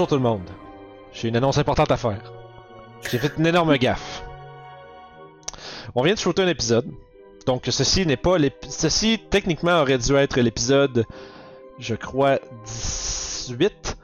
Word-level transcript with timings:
Bonjour 0.00 0.08
tout 0.08 0.14
le 0.14 0.22
monde. 0.22 0.48
J'ai 1.12 1.28
une 1.28 1.36
annonce 1.36 1.58
importante 1.58 1.90
à 1.90 1.98
faire. 1.98 2.32
J'ai 3.10 3.18
fait 3.18 3.32
une 3.36 3.44
énorme 3.44 3.76
gaffe. 3.76 4.24
On 5.94 6.02
vient 6.02 6.14
de 6.14 6.18
shooter 6.18 6.40
un 6.40 6.48
épisode. 6.48 6.86
Donc 7.44 7.64
ceci 7.68 8.06
n'est 8.06 8.16
pas 8.16 8.38
l'épisode. 8.38 8.72
Ceci 8.72 9.20
techniquement 9.28 9.78
aurait 9.82 9.98
dû 9.98 10.14
être 10.16 10.40
l'épisode, 10.40 11.04
je 11.78 11.94
crois, 11.94 12.38
18. 12.64 13.98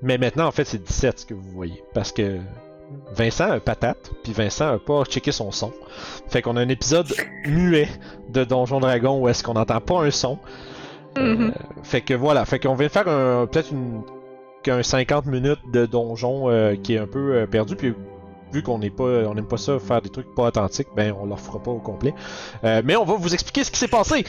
Mais 0.00 0.16
maintenant 0.16 0.46
en 0.46 0.50
fait 0.50 0.64
c'est 0.64 0.82
17 0.82 1.18
ce 1.20 1.26
que 1.26 1.34
vous 1.34 1.50
voyez. 1.50 1.84
Parce 1.92 2.10
que 2.10 2.38
Vincent 3.14 3.50
a 3.50 3.60
patate, 3.60 4.12
puis 4.22 4.32
Vincent 4.32 4.72
a 4.72 4.78
pas 4.78 5.04
checké 5.04 5.30
son 5.30 5.50
son. 5.50 5.74
Fait 6.30 6.40
qu'on 6.40 6.56
a 6.56 6.62
un 6.62 6.70
épisode 6.70 7.12
muet 7.44 7.90
de 8.30 8.44
Donjon 8.44 8.80
Dragon 8.80 9.20
où 9.20 9.28
est-ce 9.28 9.42
qu'on 9.44 9.52
n'entend 9.52 9.82
pas 9.82 10.06
un 10.06 10.10
son. 10.10 10.38
Mhm. 11.18 11.22
Euh, 11.22 11.50
fait 11.82 12.00
que 12.00 12.14
voilà, 12.14 12.46
fait 12.46 12.58
qu'on 12.58 12.74
vient 12.76 12.86
de 12.86 12.92
faire 12.92 13.08
un- 13.08 13.44
peut-être 13.46 13.70
une 13.72 14.02
qu'un 14.64 14.82
50 14.82 15.26
minutes 15.26 15.60
de 15.72 15.86
donjon 15.86 16.50
euh, 16.50 16.74
qui 16.74 16.94
est 16.94 16.98
un 16.98 17.06
peu 17.06 17.34
euh, 17.36 17.46
perdu 17.46 17.76
puis 17.76 17.94
vu 18.52 18.62
qu'on 18.62 18.78
n'est 18.78 18.90
pas 18.90 19.04
on 19.04 19.34
n'aime 19.34 19.46
pas 19.46 19.56
ça 19.56 19.78
faire 19.78 20.00
des 20.02 20.08
trucs 20.10 20.34
pas 20.34 20.44
authentiques 20.44 20.88
ben 20.96 21.14
on 21.20 21.26
leur 21.26 21.38
fera 21.40 21.62
pas 21.62 21.70
au 21.70 21.78
complet 21.78 22.12
Euh, 22.64 22.82
mais 22.84 22.96
on 22.96 23.04
va 23.04 23.14
vous 23.14 23.32
expliquer 23.34 23.62
ce 23.64 23.70
qui 23.70 23.78
s'est 23.78 23.88
passé 23.88 24.24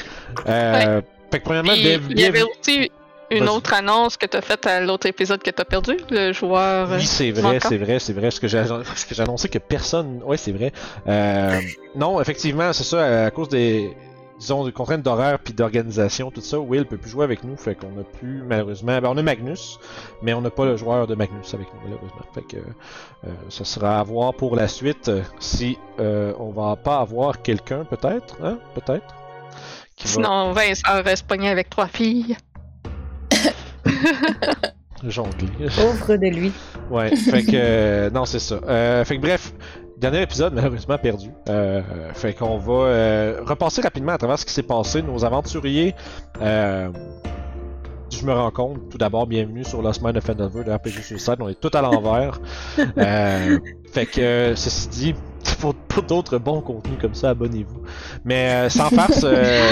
euh, 0.47 1.01
fait 1.31 1.39
que 1.39 1.43
premièrement 1.43 1.73
Puis, 1.73 1.81
bien- 1.83 1.99
il 2.09 2.19
y 2.19 2.25
avait 2.25 2.43
aussi 2.43 2.91
une 3.31 3.49
autre 3.49 3.73
annonce 3.73 4.17
que 4.17 4.27
t'as 4.27 4.41
faite 4.41 4.67
à 4.67 4.81
l'autre 4.81 5.07
épisode 5.07 5.41
que 5.41 5.49
t'as 5.49 5.65
perdu, 5.65 5.97
le 6.11 6.31
joueur. 6.31 6.89
Oui, 6.91 7.03
c'est 7.07 7.31
vrai, 7.31 7.57
c'est 7.59 7.77
vrai, 7.79 7.97
c'est 7.97 8.13
vrai. 8.13 8.29
Ce 8.29 8.39
que 8.39 8.47
j'ai 8.47 8.63
ce 8.63 9.03
que 9.05 9.15
j'ai 9.15 9.23
annoncé 9.23 9.49
que 9.49 9.57
personne. 9.57 10.21
Ouais, 10.23 10.37
c'est 10.37 10.51
vrai. 10.51 10.71
Euh, 11.07 11.59
non, 11.95 12.21
effectivement, 12.21 12.71
c'est 12.71 12.83
ça. 12.83 13.25
À 13.25 13.31
cause 13.31 13.49
des 13.49 13.97
disons 14.39 14.65
des 14.65 14.71
contraintes 14.71 15.01
d'horaire 15.01 15.39
puis 15.39 15.53
d'organisation, 15.53 16.31
tout 16.31 16.41
ça, 16.41 16.59
Will 16.59 16.85
peut 16.85 16.97
plus 16.97 17.09
jouer 17.09 17.23
avec 17.23 17.43
nous, 17.43 17.55
fait 17.55 17.75
qu'on 17.75 17.99
a 17.99 18.03
plus 18.03 18.43
malheureusement. 18.43 18.99
Ben, 19.01 19.09
on 19.09 19.17
a 19.17 19.21
Magnus, 19.21 19.79
mais 20.21 20.33
on 20.33 20.41
n'a 20.41 20.49
pas 20.49 20.65
le 20.65 20.77
joueur 20.77 21.07
de 21.07 21.15
Magnus 21.15 21.53
avec 21.53 21.67
nous 21.73 21.79
malheureusement. 21.83 22.25
Fait 22.33 22.41
que 22.41 22.57
euh, 22.57 23.31
ça 23.49 23.65
sera 23.65 23.99
à 23.99 24.03
voir 24.03 24.33
pour 24.33 24.55
la 24.55 24.67
suite 24.67 25.09
euh, 25.09 25.21
si 25.39 25.77
euh, 25.99 26.33
on 26.39 26.51
va 26.51 26.75
pas 26.75 26.99
avoir 26.99 27.41
quelqu'un 27.41 27.85
peut-être, 27.85 28.37
hein, 28.43 28.57
peut-être. 28.73 29.15
qui 29.95 30.07
va 30.07 30.13
Sinon, 30.13 30.51
Vincent 30.51 31.03
reste 31.03 31.27
pogné 31.27 31.49
avec 31.49 31.69
trois 31.69 31.87
filles. 31.87 32.37
jongler. 35.09 35.69
Pauvre 35.75 36.17
de 36.17 36.27
lui. 36.27 36.51
Ouais, 36.89 37.15
fait 37.15 37.43
que 37.43 37.51
euh, 37.53 38.09
non, 38.09 38.25
c'est 38.25 38.39
ça. 38.39 38.59
Euh, 38.67 39.03
fait 39.05 39.17
que 39.17 39.21
bref, 39.21 39.53
dernier 40.11 40.21
épisode 40.21 40.53
malheureusement 40.53 40.99
perdu. 40.99 41.31
Euh, 41.49 41.81
fait 42.13 42.33
qu'on 42.33 42.59
va 42.59 42.73
euh, 42.73 43.41
repasser 43.43 43.81
rapidement 43.81 44.11
à 44.11 44.19
travers 44.19 44.37
ce 44.37 44.45
qui 44.45 44.53
s'est 44.53 44.61
passé. 44.61 45.01
Nos 45.01 45.25
aventuriers, 45.25 45.95
euh, 46.43 46.89
je 48.11 48.23
me 48.23 48.31
rends 48.31 48.51
compte, 48.51 48.89
tout 48.89 48.99
d'abord, 48.99 49.25
bienvenue 49.25 49.63
sur 49.63 49.81
Lost 49.81 50.03
Mine 50.03 50.15
of 50.15 50.23
Fandelver 50.23 50.63
de 50.63 50.71
RPG 50.71 51.01
Suicide. 51.01 51.37
On 51.39 51.49
est 51.49 51.59
tout 51.59 51.71
à 51.73 51.81
l'envers. 51.81 52.39
Euh, 52.97 53.59
fait 53.91 54.05
que 54.05 54.21
euh, 54.21 54.55
ceci 54.55 54.87
dit, 54.89 55.15
pour, 55.59 55.73
pour 55.73 56.03
d'autres 56.03 56.37
bons 56.37 56.61
contenus 56.61 56.97
comme 57.01 57.15
ça, 57.15 57.29
abonnez-vous. 57.29 57.81
Mais 58.25 58.69
sans 58.69 58.89
farce, 58.89 59.25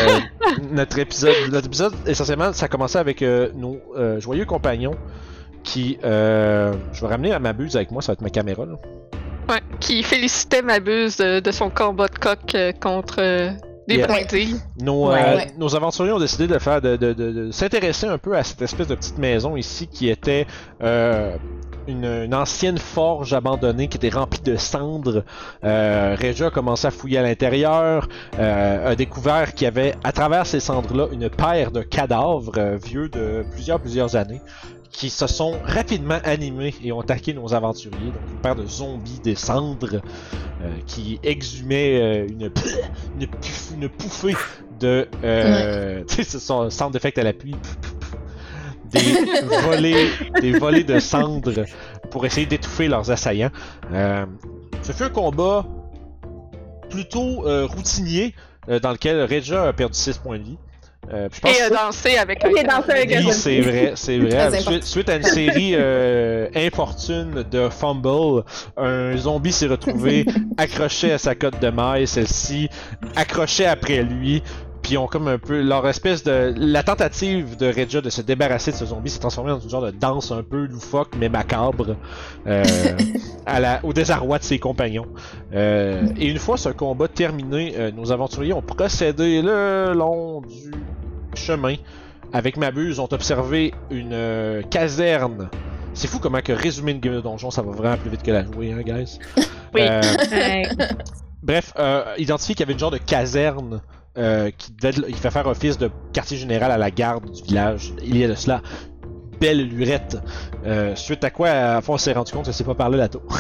notre 0.72 0.98
épisode, 0.98 1.36
notre 1.52 1.68
épisode 1.68 1.94
essentiellement, 2.08 2.54
ça 2.54 2.66
a 2.66 2.70
commencé 2.70 2.98
avec 2.98 3.22
nos 3.22 3.80
joyeux 4.20 4.46
compagnons 4.46 4.96
qui, 5.64 6.00
je 6.02 7.02
vais 7.02 7.08
ramener 7.08 7.34
à 7.34 7.40
ma 7.40 7.54
buse 7.54 7.76
avec 7.76 7.92
moi, 7.92 8.02
ça 8.02 8.12
va 8.12 8.14
être 8.14 8.22
ma 8.22 8.30
caméra. 8.30 8.66
Là. 8.66 8.76
Ouais, 9.50 9.62
qui 9.80 10.04
félicitait 10.04 10.62
Mabuse 10.62 11.18
de, 11.18 11.40
de 11.40 11.52
son 11.52 11.70
combat 11.70 12.08
de 12.08 12.18
coq 12.18 12.40
euh, 12.56 12.72
contre 12.72 13.16
euh, 13.20 13.50
des 13.88 13.96
Yeah. 13.98 14.08
brindilles. 14.08 14.56
Nos, 14.82 15.10
Ouais, 15.10 15.22
euh, 15.22 15.36
ouais. 15.36 15.52
nos 15.58 15.76
aventuriers 15.76 16.14
ont 16.14 16.20
décidé 16.20 16.48
de 16.48 16.58
faire, 16.60 16.80
de, 16.82 16.96
de- 16.96 17.12
de- 17.12 17.32
de 17.32 17.52
s'intéresser 17.52 18.08
un 18.08 18.18
peu 18.18 18.36
à 18.38 18.44
cette 18.44 18.62
espèce 18.62 18.88
de 18.88 18.96
petite 18.96 19.18
maison 19.18 19.58
ici 19.58 19.88
qui 19.88 20.08
était 20.10 20.48
euh, 20.82 21.36
une, 21.90 22.06
une 22.06 22.34
ancienne 22.34 22.78
forge 22.78 23.34
abandonnée 23.34 23.90
qui 23.90 23.98
était 23.98 24.08
remplie 24.08 24.40
de 24.40 24.56
cendres. 24.56 25.26
Euh, 25.66 26.16
Regia 26.18 26.48
a 26.48 26.50
commencé 26.50 26.88
à 26.88 26.92
fouiller 26.92 27.18
à 27.18 27.24
l'intérieur, 27.24 28.08
euh, 28.40 28.92
a 28.92 28.96
découvert 28.96 29.54
qu'il 29.54 29.66
y 29.66 29.68
avait 29.68 29.96
à 30.06 30.14
travers 30.14 30.46
ces 30.46 30.62
cendres-là 30.62 31.08
une 31.12 31.30
paire 31.30 31.72
de 31.72 31.82
cadavres 31.82 32.54
euh, 32.58 32.78
vieux 32.82 33.10
de 33.10 33.44
plusieurs 33.52 33.82
plusieurs 33.82 34.16
années 34.16 34.40
qui 34.94 35.10
se 35.10 35.28
sont 35.28 35.60
rapidement 35.66 36.20
animés 36.24 36.74
et 36.84 36.92
ont 36.92 37.02
attaqué 37.02 37.34
nos 37.34 37.54
aventuriers. 37.54 38.12
Donc 38.12 38.22
une 38.32 38.40
paire 38.40 38.56
de 38.56 38.66
zombies 38.66 39.20
des 39.24 39.36
cendres 39.36 40.02
euh, 40.62 40.78
qui 40.88 41.20
exhumaient 41.24 42.02
euh, 42.02 42.28
une, 42.30 42.52
une, 43.20 43.28
une 43.82 43.90
pouffée 43.90 44.36
de... 44.80 45.08
Euh, 45.24 46.04
Tu 46.08 46.16
sais, 46.16 46.24
ce 46.24 46.40
sont 46.40 46.70
centre 46.70 46.92
d'effect 46.92 47.18
à 47.18 47.24
l'appui. 47.24 47.56
Des 48.86 49.00
volées, 49.64 50.10
des 50.40 50.52
volées 50.52 50.84
de 50.84 51.00
cendres 51.00 51.66
pour 52.12 52.26
essayer 52.28 52.46
d'étouffer 52.46 52.88
leurs 52.88 53.10
assaillants. 53.10 53.50
Euh, 53.92 54.26
ce 54.84 54.92
fut 54.92 55.04
un 55.04 55.10
combat 55.10 55.66
plutôt 56.90 57.42
routinier 57.66 58.36
euh, 58.70 58.80
dans 58.80 58.92
lequel 58.92 59.22
Regia 59.24 59.64
a 59.64 59.74
perdu 59.74 59.98
6 59.98 60.18
points 60.20 60.40
de 60.40 60.44
vie. 60.44 60.58
Euh, 61.12 61.28
puis 61.30 61.42
je 61.42 61.42
pense 61.42 61.52
Et 61.60 61.70
que- 61.70 61.74
dansé 61.74 62.18
avec 62.18 62.46
un 62.46 62.50
Et 62.50 62.60
a 62.60 62.64
dansé 62.64 62.92
avec 62.92 63.12
un 63.14 63.20
oui, 63.26 63.32
c'est 63.34 63.60
vrai, 63.62 63.92
c'est 63.96 64.18
vrai. 64.20 64.62
Très 64.62 64.82
Suite, 64.82 65.10
à 65.10 65.16
une 65.18 65.24
série 65.24 65.74
euh, 65.76 66.48
importune 66.56 67.44
de 67.52 67.68
fumble, 67.70 68.44
un 68.78 69.18
zombie 69.18 69.52
s'est 69.52 69.68
retrouvé 69.68 70.26
accroché 70.58 71.12
à 71.12 71.18
sa 71.18 71.36
cote 71.36 71.60
de 71.62 71.70
maille, 71.70 72.08
celle-ci 72.08 72.70
accrochée 73.16 73.66
après 73.66 74.02
lui. 74.02 74.42
Puis 74.84 74.94
ils 74.94 74.98
ont 74.98 75.08
comme 75.08 75.28
un 75.28 75.40
peu 75.40 75.62
leur 75.62 75.88
espèce 75.88 76.24
de 76.24 76.54
la 76.56 76.84
tentative 76.84 77.58
de 77.58 77.68
Regia 77.68 78.02
de 78.02 78.10
se 78.10 78.22
débarrasser 78.22 78.72
de 78.72 78.76
ce 78.76 78.86
zombie 78.86 79.10
s'est 79.10 79.20
transformée 79.20 79.52
dans 79.52 79.60
une 79.60 79.70
genre 79.70 79.82
de 79.82 79.92
danse 79.92 80.32
un 80.32 80.44
peu 80.44 80.66
loufoque 80.66 81.16
mais 81.18 81.30
macabre 81.30 81.96
euh, 82.46 82.64
à 83.46 83.60
la, 83.60 83.80
au 83.84 83.94
désarroi 83.94 84.40
de 84.40 84.44
ses 84.44 84.60
compagnons. 84.60 85.08
Euh, 85.54 86.04
et 86.18 86.28
une 86.28 86.38
fois 86.38 86.58
ce 86.58 86.70
combat 86.70 87.08
terminé, 87.08 87.74
euh, 87.78 87.92
nos 87.92 88.12
aventuriers 88.12 88.54
ont 88.54 88.62
procédé 88.62 89.42
le 89.42 89.94
long 89.96 90.42
du 90.42 90.72
chemin 91.34 91.76
avec 92.34 92.58
ma 92.58 92.72
buse, 92.72 93.00
ont 93.00 93.08
observé 93.12 93.74
une 93.92 94.14
euh, 94.14 94.64
caserne. 94.64 95.50
C'est 95.94 96.08
fou 96.08 96.18
comment 96.20 96.42
que 96.42 96.52
résumer 96.52 96.92
une 96.92 97.00
game 97.00 97.14
de 97.14 97.22
donjon, 97.22 97.52
ça 97.52 97.62
va 97.62 97.72
vraiment 97.72 97.98
plus 97.98 98.10
vite 98.10 98.24
que 98.24 98.32
la 98.32 98.44
jouer, 98.44 98.74
hein, 98.74 98.82
guys? 98.82 99.20
Oui. 99.76 99.82
Euh, 99.82 100.02
bref, 101.44 101.72
euh, 101.78 102.16
identifié 102.18 102.56
qu'il 102.56 102.62
y 102.62 102.64
avait 102.64 102.74
une 102.74 102.80
genre 102.80 102.92
de 102.92 102.98
caserne 102.98 103.82
euh, 104.18 104.52
qui 104.52 104.72
fait 105.14 105.32
faire 105.32 105.48
office 105.48 105.78
de 105.78 105.90
quartier 106.12 106.38
général 106.38 106.72
à 106.72 106.78
la 106.78 106.92
garde 106.92 107.30
du 107.32 107.44
village. 107.44 107.94
Il 108.04 108.18
y 108.18 108.24
a 108.24 108.28
de 108.28 108.36
cela 108.36 108.62
belle 109.40 109.68
lurette. 109.68 110.18
Euh, 110.66 110.96
suite 110.96 111.24
à 111.24 111.30
quoi, 111.30 111.50
à 111.50 111.74
la 111.76 111.82
fois, 111.82 111.96
on 111.96 111.98
s'est 111.98 112.14
rendu 112.14 112.32
compte 112.32 112.46
que 112.46 112.52
c'est 112.52 112.64
pas 112.64 112.76
par 112.76 112.90
là 112.90 112.98
la 112.98 113.10
tour. 113.10 113.24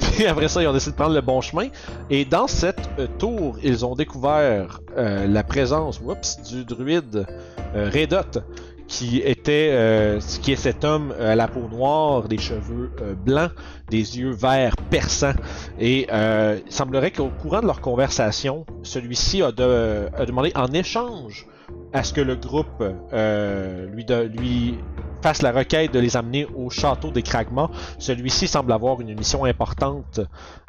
Puis 0.00 0.26
après 0.26 0.48
ça, 0.48 0.62
ils 0.62 0.66
ont 0.66 0.72
décidé 0.72 0.92
de 0.92 0.96
prendre 0.96 1.14
le 1.14 1.20
bon 1.20 1.40
chemin. 1.40 1.68
Et 2.10 2.24
dans 2.24 2.46
cette 2.46 2.90
euh, 2.98 3.06
tour, 3.18 3.56
ils 3.62 3.84
ont 3.84 3.94
découvert 3.94 4.80
euh, 4.96 5.26
la 5.26 5.42
présence, 5.42 6.00
whoops, 6.00 6.42
du 6.42 6.64
druide 6.64 7.26
euh, 7.74 7.90
Redot, 7.92 8.42
qui 8.88 9.18
était, 9.18 9.68
euh, 9.72 10.18
qui 10.42 10.52
est 10.52 10.56
cet 10.56 10.82
homme 10.82 11.12
euh, 11.18 11.32
à 11.32 11.36
la 11.36 11.46
peau 11.46 11.68
noire, 11.68 12.26
des 12.26 12.38
cheveux 12.38 12.90
euh, 13.02 13.14
blancs, 13.14 13.52
des 13.90 14.18
yeux 14.18 14.30
verts 14.30 14.74
perçants. 14.90 15.34
Et 15.78 16.08
euh, 16.10 16.58
il 16.66 16.72
semblerait 16.72 17.10
qu'au 17.10 17.28
courant 17.28 17.60
de 17.60 17.66
leur 17.66 17.80
conversation, 17.80 18.64
celui-ci 18.82 19.42
a, 19.42 19.52
de- 19.52 20.08
a 20.16 20.24
demandé 20.24 20.50
en 20.56 20.72
échange 20.72 21.46
à 21.92 22.02
ce 22.02 22.14
que 22.14 22.22
le 22.22 22.34
groupe 22.36 22.82
euh, 23.12 23.86
lui, 23.86 24.06
lui 24.34 24.78
fasse 25.22 25.42
la 25.42 25.52
requête 25.52 25.92
de 25.92 25.98
les 25.98 26.16
amener 26.16 26.46
au 26.56 26.70
château 26.70 27.10
des 27.10 27.22
Cragments. 27.22 27.70
Celui-ci 27.98 28.48
semble 28.48 28.72
avoir 28.72 29.00
une 29.02 29.14
mission 29.14 29.44
importante 29.44 30.20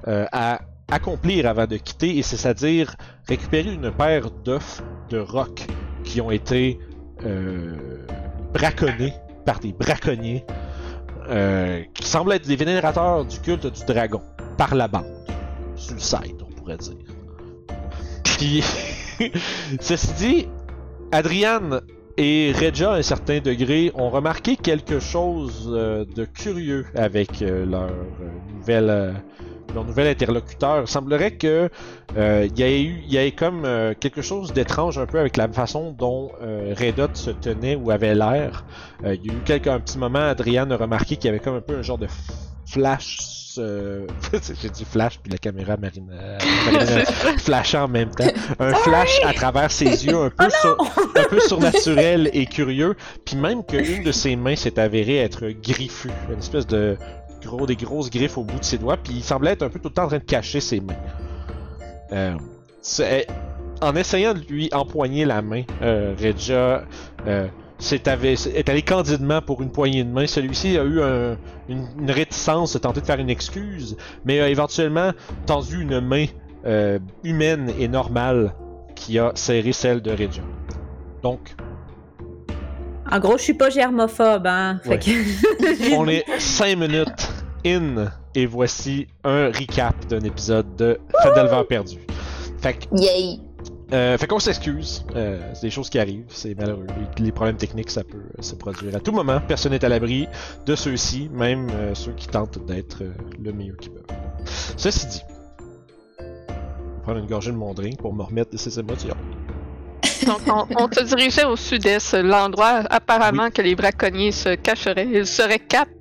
euh, 0.07 0.25
à 0.33 0.59
accomplir 0.91 1.47
avant 1.47 1.67
de 1.67 1.77
quitter, 1.77 2.17
et 2.17 2.23
c'est-à-dire 2.23 2.95
récupérer 3.27 3.71
une 3.71 3.91
paire 3.91 4.29
d'œufs 4.43 4.81
de 5.09 5.19
roc 5.19 5.67
qui 6.03 6.19
ont 6.19 6.31
été 6.31 6.79
euh, 6.81 6.88
braconnés 8.53 9.13
par 9.45 9.59
des 9.59 9.73
braconniers 9.73 10.45
euh, 11.29 11.83
qui 11.93 12.07
semblent 12.07 12.33
être 12.33 12.47
des 12.47 12.55
vénérateurs 12.55 13.23
du 13.23 13.39
culte 13.39 13.67
du 13.67 13.85
dragon 13.85 14.21
par 14.57 14.73
la 14.73 14.87
bande. 14.87 15.05
sur 15.75 15.93
le 15.93 15.99
side, 15.99 16.41
on 16.41 16.51
pourrait 16.51 16.77
dire. 16.77 16.95
Puis, 18.23 18.63
ceci 19.79 20.13
dit, 20.13 20.47
Adriane 21.11 21.81
et 22.17 22.51
Regia, 22.51 22.93
à 22.93 22.97
un 22.97 23.01
certain 23.03 23.39
degré, 23.39 23.91
ont 23.93 24.09
remarqué 24.09 24.55
quelque 24.55 24.99
chose 24.99 25.69
euh, 25.71 26.03
de 26.15 26.25
curieux 26.25 26.85
avec 26.95 27.43
euh, 27.43 27.65
leur, 27.65 27.89
euh, 27.89 28.55
nouvelle, 28.57 28.89
euh, 28.89 29.13
leur 29.73 29.85
nouvel 29.85 30.07
interlocuteur. 30.07 30.81
Il 30.81 30.87
semblerait 30.87 31.31
que 31.31 31.69
euh, 32.17 32.47
il 32.49 32.59
y 32.59 32.63
ait 32.63 32.81
eu, 32.83 33.01
il 33.05 33.13
y 33.13 33.17
ait 33.17 33.31
comme 33.31 33.63
euh, 33.65 33.93
quelque 33.99 34.21
chose 34.21 34.53
d'étrange 34.53 34.97
un 34.97 35.05
peu 35.05 35.19
avec 35.19 35.37
la 35.37 35.47
façon 35.47 35.91
dont 35.97 36.31
euh, 36.41 36.73
Redot 36.77 37.09
se 37.13 37.29
tenait 37.31 37.75
ou 37.75 37.91
avait 37.91 38.15
l'air. 38.15 38.65
Euh, 39.05 39.15
il 39.15 39.27
y 39.27 39.29
a 39.29 39.33
eu 39.33 39.41
quelques, 39.45 39.67
un 39.67 39.79
petit 39.79 39.97
moment, 39.97 40.19
Adriane 40.19 40.71
a 40.71 40.77
remarqué 40.77 41.15
qu'il 41.15 41.25
y 41.25 41.29
avait 41.29 41.39
comme 41.39 41.55
un 41.55 41.61
peu 41.61 41.77
un 41.77 41.81
genre 41.81 41.97
de 41.97 42.07
flash. 42.65 43.17
euh, 43.57 44.05
J'ai 44.61 44.69
dit 44.69 44.85
flash, 44.85 45.19
puis 45.21 45.31
la 45.31 45.37
caméra 45.37 45.75
marine, 45.77 46.09
euh, 46.13 46.37
marine 46.71 47.05
flashait 47.39 47.77
en 47.77 47.87
même 47.87 48.09
temps. 48.11 48.27
Un 48.59 48.73
flash 48.75 49.19
à 49.25 49.33
travers 49.33 49.71
ses 49.71 50.05
yeux, 50.05 50.15
un 50.15 50.29
peu, 50.29 50.49
sur- 50.49 50.77
un 51.15 51.23
peu 51.29 51.39
surnaturel 51.39 52.29
et 52.33 52.45
curieux. 52.45 52.95
Puis 53.25 53.35
même 53.35 53.63
qu'une 53.63 54.03
de 54.03 54.11
ses 54.11 54.35
mains 54.35 54.55
s'est 54.55 54.79
avérée 54.79 55.17
être 55.17 55.47
griffue. 55.49 56.11
Une 56.31 56.39
espèce 56.39 56.67
de 56.67 56.97
gros, 57.43 57.65
des 57.65 57.75
grosses 57.75 58.09
griffes 58.09 58.37
au 58.37 58.43
bout 58.43 58.59
de 58.59 58.63
ses 58.63 58.77
doigts. 58.77 58.97
Puis 58.97 59.13
il 59.13 59.23
semblait 59.23 59.51
être 59.51 59.63
un 59.63 59.69
peu 59.69 59.79
tout 59.79 59.89
le 59.89 59.93
temps 59.93 60.05
en 60.05 60.07
train 60.07 60.17
de 60.19 60.23
cacher 60.23 60.59
ses 60.59 60.79
mains. 60.79 60.95
Euh, 62.11 62.35
c'est- 62.81 63.27
en 63.81 63.95
essayant 63.95 64.33
de 64.33 64.41
lui 64.49 64.69
empoigner 64.73 65.25
la 65.25 65.41
main, 65.41 65.63
euh, 65.81 66.13
Regia 66.19 66.83
euh, 67.27 67.47
est 67.91 68.69
allé 68.69 68.81
candidement 68.81 69.41
pour 69.41 69.61
une 69.61 69.71
poignée 69.71 70.03
de 70.03 70.09
main. 70.09 70.27
Celui-ci 70.27 70.77
a 70.77 70.83
eu 70.83 71.01
un- 71.01 71.37
une, 71.69 72.11
réticence 72.11 72.73
de 72.73 72.79
tenter 72.79 72.99
de 73.01 73.05
faire 73.05 73.19
une 73.19 73.29
excuse, 73.29 73.95
mais 74.25 74.41
a 74.41 74.49
éventuellement 74.49 75.11
tendu 75.45 75.81
une 75.81 76.01
main 76.01 76.25
euh, 76.65 76.99
humaine 77.23 77.71
et 77.79 77.87
normale 77.87 78.53
qui 78.95 79.17
a 79.17 79.31
serré 79.35 79.71
celle 79.71 80.01
de 80.01 80.11
Regia. 80.11 80.43
Donc, 81.23 81.55
En 83.11 83.19
gros, 83.19 83.37
je 83.37 83.43
suis 83.43 83.53
pas 83.53 83.69
germophobe, 83.69 84.45
hein. 84.47 84.79
Fait 84.83 84.89
Ouais. 84.89 84.99
que- 84.99 85.95
on 85.97 86.07
est 86.07 86.23
5 86.39 86.77
minutes 86.77 87.29
in 87.65 88.05
et 88.35 88.45
voici 88.45 89.07
un 89.23 89.47
recap 89.47 89.95
d'un 90.07 90.19
épisode 90.21 90.75
de 90.75 90.99
Fandelver 91.23 91.63
perdu. 91.67 91.97
Fait 92.61 92.73
que 92.73 92.85
Yay! 92.95 93.39
Euh, 93.91 94.15
fait 94.19 94.27
qu'on 94.27 94.37
s'excuse, 94.37 95.03
euh, 95.15 95.39
c'est 95.55 95.63
des 95.63 95.69
choses 95.71 95.89
qui 95.89 95.97
arrivent, 95.97 96.25
c'est 96.29 96.53
malheureux. 96.53 96.85
Les, 97.17 97.23
les 97.25 97.31
problèmes 97.31 97.57
techniques, 97.57 97.89
ça 97.89 98.03
peut 98.03 98.17
euh, 98.37 98.41
se 98.41 98.53
produire 98.53 98.95
à 98.95 98.99
tout 98.99 99.11
moment. 99.11 99.41
Personne 99.47 99.71
n'est 99.71 99.83
à 99.83 99.89
l'abri 99.89 100.27
de 100.67 100.75
ceux-ci, 100.75 101.27
même 101.33 101.69
euh, 101.73 101.95
ceux 101.95 102.11
qui 102.11 102.27
tentent 102.27 102.63
d'être 102.67 103.01
euh, 103.01 103.11
le 103.43 103.51
meilleur 103.51 103.77
qu'ils 103.77 103.91
peuvent. 103.93 104.05
Ceci 104.77 105.07
dit, 105.07 105.21
je 106.19 106.23
vais 106.23 107.01
prendre 107.01 107.17
une 107.17 107.25
gorgée 107.25 107.51
de 107.51 107.57
mon 107.57 107.73
drink 107.73 107.97
pour 107.97 108.13
me 108.13 108.21
remettre 108.21 108.51
de 108.51 108.57
ces 108.57 108.77
émotions. 108.79 109.15
Donc, 110.25 110.39
on, 110.47 110.65
on 110.77 110.91
se 110.91 111.03
dirigeait 111.03 111.45
au 111.45 111.55
sud-est, 111.55 112.13
l'endroit 112.13 112.83
apparemment 112.89 113.49
que 113.49 113.61
les 113.61 113.75
braconniers 113.75 114.31
se 114.31 114.55
cacheraient. 114.55 115.07
Ils 115.11 115.25
seraient 115.25 115.59
quatre 115.59 115.91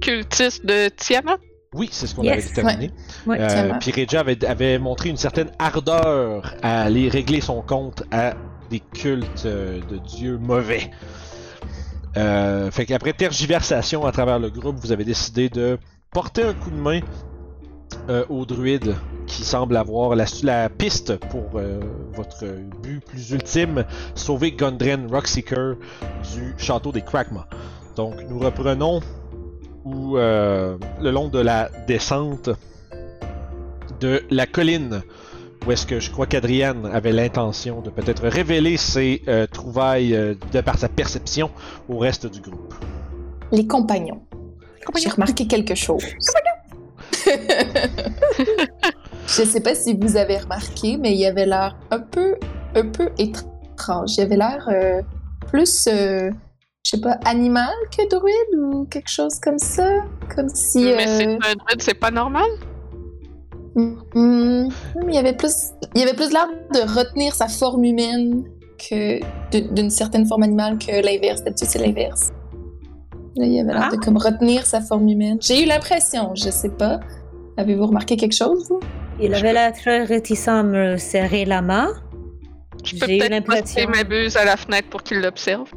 cultistes 0.00 0.64
de 0.66 0.88
Tiamat. 0.88 1.36
Oui, 1.74 1.88
c'est 1.90 2.06
ce 2.06 2.14
qu'on 2.14 2.22
Yes. 2.22 2.32
avait 2.32 2.42
déterminé. 2.42 2.90
Ouais, 3.26 3.38
Euh, 3.40 3.72
puis 3.80 3.92
Regia 3.92 4.20
avait, 4.20 4.44
avait 4.44 4.78
montré 4.78 5.08
une 5.08 5.16
certaine 5.16 5.50
ardeur 5.58 6.54
à 6.62 6.82
aller 6.82 7.08
régler 7.08 7.40
son 7.40 7.62
compte 7.62 8.02
à 8.10 8.34
des 8.70 8.80
cultes 8.80 9.44
euh, 9.46 9.80
de 9.90 9.96
dieux 9.98 10.36
mauvais. 10.38 10.90
Euh, 12.16 12.70
fait 12.70 12.84
qu'après 12.84 13.14
tergiversation 13.14 14.04
à 14.04 14.12
travers 14.12 14.38
le 14.38 14.50
groupe, 14.50 14.76
vous 14.80 14.92
avez 14.92 15.04
décidé 15.04 15.48
de 15.48 15.78
porter 16.12 16.42
un 16.42 16.52
coup 16.52 16.70
de 16.70 16.76
main 16.76 17.00
euh, 18.08 18.24
au 18.28 18.44
druide 18.44 18.94
qui 19.26 19.44
semble 19.44 19.76
avoir 19.76 20.14
la, 20.14 20.26
la 20.42 20.68
piste 20.68 21.16
pour 21.16 21.50
euh, 21.54 21.80
votre 22.12 22.44
but 22.82 23.04
plus 23.04 23.30
ultime, 23.30 23.84
sauver 24.14 24.52
Gundren 24.52 25.06
Rockseeker 25.10 25.76
du 26.34 26.54
château 26.58 26.92
des 26.92 27.02
Krakma. 27.02 27.46
Donc 27.96 28.14
nous 28.28 28.38
reprenons 28.38 29.00
où 29.84 30.16
euh, 30.16 30.76
le 31.00 31.10
long 31.10 31.28
de 31.28 31.38
la 31.38 31.70
descente 31.86 32.50
de 34.00 34.22
la 34.30 34.46
colline 34.46 35.02
où 35.66 35.70
est-ce 35.70 35.86
que 35.86 36.00
je 36.00 36.10
crois 36.10 36.26
qu'Adriane 36.26 36.86
avait 36.86 37.12
l'intention 37.12 37.80
de 37.80 37.90
peut-être 37.90 38.26
révéler 38.26 38.76
ses 38.76 39.22
euh, 39.28 39.46
trouvailles 39.46 40.14
euh, 40.14 40.34
de 40.52 40.60
par 40.60 40.78
sa 40.78 40.88
perception 40.88 41.50
au 41.88 41.98
reste 41.98 42.26
du 42.26 42.40
groupe. 42.40 42.74
Les 43.52 43.66
compagnons. 43.66 44.22
J'ai 44.96 45.08
remarqué 45.08 45.46
quelque 45.46 45.74
chose. 45.74 46.04
Je 49.26 49.42
sais 49.44 49.60
pas 49.60 49.74
si 49.74 49.96
vous 49.98 50.16
avez 50.16 50.38
remarqué, 50.38 50.96
mais 50.98 51.14
il 51.14 51.24
avait 51.26 51.46
l'air 51.46 51.76
un 51.90 52.00
peu, 52.00 52.36
un 52.74 52.86
peu 52.88 53.08
étrange. 53.18 54.10
Il 54.18 54.22
avait 54.22 54.36
l'air 54.36 54.68
euh, 54.70 55.00
plus, 55.48 55.86
euh, 55.88 56.30
je 56.84 56.90
sais 56.90 57.00
pas, 57.00 57.18
animal 57.24 57.72
que 57.96 58.08
druide 58.08 58.60
ou 58.60 58.84
quelque 58.86 59.08
chose 59.10 59.38
comme 59.40 59.58
ça. 59.58 59.88
Comme 60.34 60.48
si. 60.48 60.84
Mais 60.84 61.06
c'est 61.06 61.26
euh, 61.28 61.34
un 61.34 61.54
druide, 61.54 61.80
c'est 61.80 61.94
pas 61.94 62.10
normal? 62.10 62.48
hmm, 63.74 64.68
il 65.08 65.14
y 65.14 65.18
avait 65.18 65.32
plus, 65.32 65.54
il 65.94 66.00
y 66.00 66.04
avait 66.04 66.12
plus 66.14 66.30
l'air 66.30 66.46
de 66.74 66.80
retenir 66.98 67.34
sa 67.34 67.48
forme 67.48 67.84
humaine 67.84 68.44
que 68.78 69.20
d'une 69.72 69.88
certaine 69.90 70.26
forme 70.26 70.42
animale 70.42 70.78
que 70.78 70.90
l'inverse. 71.04 71.42
D'habitude, 71.42 71.68
c'est 71.70 71.78
l'inverse. 71.78 72.30
Là, 73.36 73.46
il 73.46 73.58
avait 73.60 73.72
l'air 73.72 73.88
Ah. 73.90 73.96
de 73.96 73.96
comme 73.96 74.18
retenir 74.18 74.66
sa 74.66 74.82
forme 74.82 75.08
humaine. 75.08 75.38
J'ai 75.40 75.62
eu 75.62 75.66
l'impression, 75.66 76.34
je 76.34 76.50
sais 76.50 76.68
pas. 76.68 77.00
Avez-vous 77.56 77.86
remarqué 77.86 78.16
quelque 78.16 78.34
chose, 78.34 78.68
vous? 78.68 78.80
Il 79.20 79.34
avait 79.34 79.52
l'air 79.52 79.72
très 79.72 80.04
réticent 80.04 80.48
à 80.48 80.62
me 80.62 80.96
serrer 80.96 81.44
la 81.44 81.62
main. 81.62 81.92
Je 82.84 82.96
peux 82.96 83.06
peut-être 83.06 83.44
poster 83.44 83.86
ma 83.86 84.04
buse 84.04 84.36
à 84.36 84.44
la 84.44 84.56
fenêtre 84.56 84.88
pour 84.88 85.02
qu'il 85.02 85.20
l'observe. 85.20 85.68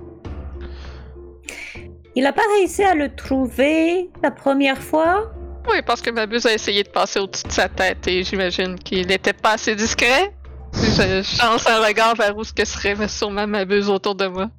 Il 2.16 2.24
n'a 2.24 2.32
pas 2.32 2.42
réussi 2.58 2.84
à 2.84 2.96
le 2.96 3.14
trouver 3.14 4.10
la 4.24 4.32
première 4.32 4.82
fois? 4.82 5.32
Oui, 5.70 5.82
parce 5.86 6.02
que 6.02 6.10
ma 6.12 6.26
buse 6.26 6.46
a 6.46 6.54
essayé 6.54 6.84
de 6.84 6.90
passer 6.90 7.20
au-dessus 7.20 7.44
de 7.44 7.52
sa 7.52 7.68
tête 7.68 8.08
et 8.08 8.24
j'imagine 8.24 8.80
qu'il 8.80 9.08
n'était 9.08 9.34
pas 9.34 9.54
assez 9.54 9.76
discret. 9.76 10.34
Je 10.74 11.22
chance 11.24 11.68
un 11.68 11.86
regard 11.86 12.16
vers 12.16 12.36
où 12.38 12.44
ce 12.44 12.54
que 12.54 12.66
serait 12.66 12.96
sûrement 13.08 13.48
ma 13.48 13.66
buse 13.66 13.90
autour 13.90 14.16
de 14.16 14.28
moi. 14.28 14.50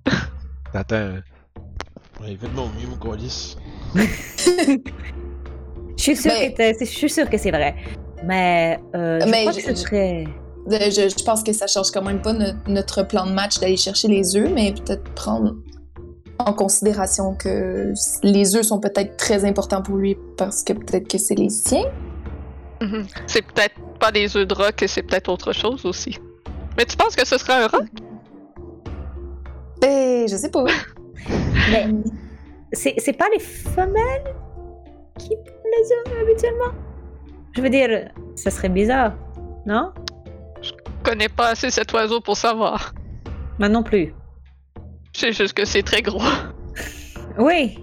Attends. 0.74 1.14
Ouais, 2.20 2.36
de 2.36 2.48
mon 2.54 2.66
mieux, 2.68 2.88
mon 2.88 2.96
colis. 2.96 3.56
Je 5.96 6.02
suis 6.02 6.16
sûre, 6.16 6.32
Mais- 6.38 6.52
que, 6.52 6.56
t'es- 6.56 6.76
je 6.80 6.84
suis 6.84 7.10
sûre 7.10 7.28
que 7.30 7.38
c'est 7.38 7.50
vrai. 7.50 7.74
Mais, 8.24 8.78
euh, 8.94 9.20
je 9.20 9.28
Mais 9.30 9.40
crois 9.42 9.52
je- 9.52 9.60
que 9.66 9.74
ce 9.74 9.82
serait... 9.82 10.24
Je, 10.68 11.08
je 11.16 11.24
pense 11.24 11.42
que 11.44 11.52
ça 11.52 11.66
change 11.68 11.90
quand 11.92 12.02
même 12.02 12.20
pas 12.20 12.32
no- 12.32 12.52
notre 12.66 13.06
plan 13.06 13.24
de 13.26 13.32
match 13.32 13.58
d'aller 13.60 13.76
chercher 13.76 14.08
les 14.08 14.36
œufs, 14.36 14.50
mais 14.52 14.72
peut-être 14.72 15.04
prendre 15.14 15.54
en 16.38 16.52
considération 16.52 17.34
que 17.34 17.92
les 18.24 18.56
œufs 18.56 18.66
sont 18.66 18.80
peut-être 18.80 19.16
très 19.16 19.44
importants 19.44 19.80
pour 19.82 19.96
lui 19.96 20.16
parce 20.36 20.62
que 20.64 20.72
peut-être 20.72 21.08
que 21.08 21.18
c'est 21.18 21.36
les 21.36 21.50
siens. 21.50 21.84
Mhm. 22.82 23.06
C'est 23.26 23.42
peut-être 23.46 23.74
pas 24.00 24.10
des 24.12 24.36
œufs 24.36 24.46
de 24.46 24.54
roc 24.54 24.82
et 24.82 24.88
c'est 24.88 25.02
peut-être 25.02 25.28
autre 25.30 25.52
chose 25.52 25.86
aussi. 25.86 26.18
Mais 26.76 26.84
tu 26.84 26.96
penses 26.96 27.14
que 27.16 27.26
ce 27.26 27.38
sera 27.38 27.64
un 27.64 27.66
roc? 27.68 27.86
Ben, 29.80 30.26
je 30.28 30.36
sais 30.36 30.50
pas. 30.50 30.64
Mais 31.70 31.88
c'est 32.72 33.16
pas 33.16 33.26
les 33.32 33.40
femelles 33.40 34.34
qui 35.18 35.30
les 35.70 36.12
œufs 36.12 36.22
habituellement 36.22 36.72
Je 37.54 37.60
veux 37.62 37.70
dire, 37.70 38.10
ça 38.34 38.50
serait 38.50 38.68
bizarre, 38.68 39.12
non? 39.66 39.92
Je 40.62 40.72
connais 41.02 41.28
pas 41.28 41.48
assez 41.50 41.70
cet 41.70 41.92
oiseau 41.92 42.20
pour 42.20 42.36
savoir. 42.36 42.92
Moi 43.58 43.68
non 43.68 43.82
plus. 43.82 44.12
Je 45.14 45.20
sais 45.20 45.32
juste 45.32 45.54
que 45.54 45.64
c'est 45.64 45.82
très 45.82 46.02
gros. 46.02 46.20
Oui, 47.38 47.78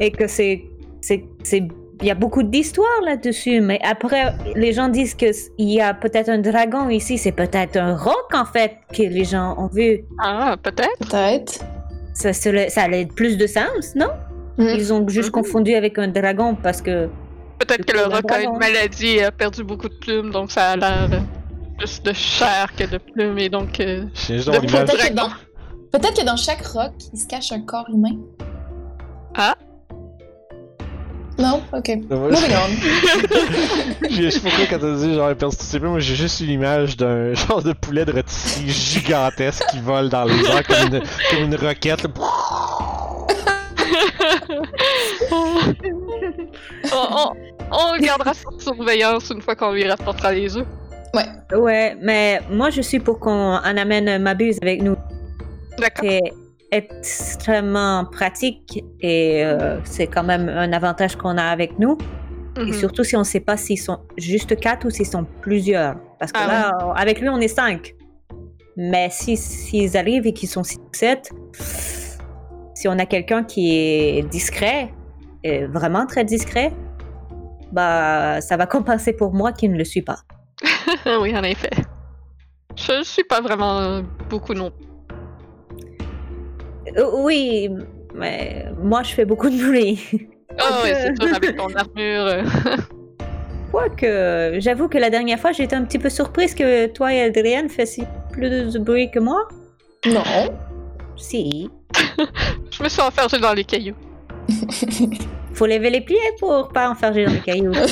et 0.00 0.10
que 0.10 0.26
c'est... 0.26 0.64
c'est- 1.00 1.24
c'est- 1.44 1.68
Il 2.00 2.06
y 2.06 2.10
a 2.10 2.14
beaucoup 2.14 2.42
d'histoires 2.42 3.02
là-dessus, 3.04 3.60
mais 3.60 3.78
après, 3.84 4.32
les 4.56 4.72
gens 4.72 4.88
disent 4.88 5.14
qu'il 5.14 5.34
y 5.58 5.80
a 5.82 5.92
peut-être 5.94 6.28
un 6.30 6.38
dragon 6.38 6.88
ici, 6.88 7.18
c'est 7.18 7.30
peut-être 7.32 7.76
un 7.76 7.94
roc 7.94 8.26
en 8.32 8.44
fait 8.46 8.78
que 8.92 9.02
les 9.02 9.24
gens 9.24 9.54
ont 9.58 9.68
vu. 9.68 10.02
Ah, 10.18 10.56
peut-être. 10.62 10.98
Peut-être. 11.08 11.60
Ça, 12.14 12.32
serait- 12.32 12.70
ça 12.70 12.82
allait 12.84 13.04
plus 13.06 13.36
de 13.36 13.46
sens, 13.46 13.94
non? 13.94 14.08
Ils 14.60 14.92
ont 14.92 15.06
juste 15.08 15.28
Mhm. 15.28 15.32
confondu 15.32 15.74
avec 15.74 15.98
un 15.98 16.08
dragon 16.08 16.54
parce 16.54 16.80
que... 16.82 17.08
Peut-être 17.58 17.84
que 17.84 17.96
le 17.96 18.04
roc 18.04 18.14
a 18.30 18.38
dragon. 18.38 18.52
une 18.54 18.58
maladie 18.58 19.16
et 19.16 19.24
a 19.24 19.30
perdu 19.32 19.64
beaucoup 19.64 19.88
de 19.88 19.94
plumes, 19.94 20.30
donc 20.30 20.50
ça 20.50 20.70
a 20.70 20.76
l'air 20.76 21.08
plus 21.78 22.02
de 22.02 22.12
chair 22.12 22.72
que 22.76 22.84
de 22.84 22.98
plumes 22.98 23.38
et 23.38 23.48
donc. 23.48 23.80
euh. 23.80 24.04
Peut-être 24.26 24.60
que, 24.62 24.96
dragon. 24.96 25.14
dans... 25.14 25.98
peut-être 25.98 26.20
que 26.20 26.24
dans 26.26 26.36
chaque 26.36 26.64
roc, 26.66 26.92
il 27.12 27.18
se 27.18 27.26
cache 27.26 27.52
un 27.52 27.60
corps 27.62 27.86
humain. 27.92 28.16
Ah? 29.36 29.54
Non? 31.38 31.62
Ok. 31.72 31.88
Moving 32.10 32.52
on. 32.54 34.06
Je 34.10 34.28
sais 34.28 34.40
pourquoi 34.40 34.66
quand 34.68 34.78
t'as 34.78 34.94
dit 34.96 35.14
genre 35.14 35.34
perdu 35.36 35.56
tous 35.56 35.64
ses 35.64 35.78
plumes, 35.78 35.92
moi 35.92 36.00
j'ai 36.00 36.14
juste 36.14 36.40
eu 36.40 36.44
l'image 36.44 36.96
d'un 36.98 37.32
genre 37.34 37.62
de 37.62 37.72
poulet 37.72 38.04
de 38.04 38.12
rôtisserie 38.12 38.68
gigantesque 38.68 39.64
qui 39.70 39.80
vole 39.80 40.10
dans 40.10 40.24
les 40.24 40.34
airs 40.44 40.66
comme 40.66 40.94
une, 40.94 41.00
comme 41.30 41.44
une 41.44 41.54
roquette. 41.56 42.02
là. 42.02 42.10
On, 46.92 47.32
on- 47.72 47.98
gardera 48.00 48.34
sous 48.34 48.58
surveillance 48.60 49.30
une 49.30 49.40
fois 49.40 49.54
qu'on 49.54 49.72
lui 49.72 49.86
rapportera 49.88 50.32
les 50.32 50.56
œufs. 50.56 50.66
Ouais, 51.52 51.96
mais 52.00 52.40
moi 52.50 52.70
je 52.70 52.80
suis 52.82 53.00
pour 53.00 53.18
qu'on 53.18 53.30
en 53.54 53.76
amène 53.76 54.22
Mabuse 54.22 54.58
avec 54.62 54.80
nous. 54.82 54.96
D'accord. 55.78 56.04
C'est 56.08 56.20
extrêmement 56.72 58.04
pratique 58.04 58.84
et 59.00 59.44
euh, 59.44 59.80
c'est 59.84 60.06
quand 60.06 60.22
même 60.22 60.48
un 60.48 60.72
avantage 60.72 61.16
qu'on 61.16 61.36
a 61.36 61.44
avec 61.44 61.78
nous. 61.78 61.98
Et 62.56 62.60
Mhm. 62.62 62.72
surtout 62.74 63.04
si 63.04 63.16
on 63.16 63.20
ne 63.20 63.24
sait 63.24 63.40
pas 63.40 63.56
s'ils 63.56 63.80
sont 63.80 63.98
juste 64.18 64.58
quatre 64.60 64.86
ou 64.86 64.90
s'ils 64.90 65.06
sont 65.06 65.24
plusieurs. 65.40 65.96
Parce 66.18 66.30
que 66.32 66.38
Ah 66.42 66.46
là, 66.46 66.92
avec 66.96 67.20
lui, 67.20 67.28
on 67.28 67.38
est 67.40 67.48
cinq. 67.48 67.94
Mais 68.76 69.08
si 69.10 69.36
s'ils 69.36 69.96
arrivent 69.96 70.26
et 70.26 70.32
qu'ils 70.32 70.48
sont 70.48 70.62
six 70.64 70.78
ou 70.78 70.88
sept, 70.94 71.30
si 72.80 72.88
on 72.88 72.98
a 72.98 73.04
quelqu'un 73.04 73.44
qui 73.44 73.76
est 73.76 74.22
discret, 74.30 74.90
et 75.44 75.66
vraiment 75.66 76.06
très 76.06 76.24
discret, 76.24 76.72
bah 77.72 78.40
ça 78.40 78.56
va 78.56 78.66
compenser 78.76 79.12
pour 79.12 79.34
moi 79.34 79.52
qui 79.52 79.68
ne 79.68 79.76
le 79.76 79.84
suis 79.84 80.00
pas. 80.00 80.20
oui, 81.20 81.36
en 81.36 81.42
effet. 81.42 81.70
Je 82.76 83.02
suis 83.02 83.24
pas 83.24 83.42
vraiment 83.42 83.78
euh, 83.80 84.02
beaucoup 84.30 84.54
non. 84.54 84.72
Euh, 86.96 87.22
oui, 87.22 87.68
mais 88.14 88.64
moi 88.82 89.02
je 89.02 89.12
fais 89.12 89.26
beaucoup 89.26 89.50
de 89.50 89.56
bruit. 89.62 90.00
Ah 90.58 90.82
ouais, 90.82 90.92
c'est 90.94 91.14
sûr, 91.22 91.36
avec 91.36 91.56
ton 91.56 91.72
armure. 91.74 92.26
euh, 92.26 92.42
Quoique, 93.70 94.58
j'avoue 94.58 94.88
que 94.88 94.98
la 94.98 95.08
dernière 95.08 95.38
fois, 95.38 95.52
j'étais 95.52 95.76
un 95.76 95.84
petit 95.84 96.00
peu 96.00 96.10
surprise 96.10 96.56
que 96.56 96.86
toi 96.88 97.14
et 97.14 97.22
Adrienne 97.22 97.68
fassiez 97.68 98.04
plus 98.32 98.50
de 98.72 98.78
bruit 98.80 99.12
que 99.12 99.20
moi. 99.20 99.48
Non. 100.06 100.24
Si. 101.20 101.70
Je 102.70 102.82
me 102.82 102.88
suis 102.88 103.00
enfermée 103.02 103.38
dans 103.40 103.52
les 103.52 103.64
cailloux. 103.64 103.94
Faut 105.54 105.66
lever 105.66 105.90
les 105.90 106.00
pieds 106.00 106.16
pour 106.38 106.68
pas 106.68 106.88
enferger 106.90 107.26
dans 107.26 107.32
les 107.32 107.40
cailloux. 107.40 107.72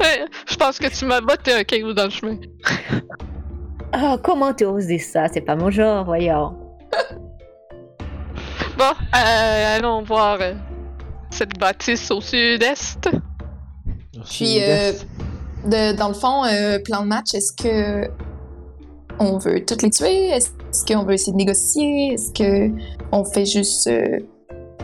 Ouais, 0.00 0.24
je 0.48 0.56
pense 0.56 0.78
que 0.78 0.86
tu 0.88 1.04
m'as 1.04 1.20
botté 1.20 1.52
un 1.52 1.62
caillou 1.62 1.92
dans 1.92 2.04
le 2.04 2.10
chemin. 2.10 2.36
Ah, 3.92 4.16
comment 4.22 4.54
tu 4.54 4.64
oses 4.64 4.86
dire 4.86 5.02
ça? 5.02 5.28
C'est 5.28 5.42
pas 5.42 5.54
mon 5.56 5.70
genre, 5.70 6.06
voyons. 6.06 6.56
Bon, 8.78 8.84
euh, 9.14 9.76
allons 9.76 10.02
voir 10.02 10.38
euh, 10.40 10.54
cette 11.30 11.58
bâtisse 11.58 12.10
au 12.10 12.22
sud-est. 12.22 13.10
Puis, 14.30 14.62
euh, 14.62 14.92
de- 15.66 15.94
dans 15.96 16.08
le 16.08 16.14
fond, 16.14 16.44
euh, 16.46 16.78
plan 16.82 17.02
de 17.02 17.08
match, 17.08 17.34
est-ce 17.34 17.52
que 17.52 18.08
on 19.18 19.36
veut 19.36 19.62
toutes 19.66 19.82
les 19.82 19.90
tuer? 19.90 20.28
Est-ce 20.30 20.48
qu'on 20.86 21.04
veut 21.04 21.14
essayer 21.14 21.32
de 21.32 21.36
négocier? 21.38 22.14
Est-ce 22.14 22.32
que 22.32 22.70
on 23.12 23.24
fait 23.24 23.46
juste 23.46 23.86
euh, 23.88 24.20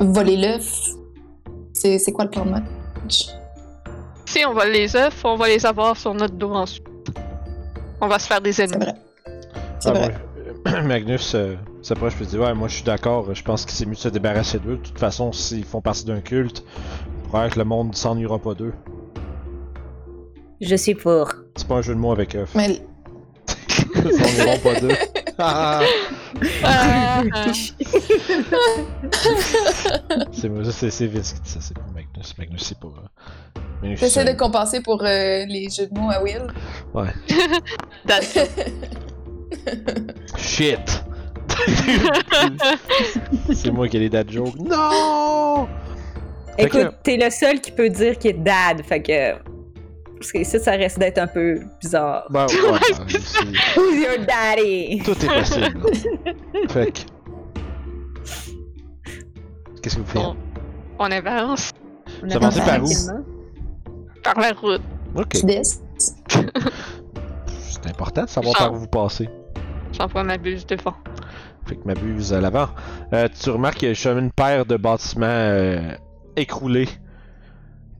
voler 0.00 0.36
l'œuf? 0.36 0.90
C'est 1.72 1.98
c'est 1.98 2.12
quoi 2.12 2.24
le 2.24 2.30
plan 2.30 2.44
de 2.44 2.50
match? 2.50 3.26
Si 4.26 4.44
on 4.44 4.52
vole 4.54 4.70
les 4.72 4.94
œufs, 4.96 5.22
on 5.24 5.36
va 5.36 5.48
les 5.48 5.64
avoir 5.64 5.96
sur 5.96 6.12
notre 6.14 6.34
dos 6.34 6.50
ensuite. 6.52 6.86
On 8.00 8.08
va 8.08 8.18
se 8.18 8.26
faire 8.26 8.40
des 8.40 8.52
C'est 8.52 8.64
ennemis. 8.64 8.84
vrai. 8.86 8.94
C'est 9.78 9.88
Ah, 9.90 9.92
vrai. 9.92 10.14
moi, 10.66 10.82
Magnus 10.82 11.34
euh, 11.34 11.54
s'approche 11.82 12.20
et 12.20 12.26
dit 12.26 12.38
Ouais, 12.38 12.52
moi 12.54 12.68
je 12.68 12.74
suis 12.74 12.84
d'accord, 12.84 13.32
je 13.34 13.42
pense 13.44 13.64
que 13.64 13.70
c'est 13.72 13.86
mieux 13.86 13.94
de 13.94 13.98
se 13.98 14.08
débarrasser 14.08 14.58
d'eux. 14.58 14.76
De 14.76 14.82
toute 14.82 14.98
façon, 14.98 15.30
s'ils 15.32 15.64
font 15.64 15.80
partie 15.80 16.04
d'un 16.04 16.20
culte, 16.20 16.64
probablement 17.28 17.50
que 17.54 17.58
le 17.60 17.64
monde 17.64 17.94
s'ennuiera 17.94 18.38
pas 18.38 18.54
d'eux. 18.54 18.74
Je 20.60 20.74
suis 20.74 20.94
pour. 20.94 21.30
C'est 21.54 21.68
pas 21.68 21.76
un 21.76 21.82
jeu 21.82 21.94
de 21.94 22.00
mots 22.00 22.12
avec 22.12 22.34
eux. 22.34 22.46
Mais 22.54 22.80
Ils 23.94 24.12
s'ennuieront 24.12 24.58
pas 24.58 24.80
d'eux. 24.80 24.88
Ah, 25.38 25.80
Ah, 26.64 27.22
ah. 27.34 27.52
c'est 30.32 30.50
c'est 30.72 30.90
c'est 30.90 31.06
Vince 31.06 31.32
qui 31.34 31.40
dit 31.40 31.50
ça, 31.50 31.60
c'est 31.60 31.74
pas 31.74 31.82
Magnus. 31.94 32.36
Magnus, 32.38 32.62
c'est 32.62 32.78
pas. 32.78 32.88
euh, 32.88 33.60
Magnus, 33.82 34.00
j'essaie 34.00 34.24
de 34.24 34.32
compenser 34.38 34.80
pour 34.80 35.02
euh, 35.02 35.44
les 35.46 35.68
jeux 35.70 35.86
de 35.86 35.98
mots 35.98 36.10
à 36.10 36.22
Will? 36.22 36.46
That's 38.06 38.38
Shit! 40.38 41.04
c'est 43.54 43.70
moi 43.70 43.88
qui 43.88 43.96
ai 43.96 44.00
les 44.00 44.08
dad 44.10 44.30
jokes. 44.30 44.56
Non! 44.58 45.66
Fait 46.58 46.68
que- 46.68 46.78
Écoute, 46.78 46.94
t'es 47.02 47.16
le 47.16 47.30
seul 47.30 47.60
qui 47.60 47.70
peut 47.72 47.88
dire 47.88 48.18
qu'il 48.18 48.30
est 48.30 48.34
dad, 48.34 48.82
fait 48.84 49.02
que. 49.02 49.34
Parce 50.18 50.32
que 50.32 50.44
ça, 50.44 50.58
ça 50.58 50.70
reste 50.72 50.98
d'être 50.98 51.18
un 51.18 51.26
peu 51.26 51.60
bizarre. 51.80 52.26
Ben, 52.30 52.46
ouais, 52.50 52.70
Ouais, 52.72 52.78
c'est 53.08 53.20
c'est- 53.20 53.78
Who's 53.78 53.96
your 53.96 54.26
daddy? 54.26 55.02
Tout 55.04 55.12
est 55.12 55.38
possible. 55.38 55.80
fait 56.70 56.92
que. 56.92 57.00
Qu'est-ce 59.82 59.96
que 59.96 60.00
vous 60.00 60.06
faites? 60.06 60.22
On 60.98 61.04
avance 61.10 61.70
On 62.22 62.30
attend 62.30 62.36
avancez 62.46 62.60
par 62.60 62.82
où? 62.82 62.88
par 64.22 64.40
la 64.40 64.52
route. 64.52 64.82
Ok. 65.14 65.36
Sud-est. 65.36 65.82
C'est 66.28 67.86
important 67.90 68.24
de 68.24 68.28
savoir 68.28 68.56
par 68.56 68.72
où 68.72 68.76
vous 68.76 68.86
passez. 68.88 69.28
J'envoie 69.92 70.24
ma 70.24 70.36
buse 70.38 70.66
devant. 70.66 70.94
Fait 71.66 71.76
que 71.76 71.84
m'abuse 71.86 72.32
à 72.32 72.40
l'avant. 72.40 72.68
Euh, 73.12 73.28
tu 73.40 73.50
remarques 73.50 73.76
qu'il 73.78 73.92
y 73.92 74.08
a 74.08 74.12
une 74.12 74.30
paire 74.32 74.66
de 74.66 74.76
bâtiments 74.76 75.26
euh, 75.28 75.92
écroulés 76.36 76.88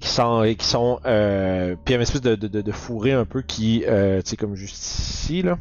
qui 0.00 0.08
sont, 0.08 0.54
qui 0.58 0.64
sont 0.66 1.00
euh, 1.06 1.74
puis 1.84 1.84
il 1.86 1.90
y 1.92 1.94
a 1.94 1.96
une 1.96 2.02
espèce 2.02 2.20
de, 2.20 2.34
de, 2.34 2.48
de, 2.48 2.60
de 2.60 2.72
fourré 2.72 3.12
un 3.12 3.24
peu 3.24 3.42
qui, 3.42 3.84
euh, 3.86 4.20
tu 4.22 4.30
sais, 4.30 4.36
comme 4.36 4.54
juste 4.54 4.76
ici, 4.76 5.42
là, 5.42 5.58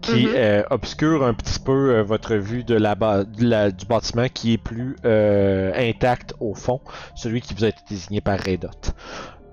qui 0.00 0.26
Mhm. 0.26 0.32
euh, 0.34 0.62
obscure 0.70 1.24
un 1.24 1.34
petit 1.34 1.58
peu 1.60 1.94
euh, 1.96 2.02
votre 2.02 2.34
vue 2.36 2.64
de 2.64 2.74
la, 2.74 2.94
de 2.94 3.44
la- 3.44 3.70
du 3.70 3.84
bâtiment 3.86 4.26
qui 4.32 4.54
est 4.54 4.58
plus 4.58 4.96
intact 5.04 6.34
au 6.40 6.54
fond, 6.54 6.80
celui 7.14 7.40
qui 7.40 7.54
vous 7.54 7.64
a 7.64 7.68
été 7.68 7.80
désigné 7.88 8.20
par 8.20 8.38
Redot. 8.38 8.68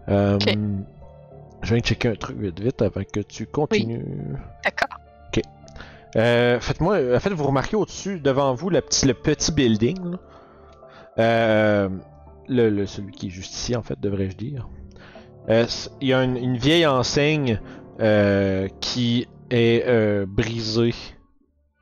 Ok. 0.07 0.57
Je 1.63 1.69
viens 1.73 1.81
de 1.81 1.85
checker 1.85 2.07
un 2.09 2.15
truc 2.15 2.37
vite 2.37 2.59
vite 2.59 2.81
avant 2.83 3.01
que 3.11 3.19
tu 3.19 3.45
continues. 3.47 4.05
D'accord. 4.63 4.99
Euh, 6.15 6.59
faites-moi, 6.61 6.95
euh, 6.95 7.19
faites 7.19 7.33
vous 7.33 7.43
remarquer 7.45 7.75
au-dessus, 7.75 8.19
devant 8.19 8.53
vous, 8.53 8.69
le 8.69 8.79
petit, 8.81 9.05
le 9.05 9.13
petit 9.13 9.51
building. 9.51 10.11
là. 10.11 10.17
Euh, 11.19 11.89
le, 12.49 12.69
le- 12.69 12.85
celui 12.85 13.11
qui 13.11 13.27
est 13.27 13.31
juste 13.31 13.53
ici, 13.53 13.75
en 13.75 13.83
fait, 13.83 13.99
devrais-je 13.99 14.35
dire. 14.37 14.67
Euh, 15.49 15.65
Il 16.01 16.07
y 16.09 16.13
a 16.13 16.23
une, 16.23 16.37
une 16.37 16.57
vieille 16.57 16.85
enseigne 16.85 17.59
euh, 17.99 18.67
qui 18.81 19.27
est 19.49 19.83
euh, 19.87 20.25
brisée, 20.27 20.93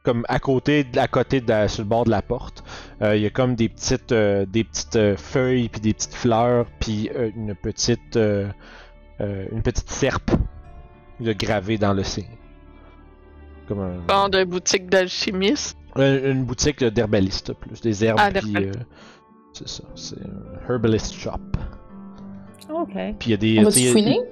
comme 0.03 0.23
à 0.29 0.39
côté, 0.39 0.85
à 0.97 1.07
côté 1.07 1.41
de 1.41 1.49
la- 1.49 1.67
sur 1.67 1.83
le 1.83 1.89
bord 1.89 2.05
de 2.05 2.11
la 2.11 2.21
porte. 2.21 2.63
Euh, 3.01 3.15
Il 3.15 3.23
y 3.23 3.25
a 3.25 3.29
comme 3.31 3.55
des 3.55 3.69
petites, 3.69 4.11
euh, 4.11 4.45
des 4.45 4.63
petites 4.63 4.95
euh, 4.95 5.17
feuilles 5.17 5.67
puis 5.69 5.81
des 5.81 5.93
petites 5.93 6.13
fleurs 6.13 6.67
puis 6.79 7.09
une 7.35 7.55
petite, 7.55 8.15
une 8.17 9.61
petite 9.63 9.89
serpe 9.89 10.31
de 11.19 11.33
gravée 11.33 11.77
dans 11.77 11.93
le 11.93 12.03
signe. 12.03 12.25
Comme 13.67 13.99
un, 14.09 14.29
de 14.29 14.43
boutique 14.43 14.87
d'alchimiste. 14.89 15.75
une 15.97 16.43
boutique 16.43 16.83
d'herbaliste, 16.83 17.53
plus 17.53 17.81
des 17.81 18.05
herbes, 18.05 18.19
Ah, 18.21 18.29
puis 18.31 18.53
c'est 19.55 19.67
ça, 19.67 19.83
c'est 19.95 20.17
un 20.19 20.69
herbalist 20.73 21.13
shop. 21.13 21.39
Ok. 22.69 22.93
Puis 23.19 23.29
il 23.29 23.31
y 23.31 23.33
a 23.33 23.37
des, 23.37 23.59
On 23.59 23.69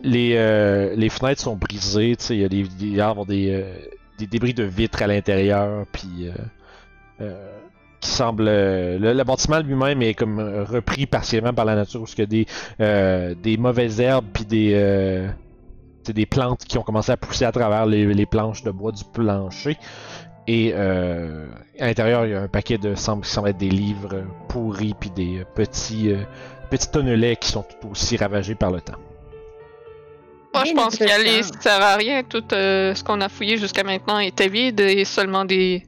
les, 0.03 0.33
euh, 0.35 0.95
les 0.95 1.09
fenêtres 1.09 1.41
sont 1.41 1.55
brisées, 1.55 2.15
tu 2.17 2.25
sais, 2.25 2.35
il 2.35 2.41
y 2.41 2.45
a 2.45 2.49
des, 2.49 2.63
des, 2.63 2.69
il 2.81 2.95
y 2.95 3.01
a 3.01 3.09
avoir 3.09 3.25
des, 3.25 3.51
euh, 3.51 3.73
des 4.17 4.27
débris 4.27 4.53
de 4.53 4.63
vitres 4.63 5.01
à 5.01 5.07
l'intérieur, 5.07 5.85
puis 5.91 6.27
euh, 6.27 6.31
euh, 7.21 7.57
qui 8.01 8.09
semble, 8.09 8.45
le, 8.45 9.13
le 9.13 9.23
bâtiment 9.23 9.59
lui-même 9.61 10.01
est 10.01 10.13
comme 10.13 10.39
repris 10.39 11.05
partiellement 11.05 11.53
par 11.53 11.63
la 11.65 11.75
nature, 11.75 12.01
parce 12.01 12.15
qu'il 12.15 12.23
y 12.23 12.27
a 12.27 12.27
des, 12.27 12.45
euh, 12.81 13.35
des 13.41 13.55
mauvaises 13.55 14.01
herbes, 14.01 14.25
puis 14.33 14.45
des, 14.45 14.71
euh, 14.73 15.27
tu 16.03 16.07
sais, 16.07 16.13
des 16.13 16.25
plantes 16.25 16.65
qui 16.65 16.77
ont 16.77 16.83
commencé 16.83 17.13
à 17.13 17.17
pousser 17.17 17.45
à 17.45 17.51
travers 17.51 17.85
les, 17.85 18.13
les 18.13 18.25
planches 18.25 18.63
de 18.63 18.71
bois 18.71 18.91
du 18.91 19.03
plancher. 19.13 19.77
Et 20.47 20.73
euh, 20.73 21.47
à 21.79 21.87
l'intérieur, 21.87 22.25
il 22.25 22.31
y 22.31 22.35
a 22.35 22.41
un 22.41 22.47
paquet 22.47 22.77
de 22.77 22.95
semble, 22.95 23.23
qui 23.23 23.29
semble 23.29 23.49
être 23.49 23.57
des 23.57 23.69
livres 23.69 24.23
pourris 24.49 24.93
puis 24.99 25.09
des 25.09 25.39
euh, 25.39 25.45
petits 25.55 26.11
euh, 26.11 26.23
petits 26.69 26.91
tonnelets 26.91 27.37
qui 27.37 27.49
sont 27.49 27.63
tout 27.63 27.89
aussi 27.89 28.17
ravagés 28.17 28.55
par 28.55 28.71
le 28.71 28.81
temps. 28.81 28.97
Moi, 30.53 30.65
je 30.65 30.73
pense 30.73 30.97
qu'y 30.97 31.03
aller 31.03 31.29
intéressant. 31.29 31.53
ça 31.53 31.61
sert 31.61 31.81
à 31.81 31.95
rien. 31.95 32.23
Tout 32.23 32.43
euh, 32.53 32.93
ce 32.93 33.03
qu'on 33.03 33.21
a 33.21 33.29
fouillé 33.29 33.57
jusqu'à 33.57 33.83
maintenant 33.83 34.19
était 34.19 34.49
vide 34.49 34.79
et 34.81 35.05
seulement 35.05 35.45
des 35.45 35.87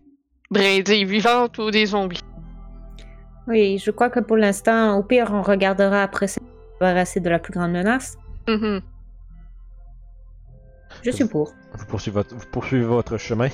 brindilles 0.49 1.05
vivantes 1.05 1.57
ou 1.57 1.69
des 1.69 1.87
zombies. 1.87 2.21
Oui, 3.47 3.77
je 3.77 3.91
crois 3.91 4.09
que 4.09 4.19
pour 4.21 4.37
l'instant, 4.37 4.97
au 4.97 5.03
pire, 5.03 5.29
on 5.31 5.43
regardera 5.43 6.01
après 6.01 6.27
se 6.27 6.39
débarrasser 6.79 7.19
de 7.19 7.29
la 7.29 7.37
plus 7.37 7.53
grande 7.53 7.73
menace. 7.73 8.17
Mhm. 8.47 8.81
Je 11.03 11.11
suis 11.11 11.25
pour. 11.25 11.53
Vous 11.73 11.85
poursuivez 11.85 12.15
votre, 12.15 12.35
vous 12.35 12.45
poursuivez 12.51 12.85
votre 12.85 13.17
chemin? 13.17 13.49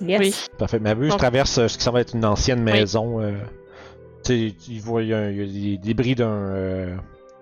Yes. 0.00 0.20
Oui. 0.20 0.34
Parfait. 0.58 0.78
Ma 0.78 0.94
vue, 0.94 1.10
je 1.10 1.16
traverse 1.16 1.58
euh, 1.58 1.68
ce 1.68 1.76
qui 1.78 1.84
semble 1.84 1.98
être 1.98 2.14
une 2.14 2.24
ancienne 2.24 2.62
maison. 2.62 3.20
euh, 3.20 3.32
tu 4.24 4.54
sais, 4.60 4.78
vois, 4.80 5.02
il 5.02 5.08
y, 5.08 5.14
a 5.14 5.30
des 5.30 5.78
débris 5.78 6.14
d'un 6.14 6.28
euh, 6.30 6.96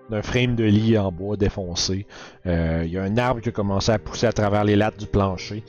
d'un 0.09 0.21
frame 0.21 0.55
de 0.55 0.63
lit 0.63 0.97
en 0.97 1.11
bois 1.11 1.35
défoncé. 1.37 2.05
Euh, 2.45 2.83
Il 2.85 2.91
y 2.91 2.97
a 2.97 3.03
un 3.03 3.17
arbre 3.17 3.41
qui 3.41 3.49
a 3.49 3.51
commencé 3.51 3.91
à 3.91 3.99
pousser 3.99 4.25
à 4.27 4.31
travers 4.31 4.63
les 4.63 4.75
lattes 4.75 4.97
du 4.99 5.05
plancher. 5.07 5.63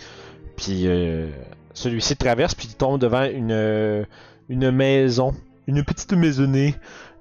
Puis 0.57 0.83
euh, 0.87 1.29
celui-ci 1.75 2.17
traverse, 2.17 2.55
puis 2.55 2.69
il 2.71 2.75
tombe 2.77 3.01
devant 3.01 3.25
une, 3.25 4.07
une 4.49 4.71
maison, 4.71 5.35
une 5.67 5.83
petite 5.85 6.13
maisonnée 6.13 6.75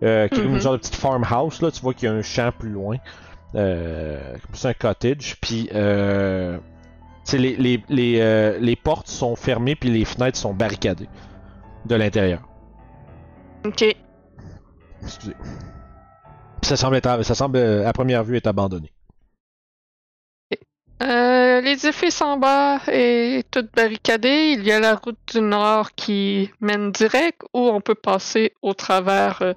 euh, 0.04 0.28
qui 0.28 0.36
est 0.36 0.38
comme 0.38 0.48
Mhm. 0.50 0.56
une 0.56 0.62
genre 0.62 0.74
de 0.74 0.78
petite 0.78 0.96
farmhouse. 0.96 1.62
Là. 1.62 1.72
Tu 1.72 1.82
vois 1.82 1.94
qu'il 1.94 2.08
y 2.08 2.12
a 2.12 2.16
un 2.16 2.22
champ 2.22 2.52
plus 2.58 2.70
loin. 2.70 2.98
Euh, 3.56 4.20
plus 4.52 4.66
un 4.66 4.74
cottage. 4.74 5.38
Puis, 5.42 5.70
euh, 5.74 6.58
les, 7.34 7.56
les, 7.56 7.84
les, 7.90 8.20
euh, 8.22 8.58
les 8.60 8.76
portes 8.76 9.08
sont 9.08 9.36
fermées, 9.36 9.76
puis 9.76 9.90
les 9.90 10.06
fenêtres 10.06 10.38
sont 10.38 10.54
barricadées 10.54 11.10
de 11.86 11.96
l'intérieur. 11.96 12.48
Ok. 13.66 13.84
Excusez. 15.04 15.36
Ça 16.64 16.76
semble, 16.78 16.96
être, 16.96 17.24
ça 17.24 17.36
semble 17.36 17.58
euh, 17.58 17.88
à 17.88 17.94
première 17.94 18.24
vue 18.24 18.38
être 18.38 18.48
abandonné. 18.48 18.92
Euh, 21.04 21.62
L'édifice 21.62 22.22
en 22.22 22.38
bas 22.38 22.80
est 22.88 23.50
tout 23.52 23.68
barricadé. 23.76 24.56
Il 24.58 24.64
y 24.64 24.72
a 24.72 24.80
la 24.80 24.96
route 24.96 25.20
du 25.32 25.42
nord 25.42 25.92
qui 25.94 26.50
mène 26.60 26.92
direct 26.92 27.42
ou 27.54 27.60
on 27.60 27.82
peut 27.82 27.96
passer 27.96 28.54
au 28.62 28.74
travers 28.74 29.42
euh, 29.42 29.54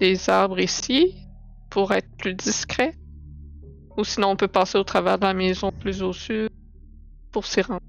des 0.00 0.28
arbres 0.28 0.58
ici 0.58 1.14
pour 1.70 1.92
être 1.92 2.08
plus 2.18 2.34
discret. 2.34 2.94
Ou 3.96 4.04
sinon 4.04 4.30
on 4.30 4.36
peut 4.36 4.48
passer 4.48 4.76
au 4.76 4.84
travers 4.84 5.18
de 5.18 5.26
la 5.26 5.34
maison 5.34 5.70
plus 5.70 6.02
au 6.02 6.12
sud 6.12 6.50
pour 7.34 7.44
s'y 7.44 7.60
rendre. 7.62 7.80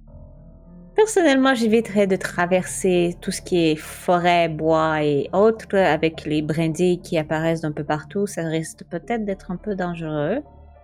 Personnellement, 0.95 1.53
j'éviterais 1.53 2.07
de 2.07 2.15
traverser 2.15 3.15
tout 3.21 3.31
ce 3.31 3.41
qui 3.41 3.71
est 3.71 3.75
forêt, 3.75 4.49
bois 4.49 5.03
et 5.03 5.29
autres 5.33 5.77
avec 5.77 6.25
les 6.25 6.41
brindilles 6.41 6.99
qui 7.01 7.17
apparaissent 7.17 7.61
d'un 7.61 7.73
peu 7.73 7.83
partout. 7.83 8.25
Ça 8.27 8.43
risque 8.43 8.79
peut-être 8.89 9.23
d'être 9.23 9.51
un 9.51 9.57
peu 9.57 9.75
dangereux. 9.75 10.39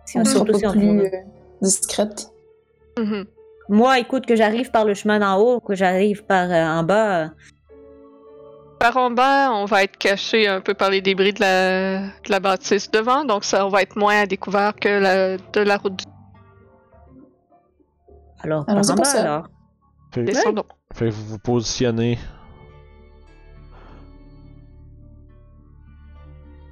Si 0.05 0.17
on, 0.17 0.21
On 0.21 0.25
sera 0.25 0.45
surtout 0.45 0.59
si 0.59 0.67
on 0.67 0.71
plus 0.71 1.01
euh, 1.01 1.09
discrète. 1.61 2.27
Mhm. 2.99 3.25
Moi, 3.69 3.99
écoute, 3.99 4.25
que 4.25 4.35
j'arrive 4.35 4.69
par 4.69 4.85
le 4.85 4.93
chemin 4.93 5.19
d'en 5.19 5.37
haut, 5.39 5.59
que 5.59 5.75
j'arrive 5.75 6.23
par 6.25 6.51
euh, 6.51 6.65
en 6.65 6.83
bas, 6.83 7.23
euh, 7.23 7.27
Par 8.79 8.97
en 8.97 9.11
bas, 9.11 9.51
on 9.53 9.65
va 9.65 9.83
être 9.83 9.97
caché 9.97 10.45
un 10.47 10.59
peu 10.59 10.73
par 10.73 10.89
les 10.89 11.01
débris 11.01 11.33
de 11.33 11.39
la, 11.39 11.99
de 11.99 12.29
la 12.29 12.39
bâtisse 12.41 12.91
devant, 12.91 13.23
donc 13.23 13.45
ça 13.45 13.65
on 13.65 13.69
va 13.69 13.81
être 13.81 13.95
moins 13.95 14.21
à 14.21 14.25
découvert 14.25 14.75
que 14.75 14.89
la, 14.89 15.37
de 15.37 15.61
la 15.61 15.77
route 15.77 15.95
du 15.95 16.03
alors 18.43 18.65
Alors, 18.67 18.81
par 18.85 18.91
en 18.91 18.95
bas 18.95 19.03
ça. 19.03 19.21
alors. 19.21 19.47
Fait, 20.13 20.25
que 20.25 21.09
vous 21.09 21.25
vous 21.25 21.39
positionnez. 21.39 22.17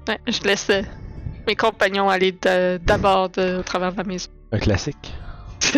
Ouais, 0.08 0.20
je 0.28 0.42
laisse 0.44 0.70
euh, 0.70 0.82
mes 1.48 1.56
compagnons 1.56 2.10
aller 2.10 2.32
d'abord 2.32 3.30
au 3.38 3.64
travers 3.64 3.92
de 3.94 3.98
la 3.98 4.04
maison. 4.04 4.30
Un 4.52 4.60
classique. 4.60 5.14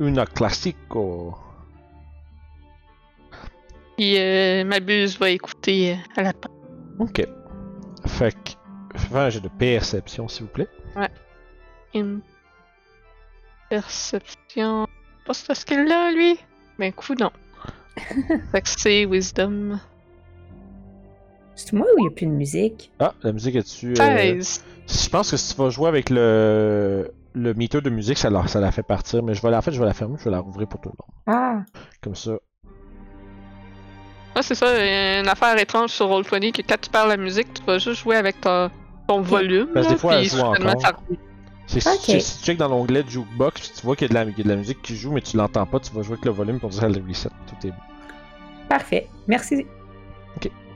Una 0.00 0.26
classico. 0.26 1.36
Puis 3.96 4.16
euh, 4.16 4.64
ma 4.64 4.78
buse 4.78 5.18
va 5.18 5.30
écouter 5.30 5.94
euh, 5.94 5.96
à 6.16 6.22
la 6.22 6.32
porte. 6.32 6.54
Ok. 7.00 7.26
Fait 8.06 8.32
que. 8.32 8.52
Fais 8.94 9.18
un 9.18 9.30
jeu 9.30 9.40
de 9.40 9.48
perception, 9.48 10.28
s'il 10.28 10.44
vous 10.44 10.52
plaît. 10.52 10.68
Une 11.94 12.20
perception. 13.68 14.86
Pas 15.26 15.34
ce 15.34 15.54
skill-là, 15.54 16.12
lui? 16.12 16.38
Ben, 16.78 16.92
coup, 16.92 17.14
non. 17.18 17.30
fait 18.52 18.60
que 18.62 18.68
c'est 18.68 19.04
Wisdom. 19.04 19.78
C'est 21.56 21.72
moi 21.72 21.86
ou 21.96 21.98
il 21.98 22.02
n'y 22.02 22.08
a 22.08 22.10
plus 22.12 22.26
de 22.26 22.30
musique? 22.30 22.92
Ah, 23.00 23.14
la 23.22 23.32
musique 23.32 23.56
est 23.56 23.62
dessus. 23.62 23.96
16. 23.96 24.64
Je 24.86 25.08
pense 25.08 25.30
que 25.32 25.36
si 25.36 25.54
tu 25.54 25.60
vas 25.60 25.70
jouer 25.70 25.88
avec 25.88 26.08
le, 26.08 27.10
le 27.34 27.54
meter 27.54 27.80
de 27.80 27.90
musique, 27.90 28.16
ça 28.16 28.30
la, 28.30 28.46
ça 28.46 28.60
la 28.60 28.70
fait 28.70 28.84
partir. 28.84 29.22
Mais 29.24 29.34
je 29.34 29.42
vais 29.42 29.50
la, 29.50 29.58
en 29.58 29.62
fait, 29.62 29.72
je 29.72 29.80
vais 29.80 29.86
la 29.86 29.92
fermer, 29.94 30.16
je 30.18 30.24
vais 30.24 30.30
la 30.30 30.38
rouvrir 30.38 30.68
pour 30.68 30.80
tout 30.80 30.90
le 30.90 30.94
monde. 30.98 31.36
Ah, 31.38 31.64
Comme 32.00 32.14
ça. 32.14 32.32
Ah, 34.36 34.42
c'est 34.42 34.54
ça, 34.54 34.68
une 35.20 35.26
affaire 35.26 35.58
étrange 35.58 35.90
sur 35.90 36.06
Roll20 36.06 36.52
que 36.52 36.62
quand 36.62 36.80
tu 36.80 36.90
parles 36.90 37.08
la 37.08 37.16
musique, 37.16 37.52
tu 37.54 37.62
vas 37.64 37.78
juste 37.78 38.02
jouer 38.02 38.14
avec 38.16 38.40
ta- 38.40 38.70
ton 39.08 39.20
volume. 39.20 39.66
Parce 39.74 39.86
que 39.86 39.90
là, 39.90 39.94
des 39.96 40.00
fois, 40.00 40.14
elle 40.14 40.24
joue 40.26 40.38
encore. 40.40 40.80
ça. 40.80 40.92
C'est 41.68 41.80
si, 41.80 41.88
Ok. 41.88 42.00
tu- 42.02 42.20
si 42.20 42.38
tu 42.38 42.44
check 42.44 42.56
dans 42.58 42.68
l'onglet 42.68 43.04
Jukebox, 43.06 43.74
tu 43.74 43.82
vois 43.86 43.94
qu'il 43.94 44.06
y, 44.08 44.10
a 44.10 44.24
de 44.24 44.26
la- 44.26 44.32
il 44.32 44.36
y 44.38 44.40
a 44.40 44.44
de 44.44 44.48
la 44.48 44.56
musique 44.56 44.80
qui 44.82 44.96
joue, 44.96 45.12
mais 45.12 45.20
tu 45.20 45.36
l'entends 45.36 45.66
pas, 45.66 45.78
tu 45.78 45.92
vas 45.92 46.02
jouer 46.02 46.14
avec 46.14 46.24
le 46.24 46.30
volume 46.32 46.58
pour 46.58 46.70
dire 46.70 46.88
le 46.88 47.00
reset. 47.06 47.28
Tout 47.46 47.66
est 47.66 47.70
bon. 47.70 47.76
parfait. 48.68 49.08
Merci. 49.26 49.66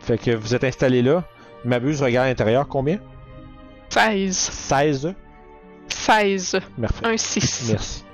Fait 0.01 0.19
que 0.19 0.31
vous 0.33 0.55
êtes 0.55 0.65
installé 0.65 1.01
là. 1.03 1.25
Mabuse 1.65 2.03
regarde 2.03 2.27
à 2.27 2.29
l'intérieur, 2.31 2.67
combien? 2.69 2.99
16. 3.91 4.37
16 4.37 5.15
16. 5.89 6.59
Parfait. 6.81 7.07
Un 7.07 7.17
6. 7.17 7.69
Merci. 7.71 8.05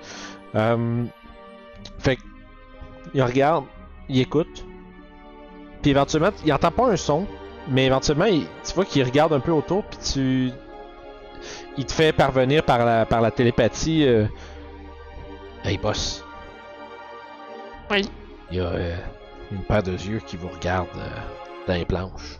Euh, 0.54 1.04
fait 1.98 2.16
que, 2.16 2.22
il 3.14 3.22
regarde, 3.22 3.64
il 4.08 4.20
écoute, 4.20 4.64
puis 5.82 5.90
éventuellement, 5.92 6.30
il 6.44 6.52
entend 6.52 6.70
pas 6.70 6.90
un 6.90 6.96
son, 6.96 7.26
mais 7.68 7.86
éventuellement, 7.86 8.26
il- 8.26 8.46
tu 8.66 8.74
vois 8.74 8.84
qu'il 8.84 9.02
regarde 9.04 9.32
un 9.32 9.40
peu 9.40 9.52
autour, 9.52 9.84
puis 9.84 9.98
tu. 10.12 10.50
Il 11.76 11.86
te 11.86 11.92
fait 11.92 12.12
parvenir 12.12 12.62
par 12.64 12.84
la, 12.84 13.06
par 13.06 13.20
la 13.20 13.30
télépathie. 13.30 14.04
euh, 14.06 14.26
Hey 15.64 15.76
boss. 15.78 16.24
Oui. 17.90 18.08
Il 18.50 18.58
y 18.58 18.60
a 18.60 18.64
euh, 18.66 18.96
une 19.50 19.62
paire 19.64 19.82
de 19.82 19.92
yeux 19.92 20.20
qui 20.26 20.36
vous 20.36 20.48
regarde 20.48 20.88
euh, 20.96 21.08
dans 21.66 21.74
les 21.74 21.84
planches. 21.84 22.38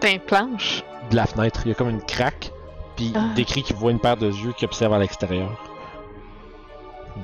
T'as 0.00 0.12
une 0.12 0.20
planche? 0.20 0.82
De 1.10 1.16
la 1.16 1.26
fenêtre, 1.26 1.60
il 1.64 1.68
y 1.68 1.72
a 1.72 1.74
comme 1.74 1.88
une 1.90 2.02
craque, 2.02 2.50
puis 2.96 3.12
Ah. 3.14 3.20
il 3.30 3.34
décrit 3.34 3.62
qu'il 3.62 3.76
voit 3.76 3.90
une 3.90 4.00
paire 4.00 4.16
de 4.16 4.26
yeux 4.26 4.52
qui 4.56 4.64
observe 4.64 4.92
à 4.92 4.98
l'extérieur. 4.98 5.50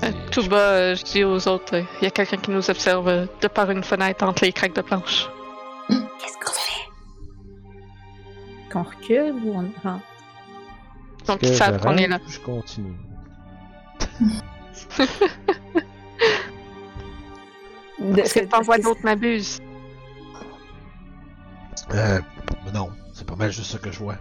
Dit, 0.01 0.13
tout 0.33 0.47
bas, 0.49 0.95
je 0.95 1.05
dis 1.05 1.23
aux 1.25 1.47
autres, 1.47 1.77
il 2.01 2.05
y 2.05 2.07
a 2.07 2.11
quelqu'un 2.11 2.37
qui 2.39 2.51
nous 2.51 2.69
observe 2.71 3.07
euh, 3.09 3.27
de 3.41 3.49
par 3.49 3.71
une 3.71 3.85
fenêtre 3.85 4.25
entre 4.25 4.45
les 4.45 4.53
craques 4.53 4.75
de 4.75 4.81
planche. 4.81 5.29
Qu'est-ce 5.89 6.39
qu'on 6.45 6.53
fait? 6.53 6.89
Qu'on 8.73 8.83
recule 8.83 9.35
ou 9.45 9.55
on 9.55 9.89
rentre? 9.89 10.03
Donc 11.27 11.41
que 11.41 11.47
ils 11.47 11.57
savent 11.57 11.81
qu'on 11.81 11.97
est 11.97 12.09
là. 12.09 12.19
Je 12.29 12.39
continue. 12.41 12.97
Est-ce 18.17 18.35
que 18.35 18.45
t'envoies 18.45 18.79
d'autres 18.79 19.03
m'abuse? 19.03 19.61
Euh, 21.93 22.21
non, 22.73 22.91
c'est 23.13 23.27
pas 23.27 23.37
mal 23.37 23.51
juste 23.53 23.71
ça 23.71 23.79
que 23.79 23.91
je 23.91 23.99
vois. 23.99 24.17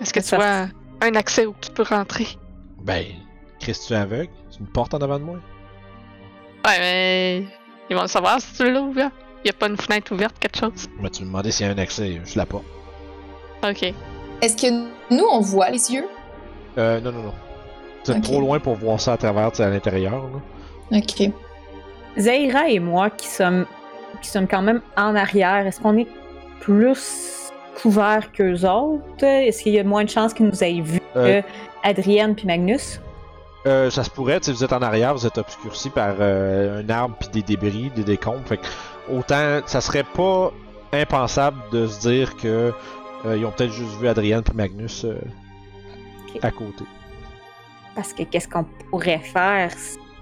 Est-ce 0.00 0.12
que 0.12 0.20
tu 0.20 0.34
vois 0.34 0.68
un 1.00 1.14
accès 1.14 1.46
où 1.46 1.54
tu 1.60 1.70
peux 1.70 1.82
rentrer? 1.82 2.26
Ben, 2.80 3.06
Chris, 3.60 3.78
tu 3.86 3.92
es 3.92 3.96
aveugle? 3.96 4.32
C'est 4.50 4.60
une 4.60 4.66
porte 4.66 4.94
en 4.94 4.98
avant 4.98 5.18
de 5.18 5.24
moi? 5.24 5.38
Ouais, 6.64 6.78
mais 6.78 7.44
ils 7.90 7.96
vont 7.96 8.02
le 8.02 8.08
savoir 8.08 8.40
si 8.40 8.54
tu 8.54 8.72
l'as 8.72 8.80
ouvert. 8.80 9.10
Il 9.44 9.50
a 9.50 9.52
pas 9.52 9.68
une 9.68 9.76
fenêtre 9.76 10.12
ouverte, 10.12 10.38
quelque 10.38 10.58
chose. 10.58 10.86
Mais 11.00 11.10
tu 11.10 11.22
me 11.22 11.26
demandais 11.26 11.50
s'il 11.50 11.66
y 11.66 11.68
a 11.68 11.72
un 11.72 11.78
accès, 11.78 12.20
je 12.24 12.38
l'ai 12.38 12.46
pas. 12.46 12.62
Ok. 13.62 13.94
Est-ce 14.42 14.56
que 14.56 14.70
nous, 15.14 15.24
on 15.32 15.40
voit 15.40 15.70
les 15.70 15.92
yeux? 15.92 16.06
Euh, 16.76 17.00
non, 17.00 17.12
non, 17.12 17.22
non. 17.22 17.32
Vous 18.04 18.10
êtes 18.10 18.18
Ok. 18.18 18.24
trop 18.24 18.40
loin 18.40 18.58
pour 18.58 18.74
voir 18.74 19.00
ça 19.00 19.12
à 19.12 19.16
travers, 19.16 19.50
à 19.60 19.68
l'intérieur. 19.68 20.24
Ok. 20.90 21.30
Zaira 22.18 22.68
et 22.68 22.80
moi 22.80 23.08
qui 23.10 23.28
sommes, 23.28 23.64
qui 24.20 24.28
sommes 24.28 24.48
quand 24.48 24.62
même 24.62 24.82
en 24.96 25.14
arrière, 25.14 25.66
est-ce 25.66 25.80
qu'on 25.80 25.96
est 25.96 26.08
plus 26.60 27.50
couverts 27.80 28.32
qu'eux 28.32 28.64
autres? 28.68 29.22
Est-ce 29.24 29.62
qu'il 29.62 29.72
y 29.72 29.78
a 29.78 29.84
moins 29.84 30.04
de 30.04 30.10
chances 30.10 30.34
qu'ils 30.34 30.46
nous 30.46 30.62
aient 30.64 30.80
vus 30.80 31.00
Euh. 31.16 31.40
que 31.42 31.46
Adrienne 31.84 32.34
puis 32.34 32.46
Magnus? 32.46 33.00
Euh, 33.66 33.90
ça 33.90 34.02
se 34.02 34.10
pourrait, 34.10 34.38
sais, 34.42 34.50
vous 34.52 34.64
êtes 34.64 34.72
en 34.72 34.82
arrière, 34.82 35.14
vous 35.14 35.26
êtes 35.26 35.38
obscurci 35.38 35.88
par 35.88 36.14
euh, 36.18 36.82
un 36.82 36.90
arbre 36.90 37.14
puis 37.20 37.28
des 37.28 37.42
débris, 37.42 37.92
des 37.94 38.02
décombres. 38.02 38.42
Fait 38.46 38.56
que 38.56 38.66
autant, 39.12 39.60
ça 39.66 39.80
serait 39.80 40.02
pas 40.04 40.52
impensable 40.92 41.58
de 41.70 41.86
se 41.86 42.00
dire 42.00 42.36
que 42.36 42.72
euh, 43.26 43.36
ils 43.36 43.44
ont 43.46 43.50
peut-être 43.52 43.72
juste 43.72 43.96
vu 44.00 44.08
Adrienne 44.08 44.42
puis 44.42 44.54
Magnus 44.56 45.04
euh, 45.04 45.16
à 46.42 46.50
côté. 46.50 46.84
Parce 47.94 48.12
que 48.12 48.22
qu'est-ce 48.22 48.48
qu'on 48.48 48.64
pourrait 48.90 49.18
faire, 49.18 49.70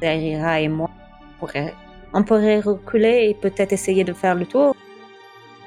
Zaira 0.03 0.61
et 0.61 0.69
moi? 0.69 0.91
On 1.37 1.47
pourrait, 1.47 1.75
on 2.13 2.23
pourrait 2.25 2.61
reculer 2.61 3.29
et 3.31 3.35
peut-être 3.35 3.73
essayer 3.73 4.03
de 4.05 4.13
faire 4.13 4.35
le 4.35 4.45
tour? 4.47 4.75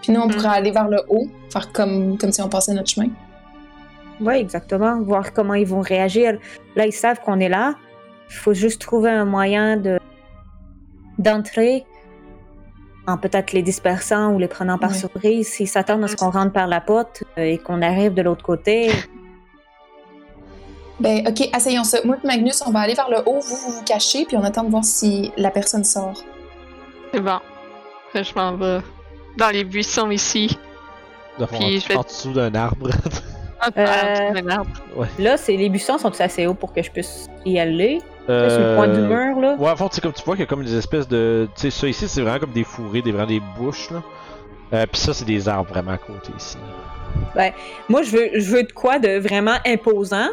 Puis 0.02 0.12
nous, 0.12 0.20
on 0.22 0.28
Mm. 0.28 0.32
pourrait 0.32 0.58
aller 0.58 0.72
vers 0.72 0.90
le 0.90 1.00
haut, 1.08 1.28
faire 1.50 1.72
comme, 1.72 2.18
comme 2.18 2.32
si 2.32 2.42
on 2.42 2.50
passait 2.50 2.74
notre 2.74 2.90
chemin. 2.90 3.08
Oui, 4.20 4.36
exactement. 4.36 5.02
Voir 5.02 5.34
comment 5.34 5.54
ils 5.54 5.66
vont 5.66 5.80
réagir. 5.82 6.38
Là, 6.76 6.86
ils 6.86 6.92
savent 6.94 7.20
qu'on 7.22 7.40
est 7.40 7.50
là. 7.50 7.74
Il 8.30 8.36
faut 8.36 8.54
juste 8.54 8.82
trouver 8.82 9.10
un 9.12 9.26
moyen 9.26 9.78
de 9.78 10.00
d'entrer 11.20 11.86
en 13.08 13.18
peut-être 13.18 13.52
les 13.52 13.62
dispersant 13.62 14.32
ou 14.34 14.40
les 14.40 14.48
prenant 14.48 14.78
par 14.78 14.92
Ouais. 14.92 14.98
surprise. 14.98 15.48
S'ils 15.48 15.68
s'attendent 15.68 16.04
à 16.04 16.08
ce 16.08 16.16
qu'on 16.16 16.30
rentre 16.30 16.54
par 16.54 16.68
la 16.68 16.80
porte 16.82 17.24
euh, 17.38 17.42
et 17.44 17.58
qu'on 17.58 17.82
arrive 17.82 18.14
de 18.14 18.22
l'autre 18.22 18.44
côté, 18.44 18.92
Ben, 21.00 21.28
ok, 21.28 21.50
essayons 21.56 21.84
ça. 21.84 21.98
Moi 22.06 22.18
et 22.24 22.28
Magnus, 22.28 22.62
on 22.66 22.72
va 22.72 22.80
aller 22.82 22.94
vers 22.94 23.10
le 23.10 23.18
haut, 23.26 23.40
vous, 23.42 23.56
vous 23.56 23.72
vous 23.72 23.84
cachez, 23.84 24.26
puis 24.26 24.38
on 24.38 24.44
attend 24.44 24.64
de 24.64 24.70
voir 24.70 24.86
si 24.86 25.32
la 25.38 25.50
personne 25.52 25.84
sort. 25.84 26.24
C'est 27.14 27.20
bon. 27.20 27.40
Fait 28.12 28.22
que 28.22 28.28
Je 28.28 28.36
m'en 28.36 28.56
vais 28.56 28.80
dans 29.38 29.50
les 29.50 29.64
buissons 29.64 30.12
ici. 30.12 30.58
De 31.40 31.46
fond, 31.48 31.58
Puis 31.58 31.78
en, 31.78 31.80
je 31.80 31.88
vais- 31.88 31.96
en 31.98 32.02
dessous 32.04 32.32
d'un 32.34 32.54
arbre. 32.56 32.90
Euh, 33.78 34.50
arbre. 34.50 35.08
là, 35.18 35.38
c'est 35.38 35.56
les 35.56 35.70
buissons 35.70 35.98
sont 35.98 36.20
assez 36.20 36.46
hauts 36.48 36.54
pour 36.54 36.74
que 36.74 36.84
je 36.84 36.92
puisse 36.92 37.30
y 37.46 37.58
aller. 37.58 38.02
Sur 38.26 38.34
le 38.36 38.76
point 38.76 38.88
Euh, 38.88 39.08
mur, 39.34 39.40
là. 39.42 39.56
Ouais, 39.60 39.70
en 39.72 39.76
fait, 39.76 39.86
c'est 39.92 40.02
comme 40.02 40.14
tu 40.14 40.24
vois 40.24 40.36
qu'il 40.36 40.42
y 40.44 40.48
a 40.48 40.48
comme 40.48 40.64
des 40.64 40.76
espèces 40.76 41.08
de. 41.08 41.48
Tu 41.56 41.62
sais, 41.62 41.70
ça 41.72 41.88
ici, 41.88 42.08
c'est 42.08 42.22
vraiment 42.22 42.40
comme 42.40 42.52
des 42.54 42.64
fourrés, 42.64 43.02
des, 43.02 43.12
vraiment 43.12 43.28
des 43.28 43.42
bouches, 43.58 43.90
là. 43.92 44.02
Euh, 44.74 44.86
Puis 44.92 45.00
ça, 45.02 45.14
c'est 45.14 45.26
des 45.26 45.48
arbres 45.50 45.70
vraiment 45.70 45.92
à 45.92 45.98
côté 45.98 46.32
ici. 46.38 46.58
Moi, 47.90 48.02
je 48.04 48.12
veux, 48.12 48.30
je 48.40 48.50
veux 48.56 48.64
de 48.64 48.72
quoi 48.72 48.98
de 49.00 49.20
vraiment 49.20 49.56
imposant 49.66 50.28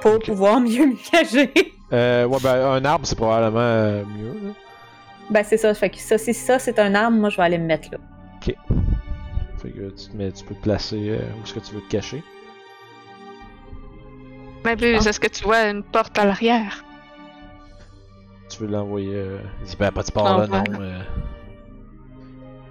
pour 0.00 0.14
Ok. 0.14 0.24
pouvoir 0.26 0.60
mieux 0.60 0.86
me 0.86 1.10
cacher. 1.10 1.52
Euh, 1.92 2.24
ouais, 2.24 2.38
ben, 2.42 2.54
un 2.72 2.84
arbre, 2.84 3.06
c'est 3.06 3.16
probablement 3.16 3.60
euh, 3.60 4.02
mieux, 4.04 4.48
là. 4.48 4.52
ben, 5.30 5.44
c'est 5.44 5.56
ça. 5.58 5.72
Fait 5.74 5.90
que 5.90 5.98
ça, 5.98 6.18
si 6.18 6.34
ça, 6.34 6.58
c'est 6.58 6.78
un 6.78 6.94
arbre, 6.94 7.16
moi, 7.16 7.28
je 7.28 7.36
vais 7.36 7.42
aller 7.44 7.58
me 7.58 7.66
mettre 7.66 7.90
là. 7.92 7.98
Fait 9.62 9.70
que 9.70 9.88
tu, 9.90 10.08
te 10.10 10.16
mets, 10.16 10.30
tu 10.32 10.44
peux 10.44 10.54
te 10.54 10.62
placer 10.62 10.96
euh, 11.10 11.18
où 11.38 11.44
est-ce 11.44 11.54
que 11.54 11.60
tu 11.60 11.74
veux 11.74 11.80
te 11.80 11.90
cacher. 11.90 12.22
Mabuse, 14.64 15.06
est-ce 15.06 15.20
que 15.20 15.28
tu 15.28 15.44
vois 15.44 15.68
une 15.70 15.82
porte 15.82 16.18
à 16.18 16.24
l'arrière? 16.24 16.84
Tu 18.56 18.62
veux 18.62 18.70
l'envoyer. 18.70 19.14
Euh... 19.14 19.38
Il 19.60 19.66
dit, 19.66 19.76
ben, 19.76 19.90
pas 19.92 20.02
de 20.02 20.10
part 20.10 20.38
là, 20.38 20.46
non. 20.46 20.64
Euh... 20.80 21.02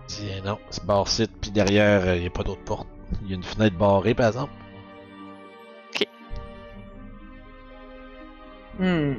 Il 0.09 0.15
dit, 0.15 0.31
eh 0.37 0.41
non, 0.41 0.57
c'est 0.69 0.83
barre 0.85 1.07
site, 1.07 1.31
puis 1.39 1.51
derrière, 1.51 2.15
il 2.15 2.21
n'y 2.21 2.27
a 2.27 2.31
pas 2.31 2.43
d'autre 2.43 2.63
porte. 2.63 2.87
Il 3.21 3.29
y 3.29 3.33
a 3.33 3.35
une 3.35 3.43
fenêtre 3.43 3.77
barrée, 3.77 4.13
par 4.15 4.27
exemple. 4.27 4.51
Hmm. 8.77 9.13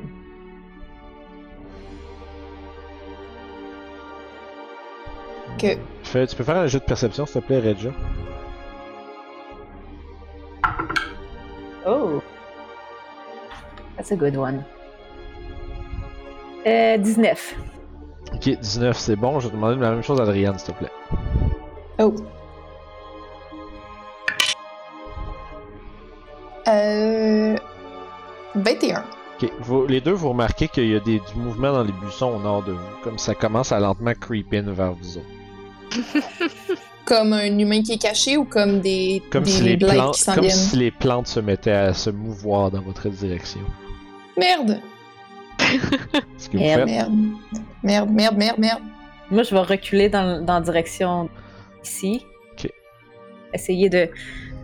Que... 5.58 5.68
Fais- 6.02 6.26
tu 6.26 6.36
peux 6.36 6.44
faire 6.44 6.58
un 6.58 6.66
jeu 6.66 6.78
de 6.78 6.84
perception, 6.84 7.24
s'il 7.24 7.40
te 7.40 7.46
plaît, 7.46 7.60
Regia? 7.60 7.92
Oh. 11.86 12.20
That's 13.96 14.10
a 14.12 14.16
good 14.16 14.36
one. 14.36 14.64
Euh, 16.66 16.96
19. 16.98 17.54
Ok, 18.34 18.48
19, 18.60 18.96
c'est 18.98 19.16
bon. 19.16 19.38
Je 19.40 19.46
vais 19.46 19.50
te 19.50 19.56
demander 19.56 19.80
la 19.80 19.90
même 19.92 20.02
chose 20.02 20.20
à 20.20 20.24
Adrienne, 20.24 20.58
s'il 20.58 20.74
te 20.74 20.78
plaît. 20.78 20.90
Oh. 21.98 22.14
Euh... 26.68 27.56
21. 28.56 29.04
Ok, 29.42 29.50
vous- 29.60 29.86
les 29.86 30.00
deux, 30.00 30.12
vous 30.12 30.30
remarquez 30.30 30.68
qu'il 30.68 30.88
y 30.88 30.96
a 30.96 31.00
des, 31.00 31.20
du 31.20 31.34
mouvement 31.36 31.72
dans 31.72 31.84
les 31.84 31.92
buissons 31.92 32.32
au 32.34 32.38
nord 32.40 32.62
de 32.64 32.72
vous, 32.72 32.78
comme 33.04 33.18
ça 33.18 33.34
commence 33.34 33.70
à 33.70 33.78
lentement 33.80 34.14
creep 34.18 34.52
in 34.54 34.62
vers 34.72 34.92
vous 34.92 35.18
autres. 35.18 36.06
Comme 37.04 37.32
un 37.34 37.56
humain 37.56 37.82
qui 37.84 37.92
est 37.92 37.98
caché 38.02 38.36
ou 38.36 38.44
comme 38.44 38.80
des, 38.80 39.22
Comme, 39.30 39.44
des 39.44 39.50
si 39.52 39.62
les, 39.62 39.76
blagues 39.76 39.94
plantes, 39.94 40.14
qui 40.16 40.22
s'en 40.22 40.34
comme 40.34 40.44
viennent? 40.44 40.56
si 40.56 40.76
les 40.76 40.90
plantes 40.90 41.28
se 41.28 41.38
mettaient 41.38 41.70
à 41.70 41.94
se 41.94 42.10
mouvoir 42.10 42.72
dans 42.72 42.80
votre 42.80 43.08
direction. 43.08 43.60
Merde! 44.36 44.80
Ce 46.38 46.48
que 46.48 46.56
vous 46.56 46.62
Merde. 46.62 46.80
faites. 46.88 46.88
Merde. 46.88 47.12
Merde, 47.82 48.10
merde, 48.10 48.36
merde, 48.36 48.58
merde. 48.58 48.80
Moi, 49.30 49.42
je 49.42 49.54
vais 49.54 49.60
reculer 49.60 50.08
dans, 50.08 50.44
dans 50.44 50.54
la 50.54 50.60
direction 50.60 51.28
ici. 51.82 52.24
Ok. 52.52 52.70
Essayer 53.52 53.88
de, 53.88 54.08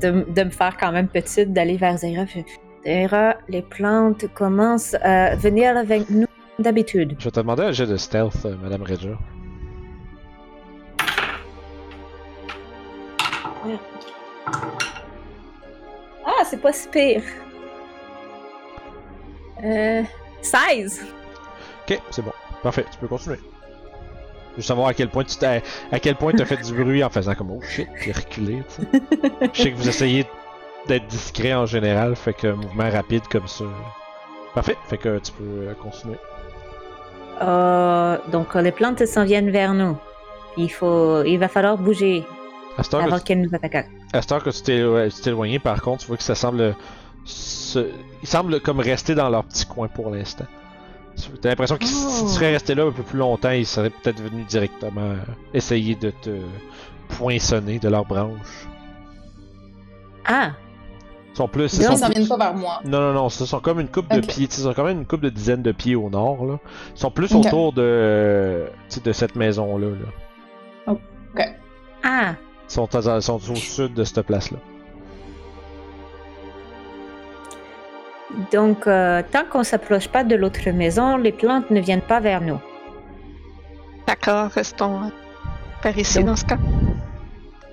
de, 0.01 0.25
de 0.29 0.43
me 0.45 0.51
faire 0.51 0.77
quand 0.77 0.93
même 0.93 1.09
petite, 1.09 1.53
d'aller 1.53 1.77
vers 1.77 1.99
Zaira. 1.99 2.25
Je- 2.27 2.41
Zaira, 2.85 3.37
les 3.49 3.63
plantes 3.63 4.27
commencent 4.35 4.95
à 5.03 5.35
venir 5.37 5.77
avec 5.77 6.11
nous 6.11 6.27
d'habitude. 6.59 7.17
Je 7.19 7.25
vais 7.25 7.31
te 7.31 7.41
demander 7.41 7.63
un 7.65 7.73
jet 7.73 7.87
de 7.87 7.97
stealth, 7.97 8.45
euh, 8.45 8.57
Madame 8.63 8.83
Regia. 8.83 9.17
Ah, 16.25 16.45
c'est 16.45 16.61
pas 16.61 16.73
si 16.73 16.89
pire. 16.89 17.23
Euh, 19.65 20.03
16. 20.43 21.03
Ok, 21.89 22.01
c'est 22.11 22.23
bon. 22.23 22.33
Parfait, 22.63 22.85
tu 22.91 22.99
peux 22.99 23.09
continuer. 23.09 23.39
Je 24.53 24.57
veux 24.57 24.63
savoir 24.63 24.89
à 24.89 24.95
quel 24.95 25.09
point 25.09 25.25
tu 25.25 25.37
t'as, 25.37 25.61
à 25.91 25.99
quel 25.99 26.15
point 26.17 26.33
t'as 26.33 26.45
fait 26.45 26.59
du 26.59 26.73
bruit 26.75 27.03
en 27.03 27.09
faisant 27.11 27.35
comme 27.35 27.51
oh 27.53 27.61
shit, 27.63 27.89
puis 27.95 28.13
reculé, 28.13 28.63
tu 28.77 28.83
sais. 28.83 29.51
Je 29.55 29.63
sais 29.63 29.71
que 29.73 29.77
vous 29.77 29.89
essayez 29.89 30.27
d'être 30.87 31.07
discret 31.07 31.55
en 31.55 31.65
général, 31.65 32.15
fait 32.17 32.35
que 32.35 32.49
mouvement 32.49 32.91
rapide 32.91 33.23
comme 33.31 33.49
ça. 33.49 33.65
Parfait, 34.55 34.77
fait 34.89 34.99
que 34.99 35.19
tu 35.21 35.33
peux 35.33 35.45
euh, 35.69 35.75
continuer. 35.75 36.19
Euh, 37.41 38.19
donc, 38.31 38.55
les 38.55 38.73
plantes 38.73 39.05
s'en 39.07 39.25
viennent 39.25 39.51
vers 39.51 39.73
nous. 39.75 39.97
Il, 40.57 40.71
faut, 40.71 41.23
il 41.25 41.39
va 41.39 41.49
falloir 41.49 41.79
bouger 41.79 42.25
avant 42.93 43.19
tu- 43.19 43.25
qu'elles 43.25 43.41
nous 43.41 43.55
attaquent. 43.55 43.87
À 44.13 44.21
cette 44.21 44.33
heure 44.33 44.43
que 44.45 44.51
tu 44.51 44.63
t'es 44.63 44.85
ouais, 44.85 45.09
tu 45.09 45.23
t'es 45.23 45.31
éloigné, 45.31 45.59
par 45.59 45.81
contre, 45.81 46.03
tu 46.03 46.09
vois 46.09 46.17
que 46.19 46.23
ça 46.23 46.35
semble. 46.35 46.75
se- 47.25 47.89
Ils 48.23 48.29
semblent 48.29 48.61
comme 48.61 48.81
rester 48.81 49.15
dans 49.15 49.29
leur 49.29 49.45
petit 49.45 49.67
coin 49.67 49.89
pour 49.89 50.11
l'instant. 50.11 50.47
T'as 51.43 51.51
l'impression 51.51 51.77
que 51.77 51.85
si 51.85 51.95
Oh. 51.95 52.23
tu 52.27 52.29
serais 52.33 52.53
resté 52.53 52.75
là 52.75 52.85
un 52.85 52.91
peu 52.93 53.03
plus 53.03 53.19
longtemps, 53.19 53.51
ils 53.51 53.67
seraient 53.67 53.91
peut-être 53.91 54.21
venus 54.23 54.47
directement 54.47 55.01
euh, 55.03 55.17
essayer 55.53 55.95
de 55.95 56.11
te 56.11 56.31
poinçonner 57.11 57.79
de 57.79 57.89
leurs 57.89 58.07
branches. 58.07 58.67
Ah, 60.25 60.53
Ils 61.33 61.37
sont 61.37 61.49
plus. 61.49 61.73
Ils 61.75 61.81
ils 61.81 61.85
sont 61.99 62.07
plus- 62.07 62.15
viennent 62.15 62.29
pas 62.29 62.37
vers 62.39 62.55
moi. 62.55 62.81
Non, 62.85 63.01
non, 63.01 63.13
non, 63.13 63.29
ce 63.29 63.45
sont 63.45 63.61
comme 63.61 63.81
une 63.81 63.89
coupe 63.89 64.09
de 64.11 64.19
Ok. 64.19 64.27
pieds. 64.27 64.45
Ils 64.47 64.53
sont 64.53 64.73
quand 64.73 64.85
même 64.85 64.99
une 65.01 65.07
coupe 65.07 65.21
de 65.23 65.29
dizaines 65.31 65.63
de 65.63 65.73
pieds 65.73 65.97
au 65.97 66.09
nord. 66.11 66.45
Là. 66.47 66.59
Ils 66.95 66.99
sont 67.01 67.11
plus 67.11 67.35
Ok. 67.35 67.47
autour 67.47 67.73
de, 67.73 68.67
de 69.05 69.13
cette 69.13 69.35
maison-là. 69.37 69.89
Là. 70.87 70.95
ah. 72.05 72.35
Ils 72.69 72.73
sont, 72.73 72.95
à- 72.95 73.17
ils 73.17 73.23
sont 73.23 73.51
au 73.51 73.55
sud 73.55 73.95
de 73.95 74.05
cette 74.05 74.23
place-là. 74.23 74.59
Donc, 78.53 78.87
euh, 78.87 79.23
tant 79.31 79.45
qu'on 79.51 79.63
s'approche 79.65 80.09
pas 80.09 80.25
de 80.25 80.35
l'autre 80.35 80.69
maison, 80.71 81.17
les 81.17 81.33
plantes 81.33 81.71
ne 81.71 81.81
viennent 81.81 82.01
pas 82.03 82.21
vers 82.21 82.41
nous. 82.41 82.59
D'accord, 84.07 84.51
restons 84.51 84.97
euh, 85.03 85.07
par 85.83 85.97
ici 85.97 86.19
Donc- 86.19 86.27
dans 86.27 86.37
ce 86.37 86.45
cas. 86.45 86.59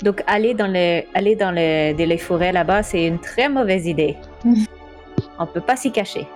Donc, 0.02 0.24
aller 0.28 0.54
dans 0.54 0.67
les, 0.67 1.08
aller 1.13 1.36
dans 1.36 1.52
les, 1.52 1.93
dans 1.93 2.08
les 2.08 2.17
forêts 2.17 2.52
là-bas, 2.54 2.84
c'est 2.84 3.06
une 3.06 3.19
très 3.19 3.50
mauvaise 3.50 3.86
idée. 3.86 4.15
On 5.39 5.45
peut 5.45 5.62
pas 5.62 5.76
s'y 5.76 5.91
cacher. 5.91 6.28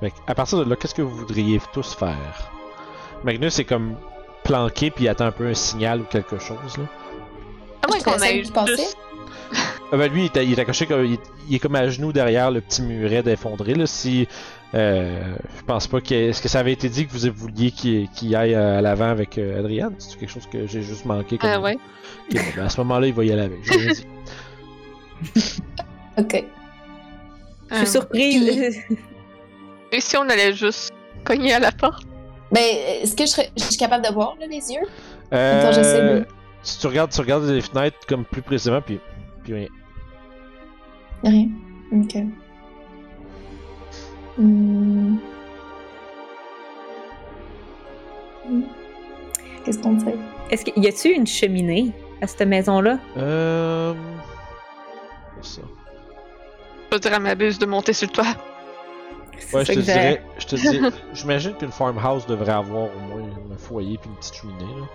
Que, 0.00 0.06
à 0.26 0.34
partir 0.34 0.58
de 0.58 0.68
là, 0.68 0.76
qu'est-ce 0.76 0.94
que 0.94 1.02
vous 1.02 1.16
voudriez 1.16 1.60
tous 1.72 1.94
faire? 1.94 2.50
Magnus 3.24 3.58
est 3.58 3.64
comme 3.64 3.96
planqué 4.44 4.90
puis 4.90 5.04
il 5.04 5.08
attend 5.08 5.26
un 5.26 5.32
peu 5.32 5.46
un 5.46 5.54
signal 5.54 6.02
ou 6.02 6.04
quelque 6.04 6.38
chose. 6.38 6.76
Là. 6.78 6.84
À 7.82 7.88
moins 7.88 7.98
Je 7.98 8.04
qu'on 8.52 8.66
juste... 8.66 8.96
Ah 9.92 9.96
ben 9.96 10.12
lui, 10.12 10.28
il 10.34 10.38
est, 10.38 10.44
il 10.46 10.52
est 10.52 10.58
accroché 10.60 10.86
comme, 10.86 11.04
il, 11.04 11.12
est- 11.14 11.20
il 11.48 11.54
est 11.54 11.58
comme 11.60 11.76
à 11.76 11.88
genoux 11.88 12.12
derrière 12.12 12.50
le 12.50 12.60
petit 12.60 12.82
muret 12.82 13.22
d'effondré. 13.22 13.74
Là, 13.74 13.86
si 13.86 14.26
euh, 14.74 15.36
je 15.58 15.62
pense 15.64 15.86
pas 15.86 16.00
que 16.00 16.12
est-ce 16.12 16.42
que 16.42 16.48
ça 16.48 16.58
avait 16.58 16.72
été 16.72 16.88
dit 16.88 17.06
que 17.06 17.12
vous 17.12 17.32
vouliez 17.32 17.70
qu'il 17.70 18.08
qu'il 18.10 18.34
aille 18.34 18.54
à 18.56 18.80
l'avant 18.80 19.08
avec 19.10 19.38
euh, 19.38 19.60
Adriane, 19.60 19.94
c'est 19.98 20.18
quelque 20.18 20.32
chose 20.32 20.46
que 20.50 20.66
j'ai 20.66 20.82
juste 20.82 21.04
manqué. 21.04 21.38
Comme... 21.38 21.50
Ah 21.50 21.60
ouais. 21.60 21.74
Ok, 22.30 22.34
bon, 22.36 22.40
ben, 22.56 22.64
à 22.64 22.68
ce 22.68 22.80
moment-là, 22.80 23.06
il 23.06 23.14
va 23.14 23.24
y 23.24 23.32
aller 23.32 23.42
avec. 23.42 23.58
J'ai 23.64 23.78
rien 23.78 23.92
dit. 23.92 24.06
Ok. 26.18 26.44
Je 27.70 27.74
suis 27.76 27.84
Euh, 27.84 27.86
surprise. 27.86 28.78
Et 29.92 30.00
si 30.00 30.16
on 30.16 30.22
allait 30.28 30.52
juste 30.52 30.92
cogner 31.24 31.52
à 31.52 31.58
la 31.58 31.72
porte? 31.72 32.04
Ben, 32.50 32.60
est-ce 33.02 33.14
que 33.14 33.24
je, 33.24 33.30
serais- 33.30 33.50
je 33.56 33.62
suis 33.64 33.76
capable 33.76 34.04
de 34.06 34.12
voir 34.12 34.34
là, 34.40 34.46
les 34.46 34.70
yeux? 34.72 34.80
Euh, 35.32 35.60
Attends, 35.60 35.72
j'essaie 35.72 36.00
de- 36.02 36.26
Si 36.62 36.78
tu 36.80 36.86
regardes, 36.86 37.10
tu 37.12 37.20
regardes 37.20 37.44
les 37.44 37.60
fenêtres 37.60 37.98
comme 38.08 38.24
plus 38.24 38.42
précisément, 38.42 38.80
puis, 38.80 38.98
rien. 39.54 39.68
Rien. 41.22 41.48
Ok. 41.92 42.16
Hmm. 44.38 45.16
Qu'est-ce 49.64 49.78
qu'on 49.80 49.98
fait? 49.98 50.14
Est-ce 50.50 50.64
qu'il 50.64 50.82
y 50.82 50.86
a-tu 50.86 51.08
une 51.08 51.26
cheminée 51.26 51.92
à 52.20 52.26
cette 52.26 52.46
maison-là? 52.46 52.98
Euh... 53.16 53.94
ça. 55.42 55.62
Je 56.90 56.96
vais 56.96 57.00
dire 57.00 57.14
à 57.14 57.18
ma 57.18 57.34
buse 57.34 57.58
de 57.58 57.66
monter 57.66 57.92
sur 57.92 58.08
le 58.08 58.12
toit. 58.12 58.24
Ouais, 59.52 59.64
je 59.64 59.72
te 59.74 59.78
dirais, 59.80 60.22
je 60.38 60.46
te 60.46 60.56
dis, 60.56 60.80
j'imagine 61.12 61.54
qu'une 61.54 61.70
farmhouse 61.70 62.26
devrait 62.26 62.52
avoir 62.52 62.84
au 62.84 63.00
moins 63.00 63.28
un 63.52 63.58
foyer 63.58 63.98
puis 63.98 64.08
une 64.08 64.16
petite 64.16 64.34
cheminée. 64.34 64.64
Là. 64.64 64.86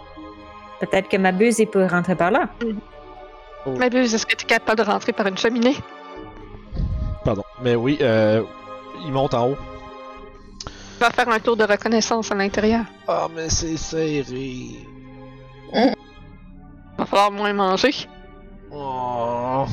Peut-être 0.80 1.10
que 1.10 1.18
ma 1.18 1.32
buse 1.32 1.60
il 1.60 1.68
peut 1.68 1.86
rentrer 1.86 2.16
par 2.16 2.32
là. 2.32 2.50
Ma 3.66 3.90
buse, 3.90 4.14
est-ce 4.14 4.26
que 4.26 4.36
tu 4.36 4.46
es 4.46 4.48
capable 4.48 4.84
de 4.84 4.84
rentrer 4.84 5.14
par 5.14 5.28
une 5.28 5.38
cheminée? 5.38 5.76
Pardon. 7.24 7.44
Mais 7.62 7.76
oui, 7.76 7.98
euh, 8.02 8.44
il 9.06 9.12
monte 9.12 9.34
en 9.34 9.50
haut. 9.50 9.58
On 11.00 11.04
va 11.04 11.12
faire 11.12 11.30
un 11.30 11.40
tour 11.40 11.58
de 11.58 11.64
reconnaissance 11.64 12.32
à 12.32 12.36
l'intérieur. 12.36 12.86
Ah, 13.08 13.28
mais 13.34 13.50
c'est 13.50 13.78
serré. 13.78 14.86
Va 16.98 17.06
falloir 17.06 17.32
moins 17.32 17.54
manger. 17.54 18.08
Oh. 18.72 19.66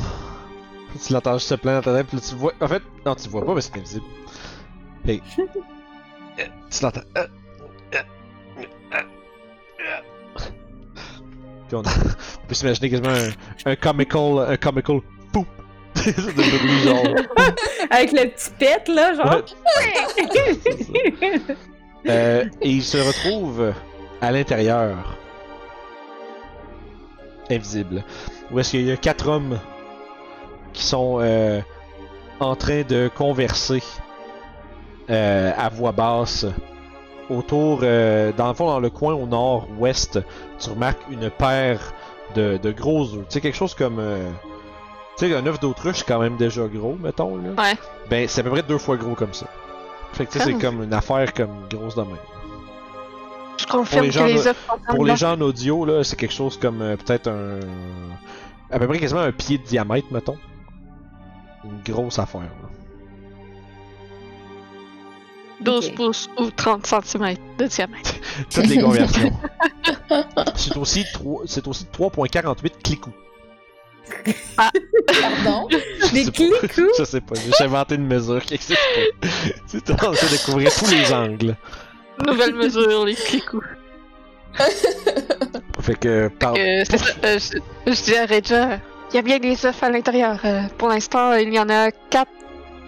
Tu 1.06 1.12
l'entends 1.12 1.34
juste 1.34 1.48
se 1.48 1.54
plaindre 1.54 1.82
dans 1.82 1.92
ta 1.92 1.98
tête, 1.98 2.06
puis 2.08 2.16
là, 2.16 2.22
tu 2.26 2.34
vois. 2.34 2.52
En 2.60 2.68
fait, 2.68 2.82
non, 3.04 3.14
tu 3.14 3.24
le 3.24 3.30
vois 3.30 3.44
pas 3.44 3.54
que 3.54 3.60
c'est 3.60 3.76
invisible. 3.76 4.06
Hey. 5.06 5.22
Euh, 5.38 5.46
tu 6.70 6.82
l'entends. 6.82 7.00
Puis 11.68 11.76
on, 11.76 11.80
on 11.80 12.46
peut 12.46 12.54
s'imaginer 12.54 12.90
quasiment 12.90 13.10
un, 13.10 13.70
un 13.70 13.76
comical. 13.76 14.46
Un 14.48 14.56
comical. 14.56 15.00
Poop. 15.32 15.46
de 15.96 16.58
bruit 16.58 16.78
genre. 16.84 17.04
Avec 17.90 18.12
le 18.12 18.28
petit 18.28 18.50
pet, 18.58 18.88
là, 18.88 19.14
genre. 19.14 19.42
Euh, 22.06 22.44
et 22.62 22.70
il 22.70 22.82
se 22.82 22.96
retrouve 22.98 23.72
à 24.20 24.32
l'intérieur. 24.32 25.16
Invisible. 27.50 28.04
Où 28.50 28.58
est-ce 28.58 28.70
qu'il 28.72 28.86
y 28.86 28.92
a 28.92 28.96
quatre 28.96 29.28
hommes 29.28 29.58
qui 30.72 30.82
sont 30.84 31.18
euh, 31.20 31.60
en 32.40 32.54
train 32.56 32.82
de 32.82 33.10
converser 33.14 33.82
euh, 35.10 35.52
à 35.56 35.68
voix 35.68 35.92
basse. 35.92 36.46
Autour, 37.30 37.80
euh, 37.82 38.32
dans 38.36 38.48
le 38.48 38.54
fond, 38.54 38.66
dans 38.66 38.80
le 38.80 38.88
coin 38.90 39.12
au 39.14 39.26
nord-ouest, 39.26 40.18
tu 40.58 40.70
remarques 40.70 41.00
une 41.10 41.28
paire 41.30 41.92
de, 42.34 42.56
de 42.56 42.72
gros 42.72 43.02
œufs. 43.14 43.26
Tu 43.28 43.34
sais, 43.34 43.40
quelque 43.40 43.56
chose 43.56 43.74
comme. 43.74 43.98
euh, 43.98 44.30
tu 45.18 45.28
sais, 45.28 45.36
un 45.36 45.46
œuf 45.46 45.60
d'autruche, 45.60 45.98
c'est 45.98 46.06
quand 46.06 46.20
même 46.20 46.36
déjà 46.36 46.66
gros, 46.66 46.96
mettons. 47.02 47.36
Là. 47.36 47.50
Ouais. 47.62 47.76
Ben, 48.08 48.26
c'est 48.28 48.40
à 48.40 48.44
peu 48.44 48.50
près 48.50 48.62
deux 48.62 48.78
fois 48.78 48.96
gros 48.96 49.14
comme 49.14 49.34
ça. 49.34 49.46
Fait 50.12 50.24
que 50.24 50.32
tu 50.32 50.38
sais, 50.38 50.44
c'est 50.44 50.54
comme 50.54 50.82
une 50.82 50.94
affaire 50.94 51.34
comme 51.34 51.66
grosse 51.70 51.94
de 51.96 52.02
même. 52.02 52.16
Je 53.58 53.66
confirme 53.66 54.04
les 54.06 54.10
que 54.10 54.18
les 54.20 54.46
œufs 54.46 54.68
Pour 54.88 55.04
les 55.04 55.16
gens 55.16 55.32
en 55.32 55.40
audio, 55.42 55.84
là, 55.84 56.04
c'est 56.04 56.16
quelque 56.16 56.32
chose 56.32 56.56
comme 56.56 56.80
euh, 56.80 56.96
peut-être 56.96 57.28
un. 57.28 57.58
à 58.70 58.78
peu 58.78 58.86
près 58.86 58.98
quasiment 58.98 59.20
un 59.20 59.32
pied 59.32 59.58
de 59.58 59.64
diamètre, 59.64 60.06
mettons. 60.10 60.38
Une 61.64 61.92
grosse 61.92 62.18
affaire. 62.18 62.40
Là. 62.42 62.68
12 65.60 65.86
Ok. 65.88 65.94
pouces 65.96 66.30
ou 66.38 66.50
30 66.50 66.86
cm 66.86 67.34
de 67.58 67.66
diamètre. 67.66 68.14
Toutes 68.54 68.66
les 68.66 68.78
conversions. 68.80 69.32
c'est 70.54 70.76
aussi, 70.76 71.04
trois- 71.12 71.42
c'est 71.46 71.66
aussi 71.66 71.84
3.48 71.92 72.70
clicous. 72.82 73.12
Pardon? 74.56 75.68
Je 75.70 76.12
Des 76.14 76.24
sais 76.24 76.30
pas. 76.30 76.66
clicous? 76.68 76.90
Je 76.98 77.04
sais 77.04 77.20
pas, 77.20 77.34
j'ai 77.36 77.64
inventé 77.64 77.96
une 77.96 78.06
mesure 78.06 78.42
qui 78.42 78.54
existe 78.54 78.78
pas. 79.20 79.28
C'est 79.66 79.90
en 79.90 79.96
train 79.96 80.10
de 80.12 80.30
découvrir 80.30 80.72
tous 80.74 80.90
les 80.90 81.12
angles. 81.12 81.56
Nouvelle 82.26 82.54
mesure, 82.54 83.04
les 83.04 83.14
clicous. 83.14 83.62
Fait 85.80 85.94
que, 85.98 86.28
par... 86.28 86.54
Euh, 86.56 86.82
c'est 86.88 86.98
ça, 86.98 87.12
euh, 87.24 87.38
je, 87.86 87.92
je 87.92 88.02
dis 88.02 88.16
à 88.16 88.26
Regia, 88.26 88.80
il 89.12 89.16
y 89.16 89.18
a 89.18 89.22
bien 89.22 89.38
des 89.38 89.64
œufs 89.66 89.82
à 89.82 89.90
l'intérieur. 89.90 90.38
Euh, 90.44 90.62
pour 90.78 90.88
l'instant, 90.88 91.34
il 91.34 91.52
y 91.52 91.58
en 91.60 91.68
a 91.68 91.90
4 91.92 92.28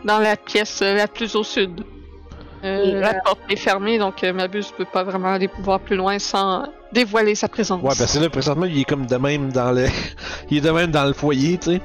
dans 0.04 0.18
la 0.18 0.36
pièce 0.36 0.80
euh, 0.82 0.94
la 0.96 1.06
plus 1.06 1.34
au 1.36 1.44
sud. 1.44 1.84
Euh, 2.62 3.00
la 3.00 3.10
euh, 3.10 3.18
porte 3.24 3.40
est 3.48 3.56
fermée, 3.56 3.98
donc 3.98 4.22
euh, 4.22 4.32
Mabus 4.32 4.64
peut 4.76 4.84
pas 4.84 5.02
vraiment 5.02 5.32
aller 5.32 5.48
voir 5.60 5.80
plus 5.80 5.96
loin 5.96 6.18
sans 6.18 6.64
dévoiler 6.92 7.34
sa 7.34 7.48
présence. 7.48 7.82
Ouais, 7.82 7.94
parce 7.96 8.14
que 8.14 8.18
là, 8.18 8.28
présentement, 8.28 8.66
il 8.66 8.80
est 8.80 8.84
comme 8.84 9.06
de 9.06 9.16
même 9.16 9.50
dans 9.50 9.72
le. 9.72 9.86
il 10.50 10.58
est 10.58 10.60
de 10.60 10.70
même 10.70 10.90
dans 10.90 11.04
le 11.04 11.12
foyer, 11.12 11.58
tu 11.58 11.72
sais. 11.72 11.80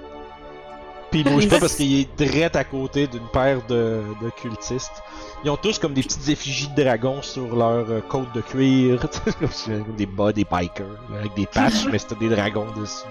Puis 1.12 1.22
il 1.22 1.32
bouge 1.32 1.48
pas 1.48 1.60
parce 1.60 1.76
qu'il 1.76 2.02
est 2.02 2.18
direct 2.18 2.56
à 2.58 2.64
côté 2.66 3.08
d'une 3.08 3.28
paire 3.32 3.62
de, 3.70 4.02
de 4.22 4.30
cultistes. 4.32 5.02
Ils 5.46 5.50
ont 5.50 5.56
tous 5.56 5.80
comme 5.80 5.94
des 5.94 6.02
petites 6.02 6.28
effigies 6.28 6.70
de 6.76 6.84
dragons 6.84 7.22
sur 7.22 7.56
leur 7.56 7.90
euh, 7.90 8.02
côte 8.10 8.34
de 8.34 8.42
cuir. 8.42 9.08
tu 9.10 9.48
sais, 9.52 9.72
comme 9.72 9.96
des 9.96 10.08
bas, 10.08 10.34
des 10.34 10.44
bikers, 10.44 10.86
avec 11.18 11.34
des 11.36 11.46
patchs, 11.46 11.86
mais 11.92 12.00
c'était 12.00 12.16
des 12.16 12.30
dragons 12.30 12.68
dessus. 12.76 13.06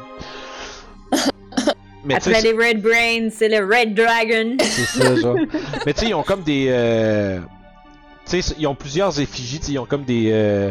Mais 2.05 2.17
tu 2.17 2.25
sais, 2.25 2.37
Après 2.37 2.43
les 2.43 2.53
Red 2.53 2.83
Brains, 2.83 3.31
c'est 3.31 3.49
le 3.49 3.65
Red 3.65 3.95
Dragon. 3.95 4.57
c'est 4.61 5.01
ça, 5.01 5.17
genre. 5.17 5.37
Mais 5.87 5.95
tu 5.95 6.01
sais, 6.01 6.09
ils 6.09 6.15
ont 6.15 6.23
comme 6.23 6.43
des. 6.43 6.67
Euh... 6.69 7.41
Tu 8.27 8.41
sais, 8.43 8.55
ils 8.59 8.67
ont 8.67 8.75
plusieurs 8.75 9.19
effigies, 9.21 9.61
ils 9.69 9.79
ont 9.79 9.87
comme 9.87 10.05
des. 10.05 10.31
Euh... 10.33 10.71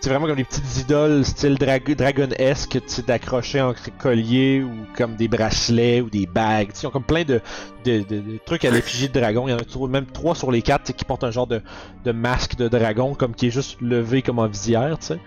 C'est 0.00 0.10
vraiment 0.10 0.26
comme 0.26 0.36
des 0.36 0.44
petites 0.44 0.76
idoles 0.82 1.24
style 1.24 1.56
drag 1.56 1.96
dragon-esque, 1.96 2.78
d'accrocher 3.06 3.62
en 3.62 3.74
collier 3.98 4.62
ou 4.62 4.70
comme 4.96 5.16
des 5.16 5.26
bracelets 5.26 6.02
ou 6.02 6.10
des 6.10 6.26
bagues. 6.26 6.68
Ils 6.80 6.86
ont 6.86 6.90
comme 6.90 7.02
plein 7.02 7.24
de, 7.24 7.40
de, 7.84 8.00
de- 8.00 8.20
de 8.20 8.38
trucs 8.44 8.64
à 8.66 8.70
l'effigie 8.70 9.08
de 9.08 9.18
dragon. 9.18 9.48
Il 9.48 9.52
y 9.52 9.54
en 9.54 9.58
a 9.58 9.64
toujours- 9.64 9.88
même 9.88 10.04
trois 10.06 10.34
sur 10.34 10.52
les 10.52 10.60
quatre 10.62 10.92
qui 10.92 11.04
portent 11.06 11.24
un 11.24 11.30
genre 11.30 11.46
de, 11.46 11.62
de 12.04 12.12
masque 12.12 12.56
de 12.56 12.68
dragon, 12.68 13.14
comme 13.14 13.34
qui 13.34 13.46
est 13.46 13.50
juste 13.50 13.80
levé 13.80 14.20
comme 14.22 14.38
en 14.38 14.46
visière, 14.46 14.98
tu 14.98 15.06
sais. 15.06 15.18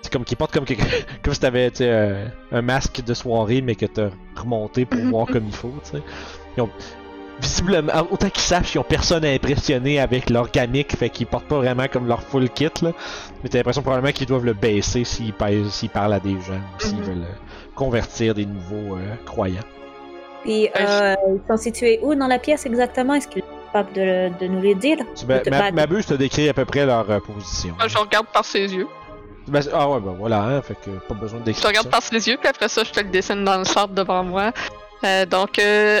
C'est 0.00 0.10
comme 0.12 0.24
qui 0.24 0.34
porte 0.36 0.52
comme 0.52 0.64
comme 1.22 1.34
si 1.34 1.38
t'avais 1.40 1.70
euh, 1.82 2.26
un 2.50 2.62
masque 2.62 3.04
de 3.04 3.14
soirée 3.14 3.60
mais 3.60 3.76
que 3.76 3.86
t'as 3.86 4.08
remonté 4.34 4.84
pour 4.86 5.00
voir 5.02 5.26
comme 5.26 5.44
il 5.46 5.54
faut, 5.54 5.72
tu 5.84 5.90
sais. 5.90 6.02
Ils 6.56 6.62
ont 6.62 6.70
visiblement 7.40 7.92
autant 8.10 8.28
qu'ils 8.30 8.42
savent 8.42 8.62
qu'ils 8.64 8.80
ont 8.80 8.84
personne 8.84 9.24
à 9.24 9.30
impressionner 9.30 9.98
avec 10.00 10.30
leur 10.30 10.50
gamique, 10.50 10.96
fait 10.96 11.10
qu'ils 11.10 11.26
portent 11.26 11.46
pas 11.46 11.56
vraiment 11.58 11.86
comme 11.92 12.06
leur 12.06 12.22
full 12.22 12.48
kit 12.50 12.68
là. 12.82 12.92
Mais 13.42 13.48
t'as 13.48 13.58
l'impression 13.58 13.82
probablement 13.82 14.12
qu'ils 14.12 14.26
doivent 14.26 14.44
le 14.44 14.52
baisser 14.54 15.04
s'ils 15.04 15.32
parlent 15.32 16.12
à 16.12 16.20
des 16.20 16.32
gens 16.34 16.60
ou 16.76 16.80
s'ils 16.80 16.96
Mhm. 16.96 17.02
veulent 17.04 17.24
euh, 17.24 17.72
convertir 17.74 18.34
des 18.34 18.46
nouveaux 18.46 18.96
euh, 18.96 19.14
croyants. 19.26 19.60
Puis, 20.42 20.68
euh, 20.80 21.14
ils 21.28 21.40
sont 21.48 21.56
situés 21.56 22.00
où 22.02 22.14
dans 22.16 22.26
la 22.26 22.38
pièce 22.38 22.66
exactement? 22.66 23.14
Est-ce 23.14 23.28
qu'il 23.28 23.42
est 23.42 23.44
capable 23.72 23.92
de, 23.92 24.30
de 24.40 24.46
nous 24.48 24.60
les 24.60 24.74
dire? 24.74 24.98
Ma, 25.50 25.70
ma 25.70 25.86
buse 25.86 26.06
te 26.06 26.14
décrit 26.14 26.48
à 26.48 26.52
peu 26.54 26.64
près 26.64 26.84
leur 26.84 27.08
euh, 27.10 27.20
position. 27.20 27.74
Moi, 27.78 27.86
je 27.88 27.96
regarde 27.96 28.26
par 28.32 28.44
ses 28.44 28.74
yeux. 28.74 28.88
Ben, 29.48 29.60
ah 29.72 29.88
ouais, 29.88 30.00
ben 30.00 30.14
voilà, 30.18 30.40
hein, 30.42 30.62
fait 30.62 30.74
que 30.74 30.90
pas 31.08 31.14
besoin 31.14 31.38
de 31.40 31.44
Je 31.44 31.50
décrire 31.50 31.68
regarde 31.68 31.86
ça. 31.86 31.90
par 31.90 32.02
ses 32.02 32.28
yeux, 32.28 32.36
puis 32.38 32.48
après 32.48 32.68
ça, 32.68 32.82
je 32.84 32.90
te 32.92 33.00
le 33.00 33.08
dessine 33.08 33.44
dans 33.44 33.58
le 33.58 33.64
chart 33.64 33.92
devant 33.92 34.22
moi. 34.22 34.52
Euh, 35.04 35.26
donc, 35.26 35.58
euh, 35.58 36.00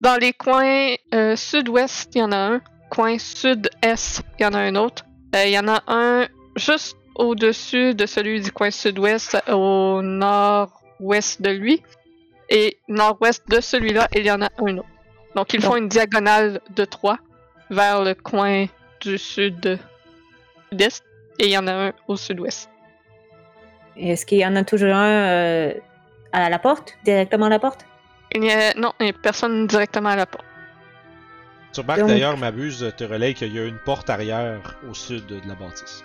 dans 0.00 0.16
les 0.16 0.32
coins 0.32 0.94
euh, 1.14 1.36
sud-ouest, 1.36 2.14
il 2.14 2.18
y 2.18 2.22
en 2.22 2.32
a 2.32 2.36
un. 2.36 2.60
Coin 2.90 3.18
sud-est, 3.18 4.22
il 4.38 4.42
y 4.42 4.46
en 4.46 4.54
a 4.54 4.58
un 4.58 4.74
autre. 4.76 5.04
Euh, 5.34 5.44
Il 5.44 5.52
y 5.52 5.58
en 5.58 5.68
a 5.68 5.82
un 5.86 6.28
juste 6.56 6.96
au-dessus 7.14 7.94
de 7.94 8.06
celui 8.06 8.40
du 8.40 8.52
coin 8.52 8.70
sud-ouest, 8.70 9.36
au 9.48 10.00
nord-ouest 10.02 11.42
de 11.42 11.50
lui. 11.50 11.82
Et 12.48 12.78
nord-ouest 12.88 13.42
de 13.48 13.60
celui-là, 13.60 14.08
il 14.14 14.24
y 14.24 14.30
en 14.30 14.42
a 14.42 14.48
un 14.58 14.78
autre. 14.78 14.88
Donc, 15.34 15.52
ils 15.52 15.60
font 15.60 15.76
une 15.76 15.88
diagonale 15.88 16.60
de 16.74 16.84
trois 16.84 17.18
vers 17.70 18.02
le 18.02 18.14
coin 18.14 18.66
du 19.00 19.18
sud-est. 19.18 21.04
Et 21.38 21.46
il 21.46 21.50
y 21.50 21.58
en 21.58 21.66
a 21.66 21.72
un 21.72 21.92
au 22.06 22.16
sud-ouest. 22.16 22.70
Est-ce 23.96 24.24
qu'il 24.24 24.38
y 24.38 24.46
en 24.46 24.56
a 24.56 24.64
toujours 24.64 24.94
un 24.94 25.10
euh, 25.10 25.74
à 26.32 26.48
la 26.48 26.58
porte? 26.58 26.96
Directement 27.04 27.46
à 27.46 27.50
la 27.50 27.58
porte? 27.58 27.84
Il 28.34 28.40
n'y 28.40 28.50
a, 28.52 28.74
non, 28.74 28.92
il 29.00 29.04
n'y 29.04 29.10
a 29.10 29.12
personne 29.14 29.66
directement 29.66 30.10
à 30.10 30.16
la 30.16 30.26
porte. 30.26 30.44
Tu 31.72 31.80
remarques 31.80 32.00
Donc- 32.00 32.08
d'ailleurs, 32.08 32.36
ma 32.36 32.50
buse 32.50 32.92
te 32.96 33.04
relaye 33.04 33.34
qu'il 33.34 33.54
y 33.54 33.58
a 33.58 33.64
une 33.64 33.78
porte 33.78 34.08
arrière 34.10 34.76
au 34.90 34.94
sud 34.94 35.26
de 35.26 35.40
la 35.46 35.54
bâtisse. 35.54 36.04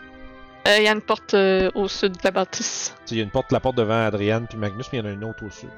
Euh, 0.67 0.77
il 0.77 0.83
y 0.83 0.87
a 0.87 0.91
une 0.91 1.01
porte 1.01 1.33
euh, 1.33 1.71
au 1.73 1.87
sud 1.87 2.13
de 2.13 2.19
la 2.23 2.31
bâtisse. 2.31 2.95
Il 3.09 3.17
y 3.17 3.19
a 3.19 3.23
une 3.23 3.29
porte, 3.31 3.51
la 3.51 3.59
porte 3.59 3.77
devant 3.77 4.05
Adriane 4.05 4.45
puis 4.47 4.57
Magnus, 4.57 4.87
mais 4.91 4.99
il 4.99 5.03
y 5.05 5.07
en 5.07 5.09
a 5.09 5.13
une 5.13 5.23
autre 5.23 5.43
au 5.45 5.49
sud. 5.49 5.69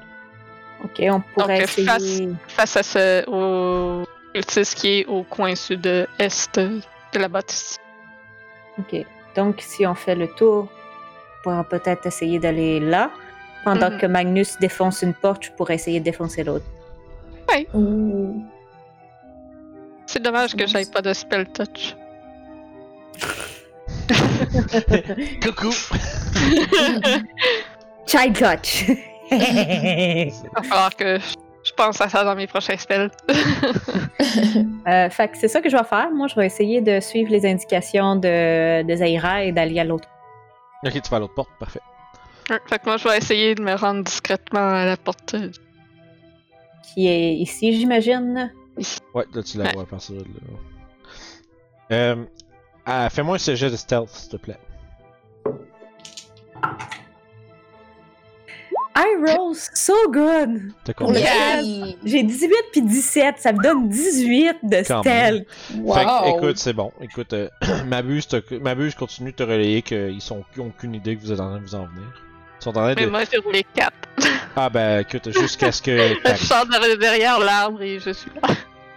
Ok, 0.82 1.00
on 1.00 1.20
pourrait 1.20 1.60
Donc, 1.60 1.62
essayer. 1.68 1.86
face- 1.86 2.22
Face 2.48 2.76
à 2.76 2.82
ce, 2.82 3.30
au 3.30 4.04
cultiste 4.34 4.74
qui 4.76 5.00
est 5.00 5.06
au 5.06 5.22
coin 5.22 5.54
sud-est 5.54 6.58
de 6.58 7.18
la 7.18 7.28
bâtisse. 7.28 7.78
Ok. 8.78 9.06
Donc, 9.36 9.56
si 9.60 9.86
on 9.86 9.94
fait 9.94 10.14
le 10.16 10.28
tour, 10.28 10.68
on 10.70 11.42
pourra 11.44 11.64
peut-être 11.64 12.04
essayer 12.06 12.38
d'aller 12.38 12.80
là. 12.80 13.10
Pendant 13.64 13.90
Mhm. 13.90 13.98
que 13.98 14.06
Magnus 14.06 14.58
défonce 14.58 15.02
une 15.02 15.14
porte, 15.14 15.44
je 15.46 15.50
pourrais 15.52 15.74
essayer 15.74 15.98
de 16.00 16.04
défoncer 16.04 16.44
l'autre. 16.44 16.64
Ouh. 17.72 18.42
C'est 20.06 20.22
dommage 20.22 20.54
que 20.54 20.66
j'aille 20.66 20.90
pas 20.90 21.00
de 21.02 21.12
spell 21.12 21.46
touch. 21.48 21.96
Coucou! 25.42 25.70
Child 28.06 28.36
touch! 28.38 28.84
Il 29.30 30.30
va 30.54 30.62
falloir 30.62 30.94
que 30.94 31.18
je, 31.18 31.34
je 31.64 31.72
pense 31.72 31.98
à 32.00 32.08
ça 32.08 32.24
dans 32.24 32.36
mes 32.36 32.46
prochains 32.46 32.76
spells. 32.76 33.10
Euh, 34.86 35.08
fait 35.10 35.28
que 35.28 35.38
c'est 35.38 35.48
ça 35.48 35.60
que 35.62 35.70
je 35.70 35.76
vais 35.76 35.84
faire. 35.84 36.10
Moi, 36.12 36.26
je 36.28 36.34
vais 36.34 36.46
essayer 36.46 36.80
de 36.82 37.00
suivre 37.00 37.30
les 37.30 37.46
indications 37.46 38.16
de, 38.16 38.82
de 38.82 38.96
Zaira 38.96 39.44
et 39.44 39.52
d'aller 39.52 39.80
à 39.80 39.84
l'autre. 39.84 40.08
Ok, 40.84 40.92
tu 40.92 41.10
vas 41.10 41.16
à 41.16 41.20
l'autre 41.20 41.34
porte, 41.34 41.48
parfait. 41.58 41.80
Ouais, 42.50 42.58
fait 42.66 42.78
que 42.78 42.84
moi, 42.86 42.96
je 42.96 43.08
vais 43.08 43.16
essayer 43.18 43.54
de 43.54 43.62
me 43.62 43.74
rendre 43.74 44.04
discrètement 44.04 44.68
à 44.70 44.84
la 44.84 44.96
porte. 44.96 45.34
Qui 46.94 47.08
est 47.08 47.34
ici, 47.34 47.72
j'imagine. 47.78 48.52
Ouais, 49.14 49.24
là 49.32 49.42
tu 49.42 49.56
la 49.58 49.64
Ouais. 49.64 49.72
vois 49.72 49.82
à 49.82 49.86
partir 49.86 50.16
de 50.16 50.24
là. 50.24 50.58
Euh, 51.92 52.24
ah, 52.86 53.08
Fais-moi 53.10 53.36
un 53.36 53.38
sujet 53.38 53.70
de 53.70 53.76
stealth, 53.76 54.08
s'il 54.10 54.30
te 54.32 54.36
plaît. 54.36 54.58
I 58.96 59.16
roll 59.26 59.54
so 59.56 59.92
good! 60.12 60.72
T'as 60.84 60.92
Pour 60.94 61.08
combien? 61.08 61.20
lequel? 61.60 61.96
J'ai 62.04 62.22
18 62.22 62.50
puis 62.70 62.82
17, 62.82 63.38
ça 63.38 63.52
me 63.52 63.60
donne 63.60 63.88
18 63.88 64.56
de 64.62 64.76
Quand 64.86 65.00
stealth. 65.02 65.46
Wow. 65.78 65.94
Fait 65.94 66.04
que, 66.04 66.36
écoute, 66.36 66.58
c'est 66.58 66.72
bon. 66.72 66.92
Écoute, 67.00 67.32
euh, 67.32 67.48
Mabuse, 67.86 68.94
continue 68.94 69.32
de 69.32 69.36
te 69.36 69.42
relayer 69.42 69.82
qu'ils 69.82 70.20
sont 70.20 70.44
ils 70.54 70.60
ont 70.62 70.66
aucune 70.68 70.94
idée 70.94 71.16
que 71.16 71.22
vous 71.22 71.32
êtes 71.32 71.40
en 71.40 71.48
train 71.50 71.58
de 71.58 71.64
vous 71.64 71.74
en 71.74 71.86
venir. 71.86 72.22
Ils 72.64 72.70
sont 72.72 72.78
en 72.78 72.82
train 72.84 72.94
Mais 72.96 73.04
de. 73.06 73.10
moi, 73.10 73.20
j'ai 73.30 73.38
roulé 73.38 73.64
4. 73.74 73.92
Ah 74.56 74.70
ben 74.70 75.00
écoute, 75.00 75.30
jusqu'à 75.36 75.72
ce 75.72 75.82
que. 75.82 75.90
Je 76.24 76.36
sors 76.44 76.64
de- 76.64 76.94
derrière 76.96 77.40
l'arbre 77.40 77.82
et 77.82 77.98
je 77.98 78.10
suis 78.10 78.30
là. 78.40 78.54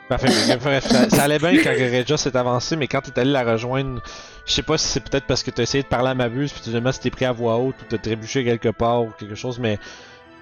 Parfait, 0.08 0.28
mais 0.48 0.56
bref, 0.56 0.86
ça, 0.88 1.10
ça 1.10 1.24
allait 1.24 1.40
bien 1.40 1.52
quand 1.64 1.72
Regia 1.72 2.16
s'est 2.16 2.38
avancé, 2.38 2.76
mais 2.76 2.88
quand 2.88 3.02
t'es 3.02 3.20
allé 3.20 3.32
la 3.32 3.44
rejoindre, 3.44 4.00
je 4.46 4.54
sais 4.54 4.62
pas 4.62 4.78
si 4.78 4.88
c'est 4.88 5.00
peut-être 5.04 5.26
parce 5.26 5.42
que 5.42 5.50
t'as 5.50 5.64
essayé 5.64 5.82
de 5.84 5.88
parler 5.88 6.10
à 6.12 6.14
Mabuse, 6.14 6.54
puis 6.54 6.62
finalement 6.64 6.92
c'était 6.92 7.10
pris 7.10 7.26
à 7.26 7.32
voix 7.32 7.58
haute 7.58 7.76
ou 7.82 7.86
t'as 7.90 7.98
trébuché 7.98 8.44
quelque 8.46 8.70
part 8.70 9.02
ou 9.02 9.10
quelque 9.20 9.34
chose, 9.36 9.58
mais 9.60 9.80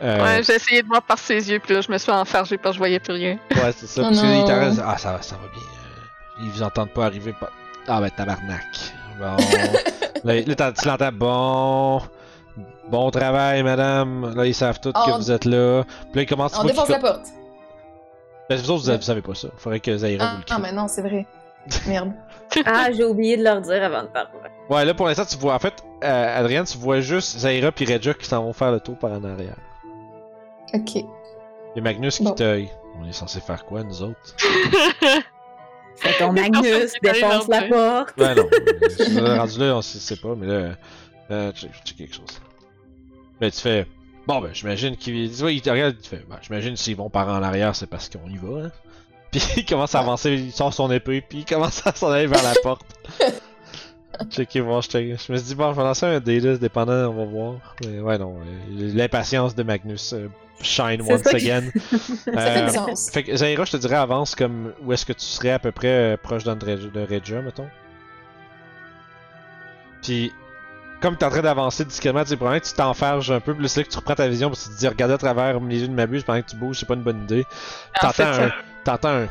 Euh, 0.03 0.21
Ouais, 0.21 0.43
j'ai 0.43 0.55
essayé 0.55 0.81
de 0.83 0.87
voir 0.87 1.01
par 1.01 1.17
ses 1.17 1.49
yeux, 1.49 1.59
puis 1.59 1.73
là, 1.73 1.79
je 1.79 1.89
me 1.89 1.97
suis 1.97 2.11
enfargé 2.11 2.57
parce 2.57 2.73
que 2.73 2.75
je 2.75 2.79
voyais 2.79 2.99
plus 2.99 3.13
rien. 3.13 3.37
Ouais, 3.55 3.71
c'est 3.75 3.87
ça. 3.87 4.01
Oh 4.01 4.09
Parce 4.09 4.19
qu'il 4.19 4.43
t'arrête, 4.45 4.73
Ah, 4.85 4.97
ça 4.97 5.13
va, 5.13 5.21
ça 5.21 5.35
va 5.37 5.47
bien. 5.47 5.63
Ils 6.45 6.49
vous 6.51 6.61
entendent 6.61 6.91
pas 6.91 7.05
arriver. 7.05 7.33
Pas... 7.39 7.49
Ah, 7.87 8.01
ben, 8.01 8.09
tabarnak. 8.11 8.65
Bon. 9.17 9.37
là, 10.25 10.33
là, 10.45 10.71
tu 10.73 10.87
l'entends. 10.87 11.11
Bon. 11.13 12.01
Bon 12.89 13.09
travail, 13.11 13.63
madame. 13.63 14.33
Là, 14.35 14.45
ils 14.45 14.53
savent 14.55 14.79
tous 14.79 14.91
que 14.93 15.11
On- 15.11 15.17
vous 15.17 15.31
êtes 15.31 15.45
là. 15.45 15.83
Puis 15.83 16.15
là, 16.15 16.21
ils 16.21 16.25
commencent 16.25 16.57
On 16.57 16.61
pas 16.61 16.67
défonce 16.67 16.89
la 16.89 16.99
porte. 16.99 17.25
Ben, 18.49 18.57
vous 18.59 18.71
autres, 18.71 18.85
vous, 18.85 18.95
vous 18.95 19.01
savez 19.01 19.21
pas 19.21 19.33
ça. 19.35 19.47
Faudrait 19.57 19.79
que 19.79 19.97
Zaira 19.97 20.23
vous 20.25 20.31
Ah, 20.31 20.37
le 20.37 20.43
ah, 20.47 20.53
crie. 20.53 20.61
mais 20.61 20.71
non, 20.71 20.87
c'est 20.87 21.01
vrai. 21.01 21.25
Merde. 21.87 22.11
Ah, 22.65 22.91
j'ai 22.91 23.03
oublié 23.03 23.37
de 23.37 23.43
leur 23.43 23.59
dire 23.61 23.83
avant 23.83 24.03
de 24.03 24.07
parler. 24.07 24.29
Ouais, 24.69 24.85
là, 24.85 24.93
pour 24.93 25.07
l'instant, 25.07 25.25
tu 25.25 25.35
vois. 25.37 25.55
En 25.55 25.59
fait, 25.59 25.73
euh, 26.03 26.39
Adrien, 26.39 26.63
tu 26.63 26.77
vois 26.77 26.99
juste 27.01 27.39
Zaira 27.39 27.71
puis 27.71 27.85
Regia 27.91 28.13
qui 28.13 28.25
s'en 28.25 28.43
vont 28.43 28.53
faire 28.53 28.71
le 28.71 28.79
tour 28.79 28.97
par 28.97 29.11
en 29.11 29.23
arrière. 29.23 29.57
Ok. 30.73 30.97
Et 31.75 31.81
Magnus 31.81 32.19
qui 32.19 32.33
te. 32.35 32.65
On 33.01 33.05
est 33.07 33.11
censé 33.11 33.39
faire 33.41 33.65
quoi, 33.65 33.83
nous 33.83 34.01
autres? 34.03 34.19
C'est 35.95 36.17
ton 36.19 36.31
Magnus, 36.33 36.91
défonce 37.01 37.47
la 37.47 37.61
porte. 37.63 38.13
Ben 38.17 38.35
non. 38.35 38.43
euh, 39.17 39.37
rendu 39.37 39.59
là, 39.59 39.75
on 39.77 39.81
sait 39.81 39.99
sait 39.99 40.17
pas, 40.17 40.35
mais 40.35 40.45
là. 40.45 40.69
Euh, 41.31 41.51
check, 41.53 41.71
check 41.83 41.97
quelque 41.97 42.13
chose. 42.15 42.39
Ben, 43.41 43.51
tu 43.51 43.59
fais. 43.59 43.85
Bon, 44.27 44.41
ben, 44.41 44.49
j'imagine 44.53 44.95
qu'il. 44.97 45.29
Tu 45.29 45.37
vois, 45.37 45.51
il 45.51 45.61
te 45.61 45.69
regarde, 45.69 45.95
tu 46.01 46.09
fais. 46.09 46.23
Ben, 46.29 46.37
j'imagine 46.41 46.75
s'ils 46.75 46.95
vont 46.95 47.09
par 47.09 47.27
en 47.27 47.43
arrière, 47.43 47.75
c'est 47.75 47.87
parce 47.87 48.09
qu'on 48.09 48.27
y 48.29 48.37
va, 48.37 48.65
hein. 48.67 48.71
Puis 49.31 49.41
il 49.57 49.65
commence 49.65 49.93
à 49.95 49.99
avancer, 49.99 50.33
il 50.33 50.51
sort 50.53 50.73
son 50.73 50.89
épée, 50.91 51.19
puis 51.21 51.39
il 51.39 51.45
commence 51.45 51.85
à 51.85 51.93
s'en 51.93 52.09
aller 52.11 52.27
vers 52.27 52.41
la 52.43 52.53
porte. 52.63 52.85
Checker, 54.29 54.61
voir, 54.61 54.81
je, 54.81 54.89
je 54.91 55.31
me 55.31 55.37
suis 55.37 55.47
dit, 55.47 55.55
bon, 55.55 55.71
je 55.73 55.75
vais 55.77 55.83
lancer 55.83 56.05
un 56.05 56.19
D10 56.19 56.57
dépendant, 56.59 57.09
on 57.09 57.13
va 57.15 57.25
voir. 57.25 57.75
Mais 57.83 57.99
ouais, 57.99 58.17
non. 58.17 58.37
euh, 58.39 58.91
L'impatience 58.93 59.53
de 59.53 59.63
Magnus 59.63 60.13
euh, 60.13 60.29
shine 60.61 61.01
once 61.01 61.21
ça 61.23 61.31
again. 61.31 61.69
Fait 61.89 62.31
Euh, 62.37 62.95
fait 62.95 63.23
que 63.23 63.35
Zaira, 63.35 63.65
je 63.65 63.73
te 63.73 63.77
dirais, 63.77 63.97
avance 63.97 64.35
comme 64.35 64.71
où 64.85 64.93
est-ce 64.93 65.05
que 65.05 65.11
tu 65.11 65.25
serais 65.25 65.51
à 65.51 65.59
peu 65.59 65.73
près 65.73 66.13
euh, 66.13 66.17
proche 66.17 66.45
de 66.45 66.51
Regia, 66.51 67.41
mettons. 67.41 67.67
Puis, 70.01 70.31
comme 71.05 71.17
t'es 71.17 71.25
en 71.25 71.29
train 71.29 71.43
d'avancer 71.43 71.85
discrètement, 71.85 72.23
tu 72.23 72.29
sais, 72.29 72.35
probablement 72.35 72.61
que 72.61 72.67
tu 72.67 72.73
t'enfarges 72.73 73.29
un 73.29 73.39
peu, 73.39 73.53
puis 73.53 73.61
là, 73.61 73.69
c'est 73.69 73.81
là 73.81 73.83
que 73.83 73.91
tu 73.91 73.97
reprends 73.97 74.15
ta 74.15 74.27
vision, 74.27 74.49
parce 74.49 74.63
que 74.63 74.69
tu 74.69 74.75
te 74.75 74.79
dis, 74.79 74.87
regarde 74.87 75.11
à 75.11 75.19
travers 75.19 75.59
les 75.59 75.81
yeux 75.81 75.87
de 75.87 75.93
ma 75.93 76.07
buse 76.07 76.23
pendant 76.23 76.41
que 76.41 76.49
tu 76.49 76.55
bouges, 76.55 76.79
c'est 76.79 76.87
pas 76.87 76.95
une 76.95 77.03
bonne 77.03 77.21
idée. 77.21 77.45
Fait, 78.01 78.07
T'entends 78.07 78.41
un. 78.41 78.51
T'entends 78.83 79.09
un. 79.23 79.27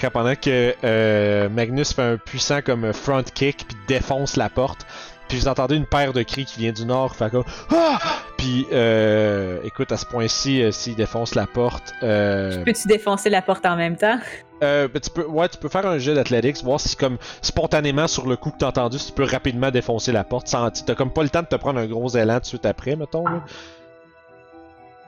quand 0.00 0.10
pendant 0.10 0.34
que 0.34 0.74
euh, 0.82 1.48
Magnus 1.48 1.92
fait 1.92 2.02
un 2.02 2.16
puissant 2.16 2.60
comme 2.60 2.92
front 2.92 3.22
kick, 3.22 3.68
puis 3.68 3.76
défonce 3.86 4.34
la 4.34 4.48
porte. 4.48 4.84
Puis 5.28 5.38
vous 5.38 5.48
entendez 5.48 5.76
une 5.76 5.86
paire 5.86 6.12
de 6.12 6.22
cris 6.22 6.44
qui 6.44 6.60
vient 6.60 6.72
du 6.72 6.84
nord, 6.84 7.14
fait 7.14 7.30
comme 7.30 7.44
Ah! 7.72 7.98
Puis 8.36 8.66
euh, 8.72 9.58
écoute, 9.64 9.90
à 9.92 9.96
ce 9.96 10.04
point-ci, 10.04 10.62
euh, 10.62 10.70
s'il 10.70 10.96
défonce 10.96 11.34
la 11.34 11.46
porte, 11.46 11.94
euh, 12.02 12.64
Peux-tu 12.64 12.88
défoncer 12.88 13.30
la 13.30 13.42
porte 13.42 13.64
en 13.64 13.76
même 13.76 13.96
temps? 13.96 14.18
Euh, 14.64 14.88
ben, 14.88 15.00
tu 15.00 15.10
peux, 15.10 15.24
ouais, 15.26 15.48
tu 15.48 15.58
peux 15.58 15.68
faire 15.68 15.86
un 15.86 15.98
jet 15.98 16.14
d'athletics, 16.14 16.62
voir 16.64 16.80
si 16.80 16.96
comme 16.96 17.18
spontanément 17.42 18.06
sur 18.08 18.26
le 18.26 18.36
coup 18.36 18.50
que 18.50 18.58
t'as 18.58 18.68
entendu, 18.68 18.98
si 18.98 19.06
tu 19.08 19.12
peux 19.12 19.24
rapidement 19.24 19.70
défoncer 19.70 20.12
la 20.12 20.24
porte. 20.24 20.48
Sans, 20.48 20.70
tu- 20.70 20.82
t'as 20.84 20.94
comme 20.94 21.10
pas 21.12 21.22
le 21.22 21.28
temps 21.30 21.42
de 21.42 21.46
te 21.46 21.56
prendre 21.56 21.78
un 21.80 21.86
gros 21.86 22.08
élan 22.10 22.34
tout 22.36 22.40
de 22.40 22.46
suite 22.46 22.66
après, 22.66 22.96
mettons. 22.96 23.24
Là. 23.26 23.40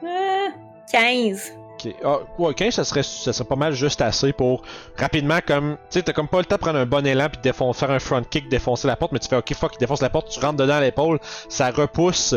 Euh, 0.05 0.49
15. 0.93 1.53
Ok. 1.79 1.93
Ah, 2.05 2.19
ouais, 2.39 2.55
15, 2.55 2.75
ça 2.75 2.85
serait, 2.85 3.03
ça 3.03 3.33
serait 3.33 3.49
pas 3.49 3.57
mal 3.57 3.73
juste 3.75 4.01
assez 4.01 4.33
pour 4.33 4.63
rapidement 4.97 5.39
comme, 5.47 5.77
tu 5.91 5.99
sais, 5.99 6.03
t'as 6.03 6.13
comme 6.13 6.29
pas 6.29 6.39
le 6.39 6.45
temps 6.47 6.57
de 6.57 6.61
prendre 6.61 6.79
un 6.79 6.87
bon 6.87 7.05
élan 7.05 7.27
puis 7.29 7.37
de 7.39 7.43
défon- 7.43 7.73
faire 7.75 7.91
un 7.91 7.99
front 7.99 8.23
kick, 8.23 8.49
défoncer 8.49 8.87
la 8.89 8.97
porte, 8.97 9.13
mais 9.13 9.19
tu 9.19 9.29
fais 9.29 9.37
ok 9.37 9.53
fuck, 9.55 9.73
il 9.75 9.79
défonce 9.79 10.01
la 10.01 10.09
porte, 10.09 10.31
tu 10.31 10.41
rentres 10.41 10.57
dedans 10.57 10.75
à 10.75 10.81
l'épaule, 10.81 11.19
ça 11.49 11.71
repousse. 11.71 12.35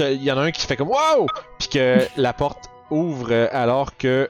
Il 0.00 0.22
y 0.22 0.30
en 0.30 0.36
a 0.38 0.42
un 0.42 0.50
qui 0.50 0.66
fait 0.66 0.76
comme 0.76 0.88
wow, 0.90 1.26
puis 1.58 1.68
que 1.68 2.06
la 2.18 2.32
porte 2.34 2.64
ouvre 2.90 3.28
euh, 3.30 3.48
alors 3.52 3.96
que 3.96 4.28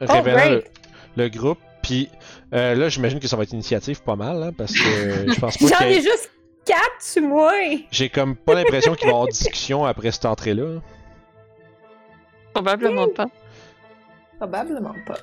révélant 0.00 0.50
le, 0.50 0.56
great. 0.60 0.70
Le 1.16 1.28
groupe, 1.28 1.58
puis 1.82 2.08
euh, 2.52 2.74
là 2.74 2.88
j'imagine 2.88 3.20
que 3.20 3.28
ça 3.28 3.36
va 3.36 3.42
être 3.44 3.52
initiative 3.52 4.02
pas 4.02 4.16
mal, 4.16 4.42
hein, 4.42 4.52
parce 4.56 4.72
que 4.72 4.78
je 5.32 5.40
pense 5.40 5.56
pas 5.58 5.66
J'en 5.66 5.76
qu'il 5.78 5.90
y 5.90 5.94
ai 5.94 6.02
juste 6.02 6.30
4 6.64 6.78
sur 7.00 7.22
moi. 7.22 7.52
j'ai 7.90 8.08
comme 8.08 8.36
pas 8.36 8.54
l'impression 8.54 8.94
qu'il 8.94 9.06
va 9.06 9.12
y 9.12 9.14
avoir 9.14 9.28
discussion 9.28 9.84
après 9.84 10.10
cette 10.10 10.24
entrée 10.26 10.54
là. 10.54 10.80
Probablement 12.52 13.08
pas. 13.08 13.26
Probablement 14.38 14.94
pas. 15.06 15.18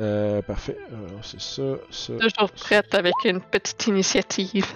Euh, 0.00 0.42
parfait, 0.42 0.76
c'est 1.22 1.40
ça, 1.40 1.62
ça. 1.90 2.12
Toujours 2.14 2.50
prête 2.52 2.94
avec 2.94 3.14
une 3.24 3.40
petite 3.40 3.86
initiative. 3.86 4.66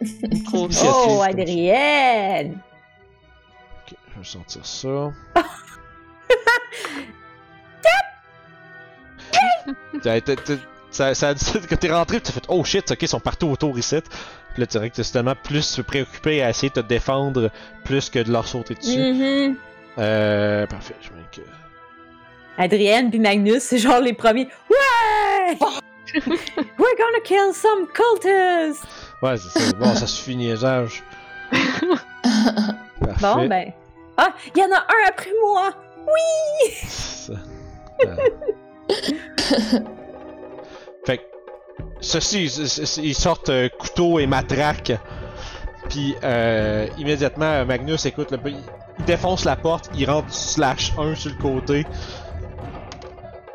Trop 0.44 0.66
Initiative, 0.66 0.92
Oh, 1.08 1.22
Adrienne! 1.22 2.60
Ok, 3.86 3.96
je 4.14 4.18
vais 4.18 4.24
sortir 4.24 4.64
ça. 4.66 5.12
T'as- 10.02 10.20
t'as- 10.20 10.36
t'as- 10.36 10.54
ça, 10.90 11.14
ça 11.14 11.28
a 11.28 11.34
dit 11.34 11.44
que 11.68 11.74
t'es 11.74 11.92
rentré, 11.92 12.20
tu 12.20 12.30
as 12.30 12.32
fait 12.32 12.44
Oh 12.48 12.64
shit, 12.64 12.90
ok, 12.90 13.02
ils 13.02 13.08
sont 13.08 13.20
partout 13.20 13.48
autour 13.48 13.78
ici. 13.78 13.96
Puis 14.54 14.60
là, 14.60 14.66
tu 14.66 14.72
dirais 14.72 14.88
que 14.90 14.96
t'es 14.96 15.02
tellement 15.04 15.34
plus 15.42 15.80
préoccupé 15.86 16.42
à 16.42 16.48
essayer 16.50 16.70
de 16.70 16.74
te 16.80 16.86
défendre 16.86 17.50
plus 17.84 18.08
que 18.08 18.18
de 18.20 18.32
leur 18.32 18.46
sauter 18.48 18.74
dessus. 18.74 18.98
Mhm. 18.98 19.56
Euh, 19.98 20.66
parfait, 20.66 20.94
je 21.02 21.08
mets 21.10 21.24
que. 21.32 21.42
Adrienne 22.56 23.10
puis 23.10 23.20
Magnus, 23.20 23.62
c'est 23.62 23.78
genre 23.78 24.00
les 24.00 24.14
premiers. 24.14 24.48
Ouais! 24.70 25.58
We're 26.14 26.96
gonna 26.96 27.20
kill 27.22 27.52
some 27.52 27.86
cultists! 27.92 28.82
Ouais, 29.22 29.36
c'est 29.36 29.58
ça. 29.60 29.72
Bon, 29.78 29.94
ça 29.94 30.06
suffit, 30.06 30.36
niaisage. 30.36 31.02
Parfait. 31.52 33.20
Bon, 33.20 33.46
ben. 33.48 33.72
Ah, 34.16 34.32
il 34.54 34.60
y 34.60 34.64
en 34.64 34.72
a 34.74 34.78
un 34.78 35.08
après 35.08 35.30
moi! 35.42 35.70
Ça. 36.88 37.34
Euh. 38.04 38.16
fait 41.06 41.18
que, 41.18 41.22
ceci, 42.00 42.48
c- 42.48 42.66
c- 42.86 43.00
ils 43.02 43.14
sortent 43.14 43.48
euh, 43.50 43.68
couteau 43.78 44.18
et 44.18 44.26
matraque. 44.26 44.92
Puis 45.88 46.14
euh, 46.22 46.86
immédiatement, 46.98 47.64
Magnus, 47.64 48.04
écoute, 48.06 48.30
le, 48.32 48.38
il 48.46 48.56
il 48.98 49.04
défonce 49.04 49.44
la 49.44 49.54
porte, 49.54 49.90
il 49.94 50.10
rentre 50.10 50.32
slash 50.32 50.92
1 50.98 51.14
sur 51.14 51.30
le 51.30 51.36
côté. 51.40 51.86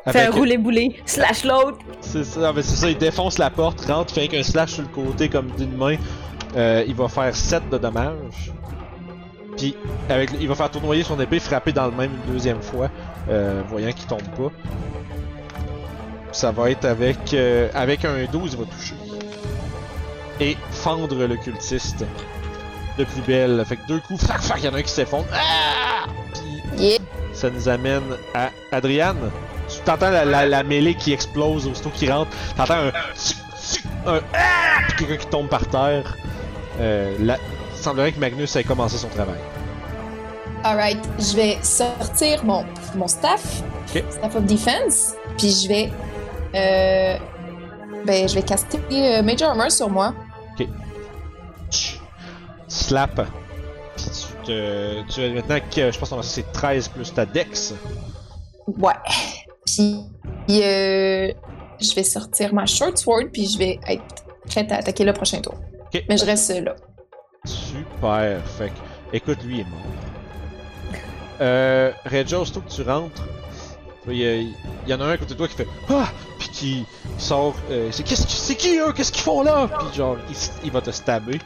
Fait 0.08 0.26
un 0.28 0.32
roulé-boulé, 0.32 1.02
slash 1.06 1.44
l'autre. 1.44 1.80
c'est 2.02 2.24
ça, 2.24 2.52
mais 2.54 2.62
c'est 2.62 2.76
ça, 2.76 2.90
il 2.90 2.98
défonce 2.98 3.38
la 3.38 3.50
porte, 3.50 3.82
rentre, 3.86 4.14
fait 4.14 4.22
avec 4.22 4.34
un 4.36 4.44
slash 4.44 4.72
sur 4.72 4.82
le 4.84 4.88
côté 4.88 5.30
comme 5.30 5.52
d'une 5.52 5.76
main. 5.76 5.96
Euh, 6.56 6.84
il 6.88 6.96
va 6.96 7.08
faire 7.08 7.36
7 7.36 7.70
de 7.70 7.78
dommages. 7.78 8.52
Puis 9.58 9.76
avec, 10.10 10.32
il 10.40 10.48
va 10.48 10.56
faire 10.56 10.72
tournoyer 10.72 11.04
son 11.04 11.20
épée, 11.20 11.40
frapper 11.40 11.72
dans 11.74 11.86
le 11.86 11.92
même 11.92 12.12
une 12.26 12.34
deuxième 12.34 12.62
fois, 12.62 12.90
euh, 13.30 13.62
voyant 13.70 13.92
qu'il 13.92 14.08
tombe 14.08 14.22
pas. 14.36 14.52
Ça 16.34 16.52
va 16.52 16.70
être 16.72 16.86
avec 16.86 17.34
euh, 17.34 17.70
avec 17.74 18.04
un 18.06 18.26
12, 18.32 18.54
il 18.54 18.60
va 18.60 18.66
toucher. 18.66 18.96
Et 20.40 20.58
fendre 20.72 21.16
le 21.16 21.36
cultiste 21.38 22.04
de 22.98 23.04
plus 23.06 23.22
belle. 23.22 23.64
Fait 23.68 23.78
que 23.78 23.88
deux 23.88 24.00
coups, 24.00 24.26
fac 24.26 24.42
fac, 24.42 24.58
il 24.60 24.66
y 24.66 24.68
en 24.68 24.74
a 24.74 24.78
un 24.78 24.82
qui 24.82 24.92
s'effondre. 24.92 25.26
Ah! 25.34 26.06
Puis 26.34 26.44
Yeah. 26.76 26.98
ça 27.34 27.52
nous 27.52 27.70
amène 27.70 28.02
à 28.34 28.50
Adriane. 28.72 29.30
Tu 29.70 29.80
t'entends 29.86 30.10
la, 30.10 30.26
la, 30.26 30.48
la 30.48 30.64
mêlée 30.64 30.96
qui 30.96 31.14
explose 31.14 31.68
aussitôt 31.68 31.92
qu'il 31.92 32.12
rentre. 32.12 32.32
T'entends 32.58 32.74
un, 32.74 32.88
un 34.08 34.22
ah! 34.34 34.40
puis 34.88 35.06
quelqu'un 35.06 35.18
qui 35.24 35.28
tombe 35.28 35.48
par 35.50 35.68
terre. 35.68 36.18
Euh, 36.80 37.16
là, 37.20 37.38
il 37.76 37.78
semblerait 37.80 38.12
que 38.12 38.20
Magnus 38.20 38.56
ait 38.56 38.64
commencé 38.64 38.98
son 38.98 39.08
travail. 39.10 39.38
Alright, 40.64 40.98
je 41.20 41.36
vais 41.36 41.58
sortir 41.62 42.44
mon, 42.44 42.66
mon 42.96 43.08
staff, 43.08 43.62
staff 44.10 44.36
of 44.36 44.46
defense, 44.46 45.14
puis 45.38 45.52
je 45.52 45.68
vais, 45.68 45.92
euh, 46.56 47.18
ben, 48.06 48.28
je 48.28 48.36
vais 48.36 48.42
caster 48.44 48.80
euh, 48.92 49.22
Major 49.24 49.50
Armor 49.52 49.72
sur 49.72 49.90
moi. 49.90 50.14
Tch. 51.70 52.00
Slap. 52.68 53.28
Puis 53.96 54.06
tu 54.06 54.46
te. 54.46 55.02
Tu 55.12 55.24
as 55.24 55.30
maintenant 55.30 55.60
que 55.74 55.92
je 55.92 55.98
pense 56.00 56.10
que 56.10 56.22
c'est 56.22 56.52
13 56.52 56.88
plus 56.90 57.14
ta 57.14 57.26
dex. 57.26 57.74
Ouais. 58.68 58.94
Puis, 59.66 60.04
euh, 60.62 61.32
je 61.80 61.96
vais 61.96 62.04
sortir 62.04 62.54
ma 62.54 62.66
short 62.66 62.98
sword, 62.98 63.26
puis 63.32 63.48
je 63.52 63.58
vais 63.58 63.80
être 63.88 64.04
prête 64.48 64.72
à 64.72 64.76
attaquer 64.78 65.04
le 65.04 65.14
prochain 65.14 65.40
tour. 65.42 65.56
Ok. 65.94 66.04
Mais 66.10 66.18
je 66.18 66.26
reste 66.26 66.52
là. 66.64 66.76
Super. 67.46 68.40
Fait 68.58 68.70
que, 68.70 69.16
écoute, 69.18 69.44
lui 69.44 69.62
est 69.62 69.66
mort. 69.66 69.80
Euh, 71.42 71.92
Regia, 72.06 72.40
aussitôt 72.40 72.62
que 72.62 72.70
tu 72.70 72.82
rentres, 72.84 73.24
il 74.08 74.16
y, 74.18 74.26
a- 74.28 74.36
il 74.36 74.54
y 74.88 74.94
en 74.94 75.02
a 75.02 75.06
un 75.06 75.10
à 75.12 75.18
côté 75.18 75.34
de 75.34 75.38
toi 75.40 75.48
qui 75.48 75.56
fait 75.56 75.68
Ah! 75.90 76.08
Qui 76.54 76.86
sort. 77.18 77.56
euh, 77.72 77.90
c'est 77.92 78.04
qui- 78.04 78.78
eux? 78.78 78.94
Qu'est-ce 78.94 79.12
qu'ils 79.12 79.24
font 79.24 79.42
là? 79.42 79.68
Puis 79.68 79.98
genre, 79.98 80.18
il, 80.64 80.72
va 80.72 80.82
te 80.82 80.92
stabber. 80.92 81.40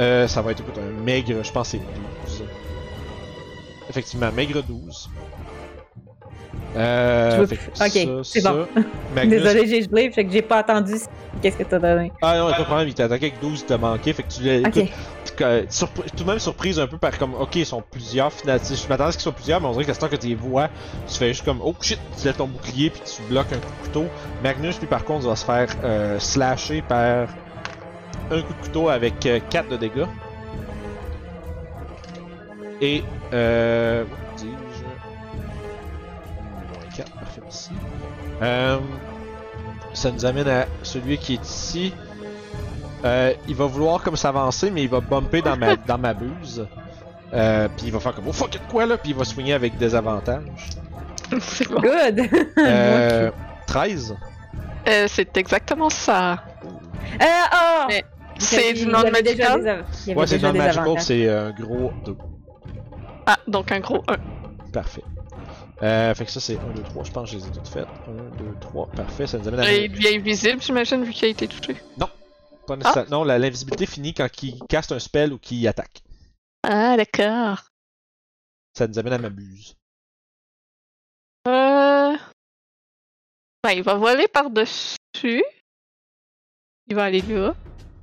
Euh, 0.00 0.26
ça 0.26 0.42
va 0.42 0.50
être 0.50 0.60
écoute, 0.60 0.78
un 0.78 1.02
maigre, 1.04 1.42
je 1.42 1.52
pense 1.52 1.68
c'est 1.68 1.78
12. 1.78 2.44
Effectivement, 3.88 4.32
maigre 4.32 4.62
12. 4.62 5.08
Euh, 6.76 7.44
veux- 7.46 7.56
ok, 7.80 8.24
c'est 8.24 8.42
bon. 8.42 8.66
Magnus, 9.14 9.42
Désolé, 9.42 9.66
j'ai 9.66 9.82
gelé, 9.82 10.10
fait 10.10 10.24
que 10.24 10.32
j'ai 10.32 10.42
pas 10.42 10.60
entendu 10.60 10.94
qu'est-ce 11.42 11.56
que 11.56 11.64
t'as 11.64 11.78
donné? 11.78 12.10
Ah 12.22 12.38
non, 12.38 12.50
pas 12.50 12.58
de 12.58 12.64
problème, 12.64 12.88
il 12.88 12.94
t'a 12.94 13.04
attaqué 13.04 13.26
avec 13.26 13.40
12, 13.40 13.60
il 13.60 13.66
t'a 13.66 13.78
manqué, 13.78 14.12
fait 14.12 14.22
que 14.22 14.32
tu 14.32 14.42
l'as. 14.42 14.66
Ok. 14.68 14.88
Tout 15.36 16.24
de 16.24 16.26
même 16.28 16.38
surprise 16.38 16.78
un 16.78 16.86
peu 16.86 16.98
par 16.98 17.16
comme, 17.18 17.34
ok, 17.34 17.56
ils 17.56 17.66
sont 17.66 17.82
plusieurs 17.82 18.32
finalement. 18.32 18.62
Je 18.64 18.88
m'attendais 18.88 19.08
à 19.08 19.12
ce 19.12 19.16
qu'ils 19.16 19.22
soient 19.22 19.32
plusieurs, 19.32 19.60
mais 19.60 19.66
on 19.66 19.72
dirait 19.72 19.84
que 19.84 19.92
c'est 19.92 20.08
que 20.08 20.16
tu 20.16 20.28
les 20.28 20.34
vois, 20.34 20.68
tu 21.08 21.14
fais 21.14 21.28
juste 21.28 21.44
comme, 21.44 21.60
oh 21.62 21.74
shit, 21.80 21.98
tu 22.18 22.24
lèves 22.24 22.36
ton 22.36 22.46
bouclier 22.46 22.90
puis 22.90 23.02
tu 23.04 23.22
bloques 23.22 23.52
un 23.52 23.58
coup 23.58 23.72
de 23.80 23.86
couteau. 23.86 24.06
Magnus, 24.42 24.78
lui, 24.80 24.86
par 24.86 25.04
contre, 25.04 25.26
va 25.26 25.36
se 25.36 25.44
faire 25.44 25.68
euh, 25.84 26.18
slasher 26.18 26.82
par 26.82 27.28
un 28.30 28.42
coup 28.42 28.52
de 28.52 28.66
couteau 28.66 28.88
avec 28.88 29.20
4 29.20 29.68
de 29.68 29.76
dégâts. 29.76 30.06
Et, 32.80 33.04
euh. 33.32 34.04
dis-je 34.36 34.84
Moins 34.84 36.90
4, 36.96 37.12
parfait, 37.12 37.40
merci. 37.42 37.70
Euh, 38.42 38.78
ça 39.94 40.10
nous 40.10 40.26
amène 40.26 40.48
à 40.48 40.66
celui 40.82 41.18
qui 41.18 41.34
est 41.34 41.46
ici. 41.46 41.94
Euh, 43.04 43.32
il 43.48 43.54
va 43.54 43.66
vouloir 43.66 44.02
comme 44.02 44.16
s'avancer, 44.16 44.70
mais 44.70 44.82
il 44.82 44.88
va 44.88 45.00
bumper 45.00 45.42
dans 45.42 45.56
ma, 45.56 45.76
dans 45.88 45.98
ma 45.98 46.14
buse. 46.14 46.66
Euh, 47.32 47.68
puis 47.76 47.86
il 47.86 47.92
va 47.92 47.98
faire 48.00 48.14
comme 48.14 48.28
oh 48.28 48.32
fuck 48.32 48.54
it 48.54 48.62
quoi 48.68 48.84
là, 48.86 48.98
puis 48.98 49.10
il 49.10 49.16
va 49.16 49.24
swinger 49.24 49.54
avec 49.54 49.76
des 49.78 49.94
avantages. 49.94 50.42
C'est 51.40 51.68
bon. 51.68 51.80
Good! 51.80 52.28
Euh, 52.58 53.30
13. 53.66 54.16
Euh, 54.88 55.06
c'est 55.08 55.36
exactement 55.36 55.88
ça. 55.88 56.44
Euh, 57.20 57.24
oh! 57.54 57.84
Mais 57.88 58.04
C'est 58.38 58.74
du 58.74 58.86
avait 58.94 59.22
Ouais, 60.14 60.26
c'est 60.26 60.36
déjà 60.36 60.48
non 60.48 60.52
des 60.52 60.58
magical, 60.58 60.82
avantages. 60.84 61.04
c'est 61.04 61.28
un 61.28 61.50
gros 61.52 61.92
2. 62.04 62.16
Ah, 63.26 63.38
donc 63.46 63.72
un 63.72 63.80
gros 63.80 64.02
1. 64.08 64.16
Parfait. 64.72 65.02
Euh, 65.82 66.14
fait 66.14 66.24
que 66.26 66.30
ça 66.30 66.40
c'est 66.40 66.54
1, 66.54 66.74
2, 66.76 66.82
3, 66.82 67.04
je 67.04 67.10
pense 67.10 67.30
que 67.30 67.36
je 67.38 67.42
les 67.42 67.48
ai 67.48 67.50
toutes 67.52 67.68
faites. 67.68 67.86
1, 68.08 68.36
2, 68.38 68.44
3, 68.60 68.88
parfait, 68.94 69.26
ça 69.26 69.38
nous 69.38 69.48
amène 69.48 69.60
à... 69.60 69.72
Et 69.72 69.84
il 69.86 69.92
devient 69.92 70.16
invisible, 70.16 70.60
j'imagine, 70.60 71.02
vu 71.02 71.12
qu'il 71.12 71.26
a 71.26 71.30
été 71.30 71.48
touché. 71.48 71.76
Pas 72.66 72.76
nécessaire- 72.76 73.10
Non, 73.10 73.24
la- 73.24 73.38
l'invisibilité 73.38 73.86
finit 73.86 74.14
quand 74.14 74.28
il 74.42 74.58
caste 74.68 74.92
un 74.92 74.98
spell 74.98 75.32
ou 75.32 75.38
qu'il 75.38 75.66
attaque. 75.66 76.02
Ah, 76.62 76.96
d'accord. 76.96 77.64
Ça 78.76 78.86
nous 78.86 78.98
amène 78.98 79.12
à 79.14 79.18
ma 79.18 79.30
buse. 79.30 79.74
Euh... 81.48 82.16
Ben, 83.64 83.70
il 83.72 83.82
va 83.82 83.94
voler 83.94 84.28
par-dessus. 84.28 85.44
Il 86.86 86.94
va 86.94 87.04
aller 87.04 87.22
là. 87.22 87.54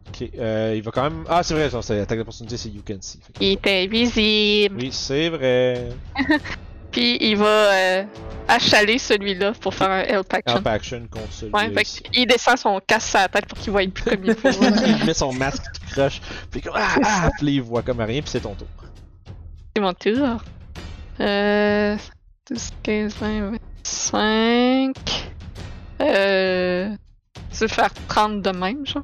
Ok, 0.10 0.24
euh, 0.36 0.74
il 0.76 0.82
va 0.82 0.92
quand 0.92 1.04
même... 1.04 1.26
Ah, 1.30 1.44
c'est 1.44 1.54
vrai, 1.54 1.70
ça, 1.70 1.82
c'est 1.82 1.98
l'attaque 1.98 2.18
d'opportunité, 2.20 2.58
c'est 2.58 2.70
You 2.70 2.82
Can 2.86 3.02
See. 3.02 3.20
Fait 3.22 3.34
que- 3.34 3.44
Il 3.44 3.52
est 3.52 3.84
invisible. 3.86 4.76
Oui, 4.78 4.92
c'est 4.92 5.30
vrai. 5.30 5.90
Puis 6.92 7.18
il 7.22 7.38
va 7.38 7.46
euh, 7.46 8.04
achaler 8.48 8.98
celui-là 8.98 9.54
pour 9.60 9.74
faire 9.74 9.90
un 9.92 10.02
help 10.02 10.34
action. 10.34 10.58
Help 10.58 10.68
action 10.68 11.08
contre 11.10 11.32
celui 11.32 11.54
Ouais, 11.54 11.70
fait 11.72 11.84
qu'il 11.84 12.28
descend 12.28 12.58
son 12.58 12.80
casse 12.86 13.14
à 13.16 13.22
la 13.22 13.28
tête 13.28 13.46
pour 13.46 13.58
qu'il 13.58 13.72
voie 13.72 13.82
plus 13.88 14.04
comme 14.04 14.26
il 14.26 14.36
faut. 14.36 14.50
il 14.50 15.06
met 15.06 15.14
son 15.14 15.32
masque 15.34 15.64
qui 15.74 15.92
croche, 15.94 16.22
puis 16.50 16.62
comme 16.62 16.74
ah, 16.76 16.96
ah, 17.04 17.30
puis 17.38 17.56
il 17.56 17.62
voit 17.62 17.82
comme 17.84 18.02
rien, 18.02 18.22
puis 18.22 18.30
c'est 18.32 18.42
ton 18.42 18.56
tour. 18.56 18.68
C'est 19.76 19.82
mon 19.82 19.94
tour. 19.94 20.44
Euh. 21.20 21.98
12, 22.50 22.70
15, 22.82 23.16
20, 23.16 23.52
25. 23.84 24.96
Euh. 26.02 26.90
Tu 27.52 27.58
veux 27.58 27.68
faire 27.68 27.90
30 28.08 28.42
de 28.42 28.50
même, 28.52 28.86
genre? 28.86 29.04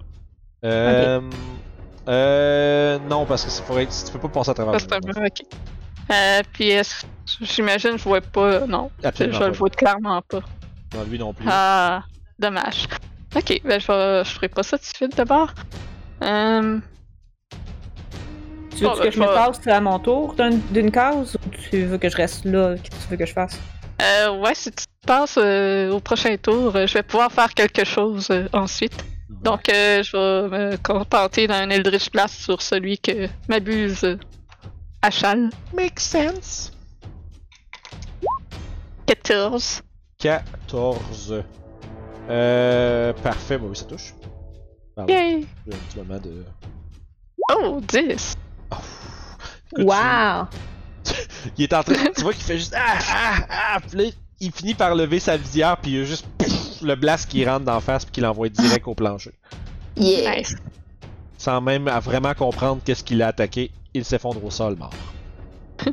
Euh, 0.64 1.22
euh, 2.08 3.00
non, 3.10 3.26
parce 3.26 3.44
que 3.46 3.52
c'est 3.52 3.64
faudrait- 3.64 3.88
tu 3.88 4.12
peux 4.12 4.20
pas 4.20 4.30
passer 4.30 4.52
à 4.52 4.54
travers. 4.54 4.80
Ça, 4.80 4.88
c'est 4.90 4.94
un 4.96 5.00
le 5.06 5.14
peu, 5.14 5.26
ok. 5.26 5.42
Euh, 6.12 6.42
puis 6.54 6.70
est-ce 6.70 7.06
j'imagine 7.42 7.98
je 7.98 8.04
vois 8.04 8.22
pas. 8.22 8.68
Non, 8.68 8.92
Absolument 9.04 9.40
je 9.40 9.44
le 9.46 9.52
pas. 9.52 9.58
vois 9.58 9.70
clairement 9.70 10.22
pas. 10.22 10.42
Non, 10.94 11.04
lui 11.10 11.18
non 11.20 11.34
plus. 11.34 11.46
Ah, 11.50 12.04
dommage. 12.40 12.88
Ok, 13.36 13.60
ben 13.64 13.80
je, 13.82 13.88
vais, 13.88 14.24
je 14.24 14.30
ferai 14.30 14.48
pas 14.50 14.64
ça 14.64 14.78
tout 14.78 14.84
de 14.92 14.96
suite 14.96 15.18
d'abord. 15.18 15.50
Euh, 16.24 16.80
Tu 18.76 18.84
veux 18.84 18.90
Bon, 18.90 18.96
que 18.96 19.04
ben, 19.04 19.12
je 19.12 19.20
me 19.20 19.26
passe 19.26 19.68
à 19.68 19.82
mon 19.82 20.00
tour 20.00 20.34
d'un- 20.36 20.60
d'une 20.72 20.92
case 20.92 21.36
ou 21.46 21.50
tu 21.70 21.86
veux 21.86 21.98
que 21.98 22.10
je 22.10 22.16
reste 22.18 22.46
là? 22.46 22.76
Qu'est-ce 22.76 22.90
que 22.98 23.04
tu 23.04 23.10
veux 23.12 23.18
que 23.18 23.26
je 23.26 23.34
fasse? 23.34 23.60
euh, 24.02 24.38
ouais, 24.40 24.54
si 24.54 24.72
tu 24.72 24.84
passes 25.08 25.38
euh, 25.38 25.92
au 25.92 26.00
prochain 26.00 26.36
tour, 26.38 26.76
euh, 26.76 26.86
je 26.86 26.94
vais 26.96 27.04
pouvoir 27.04 27.32
faire 27.32 27.54
quelque 27.54 27.84
chose 27.86 28.28
euh, 28.32 28.48
ensuite. 28.54 29.04
Donc, 29.30 29.70
euh, 29.70 30.02
je 30.04 30.16
vais 30.50 30.58
me 30.72 30.78
contenter 30.78 31.48
d'un 31.48 31.70
Eldritch 31.70 32.10
Blast 32.12 32.36
sur 32.42 32.62
celui 32.62 32.98
que 32.98 33.28
m'abuse 33.48 34.18
Makes 35.74 36.00
sense. 36.00 36.72
14. 39.06 39.84
14. 40.18 41.44
Euh, 42.28 43.14
parfait, 43.14 43.60
bah 43.60 43.68
oui, 43.70 43.76
ça 43.76 43.86
touche. 43.86 44.16
Pardon, 44.96 45.14
Yay! 45.14 45.46
j'ai 45.68 45.74
un 45.74 45.78
petit 45.78 45.98
moment 46.00 46.20
de. 46.20 46.44
Oh, 47.54 47.80
10. 47.88 48.36
Écoute, 49.74 49.86
Wow! 49.86 50.48
Il 51.58 51.64
est 51.66 51.74
en 51.74 51.84
train. 51.84 51.94
tu 52.16 52.24
vois 52.24 52.34
qu'il 52.34 52.44
fait 52.44 52.58
juste 52.58 52.74
ah 52.76 52.98
ah 53.08 53.36
ah. 53.50 53.80
Puis 53.88 53.98
là, 53.98 54.12
il 54.40 54.52
finit 54.52 54.74
par 54.74 54.96
lever 54.96 55.20
sa 55.20 55.38
visière 55.38 55.78
puis 55.78 55.92
il 55.92 55.98
y 56.00 56.02
a 56.02 56.06
juste 56.06 56.26
le 56.82 56.96
blast 56.96 57.30
qui 57.30 57.46
rentre 57.46 57.66
d'en 57.66 57.80
face 57.80 58.06
puis 58.06 58.14
qui 58.14 58.22
l'envoie 58.22 58.50
direct 58.50 58.88
au 58.88 58.96
plancher. 58.96 59.34
Yeah! 59.98 60.38
Nice. 60.38 60.56
Sans 61.38 61.62
même 61.62 61.88
à 61.88 62.00
vraiment 62.00 62.34
comprendre 62.34 62.82
qu'est-ce 62.84 63.04
qu'il 63.04 63.22
a 63.22 63.28
attaqué, 63.28 63.70
il 63.96 64.06
s'effondre 64.06 64.44
au 64.44 64.52
sol 64.52 64.76
mort. 64.76 64.92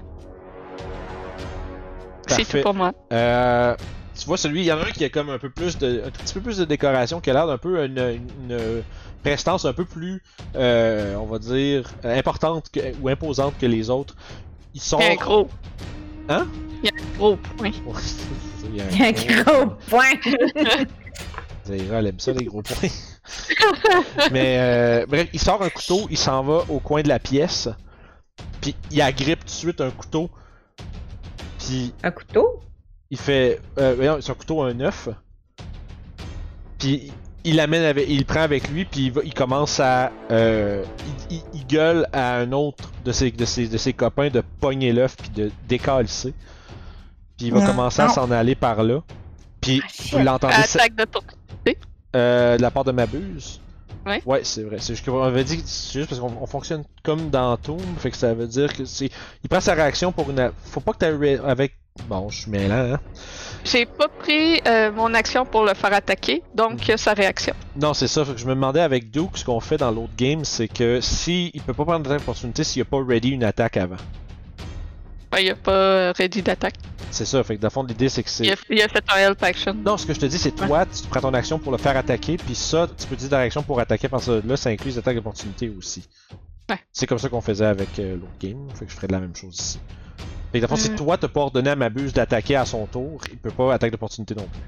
C'est 2.29 2.45
tout 2.45 2.61
pour 2.63 2.75
moi. 2.75 2.93
Euh, 3.13 3.75
tu 4.19 4.27
vois 4.27 4.37
celui, 4.37 4.61
il 4.61 4.67
y 4.67 4.73
en 4.73 4.79
a 4.79 4.83
un 4.87 4.91
qui 4.91 5.05
a 5.05 5.09
comme 5.09 5.31
un 5.31 5.39
peu 5.39 5.51
plus 5.51 5.79
de, 5.79 6.03
un 6.07 6.11
tout 6.11 6.23
petit 6.23 6.35
peu 6.35 6.41
plus 6.41 6.59
de 6.59 6.65
décoration, 6.65 7.21
qui 7.21 7.31
a 7.31 7.35
l'air 7.35 7.47
d'un 7.47 7.59
peu 7.59 7.85
une, 7.85 7.99
une, 7.99 8.51
une 8.51 8.83
prestance 9.23 9.65
un 9.65 9.73
peu 9.73 9.85
plus, 9.85 10.23
euh, 10.57 11.15
on 11.17 11.27
va 11.27 11.39
dire, 11.39 11.91
importante 12.05 12.71
que- 12.71 12.95
ou 13.01 13.09
imposante 13.09 13.55
que 13.59 13.67
les 13.67 13.91
autres. 13.91 14.15
Ils 14.75 14.81
sont. 14.81 14.99
Un 15.01 15.15
gros. 15.15 15.49
Hein? 16.29 16.47
Il 16.83 16.87
y 16.87 16.89
a 16.89 16.93
un 17.03 17.19
gros 17.19 17.37
point. 17.37 17.71
Il 18.71 18.77
y 18.77 18.81
a 18.81 18.85
Il 18.91 18.99
y 18.99 19.03
a 19.03 19.07
un 19.09 19.43
gros 19.43 19.67
point! 19.89 20.15
Zaira, 21.67 21.99
elle 21.99 22.07
aime 22.09 22.19
ça, 22.19 22.33
les 22.33 22.45
gros 22.47 22.63
points. 22.63 22.89
Mais 24.33 24.57
euh, 24.59 25.07
bref, 25.07 25.29
il 25.33 25.39
sort 25.41 25.63
un 25.63 25.69
couteau, 25.69 26.07
il 26.11 26.17
s'en 26.19 26.43
va 26.43 26.65
au 26.69 26.81
coin 26.81 27.03
de 27.03 27.09
la 27.09 27.19
pièce, 27.19 27.69
puis 28.61 28.75
il 28.91 29.01
agrippe 29.03 29.41
tout 29.41 29.47
de 29.47 29.51
suite 29.51 29.81
un 29.81 29.91
couteau, 29.91 30.31
puis 31.59 31.93
un 32.03 32.11
couteau? 32.11 32.61
il 33.11 33.19
fait. 33.19 33.61
Euh, 33.79 33.95
voyons, 33.95 34.21
son 34.21 34.35
couteau 34.35 34.63
un 34.63 34.79
œuf, 34.81 35.09
puis 36.79 37.13
il 37.45 37.57
l'amène 37.57 37.83
avec, 37.85 38.07
il 38.09 38.19
le 38.19 38.25
prend 38.25 38.41
avec 38.41 38.69
lui, 38.69 38.85
puis 38.85 39.07
il, 39.07 39.13
va- 39.13 39.23
il 39.25 39.35
commence 39.35 39.81
à. 39.81 40.13
euh, 40.31 40.85
il, 41.31 41.37
il- 41.37 41.43
il 41.55 41.67
gueule 41.67 42.07
à 42.13 42.37
un 42.37 42.53
autre 42.53 42.91
de 43.05 43.13
ses, 43.13 43.31
de 43.31 43.45
ses, 43.45 43.69
de 43.69 43.77
ses 43.77 43.93
copains 43.93 44.29
de 44.31 44.43
pogner 44.61 44.93
l'œuf, 44.93 45.17
puis 45.17 45.31
de 45.31 45.51
décalisser. 45.69 46.33
Puis 47.37 47.47
il 47.49 47.53
va 47.53 47.61
Non. 47.61 47.67
commencer 47.67 48.03
à 48.03 48.09
s'en 48.09 48.31
aller 48.31 48.55
par 48.55 48.83
là. 48.83 49.01
Puis 49.61 49.81
Ah, 49.85 49.89
vous 50.13 50.19
l'entendez. 50.25 50.55
Attaque 50.55 50.95
de 50.95 51.05
tour. 51.05 51.23
Euh, 52.15 52.59
de 52.59 52.63
la 52.63 52.71
part 52.71 52.85
de 52.85 52.93
ma 52.93 53.07
buse. 53.07 53.61
Ouais. 54.07 54.23
Ouais, 54.27 54.41
c'est 54.43 54.63
vrai. 54.63 54.77
C'est 54.81 54.95
juste 54.95 55.05
qu'on 55.05 55.23
avait 55.23 55.45
dit, 55.45 55.63
c'est 55.65 56.01
juste 56.01 56.09
parce 56.09 56.21
qu'on 56.21 56.33
on 56.41 56.47
fonctionne 56.47 56.85
comme 57.03 57.31
dans 57.31 57.57
Tomb, 57.57 57.81
fait 57.99 58.11
que 58.11 58.17
ça 58.17 58.35
veut 58.35 58.47
dire 58.47 58.73
que 58.75 58.85
c'est, 58.85 59.11
il 59.43 59.49
prend 59.49 59.61
sa 59.61 59.75
réaction 59.75 60.13
pour 60.13 60.31
une, 60.31 60.51
faut 60.65 60.81
pas 60.81 60.93
que 60.93 60.99
t'aies 60.99 61.39
avec, 61.45 61.75
bon, 62.09 62.29
je 62.29 62.43
suis 62.43 62.51
mêlant, 62.51 62.95
hein. 62.95 63.01
J'ai 63.65 63.87
pas 63.87 64.09
pris 64.09 64.61
euh, 64.67 64.91
mon 64.91 65.15
action 65.15 65.47
pour 65.47 65.65
le 65.65 65.75
faire 65.75 65.93
attaquer, 65.93 66.43
donc 66.55 66.91
a 66.91 66.97
sa 66.97 67.13
réaction. 67.13 67.55
Non, 67.77 67.95
c'est 67.95 68.09
ça. 68.09 68.25
Fait 68.25 68.33
que 68.33 68.39
je 68.39 68.47
me 68.47 68.55
demandais 68.55 68.81
avec 68.81 69.11
Duke, 69.11 69.39
ce 69.39 69.45
qu'on 69.45 69.61
fait 69.61 69.77
dans 69.77 69.93
l'autre 69.93 70.13
game, 70.17 70.45
c'est 70.45 70.67
que 70.67 71.01
si 71.01 71.53
il 71.55 71.63
peut 71.63 71.75
pas 71.75 71.85
prendre 71.85 72.09
d'opportunité 72.09 72.65
s'il 72.65 72.83
a 72.83 72.85
pas 72.85 72.99
ready 73.05 73.31
une 73.31 73.45
attaque 73.45 73.77
avant. 73.77 73.97
Ben, 75.33 75.39
il 75.41 75.51
a 75.51 75.55
pas 75.57 76.13
ready 76.13 76.43
d'attaque. 76.43 76.75
C'est 77.11 77.25
ça. 77.25 77.43
Fait 77.43 77.57
que 77.57 77.61
dans 77.63 77.67
le 77.67 77.71
fond, 77.73 77.83
l'idée 77.83 78.09
c'est 78.09 78.23
que 78.23 78.31
c'est. 78.31 78.45
Il, 78.45 78.53
a- 78.53 78.57
il 78.71 78.83
a 78.83 78.89
fait 78.89 79.03
un 79.13 79.17
help 79.17 79.43
action. 79.43 79.75
Non, 79.75 79.97
ce 79.97 80.07
que 80.07 80.15
je 80.15 80.21
te 80.21 80.27
dis, 80.27 80.39
c'est 80.39 80.53
toi, 80.53 80.85
tu 80.87 81.07
prends 81.09 81.21
ton 81.21 81.35
action 81.35 81.59
pour 81.59 81.73
le 81.73 81.79
faire 81.79 81.97
attaquer, 81.97 82.37
puis 82.37 82.55
ça, 82.55 82.87
tu 82.99 83.07
peux 83.07 83.17
dire 83.17 83.31
ta 83.31 83.39
réaction 83.39 83.63
pour 83.63 83.81
attaquer, 83.81 84.09
parce 84.09 84.27
que 84.27 84.43
là, 84.47 84.57
ça 84.57 84.71
inclut 84.71 84.91
les 84.93 84.99
attaques 84.99 85.17
d'opportunité 85.17 85.71
aussi. 85.77 86.07
Ouais. 86.71 86.79
C'est 86.93 87.07
comme 87.07 87.19
ça 87.19 87.29
qu'on 87.29 87.41
faisait 87.41 87.65
avec 87.67 87.99
euh, 87.99 88.15
l'autre 88.17 88.33
game, 88.41 88.69
fait 88.75 88.85
que 88.87 88.91
je 88.91 88.97
ferais 88.97 89.09
de 89.09 89.13
la 89.13 89.21
même 89.21 89.35
chose 89.35 89.55
ici. 89.59 89.81
Fait 90.53 90.61
que 90.61 90.67
dans 90.67 90.71
le 90.73 90.77
fond, 90.77 90.83
si 90.83 90.91
Mm. 90.91 90.97
toi, 90.97 91.17
t'as 91.19 91.29
pas 91.29 91.41
ordonné 91.41 91.71
à 91.71 91.77
Mabuse 91.77 92.13
d'attaquer 92.13 92.57
à 92.57 92.65
son 92.67 92.87
tour, 92.87 93.21
il 93.31 93.39
peut 93.39 93.51
pas 93.51 93.73
attaque 93.75 93.91
d'opportunité 93.93 94.35
non 94.35 94.47
plus. 94.47 94.61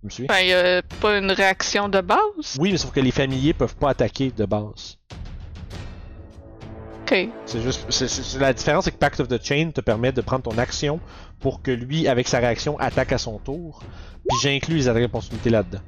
Tu 0.00 0.04
me 0.06 0.10
suis? 0.10 0.26
Ben, 0.26 0.38
il 0.42 0.48
y 0.48 0.52
a 0.52 0.82
pas 1.00 1.18
une 1.18 1.30
réaction 1.30 1.88
de 1.88 2.00
base. 2.02 2.56
Oui, 2.58 2.70
mais 2.72 2.76
sauf 2.78 2.92
que 2.92 3.00
les 3.00 3.10
familiers 3.10 3.54
peuvent 3.54 3.74
pas 3.76 3.90
attaquer 3.90 4.30
de 4.30 4.44
base. 4.44 4.98
Ok. 7.06 7.28
C'est 7.44 7.60
juste. 7.60 7.84
c'est- 7.90 8.08
c'est- 8.08 8.22
c'est- 8.22 8.38
la 8.38 8.52
différence, 8.54 8.84
c'est 8.84 8.90
que 8.92 8.96
Pact 8.96 9.20
of 9.20 9.28
the 9.28 9.42
Chain 9.42 9.70
te 9.74 9.80
permet 9.82 10.10
de 10.12 10.20
prendre 10.22 10.42
ton 10.42 10.56
action 10.58 11.00
pour 11.40 11.60
que 11.62 11.70
lui, 11.70 12.08
avec 12.08 12.26
sa 12.28 12.38
réaction, 12.38 12.78
attaque 12.78 13.12
à 13.12 13.18
son 13.18 13.38
tour. 13.38 13.82
Puis 14.28 14.38
j'inclus 14.40 14.76
les 14.76 14.88
attaques 14.88 15.02
d'opportunité 15.02 15.50
là-dedans. 15.50 15.80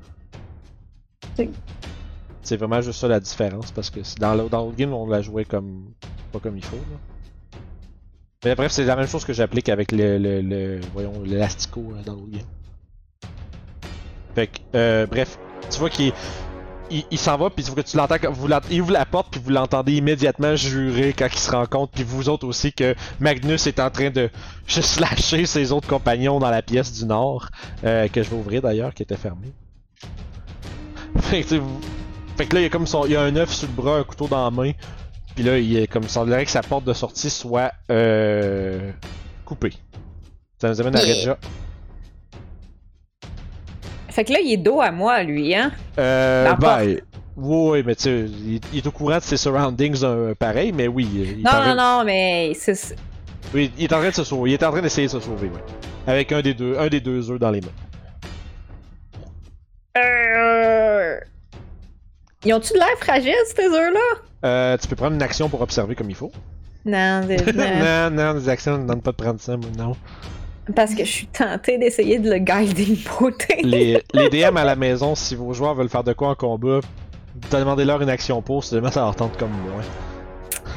C'est 2.43 2.57
vraiment 2.57 2.81
juste 2.81 3.01
ça 3.01 3.09
la 3.09 3.19
différence 3.19 3.73
parce 3.73 3.91
que 3.91 4.03
c'est- 4.03 4.19
dans 4.19 4.35
l'autre 4.35 4.51
dans 4.51 4.65
l'autre 4.67 4.77
game, 4.77 4.93
on 4.93 5.07
la 5.07 5.23
jouait 5.23 5.45
comme. 5.45 5.93
pas 6.33 6.39
comme 6.39 6.57
il 6.57 6.65
faut. 6.65 6.77
Là. 6.77 7.59
Mais 8.45 8.55
bref, 8.55 8.71
c'est 8.73 8.85
la 8.85 8.95
même 8.97 9.09
chose 9.09 9.25
que 9.25 9.33
j'applique 9.33 9.69
avec 9.71 9.93
le. 9.93 10.19
le, 10.19 10.41
le- 10.43 10.81
voyons, 10.93 11.23
l'élastico 11.25 11.93
là, 11.95 12.03
dans 12.05 12.13
l'autre 12.13 12.31
game. 12.31 12.43
Fait 14.35 14.47
que, 14.49 14.59
euh, 14.75 15.07
bref, 15.07 15.39
tu 15.71 15.79
vois 15.79 15.89
qu'il 15.91 16.13
il, 16.91 17.05
il 17.11 17.19
s'en 17.19 17.37
va, 17.37 17.51
puis 17.51 17.65
que 17.65 17.81
tu 17.81 17.97
l'entends, 17.97 18.17
vous 18.31 18.49
il 18.71 18.81
ouvre 18.83 18.93
la 18.93 19.05
porte, 19.07 19.29
puis 19.31 19.41
vous 19.43 19.51
l'entendez 19.51 19.95
immédiatement 19.95 20.57
jurer 20.57 21.13
quand 21.17 21.29
il 21.33 21.39
se 21.39 21.51
rend 21.51 21.67
compte, 21.67 21.91
puis 21.93 22.05
vous 22.05 22.29
autres 22.29 22.47
aussi, 22.47 22.73
que 22.73 22.95
Magnus 23.21 23.67
est 23.67 23.81
en 23.81 23.91
train 23.91 24.11
de 24.11 24.31
juste 24.67 25.01
lâcher 25.01 25.47
ses 25.47 25.73
autres 25.73 25.89
compagnons 25.89 26.39
dans 26.39 26.51
la 26.51 26.63
pièce 26.63 26.93
du 26.93 27.05
nord, 27.05 27.49
euh, 27.85 28.09
que 28.09 28.23
je 28.23 28.31
vais 28.31 28.37
ouvrir 28.37 28.63
d'ailleurs, 28.63 28.95
qui 28.95 29.03
était 29.03 29.17
fermée. 29.17 29.53
Fait 31.21 31.43
que, 31.43 31.55
vous- 31.57 31.81
fait 32.37 32.53
là, 32.53 32.61
il 32.61 32.63
y 32.65 32.67
a 32.67 32.71
comme 32.71 32.87
son, 32.87 33.07
il 33.07 33.13
y 33.13 33.17
a 33.17 33.23
un 33.23 33.35
œuf 33.37 33.53
sur 33.53 33.67
le 33.69 33.73
bras, 33.75 33.97
un 33.99 34.05
couteau 34.05 34.29
dans 34.29 34.45
la 34.45 34.51
main, 34.51 34.73
puis 35.35 35.45
là, 35.45 35.59
il 35.59 35.77
est 35.77 35.87
comme 35.87 36.05
il 36.05 36.09
semblerait 36.09 36.45
que 36.45 36.51
sa 36.51 36.63
porte 36.63 36.85
de 36.85 36.93
sortie 36.93 37.31
soit 37.31 37.73
euh, 37.91 38.93
coupée. 39.45 39.73
Ça 40.61 40.69
nous 40.71 40.81
amène 40.81 40.97
à. 40.97 41.01
Redja. 41.01 41.39
Fait 44.17 44.25
que 44.25 44.33
là, 44.33 44.39
il 44.43 44.51
est 44.51 44.57
dos 44.57 44.81
à 44.81 44.91
moi, 44.93 45.23
lui, 45.25 45.55
hein? 45.55 45.71
Euh, 45.99 46.45
La 46.45 46.55
ben, 46.55 46.97
oui, 47.37 47.83
mais 47.85 47.95
tu 47.95 48.03
sais, 48.05 48.21
il, 48.21 48.61
il 48.73 48.79
est 48.79 48.87
au 48.87 48.91
courant 48.91 49.19
de 49.19 49.23
ses 49.23 49.37
surroundings 49.37 50.01
euh, 50.05 50.35
pareil, 50.35 50.73
mais 50.73 50.89
oui. 50.89 51.07
Il 51.37 51.43
Non, 51.43 51.63
non, 51.63 51.75
non, 51.77 52.03
mais 52.03 52.53
c'est... 52.55 52.97
Oui, 53.53 53.71
il 53.77 53.85
est 53.85 53.93
en 53.93 53.99
train 53.99 54.09
de 54.09 54.15
se 54.15 54.25
sauver. 54.25 54.53
Il 54.53 54.55
est 54.55 54.65
en 54.65 54.71
train 54.71 54.81
d'essayer 54.81 55.07
de 55.07 55.13
se 55.13 55.21
sauver, 55.21 55.51
oui. 55.53 55.61
Avec 56.07 56.33
un 56.33 56.41
des 56.41 56.55
deux, 56.55 56.79
un 56.79 56.89
des 56.89 57.01
deux 57.01 57.31
œufs 57.31 57.39
dans 57.39 57.51
les 57.51 57.61
mains. 57.61 57.69
Euh... 59.99 61.21
Ils 62.47 62.55
ont-tu 62.55 62.73
de 62.73 62.79
l'air 62.79 62.97
fragile, 62.99 63.35
ces 63.55 63.67
œufs-là? 63.67 64.01
Euh, 64.47 64.79
tu 64.79 64.89
peux 64.89 64.97
prendre 64.97 65.15
une 65.15 65.23
action 65.23 65.51
pour 65.51 65.61
observer 65.61 65.95
comme 65.95 66.09
il 66.09 66.17
faut. 66.17 66.33
Non, 66.87 67.21
non. 67.55 68.11
non, 68.13 68.33
des 68.33 68.49
actions 68.49 68.79
ne 68.79 68.87
donnent 68.87 69.03
pas 69.03 69.13
de 69.13 69.17
prendre 69.17 69.41
ça, 69.41 69.59
moi, 69.59 69.69
non. 69.77 69.95
Parce 70.75 70.95
que 70.95 71.05
je 71.05 71.11
suis 71.11 71.27
tentée 71.27 71.79
d'essayer 71.79 72.19
de 72.19 72.31
le 72.31 72.39
guider 72.39 72.99
beauté. 73.19 73.61
Les, 73.63 74.03
les 74.15 74.29
DM 74.29 74.57
à 74.57 74.65
la 74.65 74.77
maison, 74.77 75.15
si 75.15 75.35
vos 75.35 75.53
joueurs 75.53 75.75
veulent 75.75 75.89
faire 75.89 76.05
de 76.05 76.13
quoi 76.13 76.31
en 76.31 76.35
combat, 76.35 76.81
demandez-leur 77.51 78.03
une 78.03 78.11
action 78.11 78.43
pour, 78.43 78.65
seulement 78.65 78.91
ça 78.91 79.01
leur 79.01 79.15
tente 79.15 79.37
comme 79.37 79.51
moi. 79.51 79.83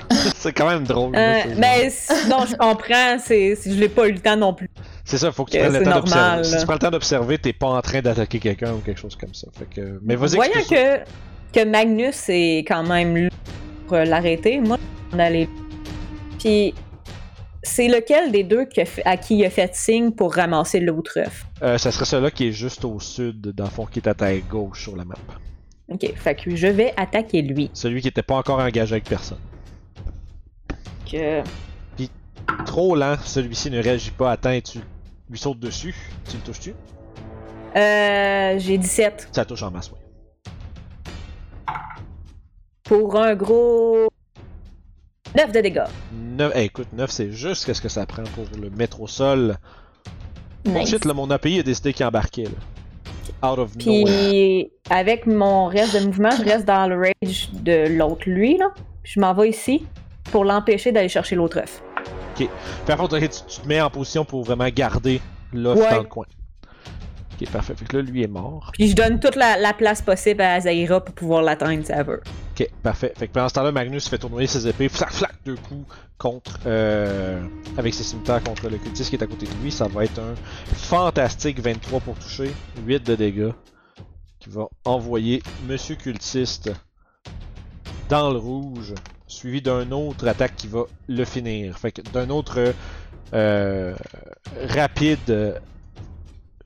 c'est 0.35 0.53
quand 0.53 0.67
même 0.67 0.83
drôle. 0.83 1.15
Euh, 1.15 1.39
mais 1.57 1.89
sinon, 1.89 2.45
je 2.45 2.55
comprends, 2.55 3.17
c'est, 3.19 3.57
je 3.63 3.79
l'ai 3.79 3.89
pas 3.89 4.07
eu 4.07 4.13
le 4.13 4.19
temps 4.19 4.37
non 4.37 4.53
plus. 4.53 4.69
C'est 5.05 5.17
ça, 5.17 5.31
faut 5.31 5.45
que 5.45 5.51
tu 5.51 5.57
que 5.57 5.63
prennes 5.63 5.79
le 5.79 5.83
temps 5.83 5.95
d'observer. 5.95 6.43
Si 6.43 6.57
tu 6.57 6.65
prends 6.65 6.73
le 6.73 6.79
temps 6.79 6.91
d'observer, 6.91 7.37
t'es 7.37 7.53
pas 7.53 7.67
en 7.67 7.81
train 7.81 8.01
d'attaquer 8.01 8.39
quelqu'un 8.39 8.73
ou 8.73 8.79
quelque 8.79 8.99
chose 8.99 9.15
comme 9.15 9.33
ça. 9.33 9.47
Fait 9.57 9.81
que... 9.81 9.99
Mais 10.03 10.15
vas-y, 10.15 10.35
Voyant 10.35 10.63
que, 10.69 10.99
que 11.53 11.65
Magnus 11.65 12.25
est 12.29 12.59
quand 12.67 12.83
même 12.83 13.17
là 13.17 13.29
pour 13.87 13.97
euh, 13.97 14.05
l'arrêter, 14.05 14.59
moi, 14.59 14.77
on 15.13 15.19
allait. 15.19 15.49
Puis, 16.37 16.73
c'est 17.63 17.87
lequel 17.87 18.31
des 18.31 18.43
deux 18.43 18.65
qui 18.65 18.81
a 18.81 18.85
fait- 18.85 19.05
à 19.05 19.17
qui 19.17 19.37
il 19.37 19.45
a 19.45 19.49
fait 19.49 19.73
signe 19.75 20.11
pour 20.11 20.33
ramasser 20.33 20.79
l'autre 20.79 21.17
œuf? 21.19 21.45
Euh, 21.61 21.77
ça 21.77 21.91
serait 21.91 22.05
celui-là 22.05 22.31
qui 22.31 22.47
est 22.47 22.51
juste 22.51 22.85
au 22.85 22.99
sud, 22.99 23.41
dans 23.51 23.65
le 23.65 23.69
fond, 23.69 23.85
qui 23.85 23.99
est 23.99 24.07
à 24.07 24.13
ta 24.13 24.35
gauche 24.37 24.83
sur 24.83 24.95
la 24.95 25.05
map. 25.05 25.15
Ok, 25.91 26.13
fait 26.15 26.35
que 26.35 26.55
je 26.55 26.67
vais 26.67 26.93
attaquer 26.97 27.41
lui. 27.41 27.69
Celui 27.73 28.01
qui 28.01 28.07
était 28.07 28.21
pas 28.21 28.35
encore 28.35 28.59
engagé 28.59 28.93
avec 28.93 29.05
personne. 29.05 29.39
Que... 31.11 31.41
Trop 32.65 32.95
lent, 32.95 33.15
celui-ci 33.23 33.69
ne 33.69 33.81
réagit 33.81 34.11
pas 34.11 34.31
à 34.31 34.37
temps 34.37 34.49
et 34.51 34.61
tu 34.61 34.79
lui 35.29 35.37
sautes 35.37 35.59
dessus. 35.59 35.95
Tu 36.29 36.37
le 36.37 36.41
touches-tu? 36.43 36.73
Euh, 37.75 38.57
j'ai 38.57 38.77
17 38.77 39.29
Ça 39.31 39.45
touche 39.45 39.61
en 39.61 39.69
masse, 39.71 39.91
oui. 39.91 39.97
pour 42.83 43.15
un 43.19 43.35
gros 43.35 44.07
9 45.35 45.51
de 45.51 45.61
dégâts. 45.61 45.83
9, 46.37 46.55
écoute, 46.55 46.87
9 46.93 47.09
c'est 47.11 47.31
juste 47.31 47.65
qu'est-ce 47.65 47.81
que 47.81 47.89
ça 47.89 48.05
prend 48.05 48.23
pour 48.35 48.45
le 48.59 48.69
mettre 48.69 49.01
au 49.01 49.07
sol. 49.07 49.57
Oh 50.65 50.69
Nice. 50.71 50.89
shit, 50.89 51.05
là, 51.05 51.13
mon 51.13 51.29
API 51.31 51.59
a 51.59 51.63
décidé 51.63 51.93
qu'il 51.93 52.05
embarquait, 52.05 52.43
là. 52.43 53.47
Out 53.51 53.59
of 53.59 53.75
nowhere. 53.77 54.03
Puis 54.05 54.71
avec 54.89 55.25
mon 55.27 55.67
reste 55.67 55.97
de 55.99 56.05
mouvement, 56.05 56.31
je 56.31 56.43
reste 56.43 56.65
dans 56.65 56.87
le 56.87 56.97
rage 56.97 57.49
de 57.53 57.87
l'autre 57.95 58.23
lui 58.25 58.57
là. 58.57 58.69
Puis 59.03 59.13
je 59.15 59.19
m'en 59.21 59.33
vais 59.33 59.49
ici 59.49 59.85
pour 60.31 60.43
l'empêcher 60.43 60.91
d'aller 60.91 61.07
chercher 61.09 61.35
l'autre 61.35 61.59
œuf. 61.59 61.81
Puis 62.35 62.49
à 62.87 62.97
fond, 62.97 63.07
tu, 63.07 63.19
tu 63.19 63.61
te 63.61 63.67
mets 63.67 63.79
en 63.79 63.89
position 63.89 64.25
pour 64.25 64.43
vraiment 64.43 64.67
garder 64.69 65.21
Ouais. 65.53 65.63
dans 65.63 65.97
le 65.99 66.03
coin. 66.03 66.25
Ok, 67.39 67.49
parfait. 67.51 67.73
Fait 67.75 67.85
que 67.85 67.97
là, 67.97 68.03
lui 68.03 68.23
est 68.23 68.27
mort. 68.27 68.71
Puis 68.73 68.89
je 68.89 68.95
donne 68.95 69.19
toute 69.19 69.35
la, 69.35 69.57
la 69.57 69.73
place 69.73 70.01
possible 70.01 70.41
à 70.41 70.59
Zaira 70.59 71.03
pour 71.03 71.15
pouvoir 71.15 71.41
l'atteindre 71.41 71.85
si 71.85 71.91
elle 71.91 72.05
veut. 72.05 72.21
Ok, 72.53 72.69
parfait. 72.83 73.13
Fait 73.15 73.27
que 73.27 73.33
pendant 73.33 73.49
ce 73.49 73.53
temps-là, 73.53 73.71
Magnus 73.71 74.09
fait 74.09 74.17
tournoyer 74.17 74.47
ses 74.47 74.67
épées, 74.67 74.89
flac, 74.89 75.11
flac, 75.11 75.33
deux 75.45 75.55
coups 75.55 75.87
contre. 76.17 76.59
Euh, 76.65 77.41
avec 77.77 77.93
ses 77.93 78.03
cimetières 78.03 78.43
contre 78.43 78.69
le 78.69 78.77
cultiste 78.77 79.09
qui 79.09 79.15
est 79.15 79.23
à 79.23 79.27
côté 79.27 79.45
de 79.45 79.53
lui. 79.63 79.71
Ça 79.71 79.87
va 79.87 80.03
être 80.03 80.19
un 80.19 80.35
fantastique 80.73 81.59
23 81.59 82.01
pour 82.01 82.15
toucher, 82.15 82.51
8 82.85 83.05
de 83.05 83.15
dégâts. 83.15 83.51
Qui 84.39 84.49
va 84.49 84.67
envoyer 84.85 85.43
Monsieur 85.67 85.95
Cultiste 85.95 86.71
dans 88.07 88.31
le 88.31 88.37
rouge, 88.37 88.95
suivi 89.27 89.61
d'un 89.61 89.91
autre 89.91 90.27
attaque 90.27 90.55
qui 90.55 90.67
va 90.67 90.83
le 91.07 91.25
finir. 91.25 91.77
Fait 91.77 91.91
que 91.91 92.01
d'un 92.01 92.29
autre 92.29 92.73
euh, 93.33 93.93
rapide 94.69 95.19
euh, 95.29 95.59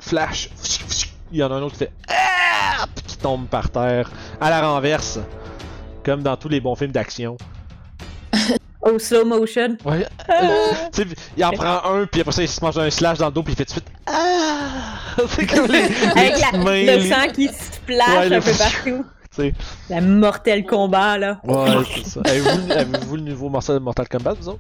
flash. 0.04 0.50
Il 1.32 1.38
y 1.40 1.44
en 1.44 1.52
a 1.52 1.56
un 1.56 1.62
autre 1.62 1.74
qui 1.74 1.80
fait 1.80 1.92
Ah! 2.10 2.86
Qui 3.08 3.18
tombe 3.18 3.48
par 3.48 3.70
terre 3.70 4.12
à 4.40 4.50
la 4.50 4.62
renverse, 4.68 5.20
comme 6.04 6.22
dans 6.22 6.36
tous 6.38 6.50
les 6.50 6.60
bons 6.62 6.76
films 6.76 6.92
d'action. 6.92 7.38
Au 8.82 9.00
slow 9.00 9.24
motion. 9.26 9.78
Ouais. 9.86 10.06
euh, 10.30 10.72
tu 10.92 11.04
sais, 11.04 11.08
il 11.38 11.46
en 11.46 11.52
prend 11.52 11.82
un, 11.86 12.06
puis 12.06 12.20
après 12.20 12.34
ça, 12.34 12.42
il 12.42 12.50
se 12.50 12.60
mange 12.64 12.78
un 12.78 12.90
slash 12.90 13.18
dans 13.18 13.28
le 13.28 13.32
dos, 13.32 13.42
puis 13.42 13.54
il 13.54 13.56
fait 13.56 13.64
tout 13.66 13.76
de 13.76 13.80
suite 13.80 13.88
Ah! 14.06 15.00
C'est 15.30 15.46
comme 15.48 15.68
les, 15.68 15.84
Avec 16.12 16.40
la- 16.42 16.58
mains, 16.58 16.82
le 16.84 16.98
les- 16.98 17.10
sang 17.10 17.28
qui 17.34 17.48
splash 17.48 18.10
Ouais, 18.18 18.30
le- 18.30 18.36
un 18.38 18.42
peu 18.42 18.52
partout. 18.52 19.06
tu 19.34 19.42
sais. 19.42 19.54
La 19.90 20.02
mortel 20.02 20.66
combat 20.66 21.18
là. 21.18 21.40
Ouais, 21.46 21.70
c'est 21.96 22.08
ça. 22.08 22.22
Avez-vous 22.26 23.16
le 23.16 23.22
nouveau 23.22 23.48
Mortal, 23.50 23.80
Mortal 23.80 24.08
Kombat, 24.10 24.34
vous 24.34 24.50
autres? 24.50 24.60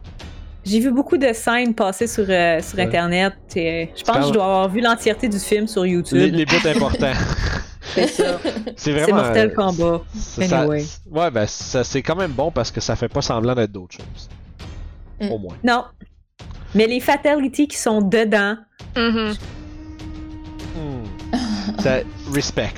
J'ai 0.65 0.79
vu 0.79 0.91
beaucoup 0.91 1.17
de 1.17 1.33
scènes 1.33 1.73
passer 1.75 2.07
sur, 2.07 2.25
euh, 2.29 2.61
sur 2.61 2.77
Ouais. 2.77 2.85
internet. 2.85 3.33
et 3.55 3.89
je 3.97 4.03
pense 4.03 4.17
que 4.17 4.23
je 4.27 4.31
dois 4.31 4.45
avoir 4.45 4.69
vu 4.69 4.79
l'entièreté 4.81 5.27
du 5.27 5.39
film 5.39 5.67
sur 5.67 5.83
Les, 5.83 5.89
YouTube. 5.91 6.33
les 6.33 6.45
bouts 6.45 6.67
importants. 6.67 7.11
C'est 7.95 8.07
ça. 8.07 8.39
C'est 8.77 8.91
vraiment. 8.93 9.05
C'est 9.07 9.13
mortel 9.13 9.49
euh, 9.51 9.55
combat. 9.55 10.01
c'est 10.15 10.47
ça- 10.47 10.61
Anyway. 10.61 10.83
ouais, 11.11 11.29
ben 11.31 11.45
ça, 11.45 11.83
c'est 11.83 12.01
quand 12.01 12.15
même 12.15 12.31
bon 12.31 12.49
parce 12.49 12.71
que 12.71 12.79
ça 12.81 12.95
fait 12.95 13.09
pas 13.09 13.21
semblant 13.21 13.53
d'être 13.53 13.71
d'autres 13.73 13.97
choses. 13.97 14.29
Mm. 15.21 15.31
Au 15.31 15.37
moins. 15.37 15.55
Non. 15.63 15.83
Mais 16.73 16.87
les 16.87 16.99
fatalities 17.01 17.67
qui 17.67 17.77
sont 17.77 18.01
dedans, 18.01 18.55
Mhm. 18.95 19.33
Hmm. 20.75 21.03
Ça, 21.81 21.97
respect. 22.31 22.71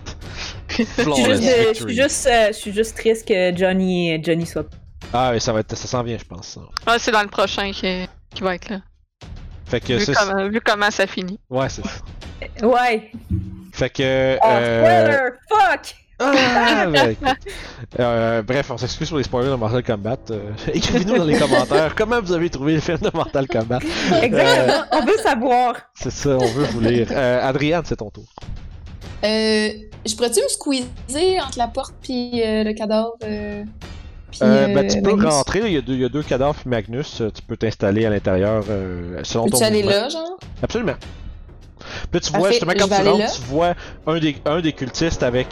je 0.70 0.84
suis 0.84 0.86
juste, 0.86 1.00
euh, 1.08 1.14
je 1.14 1.34
victory. 1.38 1.76
suis 1.76 1.96
juste, 2.02 2.28
euh, 2.30 2.48
je 2.48 2.54
suis 2.54 2.74
juste 2.74 2.98
triste 2.98 3.28
que 3.28 3.56
Johnny, 3.56 4.22
Johnny 4.24 4.46
soit. 4.46 4.66
Ah, 5.16 5.30
mais 5.32 5.40
ça 5.40 5.54
va 5.54 5.62
être, 5.62 5.76
ça 5.76 5.88
s'en 5.88 6.04
vient, 6.04 6.18
je 6.18 6.26
pense. 6.26 6.48
Ça. 6.48 6.62
Ah, 6.86 6.98
c'est 7.00 7.12
dans 7.12 7.22
le 7.24 7.30
prochain 7.30 7.72
qui, 7.72 8.08
qui 8.34 8.44
va 8.44 8.56
être 8.56 8.70
là. 8.70 8.80
Fait 9.66 9.80
que 9.80 9.94
Vu, 9.94 10.06
c'est. 10.06 10.50
vu 10.50 10.62
comment 10.62 10.92
ça 10.92 11.08
finit. 11.08 11.40
Ouais, 11.50 11.70
c'est 11.70 11.84
ça. 11.86 12.66
Ouais. 12.68 13.12
Fait 13.74 13.90
que. 13.90 14.36
Oh, 14.42 14.48
euh, 14.48 14.82
spoiler! 15.08 15.32
Fuck! 15.50 15.96
Ah, 16.18 16.86
ben, 16.88 17.10
écoute. 17.12 17.38
Euh, 18.00 18.42
bref, 18.42 18.72
on 18.72 18.78
s'excuse 18.78 19.10
pour 19.10 19.18
les 19.18 19.24
spoilers 19.26 19.50
de 19.50 19.56
Mortal 19.56 19.84
Kombat. 19.84 20.18
Euh, 20.32 20.52
Écrivez-nous 20.74 21.18
dans 21.18 21.26
les 21.26 21.38
commentaires 21.38 21.94
comment 21.98 22.22
vous 22.22 22.32
avez 22.32 22.50
trouvé 22.50 22.76
le 22.76 22.80
film 22.80 23.00
de 23.00 23.12
Mortal 23.14 23.48
Kombat. 23.48 23.80
Exactement. 24.22 24.84
On 24.94 25.06
veut 25.06 25.18
savoir. 25.18 25.74
C'est 25.94 26.12
ça, 26.12 26.30
on 26.38 26.46
veut 26.46 26.66
vous 26.66 26.80
lire. 26.82 27.08
Euh, 27.12 27.46
Adriane, 27.50 27.84
c'est 27.86 27.98
ton 27.98 28.10
tour. 28.12 28.26
Euh, 29.24 29.70
je 30.06 30.16
pourrais-tu 30.16 30.42
me 30.42 30.48
squeezer 30.48 31.44
entre 31.46 31.58
la 31.58 31.68
porte 31.68 31.96
puis 32.02 32.42
euh, 32.46 32.64
le 32.64 32.74
cadavre? 32.74 33.14
euh, 33.24 33.64
puis, 34.40 34.48
Euh, 34.48 34.68
euh, 34.68 34.74
ben, 34.74 34.88
tu 34.88 35.02
peux 35.02 35.16
Magnus? 35.16 35.34
rentrer, 35.34 35.62
il 35.66 35.74
y, 35.74 35.78
a 35.78 35.82
deux, 35.82 35.94
il 35.94 36.02
y 36.02 36.06
a 36.06 36.10
deux 36.10 36.24
cadavres 36.24 36.56
puis 36.56 36.70
Magnus, 36.70 37.22
euh, 37.22 37.32
tu 37.34 37.42
peux 37.42 37.58
t'installer 37.58 38.06
à 38.06 38.10
l'intérieur 38.10 38.64
euh, 38.70 39.20
selon 39.24 39.46
ton 39.46 39.52
Peux-tu 39.52 39.64
aller 39.64 39.84
mouvement. 39.84 39.98
là, 40.02 40.10
genre? 40.10 40.40
Absolument. 40.62 40.96
Puis 42.12 42.20
tu 42.22 42.30
vois, 42.32 42.40
Parfait, 42.40 42.54
justement, 42.54 42.72
je 42.76 42.78
quand 42.80 42.88
tu 42.88 43.08
rentres, 43.10 43.36
tu 43.36 43.42
vois 43.44 43.74
un 44.08 44.20
des, 44.20 44.36
un 44.46 44.62
des 44.62 44.74
cultistes 44.74 45.24
avec 45.24 45.48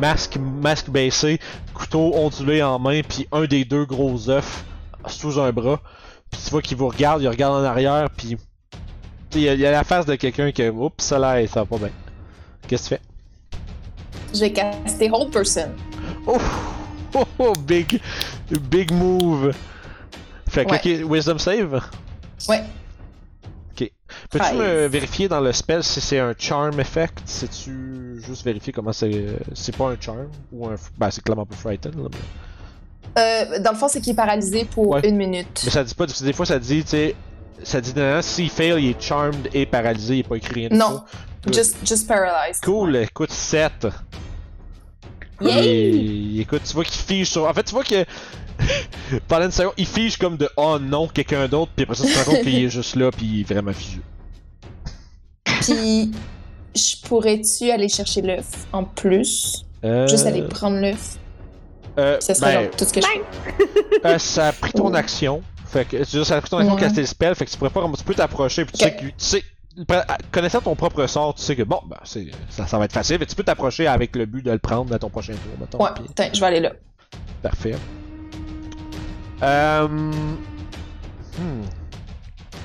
masque, 0.00 0.36
masque 0.38 0.88
baissé, 0.90 1.38
couteau 1.74 2.12
ondulé 2.14 2.62
en 2.62 2.78
main, 2.78 3.02
puis 3.06 3.28
un 3.32 3.44
des 3.44 3.64
deux 3.64 3.84
gros 3.84 4.28
œufs 4.30 4.64
sous 5.06 5.38
un 5.40 5.52
bras. 5.52 5.80
Puis 6.30 6.40
tu 6.44 6.50
vois 6.50 6.62
qu'il 6.62 6.76
vous 6.76 6.88
regarde, 6.88 7.22
il 7.22 7.28
regarde 7.28 7.54
en 7.54 7.64
arrière, 7.64 8.08
puis 8.10 8.36
tu 9.30 9.38
il 9.38 9.42
y, 9.42 9.48
a- 9.48 9.54
il 9.54 9.60
y 9.60 9.66
a 9.66 9.70
la 9.70 9.84
face 9.84 10.06
de 10.06 10.14
quelqu'un 10.14 10.50
qui, 10.50 10.66
oups, 10.68 11.04
ça 11.04 11.18
là, 11.18 11.46
ça 11.46 11.60
va 11.60 11.66
pas 11.66 11.78
bien. 11.78 11.90
Qu'est-ce 12.66 12.88
que 12.90 12.94
tu 12.96 13.00
fais? 13.00 13.00
Je 14.34 14.40
vais 14.40 14.52
caster 14.52 15.10
Hold 15.12 15.30
Person. 15.30 15.68
Oh, 16.26 16.38
oh, 17.38 17.52
big, 17.66 18.00
big 18.70 18.92
move. 18.92 19.52
Fait 20.48 20.64
que, 20.64 20.70
Ouais. 20.70 21.02
ok, 21.04 21.10
Wisdom 21.12 21.38
save. 21.38 21.80
Ouais. 22.48 22.62
Peux-tu 24.30 24.44
Treize. 24.44 24.58
me 24.58 24.86
vérifier 24.86 25.28
dans 25.28 25.40
le 25.40 25.52
spell 25.52 25.82
si 25.84 26.00
c'est 26.00 26.18
un 26.18 26.32
charm 26.38 26.78
effect? 26.80 27.18
C'est-tu 27.26 28.20
juste 28.26 28.44
vérifier 28.44 28.72
comment 28.72 28.92
c'est. 28.92 29.26
C'est 29.54 29.76
pas 29.76 29.88
un 29.90 29.96
charm 30.00 30.28
ou 30.52 30.66
un. 30.68 30.76
Ben, 30.96 31.10
c'est 31.10 31.22
clairement 31.22 31.44
pas 31.46 31.54
frighten, 31.56 31.92
là. 31.96 32.08
Mais, 32.10 33.22
Euh, 33.22 33.58
dans 33.60 33.72
le 33.72 33.76
fond, 33.76 33.88
c'est 33.88 34.00
qu'il 34.00 34.12
est 34.12 34.16
paralysé 34.16 34.64
pour 34.64 34.88
Ouais. 34.88 35.08
une 35.08 35.16
minute. 35.16 35.60
mais 35.64 35.70
ça 35.70 35.84
dit 35.84 35.94
pas. 35.94 36.06
Des 36.06 36.32
fois, 36.32 36.46
ça 36.46 36.58
dit, 36.58 36.82
tu 36.82 36.90
sais. 36.90 37.14
Ça 37.62 37.80
dit, 37.80 37.92
non, 37.96 38.20
s'il 38.22 38.50
fail, 38.50 38.82
il 38.82 38.90
est 38.90 39.00
charmed 39.00 39.48
et 39.54 39.64
paralysé, 39.66 40.14
il 40.16 40.20
est 40.20 40.28
pas 40.28 40.36
écrit 40.36 40.66
rien 40.66 40.68
Non. 40.70 41.04
Just, 41.52 41.76
just 41.86 42.06
paralyzed. 42.08 42.62
Cool, 42.64 42.96
écoute, 42.96 43.30
7. 43.30 43.86
Yay! 45.40 45.90
Il- 45.90 46.40
écoute, 46.40 46.62
tu 46.64 46.72
vois 46.74 46.84
qu'il 46.84 46.94
fige 47.00 47.28
sur. 47.30 47.44
En 47.46 47.52
fait, 47.54 47.62
tu 47.64 47.72
vois 47.72 47.84
que. 47.84 48.04
Pendant 49.28 49.44
une 49.46 49.50
seconde, 49.50 49.74
il 49.76 49.86
fige 49.86 50.16
comme 50.16 50.36
de 50.36 50.48
oh 50.56 50.78
non, 50.80 51.08
quelqu'un 51.08 51.46
d'autre, 51.46 51.72
puis 51.76 51.82
après 51.84 51.94
ça, 51.96 52.04
tu 52.06 52.12
te 52.12 52.18
rends 52.18 52.24
compte 52.24 52.42
qu'il 52.42 52.64
est 52.64 52.70
juste 52.70 52.96
là, 52.96 53.10
puis 53.10 53.26
il 53.26 53.40
est 53.40 53.52
vraiment 53.54 53.72
figé. 53.72 54.00
Puis, 55.60 56.10
je 56.74 56.96
pourrais-tu 57.08 57.70
aller 57.70 57.88
chercher 57.88 58.22
l'œuf 58.22 58.66
en 58.72 58.84
plus? 58.84 59.64
Euh, 59.84 60.06
Juste 60.08 60.26
aller 60.26 60.42
prendre 60.42 60.78
l'œuf? 60.80 61.16
euh, 61.98 62.18
Ça 62.20 62.34
serait 62.34 62.54
ben, 62.54 62.62
genre 62.64 62.70
tout 62.76 62.84
ce 62.84 62.92
que 62.92 63.00
je 63.00 63.06
fais. 63.06 64.04
euh, 64.04 64.18
ça 64.18 64.48
a 64.48 64.52
pris 64.52 64.72
ton 64.72 64.92
action. 64.94 65.42
Fait 65.66 65.84
que, 65.86 66.04
ça 66.04 66.36
a 66.36 66.40
pris 66.40 66.50
ton 66.50 66.58
action 66.58 66.74
de 66.74 66.78
Ouais. 66.80 66.86
caster 66.86 67.00
le 67.00 67.06
spell, 67.06 67.34
fait 67.34 67.44
que 67.46 67.50
tu 67.50 67.56
pourrais 67.56 67.70
pas. 67.70 67.82
Tu 67.96 68.04
peux 68.04 68.14
t'approcher, 68.14 68.64
puis 68.64 68.76
tu 68.78 68.84
sais 68.84 68.94
que. 68.94 69.00
Tu 69.06 69.12
sais, 69.18 69.42
connaissant 70.30 70.60
ton 70.60 70.74
propre 70.74 71.06
sort, 71.06 71.34
tu 71.34 71.42
sais 71.42 71.56
que 71.56 71.62
bon, 71.62 71.80
ben, 71.86 71.98
c'est, 72.04 72.30
ça, 72.48 72.66
ça 72.66 72.78
va 72.78 72.86
être 72.86 72.92
facile, 72.92 73.18
mais 73.20 73.26
tu 73.26 73.34
peux 73.34 73.42
t'approcher 73.42 73.86
avec 73.86 74.16
le 74.16 74.26
but 74.26 74.42
de 74.42 74.50
le 74.50 74.58
prendre 74.58 74.94
à 74.94 74.98
ton 74.98 75.10
prochain 75.10 75.34
tour, 75.34 75.52
mettons. 75.60 75.82
Ouais, 75.82 75.90
puis- 75.94 76.04
attends, 76.08 76.32
je 76.32 76.40
vais 76.40 76.46
aller 76.46 76.60
là. 76.60 76.72
Parfait. 77.42 77.74
Euh... 79.42 79.86
Hmm. 79.88 81.62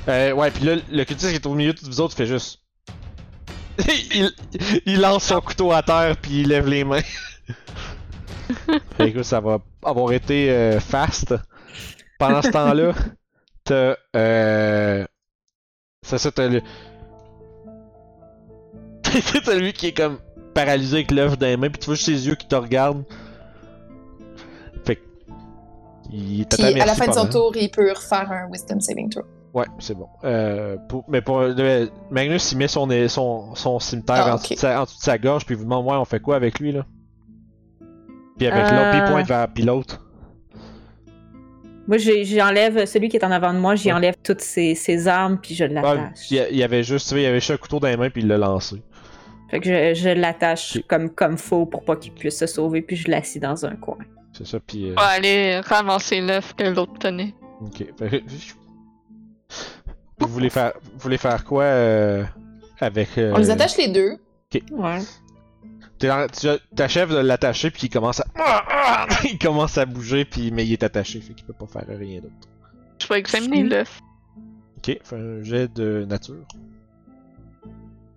Euh, 0.07 0.31
ouais, 0.31 0.51
puis 0.51 0.63
là, 0.65 0.75
le 0.89 1.03
cultiste 1.03 1.29
qui 1.29 1.35
est 1.35 1.45
au 1.45 1.53
milieu 1.53 1.73
de 1.73 1.77
tous 1.77 1.85
vous 1.85 2.01
autres 2.01 2.15
fait 2.15 2.25
juste. 2.25 2.59
il, 4.13 4.31
il 4.85 5.01
lance 5.01 5.25
son 5.25 5.41
couteau 5.41 5.71
à 5.71 5.81
terre 5.83 6.15
puis 6.17 6.41
il 6.41 6.47
lève 6.47 6.67
les 6.67 6.83
mains. 6.83 7.01
fait 8.97 9.11
que 9.11 9.23
ça 9.23 9.39
va 9.39 9.59
avoir 9.83 10.11
été 10.11 10.49
euh, 10.51 10.79
fast. 10.79 11.35
Pendant 12.19 12.41
ce 12.41 12.49
temps-là, 12.49 12.93
t'as. 13.63 13.95
Euh... 14.15 15.05
C'est 16.03 16.17
ça, 16.17 16.31
t'as 16.31 16.47
le. 16.47 16.61
t'as 19.45 19.55
lui 19.55 19.73
qui 19.73 19.87
est 19.87 19.93
comme 19.97 20.17
paralysé 20.53 20.97
avec 20.97 21.11
l'œuf 21.11 21.37
dans 21.37 21.47
les 21.47 21.57
mains, 21.57 21.69
puis 21.69 21.79
tu 21.79 21.85
vois 21.87 21.95
juste 21.95 22.05
ses 22.07 22.27
yeux 22.27 22.35
qui 22.35 22.47
te 22.47 22.55
regardent. 22.55 23.03
Fait 24.85 24.95
que. 24.97 25.01
Il 26.11 26.41
est 26.41 26.53
à 26.53 26.57
Puis 26.57 26.81
à 26.81 26.85
la 26.85 26.93
fin 26.95 27.07
de 27.07 27.13
son 27.13 27.27
tour, 27.27 27.53
il 27.55 27.69
peut 27.69 27.89
refaire 27.91 28.29
un 28.31 28.49
Wisdom 28.51 28.79
Saving 28.79 29.09
Throw. 29.09 29.23
Ouais, 29.53 29.65
c'est 29.79 29.95
bon. 29.95 30.07
Euh, 30.23 30.77
pour, 30.87 31.03
mais 31.09 31.21
pour 31.21 31.41
le- 31.41 31.89
Magnus, 32.09 32.51
il 32.53 32.57
met 32.57 32.67
son, 32.69 32.87
son, 33.09 33.53
son 33.55 33.79
cimetière 33.79 34.23
Ah, 34.27 34.33
en, 34.35 34.37
dessous 34.37 34.53
de 34.53 34.59
sa, 34.59 34.81
en 34.81 34.83
dessous 34.85 34.97
de 34.97 35.03
sa 35.03 35.17
gorge, 35.17 35.45
puis 35.45 35.55
il 35.55 35.57
vous 35.57 35.65
demande 35.65 35.85
Ouais, 35.85 35.95
on 35.97 36.05
fait 36.05 36.21
quoi 36.21 36.35
avec 36.37 36.59
lui 36.59 36.71
là? 36.71 36.85
Puis 38.37 38.47
avec 38.47 38.63
l'autre, 38.71 38.89
puis 38.91 38.99
il 38.99 39.03
Euh. 39.03 39.11
pointe 39.11 39.27
vers 39.27 39.47
puis 39.53 39.63
l'autre. 39.63 40.05
Moi, 41.87 41.97
j'ai- 41.97 42.23
j'enlève 42.23 42.85
celui 42.85 43.09
qui 43.09 43.17
est 43.17 43.25
en 43.25 43.31
avant 43.31 43.53
de 43.53 43.59
moi, 43.59 43.75
j'y 43.75 43.87
Ouais. 43.89 43.93
enlève 43.93 44.15
toutes 44.23 44.39
ses, 44.41 44.75
ses 44.75 45.07
armes, 45.07 45.37
puis 45.41 45.55
je 45.55 45.65
Ouais, 45.65 45.69
l'attache. 45.69 46.31
il 46.31 46.37
y 46.37 46.39
a- 46.39 46.49
il 46.49 46.55
y 46.57 46.63
avait 46.63 46.83
juste, 46.83 47.07
tu 47.07 47.15
sais, 47.15 47.21
il 47.21 47.23
y 47.23 47.25
avait 47.25 47.39
juste 47.39 47.51
un 47.51 47.57
couteau 47.57 47.79
dans 47.79 47.87
les 47.87 47.97
mains, 47.97 48.09
puis 48.09 48.21
il 48.21 48.27
l'a 48.29 48.37
lancé. 48.37 48.81
Fait 49.51 49.59
que 49.59 49.93
je, 49.93 49.99
je 50.01 50.09
l'attache 50.09 50.77
Ok. 50.77 50.83
comme, 50.87 51.09
comme 51.09 51.37
faux 51.37 51.65
pour 51.65 51.83
pas 51.85 51.95
qu'il 51.97 52.13
puisse 52.13 52.39
se 52.39 52.47
sauver, 52.47 52.81
puis 52.81 52.95
je 52.95 53.09
l'assis 53.11 53.39
dans 53.39 53.65
un 53.65 53.75
coin. 53.75 53.97
C'est 54.33 54.47
ça, 54.47 54.59
puis. 54.59 54.89
euh, 54.89 54.93
On 54.97 55.01
va 55.01 55.07
aller 55.07 55.59
ramasser 55.59 56.21
l'œuf 56.21 56.53
que 56.55 56.63
l'autre 56.63 56.97
tenait. 56.99 57.35
Ok. 57.59 57.85
Que- 57.97 58.21
Vous 60.19 60.27
voulez 60.27 60.49
faire, 60.49 60.73
vous 60.81 60.99
voulez 60.99 61.17
faire 61.17 61.43
quoi 61.43 61.63
euh, 61.63 62.23
avec. 62.79 63.17
euh, 63.17 63.33
On 63.35 63.39
les 63.39 63.49
attache 63.49 63.77
les 63.77 63.89
deux. 63.89 64.17
Ouais. 64.71 64.99
t'es 65.99 66.09
en- 66.11 66.27
Tu 66.27 66.47
t'achèves 66.75 67.11
de 67.11 67.17
l'attacher, 67.19 67.71
puis 67.71 67.87
il 67.87 67.89
commence 67.89 68.21
à. 68.21 68.25
il 69.25 69.37
commence 69.37 69.77
à 69.77 69.85
bouger, 69.85 70.25
puis 70.25 70.51
mais 70.51 70.65
il 70.65 70.73
est 70.73 70.83
attaché, 70.83 71.19
fait 71.21 71.33
qu'il 71.33 71.45
peut 71.45 71.53
pas 71.53 71.67
faire 71.67 71.85
rien 71.97 72.21
d'autre. 72.21 72.33
Je 73.01 73.07
vais 73.07 73.19
examiner 73.19 73.63
l'œuf. 73.63 73.99
Ok, 74.77 74.97
fais 75.03 75.15
un 75.15 75.43
jet 75.43 75.67
de 75.73 76.05
nature. 76.07 76.45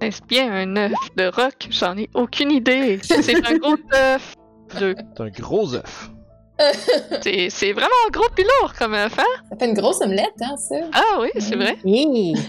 Est-ce 0.01 0.22
bien 0.22 0.53
un 0.53 0.76
œuf 0.76 0.92
de 1.16 1.26
roc? 1.26 1.68
J'en 1.70 1.97
ai 1.97 2.09
aucune 2.14 2.51
idée. 2.51 2.99
C'est 3.03 3.36
un 3.47 3.57
gros 3.59 3.76
œuf. 3.95 4.34
C'est 4.76 5.20
un 5.20 5.28
gros 5.30 5.74
œuf. 5.74 6.11
C'est 7.22 7.51
c'est 7.51 7.72
vraiment 7.72 7.88
gros 8.12 8.28
pis 8.36 8.45
lourd 8.45 8.72
comme 8.78 8.95
œuf, 8.95 9.18
hein? 9.18 9.42
Ça 9.51 9.57
fait 9.57 9.66
une 9.66 9.74
grosse 9.74 10.01
omelette, 10.01 10.34
hein, 10.40 10.57
ça? 10.57 10.76
Ah 10.92 11.18
oui, 11.20 11.28
c'est 11.38 11.57
vrai. 11.57 11.76
Hey. 11.84 12.34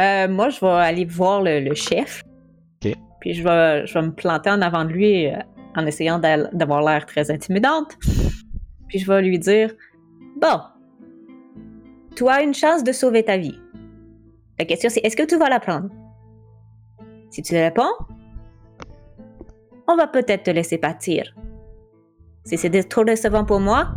Euh, 0.00 0.26
moi, 0.26 0.48
je 0.48 0.58
vais 0.58 0.66
aller 0.66 1.04
voir 1.04 1.40
le, 1.40 1.60
le 1.60 1.72
chef. 1.76 2.24
Ok. 2.84 2.94
Puis 3.20 3.34
je 3.34 3.44
vais, 3.44 3.86
je 3.86 3.94
vais 3.94 4.02
me 4.02 4.10
planter 4.12 4.50
en 4.50 4.60
avant 4.60 4.84
de 4.84 4.90
lui 4.90 5.28
euh, 5.28 5.36
en 5.76 5.86
essayant 5.86 6.18
d'avoir 6.18 6.82
l'air 6.82 7.06
très 7.06 7.30
intimidante. 7.30 7.92
Puis 8.88 8.98
je 8.98 9.06
vais 9.06 9.22
lui 9.22 9.38
dire 9.38 9.70
Bon, 10.40 10.58
tu 12.16 12.28
as 12.28 12.42
une 12.42 12.54
chance 12.54 12.82
de 12.82 12.90
sauver 12.90 13.22
ta 13.24 13.36
vie. 13.36 13.56
La 14.58 14.64
question 14.64 14.88
c'est 14.90 15.00
est-ce 15.00 15.16
que 15.16 15.22
tu 15.24 15.36
vas 15.38 15.48
la 15.48 15.60
prendre 15.60 15.88
Si 17.30 17.42
tu 17.42 17.54
réponds, 17.54 17.92
on 19.88 19.96
va 19.96 20.06
peut-être 20.06 20.44
te 20.44 20.50
laisser 20.50 20.78
partir. 20.78 21.34
Si 22.44 22.56
c'est 22.58 22.70
trop 22.88 23.04
décevant 23.04 23.44
pour 23.44 23.60
moi, 23.60 23.88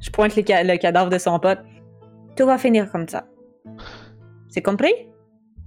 je 0.00 0.10
pointe 0.10 0.36
le, 0.36 0.42
ca- 0.46 0.62
le 0.64 0.76
cadavre 0.78 1.10
de 1.10 1.18
son 1.18 1.38
pote. 1.38 1.58
Tout 2.36 2.46
va 2.46 2.56
finir 2.58 2.90
comme 2.90 3.08
ça. 3.08 3.26
C'est 4.48 4.62
compris? 4.62 4.92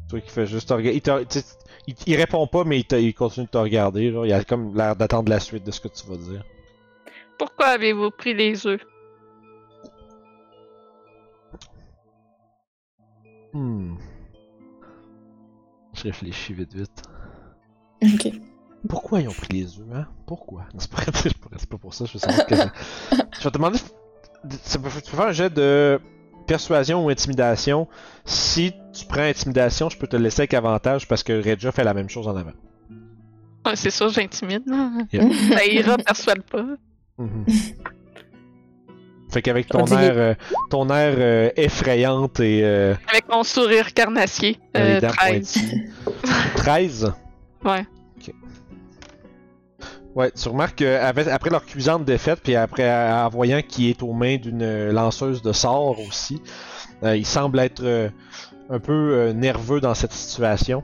Toi 0.09 0.21
qui 0.21 0.29
fais 0.31 0.45
juste 0.45 0.69
regarder. 0.71 1.01
Il, 1.05 1.41
il, 1.87 1.95
il 2.07 2.15
répond 2.15 2.47
pas, 2.47 2.63
mais 2.63 2.79
il, 2.79 3.13
continue 3.13 3.45
de 3.45 3.51
te 3.51 3.57
regarder. 3.57 4.11
Genre. 4.11 4.25
Il 4.25 4.33
a 4.33 4.43
comme 4.43 4.75
l'air 4.75 4.95
d'attendre 4.95 5.29
la 5.29 5.39
suite 5.39 5.65
de 5.65 5.71
ce 5.71 5.81
que 5.81 5.87
tu 5.89 6.07
vas 6.07 6.17
dire. 6.17 6.43
Pourquoi 7.37 7.67
avez-vous 7.67 8.09
pris 8.11 8.33
les 8.33 8.65
œufs? 8.65 8.81
Hmm. 13.53 13.95
Je 15.93 16.03
réfléchis 16.03 16.53
vite 16.53 16.73
vite. 16.73 17.03
Ok. 18.03 18.31
Pourquoi 18.89 19.21
ils 19.21 19.29
ont 19.29 19.33
pris 19.33 19.53
les 19.53 19.79
œufs, 19.79 19.85
hein? 19.93 20.07
Pourquoi? 20.25 20.65
C'est 20.77 20.89
pas, 20.91 20.97
pas- 21.05 21.11
c'est 21.57 21.69
pas 21.69 21.77
pour 21.77 21.93
ça, 21.93 22.05
je 22.05 22.13
veux 22.13 22.19
savoir 22.19 22.45
que 22.47 22.55
Je 23.11 23.43
vais 23.43 23.49
te 23.49 23.49
demander. 23.49 23.79
Tu 24.71 24.79
peux 24.79 24.89
faire 24.89 25.27
un 25.27 25.31
jet 25.31 25.49
de 25.53 25.99
persuasion 26.47 27.05
ou 27.05 27.09
intimidation. 27.09 27.87
Si 28.25 28.73
tu 28.91 29.05
prends 29.05 29.21
intimidation, 29.21 29.89
je 29.89 29.97
peux 29.97 30.07
te 30.07 30.17
le 30.17 30.23
laisser 30.23 30.41
avec 30.41 30.53
avantage 30.53 31.07
parce 31.07 31.23
que 31.23 31.31
Regia 31.33 31.71
fait 31.71 31.83
la 31.85 31.93
même 31.93 32.09
chose 32.09 32.27
en 32.27 32.35
avant. 32.35 32.51
Ouais, 33.65 33.75
c'est 33.77 33.91
sûr, 33.91 34.09
j'intimide. 34.09 34.63
là. 34.65 34.89
Yeah. 35.13 35.29
Ça 35.55 35.65
ira, 35.65 35.97
persuade 35.97 36.41
pas. 36.43 36.65
Mhm. 37.17 37.45
fait 39.33 39.41
qu'avec 39.41 39.67
ton 39.67 39.83
dit- 39.83 39.93
air, 39.93 40.13
euh, 40.15 40.33
ton 40.69 40.87
air 40.89 41.15
euh, 41.17 41.49
effrayante 41.57 42.39
et 42.39 42.61
euh, 42.63 42.93
Avec 43.09 43.27
mon 43.29 43.43
sourire 43.43 43.93
carnassier. 43.93 44.59
les 44.75 44.81
Euh, 44.81 45.01
dents 45.01 45.07
13. 45.09 45.53
pointues. 45.53 45.91
13? 46.55 47.13
Ouais. 47.65 47.85
Ok. 48.17 48.33
Ouais, 50.15 50.31
tu 50.31 50.47
remarques 50.49 50.75
qu'après 50.77 51.49
leur 51.49 51.65
cuisante 51.65 52.05
défaite, 52.05 52.39
puis 52.43 52.55
après 52.55 52.89
en 53.11 53.29
voyant 53.29 53.61
qu'il 53.67 53.89
est 53.89 54.03
aux 54.03 54.13
mains 54.13 54.37
d'une 54.37 54.91
lanceuse 54.91 55.41
de 55.41 55.51
sorts 55.51 55.97
aussi, 56.07 56.41
euh, 57.03 57.17
il 57.17 57.25
semble 57.25 57.59
être 57.59 57.83
euh, 57.83 58.09
un 58.69 58.79
peu 58.79 58.93
euh, 58.93 59.33
nerveux 59.33 59.81
dans 59.81 59.95
cette 59.95 60.13
situation. 60.13 60.83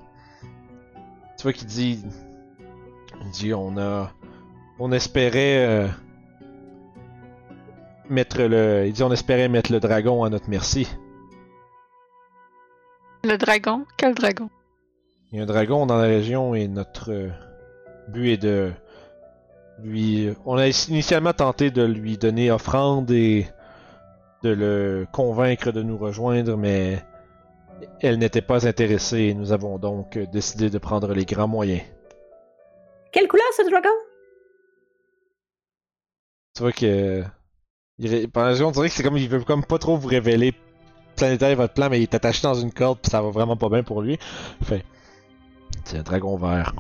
Tu 1.38 1.44
vois 1.44 1.54
qu'il 1.54 1.68
dit, 1.68 2.04
il 3.24 3.32
dit 3.32 3.54
on 3.54 3.78
a, 3.78 4.12
on 4.80 4.92
espérait 4.92 5.66
euh, 5.68 5.88
mettre 8.10 8.42
le, 8.42 8.86
il 8.86 8.94
dit 8.94 9.04
on 9.04 9.12
espérait 9.12 9.50
mettre 9.50 9.72
le 9.72 9.80
dragon 9.80 10.24
à 10.24 10.30
notre 10.30 10.50
merci. 10.50 10.88
Le 13.24 13.38
dragon? 13.38 13.86
Quel 13.98 14.16
dragon? 14.16 14.50
Il 15.32 15.38
y 15.38 15.40
a 15.42 15.44
un 15.44 15.46
dragon 15.46 15.86
dans 15.86 15.98
la 15.98 16.08
région 16.08 16.56
et 16.56 16.68
notre 16.68 17.12
euh, 17.12 17.30
but 18.08 18.32
est 18.32 18.38
de 18.38 18.72
lui. 19.84 20.30
On 20.46 20.58
a 20.58 20.68
initialement 20.68 21.34
tenté 21.34 21.70
de 21.70 21.84
lui 21.84 22.18
donner 22.18 22.52
offrande 22.52 23.12
et 23.12 23.48
de 24.44 24.50
le 24.50 25.08
convaincre 25.12 25.72
de 25.72 25.84
nous 25.84 25.98
rejoindre, 25.98 26.56
mais 26.58 27.04
elle 28.02 28.18
n'était 28.18 28.42
pas 28.42 28.68
intéressée 28.68 29.24
et 29.24 29.34
nous 29.34 29.52
avons 29.52 29.78
donc 29.78 30.18
décidé 30.18 30.70
de 30.70 30.78
prendre 30.78 31.14
les 31.14 31.26
grands 31.26 31.48
moyens. 31.48 31.82
Quelle 33.12 33.28
couleur 33.28 33.46
ce 33.56 33.70
dragon? 33.70 33.90
Tu 36.56 36.62
vois 36.62 36.72
que. 36.72 37.24
Il 38.00 38.14
une 38.14 38.56
seconde, 38.56 38.70
on 38.70 38.72
dirait 38.72 38.90
que 38.90 38.96
c'est 38.96 39.04
comme 39.04 39.18
il 39.18 39.28
veut 39.30 39.42
comme 39.44 39.64
pas 39.64 39.78
trop 39.78 39.98
vous 39.98 40.08
révéler 40.08 40.54
planétaire 41.16 41.56
votre 41.58 41.74
plan, 41.74 41.90
mais 41.90 42.00
il 42.00 42.04
est 42.04 42.14
attaché 42.14 42.42
dans 42.44 42.54
une 42.54 42.72
corde 42.72 43.00
puis 43.02 43.12
ça 43.12 43.22
va 43.22 43.30
vraiment 43.30 43.58
pas 43.58 43.70
bien 43.70 43.84
pour 43.84 44.02
lui. 44.02 44.18
Fait. 44.64 44.84
C'est 45.84 45.98
un 45.98 46.04
dragon 46.04 46.38
vert. 46.38 46.74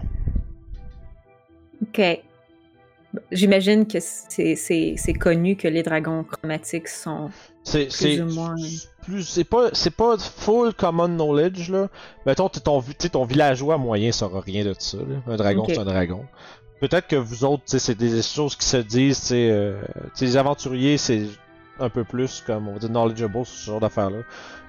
Ok. 1.82 2.01
J'imagine 3.32 3.88
que 3.88 3.97
c'est- 3.99 5.13
connu 5.20 5.55
que 5.55 5.67
les 5.67 5.82
dragons 5.82 6.24
chromatiques 6.24 6.88
sont. 6.88 7.30
C'est 7.63 7.91
c'est 7.91 8.22
ou 8.22 8.32
moins. 8.32 8.55
plus 9.01 9.24
c'est 9.24 9.43
pas 9.43 9.70
c'est 9.74 9.95
pas 9.95 10.17
full 10.20 10.74
common 10.74 11.07
knowledge 11.07 11.72
là. 11.72 11.88
Mettons 12.28 12.49
ton 12.49 12.82
ton 13.11 13.26
villageois 13.26 13.78
moyen 13.78 14.11
saura 14.11 14.41
rien 14.41 14.63
de 14.63 14.76
ça 14.78 14.97
là. 14.97 15.15
Un 15.28 15.36
dragon 15.38 15.65
c'est 15.67 15.80
un 15.80 15.86
dragon. 15.86 16.26
Peut-être 16.80 17.07
que 17.07 17.15
vous 17.15 17.43
autres 17.43 17.63
c'est 17.67 17.95
des 17.95 18.21
choses 18.21 18.55
qui 18.55 18.65
se 18.65 18.77
disent 18.77 19.19
tu 19.19 19.25
sais 19.27 19.49
euh, 19.51 19.82
tu 20.13 20.19
sais, 20.19 20.25
les 20.25 20.38
aventuriers 20.38 20.97
c'est 20.97 21.27
un 21.80 21.89
peu 21.89 22.03
plus 22.03 22.41
comme 22.45 22.67
on 22.67 22.73
va 22.73 22.80
dire 22.80 22.89
knowledgeable 22.89 23.45
ce 23.45 23.65
genre 23.65 23.80
d'affaires 23.80 24.09
là. 24.09 24.19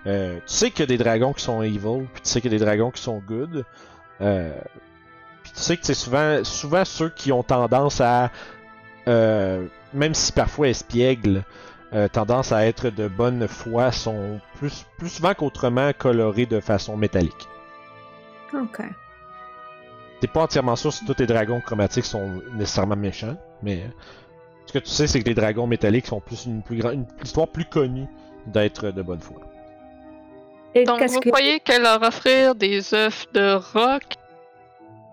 Euh, 0.06 0.36
tu 0.46 0.54
sais 0.54 0.70
qu'il 0.70 0.80
y 0.80 0.82
a 0.84 0.86
des 0.86 0.98
dragons 0.98 1.32
qui 1.32 1.42
sont 1.42 1.62
evil, 1.62 2.06
puis 2.12 2.22
tu 2.22 2.30
sais 2.30 2.40
qu'il 2.40 2.52
y 2.52 2.54
a 2.54 2.58
des 2.58 2.64
dragons 2.64 2.90
qui 2.90 3.02
sont 3.02 3.18
good. 3.18 3.64
Euh, 4.20 4.58
puis 5.42 5.52
tu 5.52 5.60
sais 5.60 5.76
que 5.76 5.84
c'est 5.84 5.94
souvent, 5.94 6.42
souvent 6.44 6.84
ceux 6.84 7.10
qui 7.10 7.32
ont 7.32 7.42
tendance 7.42 8.00
à, 8.00 8.30
euh, 9.08 9.66
même 9.92 10.14
si 10.14 10.32
parfois 10.32 10.68
espiègles, 10.68 11.44
euh, 11.92 12.08
tendance 12.08 12.52
à 12.52 12.66
être 12.66 12.88
de 12.88 13.08
bonne 13.08 13.48
foi, 13.48 13.92
sont 13.92 14.40
plus, 14.54 14.86
plus 14.98 15.08
souvent 15.08 15.34
qu'autrement 15.34 15.90
colorés 15.96 16.46
de 16.46 16.60
façon 16.60 16.96
métallique. 16.96 17.48
Ok. 18.54 18.82
T'es 20.20 20.26
pas 20.26 20.42
entièrement 20.42 20.76
sûr 20.76 20.92
si 20.92 21.04
tous 21.04 21.16
les 21.18 21.26
dragons 21.26 21.60
chromatiques 21.60 22.04
sont 22.04 22.42
nécessairement 22.54 22.96
méchants, 22.96 23.36
mais 23.62 23.76
euh, 23.76 23.88
ce 24.66 24.72
que 24.74 24.78
tu 24.78 24.90
sais, 24.90 25.06
c'est 25.06 25.20
que 25.20 25.28
les 25.28 25.34
dragons 25.34 25.66
métalliques 25.66 26.06
sont 26.06 26.20
plus 26.20 26.44
une 26.46 26.62
plus 26.62 26.78
grande, 26.78 26.94
une 26.94 27.06
histoire 27.22 27.48
plus 27.48 27.64
connue 27.64 28.06
d'être 28.46 28.90
de 28.90 29.02
bonne 29.02 29.20
foi. 29.20 29.38
Et 30.74 30.84
Donc, 30.84 31.02
vous 31.02 31.20
que... 31.20 31.30
croyez 31.30 31.58
que 31.60 31.80
leur 31.80 32.02
offrir 32.02 32.54
des 32.54 32.94
œufs 32.94 33.26
de 33.32 33.54
roc 33.54 34.02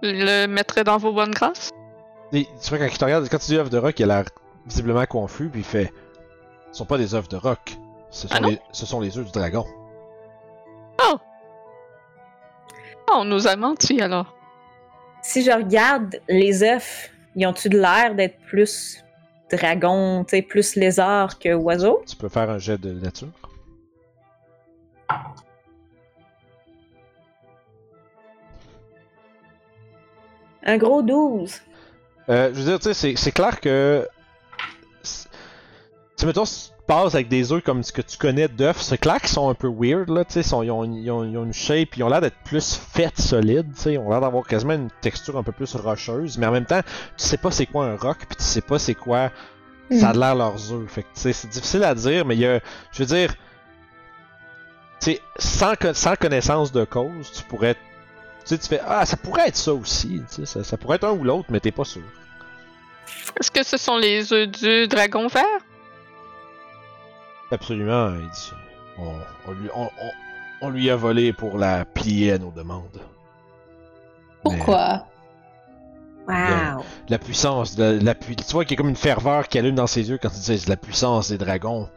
le 0.04 0.46
mettrait 0.46 0.84
dans 0.84 0.98
vos 0.98 1.14
bonnes 1.14 1.32
grâces? 1.32 1.72
Et 2.34 2.46
tu 2.62 2.70
vois, 2.70 2.78
quand 2.80 2.94
il 2.94 2.98
te 2.98 3.06
regarde, 3.06 3.28
quand 3.30 3.40
tu 3.40 3.48
dis 3.48 3.58
œufs 3.58 3.70
de 3.70 3.78
rock, 3.78 4.00
il 4.00 4.04
a 4.12 4.18
l'air 4.18 4.26
visiblement 4.66 5.06
confus, 5.06 5.50
puis 5.50 5.62
il 5.62 5.66
fait 5.66 5.92
Ce 6.72 6.80
sont 6.80 6.86
pas 6.86 6.98
des 6.98 7.16
œufs 7.16 7.30
de 7.30 7.38
rock, 7.38 7.78
ce 8.12 8.28
sont, 8.28 8.36
Ah 8.38 8.48
les, 8.48 8.60
ce 8.74 8.86
sont 8.86 9.00
les 9.00 9.18
œufs 9.18 9.26
du 9.26 9.32
dragon. 9.32 9.66
Ah, 11.00 11.16
on 13.14 13.24
nous 13.24 13.48
a 13.48 13.56
menti 13.56 14.02
alors. 14.02 14.37
Si 15.28 15.44
je 15.44 15.52
regarde 15.52 16.22
les 16.30 16.64
œufs, 16.64 17.12
ils 17.36 17.46
ont-tu 17.46 17.68
de 17.68 17.78
l'air 17.78 18.16
d'être 18.16 18.40
plus 18.48 19.04
dragon, 19.52 20.24
tu 20.24 20.38
sais, 20.38 20.42
plus 20.42 20.78
lézard 20.78 21.38
que 21.38 21.54
oiseau? 21.54 22.02
Tu 22.08 22.16
peux 22.16 22.30
faire 22.30 22.50
un 22.50 22.60
jet 22.60 22.78
de 22.78 22.94
nature. 22.94 23.28
Un 30.64 30.78
gros 30.78 31.02
12. 31.02 31.62
Euh, 32.30 32.50
je 32.54 32.60
veux 32.60 32.66
dire, 32.66 32.80
tu 32.80 32.94
sais, 32.94 33.16
c'est- 33.16 33.32
clair 33.32 33.60
que. 33.62 34.08
Tu 36.18 36.26
mettons, 36.26 36.44
passes 36.88 37.14
avec 37.16 37.28
des 37.28 37.52
œufs 37.52 37.62
comme 37.64 37.84
ce 37.84 37.92
que 37.92 38.02
tu 38.02 38.18
connais 38.18 38.48
d'œufs, 38.48 38.82
c'est 38.82 38.98
clair 38.98 39.20
qu'ils 39.20 39.30
sont 39.30 39.50
un 39.50 39.54
peu 39.54 39.68
weird, 39.68 40.10
là, 40.10 40.26
tu 40.26 40.42
sais, 40.42 40.58
ils, 40.58 40.66
ils 40.66 40.72
ont, 40.72 40.84
ils 40.86 41.12
ont- 41.12 41.24
ils 41.24 41.38
ont 41.38 41.44
une 41.44 41.54
shape, 41.54 41.96
ils 41.98 42.04
ont 42.04 42.10
l'air 42.10 42.22
d'être 42.22 42.38
plus 42.46 42.76
faits, 42.76 43.20
solides, 43.20 43.74
tu 43.76 43.82
sais, 43.82 43.94
ils 43.94 43.98
ont 43.98 44.10
l'air 44.10 44.22
d'avoir 44.22 44.46
quasiment 44.48 44.74
une 44.74 44.90
texture 45.02 45.38
un 45.38 45.44
peu 45.44 45.52
plus 45.52 45.76
rocheuse, 45.76 46.38
mais 46.38 46.48
en 46.48 46.52
même 46.52 46.66
temps, 46.66 46.82
tu 46.82 47.24
sais 47.26 47.38
pas 47.38 47.52
c'est 47.52 47.66
quoi 47.66 47.86
un 47.86 47.96
roc, 47.98 48.18
puis 48.28 48.38
tu 48.38 48.44
sais 48.44 48.62
pas 48.62 48.80
c'est 48.80 48.96
quoi. 48.96 49.30
Ça 49.92 50.10
a 50.10 50.14
l'air 50.14 50.36
leurs 50.36 50.74
œufs, 50.74 50.90
fait 50.90 51.04
que, 51.04 51.08
tu 51.16 51.22
sais, 51.22 51.34
c'est 51.34 51.48
difficile 51.48 51.84
à 51.86 51.96
dire, 51.96 52.26
mais 52.26 52.36
il 52.36 52.40
y 52.42 52.46
a. 52.46 52.60
Je 52.92 53.00
veux 53.00 53.06
dire. 53.06 53.34
Tu 55.00 55.12
sais, 55.12 55.22
sans, 55.38 55.74
sans 55.94 56.16
connaissance 56.16 56.72
de 56.72 56.84
cause, 56.84 57.32
tu 57.32 57.44
pourrais. 57.44 57.76
Tu 57.76 57.80
sais, 58.46 58.58
tu 58.58 58.68
fais 58.68 58.82
Ah, 58.86 59.06
ça 59.06 59.16
pourrait 59.16 59.48
être 59.48 59.56
ça 59.56 59.74
aussi, 59.74 60.22
tu 60.30 60.36
sais, 60.36 60.46
ça, 60.46 60.64
ça 60.64 60.76
pourrait 60.78 60.96
être 60.98 61.06
un 61.06 61.12
ou 61.12 61.24
l'autre, 61.24 61.46
mais 61.50 61.60
t'es 61.62 61.72
pas 61.72 61.86
sûr. 61.86 62.02
Est-ce 63.40 63.52
que 63.52 63.64
ce 63.64 63.78
sont 63.78 63.96
les 63.98 64.34
œufs 64.34 64.50
du 64.50 64.88
dragon 64.88 65.28
vert? 65.28 65.44
Absolument, 67.52 68.14
il 68.16 68.30
dit. 68.30 68.52
On, 68.98 69.14
on 69.48 69.52
lui, 69.54 69.70
on, 69.76 69.84
on- 69.86 70.12
on 70.60 70.70
lui 70.70 70.90
a 70.90 70.96
volé 70.96 71.34
pour 71.34 71.58
la 71.60 71.86
plier 71.86 72.34
à 72.34 72.38
nos 72.40 72.50
demandes. 72.52 73.00
Pourquoi? 74.44 75.06
Wow. 76.28 76.84
La 77.10 77.20
puissance, 77.20 77.76
de, 77.76 78.00
la, 78.04 78.16
pu- 78.16 78.36
tu 78.36 78.44
vois 78.52 78.66
qu'il 78.66 78.72
y 78.72 78.76
a 78.76 78.78
comme 78.78 78.90
une 78.90 78.96
ferveur 78.96 79.48
qui 79.48 79.60
allume 79.60 79.76
dans 79.76 79.88
ses 79.88 80.10
yeux 80.10 80.18
quand 80.22 80.30
il 80.36 80.58
dit 80.58 80.66
la 80.68 80.76
puissance 80.76 81.30
des 81.30 81.38
dragons 81.38 81.88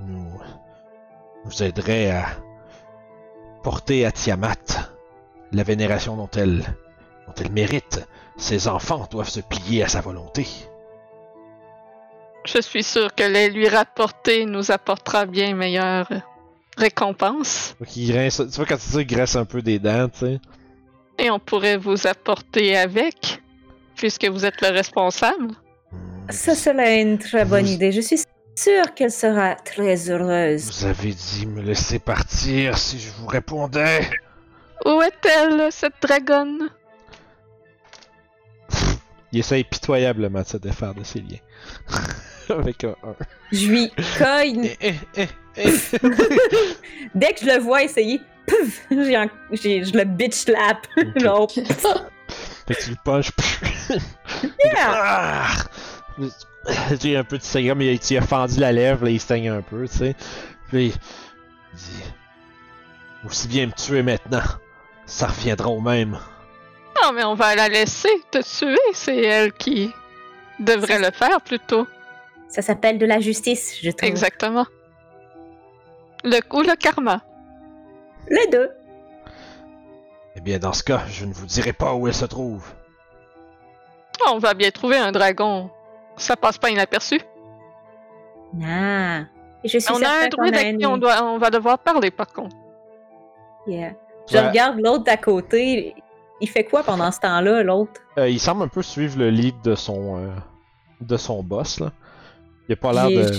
nous, 0.00 0.40
nous 1.44 1.62
aiderait 1.62 2.10
à 2.10 2.26
porter 3.62 4.06
à 4.06 4.12
Tiamat 4.12 4.54
la 5.52 5.62
vénération 5.62 6.16
dont 6.16 6.30
elle, 6.36 6.60
dont 7.26 7.34
elle 7.38 7.52
mérite. 7.52 8.06
Ses 8.38 8.68
enfants 8.68 9.08
doivent 9.10 9.28
se 9.28 9.40
plier 9.40 9.82
à 9.82 9.88
sa 9.88 10.00
volonté. 10.00 10.46
Je 12.46 12.60
suis 12.60 12.82
sûr 12.82 13.14
que 13.14 13.24
les 13.24 13.50
lui 13.50 13.68
rapporter 13.68 14.44
nous 14.46 14.70
apportera 14.70 15.26
bien 15.26 15.54
meilleure 15.54 16.08
récompense. 16.76 17.74
Donc, 17.80 17.96
il 17.96 18.12
grince, 18.12 18.36
tu 18.36 18.56
vois 18.56 18.66
quand 18.66 18.76
tu 18.76 18.88
dis 18.90 19.06
qu'il 19.06 19.16
graisse 19.16 19.36
un 19.36 19.44
peu 19.44 19.62
des 19.62 19.78
dents, 19.78 20.08
tu 20.08 20.18
sais. 20.20 20.40
Et 21.18 21.30
on 21.30 21.38
pourrait 21.38 21.76
vous 21.78 22.06
apporter 22.06 22.76
avec, 22.76 23.42
puisque 23.96 24.26
vous 24.26 24.44
êtes 24.44 24.60
le 24.60 24.68
responsable. 24.68 25.48
Hmm, 25.92 26.30
Ça, 26.30 26.54
c'est 26.54 27.00
une 27.02 27.18
très 27.18 27.44
bonne 27.44 27.64
Vous- 27.64 27.72
idée. 27.72 27.90
Je 27.92 28.02
suis 28.02 28.20
sûre 28.54 28.94
qu'elle 28.94 29.10
sera 29.10 29.54
très 29.56 30.10
heureuse. 30.10 30.70
Vous 30.70 30.84
avez 30.86 31.12
dit 31.14 31.46
me 31.46 31.62
laisser 31.62 31.98
partir 31.98 32.76
si 32.78 32.98
je 33.00 33.10
vous 33.18 33.26
répondais. 33.26 34.08
Où 34.84 35.00
est-elle, 35.02 35.72
cette 35.72 35.94
dragonne? 36.02 36.68
Il 39.32 39.40
essaye 39.40 39.64
pitoyablement 39.64 40.42
de 40.42 40.46
se 40.46 40.56
défaire 40.58 40.94
de 40.94 41.02
ses 41.02 41.20
liens. 41.20 41.38
Avec 42.58 42.84
un 42.84 42.94
1. 43.02 43.14
Je 43.52 43.66
lui 43.68 43.90
cogne. 44.18 44.70
Eh, 44.80 44.94
eh, 45.16 45.26
eh, 45.56 45.68
eh. 45.68 45.70
Dès 47.14 47.32
que 47.34 47.40
je 47.40 47.46
le 47.46 47.58
vois 47.58 47.82
essayer, 47.82 48.20
pouf, 48.46 48.82
j'ai 48.90 49.16
un- 49.16 49.30
j'ai- 49.52 49.84
je 49.84 49.92
le 49.96 50.04
bitch 50.04 50.34
slap. 50.34 50.86
Genre, 51.16 51.50
fait 51.50 52.74
que 52.74 52.82
tu 52.82 52.90
le 52.90 52.96
punches. 53.04 53.30
Yeah! 54.64 54.74
Ah! 54.76 55.46
Tu 56.18 56.96
sais, 57.00 57.16
un 57.16 57.22
peu 57.24 57.38
de 57.38 57.42
saignant, 57.42 57.76
mais 57.76 57.94
il 57.94 58.00
il 58.10 58.16
a 58.18 58.22
fendu 58.22 58.58
la 58.58 58.72
lèvre, 58.72 59.04
là, 59.04 59.10
il 59.10 59.20
saigne 59.20 59.48
un 59.50 59.62
peu, 59.62 59.86
tu 59.88 59.96
sais. 59.98 60.16
Puis 60.68 60.86
il 61.72 61.78
dit 61.78 62.02
Aussi 63.24 63.46
bien 63.48 63.66
me 63.66 63.72
tuer 63.72 64.02
maintenant, 64.02 64.42
ça 65.04 65.28
reviendra 65.28 65.68
au 65.68 65.80
même. 65.80 66.18
Non, 67.02 67.12
mais 67.12 67.22
on 67.24 67.34
va 67.34 67.54
la 67.54 67.68
laisser 67.68 68.08
te 68.32 68.38
tuer. 68.38 68.78
C'est 68.94 69.16
elle 69.22 69.52
qui 69.52 69.92
devrait 70.58 70.98
le 70.98 71.10
faire 71.12 71.40
plutôt. 71.40 71.86
Ça 72.48 72.62
s'appelle 72.62 72.98
de 72.98 73.06
la 73.06 73.20
justice, 73.20 73.78
je 73.82 73.90
trouve. 73.90 74.08
Exactement. 74.08 74.66
Le 76.24 76.40
coup, 76.40 76.62
le 76.62 76.74
karma. 76.76 77.22
Les 78.28 78.46
deux. 78.48 78.70
Eh 80.36 80.40
bien, 80.40 80.58
dans 80.58 80.72
ce 80.72 80.82
cas, 80.82 81.02
je 81.08 81.24
ne 81.24 81.32
vous 81.32 81.46
dirai 81.46 81.72
pas 81.72 81.94
où 81.94 82.06
elle 82.08 82.14
se 82.14 82.24
trouve. 82.24 82.64
On 84.28 84.38
va 84.38 84.54
bien 84.54 84.70
trouver 84.70 84.96
un 84.96 85.12
dragon. 85.12 85.70
Ça 86.16 86.36
passe 86.36 86.58
pas 86.58 86.70
inaperçu. 86.70 87.20
Ah. 88.64 89.20
Et 89.62 89.68
je 89.68 89.78
suis 89.78 89.92
On 89.92 90.02
a 90.02 90.24
un 90.24 90.28
druide 90.28 90.54
à 90.56 90.72
qui 90.72 90.86
on, 90.86 90.96
doit, 90.96 91.22
on 91.22 91.38
va 91.38 91.50
devoir 91.50 91.78
parler, 91.78 92.10
par 92.10 92.28
contre. 92.32 92.56
Yeah. 93.66 93.92
Je 94.28 94.36
Ouais. 94.38 94.48
regarde 94.48 94.78
l'autre 94.80 95.04
d'à 95.04 95.16
côté. 95.16 95.94
Il 96.40 96.48
fait 96.48 96.64
quoi 96.64 96.82
pendant 96.82 97.10
ce 97.12 97.20
temps-là, 97.20 97.62
l'autre? 97.62 98.00
Euh, 98.18 98.28
il 98.28 98.40
semble 98.40 98.62
un 98.62 98.68
peu 98.68 98.82
suivre 98.82 99.18
le 99.18 99.30
lead 99.30 99.60
de 99.62 99.74
son 99.74 100.18
euh, 100.18 100.28
de 101.00 101.16
son 101.16 101.42
boss 101.42 101.80
là. 101.80 101.92
Il 102.68 102.72
a 102.72 102.76
pas 102.76 102.92
l'air 102.92 103.08
de. 103.26 103.32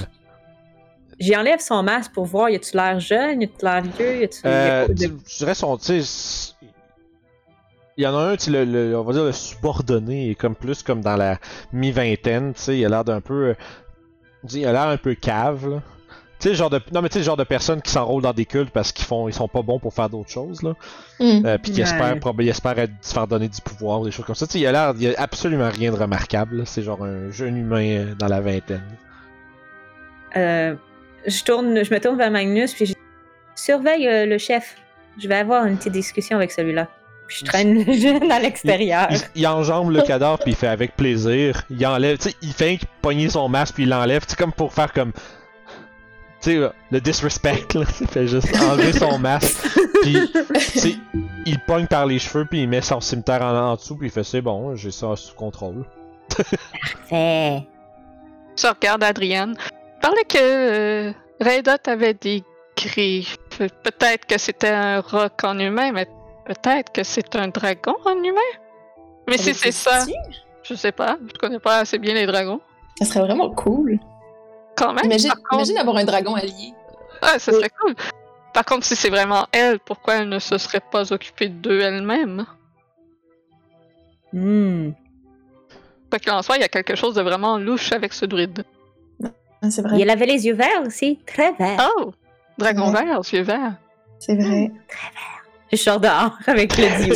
J'y 1.19 1.36
enlève 1.36 1.59
son 1.59 1.82
masque 1.82 2.11
pour 2.13 2.25
voir, 2.25 2.49
y 2.49 2.55
a-tu 2.55 2.75
l'air 2.78 2.99
jeune, 2.99 3.41
y 3.41 3.45
a-tu 3.45 3.65
l'air 3.65 3.82
vieux, 3.82 4.21
y 4.21 4.23
a-tu... 4.25 4.38
Euh, 4.45 4.88
de- 4.88 5.17
je 5.28 5.38
dirais 5.39 5.55
son, 5.55 5.75
il 7.99 8.03
y 8.03 8.07
en 8.07 8.15
a 8.15 8.21
un, 8.21 8.36
tu 8.38 8.45
sais, 8.45 8.51
le, 8.51 8.63
le- 8.65 8.97
on 8.99 9.03
va 9.03 9.13
dire 9.13 9.23
le 9.23 9.32
subordonné, 9.32 10.30
est 10.32 10.36
comme 10.36 10.53
plus 10.55 10.84
comme 10.84 11.01
dans 11.01 11.15
la 11.15 11.39
mi-vingtaine, 11.73 12.53
tu 12.53 12.61
sais, 12.61 12.78
il 12.78 12.86
a 12.86 12.89
l'air 12.89 13.03
d'un 13.03 13.21
peu, 13.21 13.47
euh, 13.47 13.53
il 14.53 14.65
a 14.67 14.71
l'air 14.71 14.84
un 14.88 14.97
peu 14.97 15.15
cave 15.15 15.67
là. 15.67 15.82
Tu 16.39 16.43
sais, 16.43 16.49
le 16.49 16.55
genre 16.55 16.69
de, 16.69 16.80
non 16.93 17.01
mais 17.01 17.09
tu 17.09 17.13
sais, 17.13 17.19
le 17.19 17.25
genre 17.25 17.36
de 17.38 17.43
personnes 17.43 17.82
qui 17.82 17.89
s'enrôlent 17.89 18.21
dans 18.21 18.34
des 18.34 18.45
cultes 18.45 18.69
parce 18.69 18.91
qu'ils 18.91 19.05
font, 19.05 19.28
ils 19.28 19.34
sont 19.34 19.47
pas 19.47 19.63
bons 19.63 19.80
pour 19.80 19.95
faire 19.95 20.07
d'autres 20.11 20.30
choses 20.30 20.61
là, 20.61 20.73
Hmm. 21.19 21.43
euh, 21.47 21.57
puis 21.57 21.71
qui 21.71 21.80
Ouais. 21.82 21.88
espèrent, 21.88 22.15
ils 22.39 22.49
espèrent 22.49 22.78
être- 22.78 22.93
se 23.01 23.11
faire 23.15 23.25
donner 23.25 23.49
du 23.49 23.59
pouvoir 23.61 24.01
ou 24.01 24.05
des 24.05 24.11
choses 24.11 24.25
comme 24.25 24.36
ça. 24.36 24.45
Tu 24.45 24.53
sais, 24.53 24.59
il 24.59 24.67
a 24.67 24.71
l'air, 24.71 24.93
il 24.99 25.15
a 25.15 25.19
absolument 25.19 25.69
rien 25.71 25.91
de 25.91 25.97
remarquable. 25.97 26.67
C'est 26.67 26.84
genre 26.84 27.03
un 27.03 27.32
jeune 27.32 27.57
humain 27.57 28.13
dans 28.19 28.28
la 28.28 28.39
vingtaine. 28.39 28.84
Euh, 30.36 30.75
je 31.25 31.43
tourne, 31.43 31.84
je 31.84 31.93
me 31.93 31.99
tourne 31.99 32.17
vers 32.17 32.32
Magnus, 32.32 32.73
puis 32.73 32.86
je 32.86 32.93
surveille 33.55 34.07
euh, 34.07 34.25
le 34.25 34.38
chef. 34.38 34.75
Je 35.17 35.28
vais 35.28 35.36
avoir 35.36 35.65
une 35.65 35.78
petite 35.78 35.93
discussion 35.93 36.38
avec 36.38 36.51
celui-là. 36.51 36.88
Puis 37.28 37.39
je 37.41 37.45
traîne 37.45 37.84
le 37.84 37.93
jeune 37.93 38.32
à 38.32 38.39
l'extérieur. 38.39 39.07
Il, 39.11 39.41
il 39.41 39.47
enjambe 39.47 39.91
le 39.91 40.01
cadavre 40.01 40.39
puis 40.39 40.51
il 40.51 40.55
fait 40.55 40.67
avec 40.67 40.95
plaisir. 40.95 41.61
Il 41.69 41.86
enlève, 41.86 42.17
tu 42.17 42.30
sais, 42.30 42.36
il 42.41 42.53
fait 42.53 42.80
pogner 43.01 43.30
son 43.30 43.49
masque 43.49 43.75
puis 43.75 43.84
il 43.84 43.89
l'enlève, 43.89 44.25
tu 44.25 44.32
sais, 44.32 44.36
comme 44.38 44.53
pour 44.53 44.73
faire 44.73 44.93
comme, 44.93 45.11
tu 45.11 45.21
sais, 46.39 46.55
euh, 46.55 46.69
le 46.91 47.01
disrespect 47.01 47.73
là. 47.73 47.84
Il 47.99 48.07
fait 48.07 48.28
juste 48.28 48.47
enlever 48.61 48.93
son 48.93 49.19
masque 49.19 49.67
puis, 50.03 50.17
tu 50.53 50.80
sais, 50.80 50.95
il 51.45 51.59
pogne 51.59 51.88
par 51.88 52.05
les 52.05 52.19
cheveux 52.19 52.45
puis 52.45 52.61
il 52.61 52.69
met 52.69 52.82
son 52.82 53.01
cimetière 53.01 53.41
en, 53.41 53.71
en 53.71 53.75
dessous 53.75 53.97
puis 53.97 54.07
il 54.07 54.11
fait 54.11 54.23
c'est 54.23 54.41
bon, 54.41 54.75
j'ai 54.75 54.91
ça 54.91 55.15
sous 55.15 55.36
contrôle. 55.36 55.84
Fait. 57.09 57.67
Je 58.55 58.67
regarde 58.67 59.03
Adrienne. 59.03 59.55
Parlait 60.02 60.24
que 60.26 60.38
euh, 61.10 61.14
Raidot 61.39 61.72
avait 61.88 62.14
des 62.14 62.43
griffes. 62.76 63.38
Peut-être 63.58 64.26
que 64.26 64.38
c'était 64.38 64.70
un 64.70 65.02
roc 65.02 65.43
en 65.43 65.58
humain, 65.60 65.91
mais 65.91 66.06
peut-être 66.45 66.91
que 66.91 67.04
c'est 67.04 67.36
un 67.36 67.48
dragon 67.48 67.95
en 68.06 68.24
humain. 68.24 68.39
Mais 69.28 69.38
si 69.38 69.54
c'est 69.54 69.72
ça, 69.72 70.06
je 70.64 70.74
sais 70.76 70.91
pas. 70.91 71.18
Je 71.34 71.38
connais 71.39 71.60
pas 71.60 71.80
assez 71.80 71.98
bien 71.98 72.14
les 72.14 72.26
dragons. 72.26 72.62
Ça 73.00 73.06
serait 73.06 73.22
vraiment 73.22 73.50
cool. 73.54 74.00
Quand 74.76 74.93
même. 74.93 75.06
Imagine, 75.06 75.30
par 75.30 75.38
contre- 75.38 75.54
imagine 75.56 75.78
avoir 75.80 75.98
un 75.98 76.06
dragon 76.06 76.36
allié. 76.36 76.74
Ah, 77.22 77.39
ça 77.39 77.52
serait 77.52 77.72
cool. 77.82 77.95
Par 78.54 78.64
contre, 78.66 78.86
si 78.86 78.95
c'est 78.95 79.10
vraiment 79.10 79.45
elle, 79.52 79.80
pourquoi 79.80 80.16
elle 80.16 80.30
ne 80.30 80.39
se 80.39 80.58
serait 80.58 80.80
pas 80.91 81.12
occupée 81.12 81.50
d'eux 81.50 81.82
elle-même? 81.82 82.45
Hmm. 84.34 84.91
Quoi 86.10 86.20
qu'il 86.20 86.32
en 86.32 86.41
soit, 86.41 86.58
il 86.58 86.62
y 86.62 86.64
a 86.66 86.70
quelque 86.70 86.95
chose 86.95 87.16
de 87.16 87.22
vraiment 87.22 87.58
louche 87.58 87.91
avec 87.91 88.14
ce 88.14 88.26
druide. 88.26 88.64
Ah, 89.62 89.70
C'est 89.72 89.82
vrai. 89.82 89.97
Il 89.99 90.10
avait 90.10 90.26
les 90.26 90.45
yeux 90.45 90.53
verts 90.53 90.82
aussi, 90.86 91.20
très 91.26 91.51
verts. 91.53 91.89
Oh! 91.97 92.14
Dragon 92.58 92.91
Ouais. 92.93 93.05
vert, 93.05 93.20
yeux 93.32 93.41
verts. 93.41 93.74
C'est 94.20 94.36
vrai. 94.36 94.72
Je 95.72 95.78
sors 95.78 95.99
dehors 95.99 96.38
avec 96.47 96.76
le 96.78 97.03
dieu. 97.03 97.14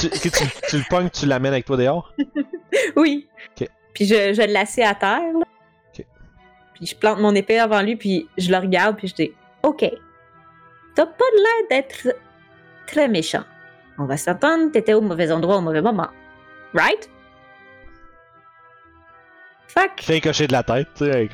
tu, 0.00 0.08
que 0.08 0.28
tu, 0.28 0.44
tu 0.68 0.76
le 0.78 0.84
pognes, 0.88 1.10
tu 1.10 1.26
l'amènes 1.26 1.52
avec 1.52 1.64
toi 1.64 1.76
dehors? 1.76 2.12
oui. 2.96 3.28
Puis 3.92 4.06
je, 4.06 4.32
je 4.34 4.42
l'assieds 4.52 4.84
à 4.84 4.94
terre. 4.94 5.20
là. 5.38 5.44
Puis 6.74 6.86
je 6.86 6.96
plante 6.96 7.20
mon 7.20 7.34
épée 7.34 7.58
avant 7.60 7.80
lui, 7.82 7.94
puis 7.96 8.28
je 8.36 8.50
le 8.50 8.58
regarde, 8.58 8.96
puis 8.96 9.06
je 9.08 9.14
dis 9.14 9.32
Ok. 9.62 9.84
T'as 10.96 11.06
pas 11.06 11.24
l'air 11.36 11.68
d'être 11.70 12.08
très 12.86 13.06
méchant. 13.08 13.44
On 13.98 14.04
va 14.06 14.16
s'entendre, 14.16 14.72
t'étais 14.72 14.94
au 14.94 15.00
mauvais 15.00 15.30
endroit 15.30 15.56
au 15.56 15.60
mauvais 15.60 15.80
moment. 15.82 16.08
Right? 16.72 17.08
Fuck. 19.76 20.00
Fais 20.02 20.16
un 20.16 20.20
cocher 20.20 20.46
de 20.46 20.52
la 20.52 20.62
tête, 20.62 20.88
tu 20.94 21.04
sais. 21.04 21.10
avec- 21.12 21.32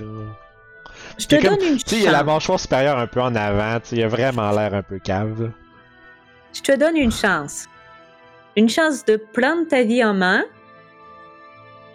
Je 1.18 1.26
te 1.26 1.34
comme- 1.36 1.56
donne 1.56 1.68
une 1.68 1.76
Tu 1.78 1.88
sais, 1.88 1.96
il 2.00 2.08
a 2.08 2.12
la 2.12 2.18
chance. 2.18 2.26
mâchoire 2.26 2.60
supérieure 2.60 2.98
un 2.98 3.06
peu 3.06 3.20
en 3.20 3.34
avant, 3.34 3.78
tu 3.80 3.88
sais. 3.88 3.96
Il 3.96 4.02
a 4.04 4.08
vraiment 4.08 4.50
l'air 4.52 4.72
un 4.74 4.82
peu 4.82 4.98
cave, 4.98 5.42
là. 5.42 5.48
Je 6.54 6.60
te 6.62 6.72
donne 6.76 6.96
une 6.96 7.12
chance. 7.12 7.66
Une 8.56 8.68
chance 8.68 9.04
de 9.04 9.16
prendre 9.16 9.68
ta 9.68 9.82
vie 9.82 10.02
en 10.04 10.14
main, 10.14 10.44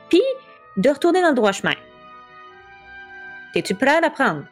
puis 0.09 0.21
de 0.77 0.89
retourner 0.89 1.21
dans 1.21 1.29
le 1.29 1.35
droit 1.35 1.51
chemin. 1.51 1.73
Es-tu 3.55 3.75
prêt 3.75 3.97
à 3.97 4.01
la 4.01 4.09
prendre? 4.09 4.43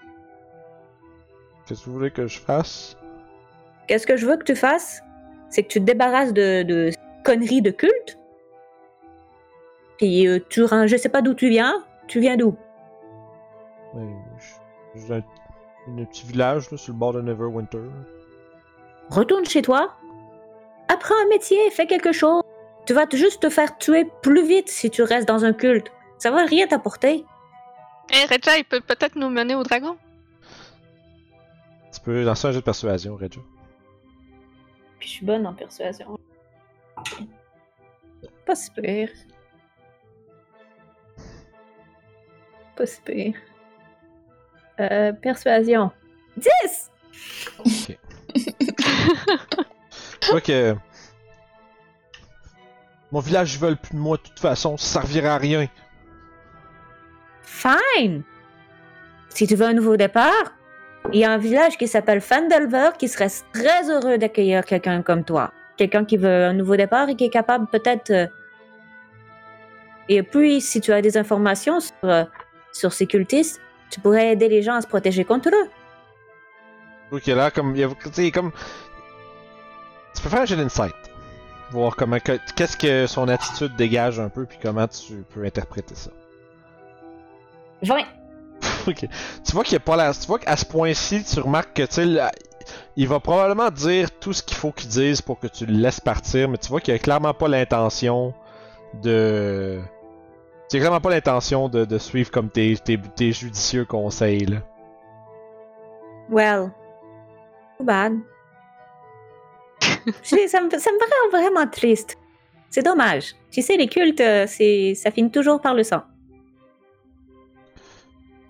Qu'est-ce 1.66 1.82
que 1.82 1.86
vous 1.86 1.94
voulez 1.94 2.12
que 2.12 2.28
je 2.28 2.40
fasse? 2.40 2.98
Qu'est-ce 3.88 4.06
que 4.08 4.18
je 4.18 4.26
veux 4.26 4.38
que 4.38 4.44
tu 4.44 4.56
fasses? 4.56 5.02
C'est 5.50 5.64
que 5.64 5.68
tu 5.70 5.80
te 5.80 5.86
débarrasses 5.86 6.34
de, 6.34 6.64
de 6.64 6.92
conneries 7.24 7.62
de 7.62 7.72
culte? 7.72 8.18
Puis 10.04 10.28
euh, 10.28 10.40
tu 10.50 10.66
rends, 10.66 10.86
je 10.86 10.98
sais 10.98 11.08
pas 11.08 11.22
d'où 11.22 11.34
tu 11.34 11.48
viens. 11.48 11.82
Tu 12.10 12.20
viens 12.20 12.36
d'où? 12.36 12.58
Je- 13.96 15.00
je- 15.00 15.14
un, 15.14 15.24
un 15.88 16.04
petit 16.04 16.26
village, 16.26 16.70
là, 16.72 16.78
sur 16.78 16.92
le 16.92 17.00
bord 17.00 17.14
de 17.14 17.22
Neverwinter. 17.22 17.80
Retourne 19.10 19.46
chez 19.46 19.62
toi. 19.62 19.94
Apprends 20.90 21.16
un 21.24 21.30
métier, 21.30 21.58
fais 21.72 21.88
quelque 21.88 22.12
chose. 22.12 22.44
Tu 22.86 22.92
vas 22.94 23.08
te- 23.08 23.16
juste 23.16 23.42
te 23.44 23.50
faire 23.50 23.78
tuer 23.78 24.06
plus 24.22 24.46
vite 24.46 24.68
si 24.68 24.90
tu 24.90 25.04
restes 25.04 25.26
dans 25.30 25.46
un 25.46 25.54
culte. 25.54 25.90
Ça 26.18 26.32
va 26.32 26.44
rien 26.44 26.68
t'apporter. 26.68 27.24
Eh, 28.12 28.26
Reja, 28.26 28.58
il 28.58 28.66
peut 28.66 28.82
peut-être 28.82 29.16
nous 29.16 29.30
mener 29.30 29.56
au 29.56 29.64
dragon. 29.64 29.96
Tu 31.94 32.02
peux 32.02 32.24
lancer 32.26 32.50
un 32.50 32.52
jeu 32.52 32.60
de 32.60 32.66
persuasion, 32.66 33.16
Reggio. 33.16 33.42
Puis 35.00 35.08
je 35.08 35.14
suis 35.14 35.26
bonne 35.26 35.48
en 35.48 35.54
persuasion. 35.54 36.18
Pas 38.46 38.56
si 38.56 38.70
pire. 38.72 39.08
Pas 42.76 42.86
si 42.86 43.02
pire. 43.02 43.34
Euh, 44.80 45.12
persuasion. 45.14 45.92
10! 46.38 46.92
Tu 50.22 50.32
vois 50.32 50.42
que. 50.42 50.76
Mon 53.12 53.20
village, 53.20 53.54
ils 53.54 53.60
veulent 53.60 53.78
plus 53.78 53.94
de 53.94 54.00
moi, 54.00 54.18
de 54.18 54.24
toute 54.24 54.40
façon, 54.40 54.76
ça 54.78 55.02
servira 55.02 55.36
à 55.36 55.38
rien. 55.38 55.68
Fine! 57.44 58.24
Si 59.30 59.46
tu 59.46 59.56
veux 59.56 59.66
un 59.68 59.74
nouveau 59.74 59.98
départ, 59.98 60.54
il 61.12 61.20
y 61.20 61.24
a 61.26 61.32
un 61.32 61.38
village 61.38 61.78
qui 61.78 61.88
s'appelle 61.88 62.22
Fandelver 62.22 62.90
qui 62.98 63.08
serait 63.08 63.30
très 63.54 63.90
heureux 63.92 64.18
d'accueillir 64.18 64.66
quelqu'un 64.66 65.04
comme 65.04 65.24
toi. 65.24 65.52
Quelqu'un 65.78 66.06
qui 66.06 66.18
veut 66.18 66.46
un 66.46 66.54
nouveau 66.54 66.76
départ 66.76 67.10
et 67.10 67.16
qui 67.16 67.26
est 67.26 67.30
capable 67.30 67.68
peut-être... 67.68 68.10
euh, 68.12 68.28
Et 70.10 70.24
puis, 70.24 70.62
si 70.62 70.82
tu 70.82 70.92
as 70.92 71.02
des 71.02 71.16
informations 71.18 71.80
sur, 71.80 71.94
euh, 72.06 72.24
sur 72.74 72.92
ces 72.94 73.08
cultistes, 73.08 73.62
tu 73.90 74.00
pourrais 74.00 74.32
aider 74.34 74.50
les 74.50 74.62
gens 74.62 74.74
à 74.76 74.82
se 74.82 74.88
protéger 74.88 75.24
contre 75.24 75.50
eux. 75.50 75.70
Ok, 77.12 77.28
là, 77.28 77.52
comme. 77.52 77.76
il 77.76 77.80
y 77.80 77.84
a- 77.84 77.90
Tu 77.90 78.10
sais, 78.12 78.32
comme. 78.32 78.52
Tu 80.16 80.22
peux 80.22 80.30
faire 80.30 80.42
un 80.42 80.46
jeu 80.46 80.56
d'insight. 80.58 80.94
Voir 81.72 81.96
comment. 81.96 82.20
que- 82.20 82.40
Qu'est-ce 82.56 82.76
que 82.78 83.08
son 83.08 83.28
attitude 83.28 83.76
dégage 83.76 84.20
un 84.20 84.30
peu, 84.30 84.46
puis 84.46 84.58
comment 84.62 84.88
tu 84.88 85.24
peux 85.34 85.44
interpréter 85.46 85.96
ça. 85.96 86.10
20. 87.84 87.98
ok. 88.88 89.06
Tu 89.46 89.52
vois 89.52 89.64
qu'il 89.64 89.74
y 89.74 89.78
a 89.78 89.80
pas 89.80 89.96
la. 89.96 90.14
Tu 90.14 90.26
vois 90.28 90.40
qu'à 90.40 90.58
ce 90.58 90.66
point-ci, 90.66 91.24
tu 91.24 91.40
remarques 91.40 91.74
que, 91.74 91.84
tu 91.84 92.20
il 92.96 93.08
va 93.08 93.20
probablement 93.20 93.70
dire 93.70 94.10
tout 94.20 94.32
ce 94.34 94.42
qu'il 94.42 94.56
faut 94.56 94.72
qu'il 94.72 94.88
dise 94.90 95.22
pour 95.22 95.38
que 95.40 95.48
tu 95.48 95.66
le 95.66 95.74
laisses 95.74 96.00
partir, 96.00 96.48
mais 96.48 96.58
tu 96.58 96.70
vois 96.70 96.80
qu'il 96.80 96.94
a 96.94 97.00
clairement 97.00 97.34
pas 97.34 97.48
l'intention 97.48 98.34
de. 99.04 99.82
Tu 100.70 100.78
as 100.78 100.80
clairement 100.80 101.02
pas 101.02 101.10
l'intention 101.12 101.70
de, 101.70 101.86
de 101.86 101.98
suivre 101.98 102.32
comme 102.32 102.50
tes, 102.50 102.76
tes, 102.78 102.98
tes 102.98 103.32
judicieux 103.32 103.86
conseils, 103.86 104.46
là. 104.46 104.58
Well, 106.30 106.72
too 107.78 107.84
bad. 107.84 108.14
J'ai- 110.24 110.48
ça, 110.48 110.62
me, 110.62 110.70
ça 110.72 110.92
me 110.92 111.00
rend 111.00 111.38
vraiment 111.38 111.68
triste. 111.70 112.18
C'est 112.70 112.84
dommage. 112.84 113.36
Tu 113.52 113.62
sais, 113.62 113.78
les 113.78 113.88
cultes, 113.88 114.22
euh, 114.22 114.46
c'est, 114.48 114.96
ça 114.96 115.12
finit 115.12 115.30
toujours 115.30 115.62
par 115.62 115.74
le 115.76 115.84
sang. 115.84 116.02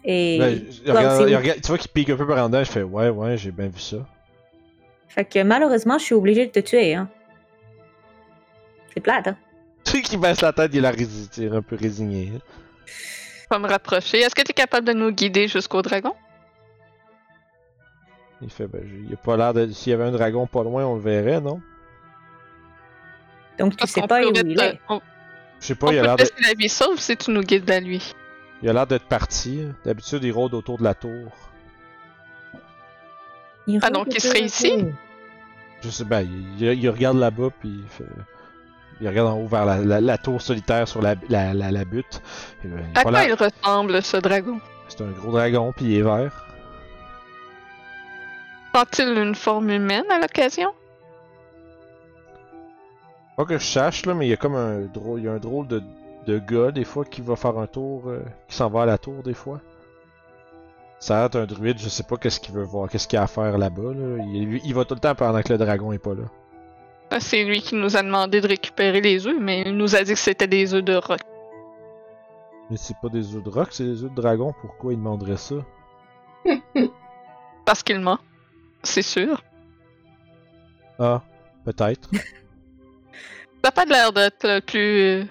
Et 0.05 0.37
toi 0.85 0.95
regarde- 0.95 1.21
regarde- 1.23 1.61
tu 1.61 1.67
vois 1.67 1.77
qu'il 1.77 1.91
pique 1.91 2.09
un 2.09 2.17
peu 2.17 2.27
par 2.27 2.37
en 2.43 2.49
dedans, 2.49 2.63
je 2.63 2.71
fais 2.71 2.83
ouais, 2.83 3.09
ouais, 3.09 3.37
j'ai 3.37 3.51
bien 3.51 3.67
vu 3.67 3.79
ça. 3.79 3.97
Fait 5.07 5.23
que 5.25 5.41
malheureusement, 5.43 5.97
je 5.97 6.03
suis 6.03 6.15
obligée 6.15 6.45
de 6.45 6.51
te 6.51 6.59
tuer. 6.59 6.93
Hein. 6.95 7.09
C'est 8.93 8.99
plate, 8.99 9.27
hein? 9.29 9.37
Tu 9.93 10.01
qu'il 10.01 10.19
baisse 10.19 10.41
la 10.41 10.51
tête, 10.51 10.71
il 10.73 10.83
a 10.85 10.89
un 11.55 11.61
peu 11.61 11.75
résigné. 11.75 12.33
Pas 13.47 13.59
me 13.59 13.67
rapprocher. 13.67 14.17
Est-ce 14.21 14.33
que 14.33 14.41
tu 14.41 14.49
es 14.49 14.53
capable 14.53 14.87
de 14.87 14.93
nous 14.93 15.11
guider 15.11 15.47
jusqu'au 15.47 15.83
dragon? 15.83 16.13
Il 18.41 18.49
fait 18.49 18.67
ben, 18.67 18.81
j'ai- 18.83 19.03
il 19.07 19.13
a 19.13 19.17
pas 19.17 19.37
l'air 19.37 19.53
de. 19.53 19.67
S'il 19.71 19.91
y 19.91 19.93
avait 19.93 20.05
un 20.05 20.11
dragon 20.11 20.47
pas 20.47 20.63
loin, 20.63 20.83
on 20.85 20.95
le 20.95 21.01
verrait, 21.01 21.39
non? 21.39 21.61
Donc 23.59 23.77
tu 23.77 23.85
sais 23.85 24.01
pas 24.01 24.21
où 24.25 24.31
il 24.33 24.59
est. 24.59 24.79
On, 24.89 24.99
Je 25.59 25.65
sais 25.67 25.73
on 25.73 25.85
pas, 25.85 25.93
il 25.93 25.99
a 25.99 26.01
l'air 26.01 26.15
de- 26.15 26.23
la 26.41 26.53
vie 26.57 26.69
sauve 26.69 26.99
si 26.99 27.15
tu 27.15 27.29
nous 27.29 27.41
guides 27.43 27.69
à 27.69 27.79
lui. 27.79 28.13
il 28.63 28.69
a 28.69 28.73
l'air 28.73 28.87
d'être 28.87 29.05
parti. 29.05 29.67
D'habitude, 29.85 30.23
il 30.23 30.31
rôde 30.31 30.55
autour 30.55 30.79
de 30.79 30.83
la 30.83 30.95
tour. 30.95 31.31
Il 33.67 33.79
Ah, 33.83 33.91
donc 33.91 34.07
il 34.11 34.19
serait 34.19 34.41
ici? 34.41 34.73
Je 35.83 35.89
sais, 35.89 36.03
ben, 36.03 36.21
il, 36.21 36.61
il- 36.63 36.79
il 36.83 36.89
regarde 36.89 37.17
là-bas, 37.17 37.49
puis 37.59 37.69
il 37.83 37.87
fait. 37.87 38.03
Il 39.01 39.07
regarde 39.07 39.29
en 39.29 39.37
haut 39.39 39.47
vers 39.47 39.65
la, 39.65 39.77
la- 39.79 40.01
la 40.01 40.17
tour 40.17 40.41
solitaire 40.41 40.87
sur 40.87 41.01
la, 41.01 41.15
la, 41.29 41.53
la, 41.53 41.71
la 41.71 41.85
butte. 41.85 42.21
Et, 42.63 42.67
il 42.67 42.73
a 42.97 42.99
À 42.99 43.03
quoi 43.03 43.23
il 43.23 43.33
ressemble, 43.33 44.01
ce 44.01 44.17
dragon? 44.17 44.59
C'est 44.87 45.01
un 45.01 45.11
gros 45.11 45.31
dragon, 45.31 45.73
puis 45.75 45.85
il 45.85 45.97
est 45.97 46.01
vert. 46.01 46.45
Prend-il 48.73 49.17
une 49.17 49.35
forme 49.35 49.69
humaine 49.69 50.05
à 50.09 50.19
l'occasion? 50.19 50.71
Pas 53.37 53.45
que 53.45 53.57
je 53.57 53.65
sache, 53.65 54.05
là, 54.05 54.13
mais 54.13 54.27
il 54.27 54.29
y 54.29 54.33
a 54.33 54.37
comme 54.37 54.55
un 54.55 54.81
drôle, 54.81 55.19
il 55.19 55.25
y 55.25 55.27
a 55.27 55.33
un 55.33 55.37
drôle 55.39 55.67
de, 55.67 55.81
de 56.27 56.37
gars, 56.39 56.71
des 56.71 56.83
fois, 56.83 57.03
qui 57.05 57.21
va 57.21 57.35
faire 57.35 57.57
un 57.57 57.67
tour, 57.67 58.03
euh, 58.07 58.19
qui 58.47 58.55
s'en 58.55 58.69
va 58.69 58.83
à 58.83 58.85
la 58.85 58.97
tour, 58.97 59.23
des 59.23 59.33
fois. 59.33 59.59
Ça 60.99 61.25
a 61.25 61.37
un 61.37 61.45
druide, 61.45 61.79
je 61.79 61.89
sais 61.89 62.03
pas 62.03 62.15
qu'est-ce 62.17 62.39
qu'il 62.39 62.53
veut 62.53 62.63
voir, 62.63 62.89
qu'est-ce 62.89 63.07
qu'il 63.07 63.19
a 63.19 63.23
à 63.23 63.27
faire 63.27 63.57
là-bas, 63.57 63.93
là. 63.93 64.23
Il, 64.23 64.61
il 64.63 64.73
va 64.73 64.85
tout 64.85 64.93
le 64.93 64.99
temps 64.99 65.15
pendant 65.15 65.41
que 65.41 65.51
le 65.51 65.57
dragon 65.57 65.91
est 65.91 65.97
pas 65.99 66.13
là. 66.13 66.23
C'est 67.19 67.43
lui 67.43 67.61
qui 67.61 67.75
nous 67.75 67.95
a 67.95 68.03
demandé 68.03 68.41
de 68.41 68.47
récupérer 68.47 69.01
les 69.01 69.27
œufs, 69.27 69.37
mais 69.39 69.63
il 69.65 69.75
nous 69.75 69.95
a 69.95 70.03
dit 70.03 70.13
que 70.13 70.19
c'était 70.19 70.47
des 70.47 70.73
œufs 70.73 70.83
de 70.83 70.95
roc. 70.95 71.19
Mais 72.69 72.77
c'est 72.77 72.95
pas 73.01 73.09
des 73.09 73.35
œufs 73.35 73.43
de 73.43 73.49
roc, 73.49 73.69
c'est 73.71 73.83
des 73.83 74.03
œufs 74.03 74.11
de 74.11 74.15
dragon, 74.15 74.53
pourquoi 74.61 74.93
il 74.93 74.97
demanderait 74.97 75.37
ça? 75.37 75.55
Parce 77.65 77.83
qu'il 77.83 77.99
ment. 77.99 78.19
C'est 78.83 79.01
sûr. 79.01 79.43
Ah, 80.99 81.21
peut-être. 81.65 82.09
T'as 83.61 83.71
pas 83.71 83.85
l'air 83.85 84.11
d'être 84.11 84.45
le 84.45 84.59
plus 84.59 85.01
euh, 85.01 85.23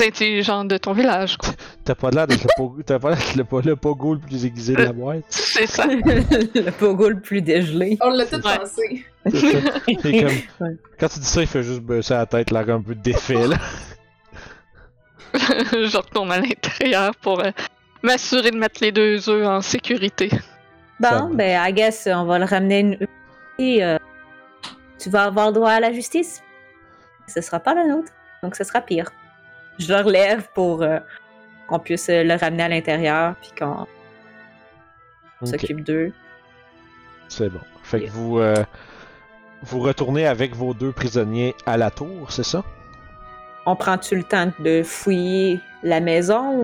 intelligent 0.00 0.64
de 0.64 0.76
ton 0.78 0.92
village, 0.92 1.36
quoi. 1.36 1.50
T'as 1.84 1.94
pas 1.96 2.10
l'air 2.10 2.26
d'être 2.28 2.44
le, 2.44 2.50
pogo- 2.62 2.82
t'as 2.84 2.98
pas 3.00 3.10
l'air 3.10 3.18
d'être 3.18 3.34
le, 3.36 3.44
po- 3.44 3.60
le 3.60 3.74
pogo 3.76 4.14
le 4.14 4.20
plus 4.20 4.44
aiguisé 4.44 4.74
de 4.74 4.82
la 4.82 4.92
boîte. 4.92 5.24
C'est 5.28 5.66
ça. 5.66 5.86
le 5.86 6.70
pogo 6.70 7.08
le 7.08 7.18
plus 7.20 7.42
dégelé. 7.42 7.98
On 8.00 8.10
l'a 8.10 8.24
tout 8.26 8.40
pensé. 8.40 9.04
Comme- 9.24 9.32
Ouais. 10.68 10.76
Quand 10.98 11.08
tu 11.08 11.18
dis 11.18 11.26
ça, 11.26 11.40
il 11.40 11.46
fait 11.48 11.62
juste 11.62 11.80
baisser 11.80 12.14
la 12.14 12.26
tête, 12.26 12.50
l'air 12.52 12.68
un 12.70 12.80
peu 12.82 12.94
défait, 12.94 13.46
là. 13.48 13.56
je 15.34 15.96
retourne 15.96 16.30
à 16.30 16.38
l'intérieur 16.40 17.14
pour 17.16 17.40
euh, 17.40 17.50
m'assurer 18.02 18.50
de 18.50 18.56
mettre 18.58 18.80
les 18.82 18.92
deux 18.92 19.28
œufs 19.28 19.46
en 19.46 19.60
sécurité. 19.60 20.30
Bon, 21.00 21.30
ben, 21.32 21.60
I 21.66 21.72
guess, 21.72 22.08
on 22.12 22.24
va 22.26 22.38
le 22.38 22.44
ramener. 22.44 22.80
une- 22.80 22.98
Et, 23.58 23.82
euh, 23.84 23.98
tu 24.98 25.10
vas 25.10 25.24
avoir 25.24 25.52
droit 25.52 25.70
à 25.70 25.80
la 25.80 25.92
justice. 25.92 26.42
Ce 27.26 27.40
sera 27.40 27.58
pas 27.60 27.74
la 27.74 27.86
nôtre, 27.86 28.12
donc 28.42 28.54
ce 28.56 28.62
sera 28.64 28.80
pire. 28.80 29.10
Je 29.78 29.92
le 29.92 30.00
relève 30.00 30.46
pour 30.54 30.82
euh, 30.82 30.98
qu'on 31.72 31.78
puisse 31.78 32.08
euh, 32.10 32.22
le 32.22 32.34
ramener 32.34 32.64
à 32.64 32.68
l'intérieur, 32.68 33.34
puis 33.40 33.50
qu'on 33.58 33.86
s'occupe 35.46 35.82
d'eux. 35.82 36.12
C'est 37.28 37.48
bon. 37.48 37.60
Fait 37.82 38.02
que 38.02 38.10
vous, 38.10 38.38
euh, 38.38 38.62
vous 39.62 39.80
retournez 39.80 40.26
avec 40.26 40.54
vos 40.54 40.74
deux 40.74 40.92
prisonniers 40.92 41.54
à 41.64 41.76
la 41.78 41.90
tour, 41.90 42.30
c'est 42.30 42.44
ça? 42.44 42.62
On 43.64 43.74
prend-tu 43.74 44.16
le 44.16 44.24
temps 44.24 44.52
de 44.58 44.82
fouiller 44.82 45.60
la 45.82 46.00
maison? 46.00 46.62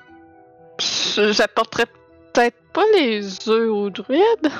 J'apporterais 0.79 1.87
peut-être 2.33 2.57
pas 2.71 2.83
les 2.93 3.49
œufs 3.49 3.69
aux 3.69 3.89
druides. 3.89 4.51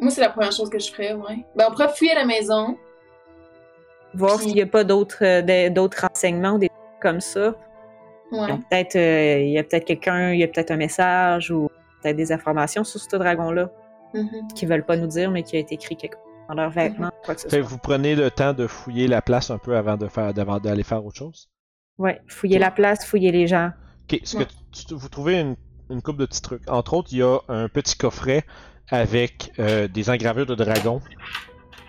Moi, 0.00 0.10
c'est 0.10 0.20
la 0.20 0.30
première 0.30 0.52
chose 0.52 0.68
que 0.68 0.78
je 0.78 0.90
ferais, 0.90 1.14
ouais. 1.14 1.44
Ben, 1.54 1.66
on 1.68 1.72
pourrait 1.72 1.88
fouiller 1.94 2.14
la 2.14 2.24
maison. 2.24 2.76
Voir 4.14 4.36
Puis- 4.36 4.46
s'il 4.46 4.54
n'y 4.54 4.62
a 4.62 4.66
pas 4.66 4.84
d'autres 4.84 5.22
euh, 5.22 5.70
d'autres 5.70 6.06
renseignements 6.06 6.54
ou 6.54 6.58
des 6.58 6.68
trucs 6.68 7.00
comme 7.00 7.20
ça. 7.20 7.54
Ouais. 8.32 8.48
Donc, 8.48 8.68
Peut-être 8.68 8.96
euh, 8.96 9.40
il 9.40 9.50
y 9.50 9.58
a 9.58 9.62
peut-être 9.62 9.84
quelqu'un, 9.84 10.32
il 10.32 10.40
y 10.40 10.44
a 10.44 10.48
peut-être 10.48 10.70
un 10.72 10.76
message 10.76 11.50
ou 11.50 11.68
peut-être 12.02 12.16
des 12.16 12.32
informations 12.32 12.82
sur 12.84 13.00
ce 13.00 13.16
dragon-là 13.16 13.70
Mhm. 14.14 14.48
qu'ils 14.54 14.68
veulent 14.68 14.84
pas 14.84 14.96
nous 14.96 15.06
dire, 15.08 15.30
mais 15.30 15.42
qui 15.42 15.56
a 15.56 15.60
été 15.60 15.74
écrit 15.74 15.96
quelque 15.96 16.14
part 16.14 16.22
dans 16.48 16.54
leurs 16.62 16.70
vêtements, 16.70 17.10
quoi 17.24 17.34
que 17.34 17.40
ce 17.40 17.48
Fait 17.48 17.58
soit. 17.60 17.68
vous 17.68 17.78
prenez 17.78 18.14
le 18.14 18.30
temps 18.30 18.52
de 18.52 18.66
fouiller 18.66 19.08
la 19.08 19.20
place 19.22 19.50
un 19.50 19.58
peu 19.58 19.76
avant 19.76 19.96
de 19.96 20.06
faire 20.06 20.32
d'avant 20.32 20.58
d'aller 20.60 20.84
faire 20.84 21.04
autre 21.04 21.16
chose? 21.18 21.48
Ouais, 21.98 22.20
fouiller 22.28 22.58
la 22.58 22.70
place, 22.70 23.04
fouiller 23.04 23.32
les 23.32 23.46
gens. 23.46 23.70
Ok, 24.10 24.20
ce 24.24 24.36
Ouais. 24.38 24.44
que 24.44 24.50
tu- 24.72 24.94
vous 24.94 25.08
trouvez 25.08 25.40
une, 25.40 25.56
une 25.90 26.02
coupe 26.02 26.16
de 26.18 26.26
petits 26.26 26.42
trucs. 26.42 26.62
Entre 26.70 26.94
autres, 26.94 27.08
il 27.12 27.18
y 27.18 27.22
a 27.22 27.38
un 27.48 27.68
petit 27.68 27.96
coffret 27.96 28.44
avec 28.90 29.52
euh, 29.58 29.88
des 29.88 30.08
engravures 30.10 30.46
de 30.46 30.54
dragons 30.54 31.00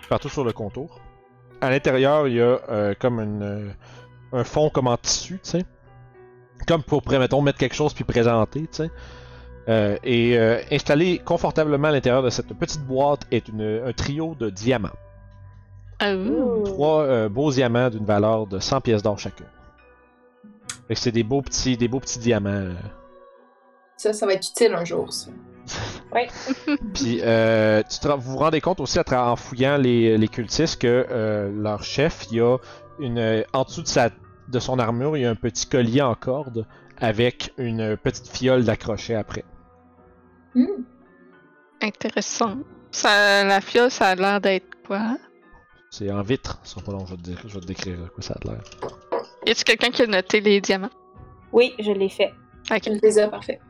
partout 0.08 0.28
sur 0.28 0.44
le 0.44 0.52
contour. 0.52 1.00
À 1.60 1.70
l'intérieur, 1.70 2.26
il 2.28 2.34
y 2.34 2.40
a 2.40 2.60
euh, 2.68 2.94
comme 2.98 3.20
une, 3.20 3.42
euh, 3.42 3.70
un 4.32 4.44
fond 4.44 4.70
comme 4.70 4.86
en 4.88 4.96
tissu, 4.96 5.34
tu 5.42 5.50
sais. 5.50 5.64
Comme 6.66 6.82
pour, 6.82 7.02
mettons, 7.08 7.40
mettre 7.42 7.58
quelque 7.58 7.74
chose 7.74 7.94
puis 7.94 8.04
présenter, 8.04 8.62
tu 8.62 8.68
sais. 8.72 8.90
Euh, 9.68 9.96
et 10.02 10.38
euh, 10.38 10.60
installé 10.72 11.18
confortablement 11.18 11.88
à 11.88 11.92
l'intérieur 11.92 12.22
de 12.22 12.30
cette 12.30 12.48
petite 12.54 12.82
boîte 12.86 13.20
est 13.30 13.48
une- 13.48 13.82
un 13.84 13.92
trio 13.92 14.34
de 14.34 14.48
diamants. 14.50 14.88
Ah, 16.00 16.14
ouh. 16.14 16.62
Trois 16.64 17.02
euh, 17.02 17.28
beaux 17.28 17.50
diamants 17.52 17.90
d'une 17.90 18.04
valeur 18.06 18.46
de 18.46 18.60
100 18.60 18.80
pièces 18.80 19.02
d'or 19.02 19.18
chacun. 19.18 19.44
Fait 20.88 20.94
que 20.94 21.00
c'est 21.00 21.12
des 21.12 21.22
beaux 21.22 21.42
petits, 21.42 21.76
des 21.76 21.86
beaux 21.88 22.00
petits 22.00 22.18
diamants. 22.18 22.48
euh. 22.50 22.74
Ça, 23.98 24.12
ça 24.14 24.24
va 24.26 24.32
être 24.34 24.48
utile 24.48 24.74
un 24.74 24.84
jour, 24.84 25.12
ça. 25.12 25.30
Puis 26.94 27.20
euh, 27.22 27.82
tu 27.90 27.98
te- 27.98 28.08
vous 28.08 28.32
vous 28.32 28.38
rendez 28.38 28.60
compte 28.62 28.80
aussi 28.80 28.98
en 29.12 29.36
fouillant 29.36 29.76
les, 29.76 30.16
les 30.16 30.28
cultistes 30.28 30.80
que 30.80 31.06
euh, 31.10 31.50
leur 31.52 31.82
chef, 31.82 32.26
il 32.30 32.38
y 32.38 32.40
a 32.40 32.56
une 33.00 33.44
en 33.52 33.64
dessous 33.64 33.82
de 33.82 33.86
sa 33.88 34.08
de 34.48 34.58
son 34.58 34.78
armure, 34.78 35.16
il 35.16 35.22
y 35.22 35.26
a 35.26 35.30
un 35.30 35.34
petit 35.34 35.66
collier 35.66 36.02
en 36.02 36.14
corde 36.14 36.66
avec 36.98 37.52
une 37.58 37.96
petite 37.96 38.28
fiole 38.28 38.64
d'accrocher 38.64 39.14
après. 39.14 39.44
Hmm. 40.54 40.82
Intéressant. 41.82 42.58
Ça, 42.90 43.44
la 43.44 43.60
fiole, 43.60 43.90
ça 43.90 44.08
a 44.08 44.14
l'air 44.14 44.40
d'être 44.40 44.82
quoi? 44.86 45.16
C'est 45.90 46.10
en 46.10 46.22
vitre, 46.22 46.58
sera 46.64 46.82
pas 46.82 46.92
long, 46.92 47.06
je 47.06 47.12
vais 47.12 47.16
te, 47.16 47.22
dire- 47.22 47.40
je 47.46 47.54
vais 47.54 47.60
te 47.60 47.66
décrire 47.66 47.98
à 48.04 48.08
quoi 48.08 48.22
ça 48.22 48.34
a 48.34 48.48
l'air. 48.48 48.60
Y 49.46 49.50
a-t-il 49.50 49.64
quelqu'un 49.64 49.90
qui 49.90 50.02
a 50.02 50.06
noté 50.06 50.40
les 50.40 50.60
diamants? 50.60 50.90
Oui, 51.52 51.74
je 51.78 51.92
l'ai 51.92 52.08
fait. 52.08 52.32
Ok. 52.70 52.82
Je 52.86 52.90
les 53.00 53.18
ai, 53.18 53.28
parfait. 53.28 53.60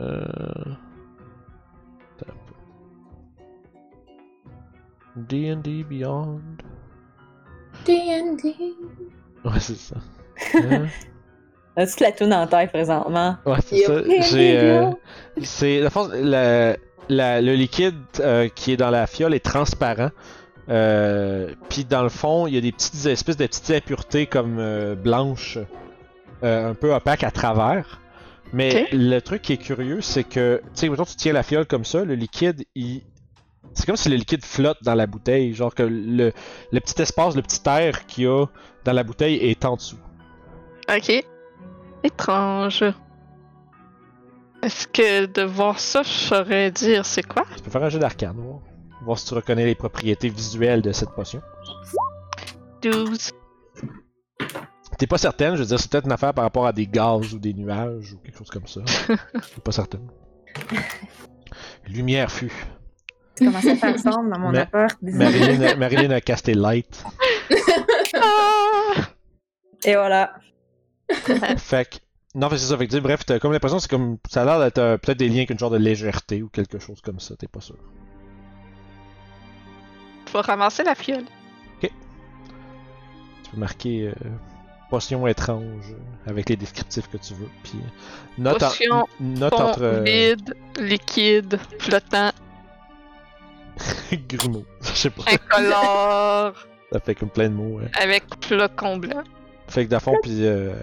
Euh... 0.00 0.74
D&D 5.16 5.84
Beyond. 5.84 6.40
D&D. 7.84 8.54
Ouais, 9.44 9.60
c'est 9.60 9.76
ça. 9.76 9.96
Hein? 10.54 10.86
As-tu 11.76 12.02
la 12.02 12.12
toune 12.12 12.32
en 12.32 12.46
tête 12.46 12.70
présentement? 12.72 13.36
Ouais, 13.44 13.58
c'est 13.64 13.76
ça. 13.80 14.02
J'ai, 14.30 14.58
euh, 14.58 14.90
c'est 15.42 15.80
la 15.80 15.90
force, 15.90 16.10
la- 16.14 16.76
la- 17.08 17.40
le 17.42 17.52
liquide 17.54 17.94
euh, 18.20 18.48
qui 18.48 18.72
est 18.72 18.76
dans 18.78 18.90
la 18.90 19.06
fiole 19.06 19.34
est 19.34 19.44
transparent. 19.44 20.10
Euh, 20.68 21.52
Puis 21.68 21.84
dans 21.84 22.02
le 22.02 22.08
fond, 22.08 22.46
il 22.46 22.54
y 22.54 22.58
a 22.58 22.60
des 22.60 22.72
petites 22.72 23.04
espèces 23.06 23.36
de 23.36 23.46
petites 23.46 23.70
impuretés 23.70 24.26
comme 24.26 24.56
euh, 24.58 24.94
blanches, 24.94 25.58
euh, 26.42 26.70
un 26.70 26.74
peu 26.74 26.94
opaques 26.94 27.24
à 27.24 27.30
travers. 27.30 28.00
Mais 28.52 28.86
le 28.92 29.18
truc 29.20 29.42
qui 29.42 29.52
est 29.52 29.56
curieux, 29.58 30.00
c'est 30.00 30.24
que, 30.24 30.62
tu 30.74 30.88
sais, 30.88 31.04
tu 31.04 31.16
tiens 31.16 31.32
la 31.34 31.42
fiole 31.42 31.66
comme 31.66 31.84
ça, 31.84 32.04
le 32.04 32.14
liquide, 32.14 32.64
il. 32.74 33.02
C'est 33.74 33.86
comme 33.86 33.96
si 33.96 34.08
le 34.08 34.16
liquide 34.16 34.44
flotte 34.44 34.82
dans 34.82 34.94
la 34.94 35.06
bouteille. 35.06 35.54
Genre 35.54 35.74
que 35.74 35.82
le, 35.82 36.32
le 36.72 36.80
petit 36.80 37.00
espace, 37.02 37.36
le 37.36 37.42
petit 37.42 37.60
air 37.66 38.06
qu'il 38.06 38.24
y 38.24 38.26
a 38.26 38.46
dans 38.84 38.92
la 38.92 39.02
bouteille 39.02 39.36
est 39.36 39.64
en 39.64 39.76
dessous. 39.76 39.98
Ok. 40.88 41.24
Étrange. 42.02 42.84
Est-ce 44.62 44.88
que 44.88 45.26
de 45.26 45.42
voir 45.42 45.78
ça, 45.78 46.02
je 46.02 46.08
saurais 46.08 46.70
dire 46.70 47.04
c'est 47.04 47.26
quoi? 47.26 47.44
Tu 47.56 47.62
peux 47.62 47.70
faire 47.70 47.84
un 47.84 47.88
jeu 47.88 47.98
d'arcane, 47.98 48.36
voir. 48.36 48.60
Voir 49.02 49.18
si 49.18 49.26
tu 49.26 49.34
reconnais 49.34 49.66
les 49.66 49.74
propriétés 49.74 50.28
visuelles 50.28 50.82
de 50.82 50.92
cette 50.92 51.10
potion. 51.10 51.40
12. 52.82 53.30
T'es 54.98 55.06
pas 55.06 55.18
certaine, 55.18 55.54
je 55.56 55.60
veux 55.60 55.66
dire, 55.66 55.78
c'est 55.78 55.90
peut-être 55.90 56.06
une 56.06 56.12
affaire 56.12 56.32
par 56.32 56.44
rapport 56.44 56.66
à 56.66 56.72
des 56.72 56.86
gaz 56.86 57.34
ou 57.34 57.38
des 57.38 57.52
nuages 57.52 58.14
ou 58.14 58.18
quelque 58.18 58.38
chose 58.38 58.50
comme 58.50 58.66
ça. 58.66 58.80
T'es 59.08 59.60
pas 59.62 59.72
certaine. 59.72 60.08
Lumière 61.86 62.30
fut. 62.32 62.52
Comment 63.38 63.60
ça 63.60 63.76
fait 63.76 63.92
ensemble 63.94 64.30
dans 64.32 64.38
mon 64.38 64.52
Ma- 64.52 64.60
appart? 64.62 64.96
Marilyn, 65.02 65.60
a- 65.62 65.76
Marilyn 65.76 66.10
a 66.10 66.20
casté 66.20 66.54
light. 66.54 67.04
Ah! 68.14 69.08
Et 69.84 69.94
voilà. 69.94 70.34
Fait 71.58 71.88
que. 71.88 71.96
Non, 72.34 72.48
c'est 72.50 72.58
ça. 72.58 72.76
Fait 72.76 72.86
que, 72.86 72.90
tu 72.90 72.96
sais, 72.96 73.00
bref, 73.00 73.24
t'as 73.24 73.38
comme 73.38 73.52
l'impression 73.52 73.78
c'est 73.78 73.90
comme. 73.90 74.18
Ça 74.28 74.42
a 74.42 74.44
l'air 74.44 74.58
d'être 74.60 74.78
euh, 74.78 74.96
peut-être 74.98 75.18
des 75.18 75.28
liens 75.28 75.36
avec 75.38 75.50
une 75.50 75.58
genre 75.58 75.70
de 75.70 75.76
légèreté 75.78 76.42
ou 76.42 76.48
quelque 76.48 76.78
chose 76.78 77.00
comme 77.00 77.20
ça, 77.20 77.36
t'es 77.36 77.46
pas 77.48 77.60
sûr. 77.60 77.76
Faut 80.30 80.40
ramasser 80.42 80.82
la 80.82 80.94
fiole. 80.94 81.24
Tu 81.80 81.90
peux 83.52 83.58
marquer 83.58 84.08
euh, 84.08 84.12
potion 84.90 85.24
étrange 85.28 85.92
euh, 85.92 86.30
avec 86.30 86.48
les 86.48 86.56
descriptifs 86.56 87.08
que 87.08 87.16
tu 87.16 87.34
veux. 87.34 87.48
Puis. 87.62 87.78
Note, 88.38 88.62
en- 88.62 88.66
Potion, 88.68 89.06
note 89.20 89.54
Fond 89.54 89.62
entre. 89.68 89.82
euh, 89.82 90.02
vide, 90.02 90.54
liquide, 90.80 91.58
flottant, 91.78 92.32
grumeaux. 94.28 94.64
Je 94.82 94.88
sais 94.92 95.10
pas. 95.10 95.22
incolore, 95.30 96.52
Ça 96.92 97.00
fait 97.00 97.14
comme 97.14 97.30
plein 97.30 97.48
de 97.48 97.54
mots. 97.54 97.78
ouais. 97.80 97.90
avec 98.00 98.24
flocon 98.44 98.96
blanc. 98.96 99.22
Fait 99.68 99.84
que 99.84 99.90
d'à 99.90 100.00
fond, 100.00 100.16
puis. 100.22 100.46
Euh... 100.46 100.74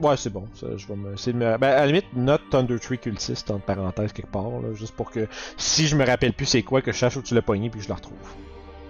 Ouais, 0.00 0.16
c'est 0.16 0.30
bon. 0.30 0.44
Ça, 0.54 0.66
je 0.76 0.86
vais 0.86 0.96
me... 0.96 1.16
c'est 1.16 1.32
me- 1.32 1.56
Ben, 1.56 1.68
à 1.68 1.80
la 1.80 1.86
limite, 1.86 2.06
note 2.14 2.42
Thunder 2.50 2.78
Tree 2.78 2.98
cultiste 2.98 3.50
entre 3.50 3.64
parenthèses 3.64 4.12
quelque 4.12 4.30
part, 4.30 4.48
là, 4.62 4.74
juste 4.74 4.94
pour 4.94 5.10
que 5.10 5.26
si 5.56 5.86
je 5.86 5.96
me 5.96 6.04
rappelle 6.04 6.32
plus 6.34 6.44
c'est 6.46 6.62
quoi, 6.62 6.82
que 6.82 6.92
je 6.92 6.98
sache 6.98 7.16
où 7.16 7.22
tu 7.22 7.34
l'as 7.34 7.40
pogné 7.42 7.70
puis 7.70 7.80
que 7.80 7.84
je 7.84 7.88
la 7.88 7.94
retrouve. 7.96 8.16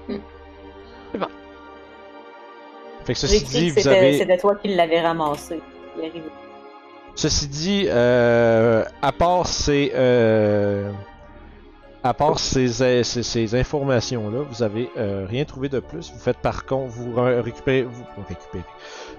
C'est 0.09 1.19
bon. 1.19 1.27
Fait 3.05 3.13
que 3.15 3.19
ceci 3.19 3.45
dit, 3.45 3.69
que 3.69 3.75
vous 3.75 3.81
c'était 3.81 3.97
avez. 3.97 4.19
c'était 4.19 4.39
toi 4.39 4.57
qui 4.57 4.75
l'avais 4.75 5.01
ramassé. 5.01 5.61
Il 5.97 6.05
arrive. 6.09 6.23
Ceci 7.15 7.49
dit, 7.49 7.85
euh, 7.89 8.85
à 9.03 9.13
part 9.13 9.47
ces, 9.47 9.93
euh, 9.95 10.91
à 12.03 12.15
part 12.15 12.39
ces, 12.39 12.83
euh, 12.83 13.03
ces, 13.03 13.23
ces 13.23 13.55
informations-là, 13.55 14.43
vous 14.49 14.63
avez 14.63 14.91
euh, 14.97 15.27
rien 15.29 15.45
trouvé 15.45 15.69
de 15.69 15.81
plus. 15.81 16.11
Vous 16.13 16.19
faites 16.19 16.39
par 16.39 16.65
contre, 16.67 16.91
vous 16.93 17.13
re- 17.15 17.41
récupérez, 17.41 17.83
vous 17.83 18.05
récupérez. 18.29 18.65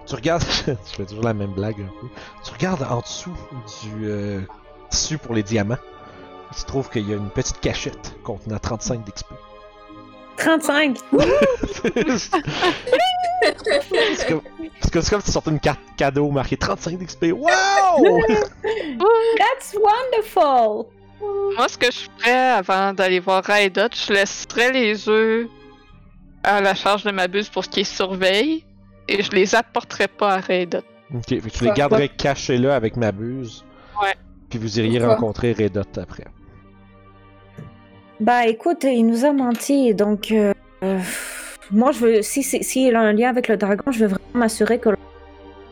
Tu 0.07 0.15
regardes, 0.15 0.43
je 0.65 0.73
fais 0.95 1.05
toujours 1.05 1.23
la 1.23 1.33
même 1.33 1.51
blague 1.51 1.79
un 1.81 1.91
peu. 2.01 2.07
Tu 2.43 2.51
regardes 2.51 2.83
en 2.89 3.01
dessous 3.01 3.35
du 3.83 4.07
euh, 4.09 4.41
tissu 4.89 5.17
pour 5.17 5.35
les 5.35 5.43
diamants. 5.43 5.77
Tu 6.57 6.63
trouves 6.65 6.89
qu'il 6.89 7.07
y 7.09 7.13
a 7.13 7.17
une 7.17 7.29
petite 7.29 7.59
cachette 7.61 8.13
contenant 8.23 8.57
35 8.59 9.05
d'XP. 9.05 9.27
35! 10.37 10.97
c'est 11.77 11.93
comme, 14.27 14.41
comme, 14.41 14.81
c'est 14.81 14.91
comme 14.91 15.03
si 15.21 15.25
tu 15.27 15.31
sortais 15.31 15.51
une 15.51 15.59
carte 15.59 15.79
cadeau 15.97 16.29
marquée 16.31 16.57
35 16.57 16.97
d'XP. 16.97 17.25
Wow! 17.33 17.47
That's 19.37 19.75
wonderful! 19.75 20.87
Moi, 21.55 21.67
ce 21.67 21.77
que 21.77 21.91
je 21.91 22.09
ferais 22.17 22.49
avant 22.51 22.93
d'aller 22.93 23.19
voir 23.19 23.43
Raidot, 23.43 23.89
je 23.93 24.13
laisserais 24.13 24.71
les 24.71 25.07
œufs 25.09 25.47
à 26.43 26.61
la 26.61 26.73
charge 26.73 27.03
de 27.03 27.11
ma 27.11 27.27
buse 27.27 27.49
pour 27.49 27.63
qu'il 27.65 27.85
surveille 27.85 28.65
et 29.07 29.21
je 29.21 29.31
les 29.31 29.53
apporterais 29.53 30.07
pas 30.07 30.35
à 30.35 30.37
Raidot. 30.39 30.79
Ok, 31.13 31.27
fait 31.27 31.41
que 31.41 31.49
tu 31.49 31.65
les 31.65 31.71
garderais 31.71 32.09
cachés 32.09 32.57
là 32.57 32.75
avec 32.75 32.95
ma 32.95 33.11
buse. 33.11 33.65
Ouais. 34.01 34.15
Puis 34.49 34.59
vous 34.59 34.79
iriez 34.79 34.99
Pourquoi? 34.99 35.15
rencontrer 35.15 35.53
Redot 35.53 35.81
après. 35.97 36.25
Bah 38.19 38.45
écoute, 38.47 38.83
il 38.83 39.05
nous 39.05 39.25
a 39.25 39.33
menti, 39.33 39.93
donc 39.95 40.31
euh, 40.31 40.53
euh, 40.83 40.99
moi 41.71 41.91
je 41.91 41.99
veux, 41.99 42.21
si 42.21 42.43
c'est 42.43 42.61
si 42.61 42.87
il 42.87 42.95
a 42.95 43.01
un 43.01 43.13
lien 43.13 43.29
avec 43.29 43.47
le 43.47 43.57
dragon, 43.57 43.91
je 43.91 43.99
veux 43.99 44.07
vraiment 44.07 44.25
m'assurer 44.33 44.79
que 44.79 44.89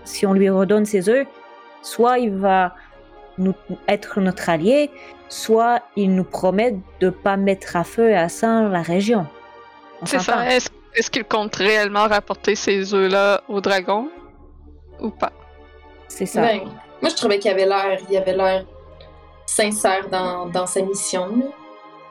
si 0.03 0.25
on 0.25 0.33
lui 0.33 0.49
redonne 0.49 0.85
ses 0.85 1.09
œufs, 1.09 1.27
soit 1.83 2.17
il 2.17 2.31
va 2.35 2.75
nous 3.39 3.55
être 3.87 4.19
notre 4.21 4.49
allié, 4.49 4.91
soit 5.29 5.81
il 5.95 6.13
nous 6.13 6.23
promet 6.23 6.75
de 6.99 7.09
pas 7.09 7.37
mettre 7.37 7.75
à 7.75 7.83
feu 7.83 8.09
et 8.11 8.15
à 8.17 8.29
sang 8.29 8.67
la 8.69 8.81
région. 8.81 9.25
On 10.01 10.05
C'est 10.05 10.19
ça. 10.19 10.45
Est-ce 10.53 10.69
est-ce 10.95 11.11
qu'il 11.11 11.23
compte 11.23 11.55
réellement 11.55 12.07
rapporter 12.07 12.55
ces 12.55 12.93
œufs-là 12.95 13.41
au 13.47 13.61
dragon? 13.61 14.09
Ou 14.99 15.11
pas? 15.11 15.31
C'est 16.07 16.25
ça. 16.25 16.41
Ben, 16.41 16.61
moi, 17.01 17.09
je 17.11 17.15
trouvais 17.15 17.37
qu'il 17.37 17.51
avait 17.51 17.67
l'air, 17.67 17.99
il 18.09 18.17
avait 18.17 18.35
l'air 18.35 18.65
sincère 19.45 20.07
dans, 20.09 20.47
dans 20.47 20.65
sa 20.65 20.81
mission. 20.81 21.27
là. 21.27 21.45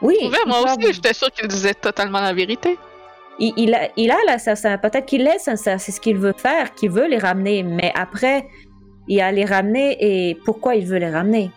Oui. 0.01 0.17
Il 0.21 0.31
moi 0.47 0.61
aussi, 0.63 0.93
j'étais 0.93 1.13
sûre 1.13 1.31
qu'il 1.33 1.49
disait 1.49 1.75
totalement 1.75 2.21
la 2.21 2.33
vérité. 2.33 2.79
il, 3.41 3.53
il 3.57 3.75
a, 3.75 3.89
il 3.97 4.11
a 4.13 4.17
la 4.27 4.39
sincère- 4.39 4.81
Peut-être 4.81 5.07
qu'il 5.07 5.27
est 5.27 5.39
sincère, 5.41 5.81
c'est 5.81 5.91
ce 5.93 6.01
qu'il 6.01 6.17
veut 6.19 6.35
faire, 6.37 6.73
qu'il 6.75 6.91
veut 6.91 7.09
les 7.09 7.19
ramener. 7.19 7.65
Mais 7.65 7.93
après, 7.97 8.47
il 9.09 9.21
a 9.21 9.33
les 9.33 9.45
ramener 9.45 9.97
et 10.01 10.35
pourquoi 10.45 10.75
il 10.77 10.87
veut 10.87 10.99
les 10.99 11.11
ramener 11.11 11.51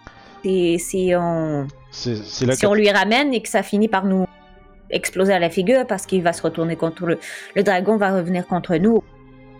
Si, 0.43 0.79
si 0.79 1.13
on, 1.15 1.67
C'est 1.91 2.15
c'est 2.15 2.45
là 2.45 2.55
si 2.55 2.65
on 2.65 2.73
lui 2.73 2.89
ramène 2.89 3.33
et 3.33 3.41
que 3.41 3.49
ça 3.49 3.61
finit 3.63 3.87
par 3.87 4.05
nous 4.05 4.25
exploser 4.89 5.33
à 5.33 5.39
la 5.39 5.49
figure 5.49 5.85
parce 5.87 6.05
qu'il 6.05 6.23
va 6.23 6.33
se 6.33 6.41
retourner 6.41 6.75
contre 6.75 7.05
le, 7.05 7.17
le 7.55 7.63
dragon, 7.63 7.97
va 7.97 8.13
revenir 8.15 8.45
contre 8.47 8.75
nous, 8.77 9.03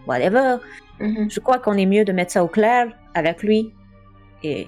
whatever. 0.07 0.57
Mhm. 0.99 1.29
Je 1.31 1.39
crois 1.39 1.57
qu'on 1.59 1.73
est 1.77 1.85
mieux 1.85 2.05
de 2.05 2.11
mettre 2.11 2.31
ça 2.31 2.43
au 2.43 2.47
clair 2.47 2.87
avec 3.13 3.43
lui 3.43 3.71
et 4.43 4.67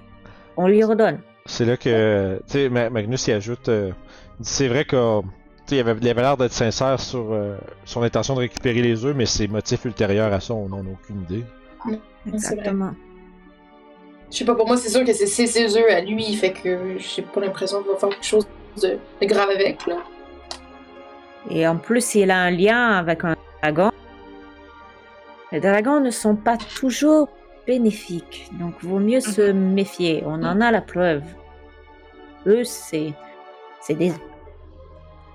on 0.57 0.67
lui 0.67 0.83
redonne. 0.83 1.19
C'est 1.45 1.65
là 1.65 1.75
que. 1.77 2.41
Tu 2.49 2.69
Magnus, 2.69 3.27
il 3.27 3.33
ajoute. 3.33 3.67
euh, 3.69 3.91
c'est 4.41 4.67
vrai 4.69 4.85
que. 4.85 5.21
tu 5.21 5.27
sais, 5.67 5.75
Il 5.75 5.79
avait 5.81 5.95
il 6.01 6.07
avait 6.09 6.21
l'air 6.21 6.37
d'être 6.37 6.53
sincère 6.53 6.99
sur 6.99 7.33
euh, 7.33 7.57
son 7.85 8.01
intention 8.01 8.33
de 8.35 8.39
récupérer 8.39 8.81
les 8.81 9.03
œufs, 9.03 9.15
mais 9.15 9.25
ses 9.25 9.47
motifs 9.49 9.83
ultérieurs 9.83 10.31
à 10.31 10.39
ça, 10.39 10.53
on 10.53 10.69
n'en 10.69 10.79
a 10.79 10.89
aucune 10.91 11.21
idée. 11.23 11.43
Exactement. 12.31 12.93
Je 14.33 14.39
sais 14.39 14.45
pas, 14.45 14.55
pour 14.55 14.65
moi, 14.65 14.77
c'est 14.77 14.89
sûr 14.89 15.05
que 15.05 15.13
c'est 15.13 15.27
ses 15.27 15.77
œufs 15.77 15.91
à 15.91 16.01
lui, 16.01 16.33
fait 16.35 16.53
que 16.53 16.97
j'ai 16.97 17.21
pas 17.21 17.39
l'impression 17.39 17.83
qu'il 17.83 17.91
va 17.91 17.97
faire 17.99 18.09
quelque 18.09 18.25
chose 18.25 18.47
de, 18.81 18.97
de 19.21 19.25
grave 19.27 19.49
avec, 19.51 19.85
là. 19.85 19.97
Et 21.51 21.67
en 21.67 21.77
plus, 21.77 22.15
il 22.15 22.31
a 22.31 22.39
un 22.39 22.49
lien 22.49 22.93
avec 22.97 23.23
un 23.23 23.35
dragon. 23.61 23.91
Les 25.51 25.59
dragons 25.59 25.99
ne 25.99 26.09
sont 26.09 26.35
pas 26.35 26.57
toujours 26.57 27.29
bénéfiques, 27.67 28.49
donc 28.53 28.73
vaut 28.81 28.97
mieux 28.97 29.19
se 29.19 29.51
méfier. 29.51 30.23
On 30.25 30.41
en 30.43 30.59
a 30.61 30.71
la 30.71 30.81
preuve. 30.81 31.21
Eux, 32.47 32.63
c'est. 32.63 33.13
C'est 33.81 33.93
des. 33.93 34.13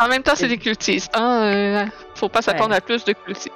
en 0.00 0.08
même 0.08 0.24
temps, 0.24 0.34
c'est 0.34 0.48
des 0.48 0.58
cultistes. 0.58 1.12
Hein? 1.14 1.42
euh, 1.44 1.86
faut 2.16 2.28
pas 2.28 2.42
s'attendre 2.42 2.70
Ouais. 2.70 2.76
à 2.78 2.80
plus 2.80 3.04
de 3.04 3.12
cultistes. 3.12 3.52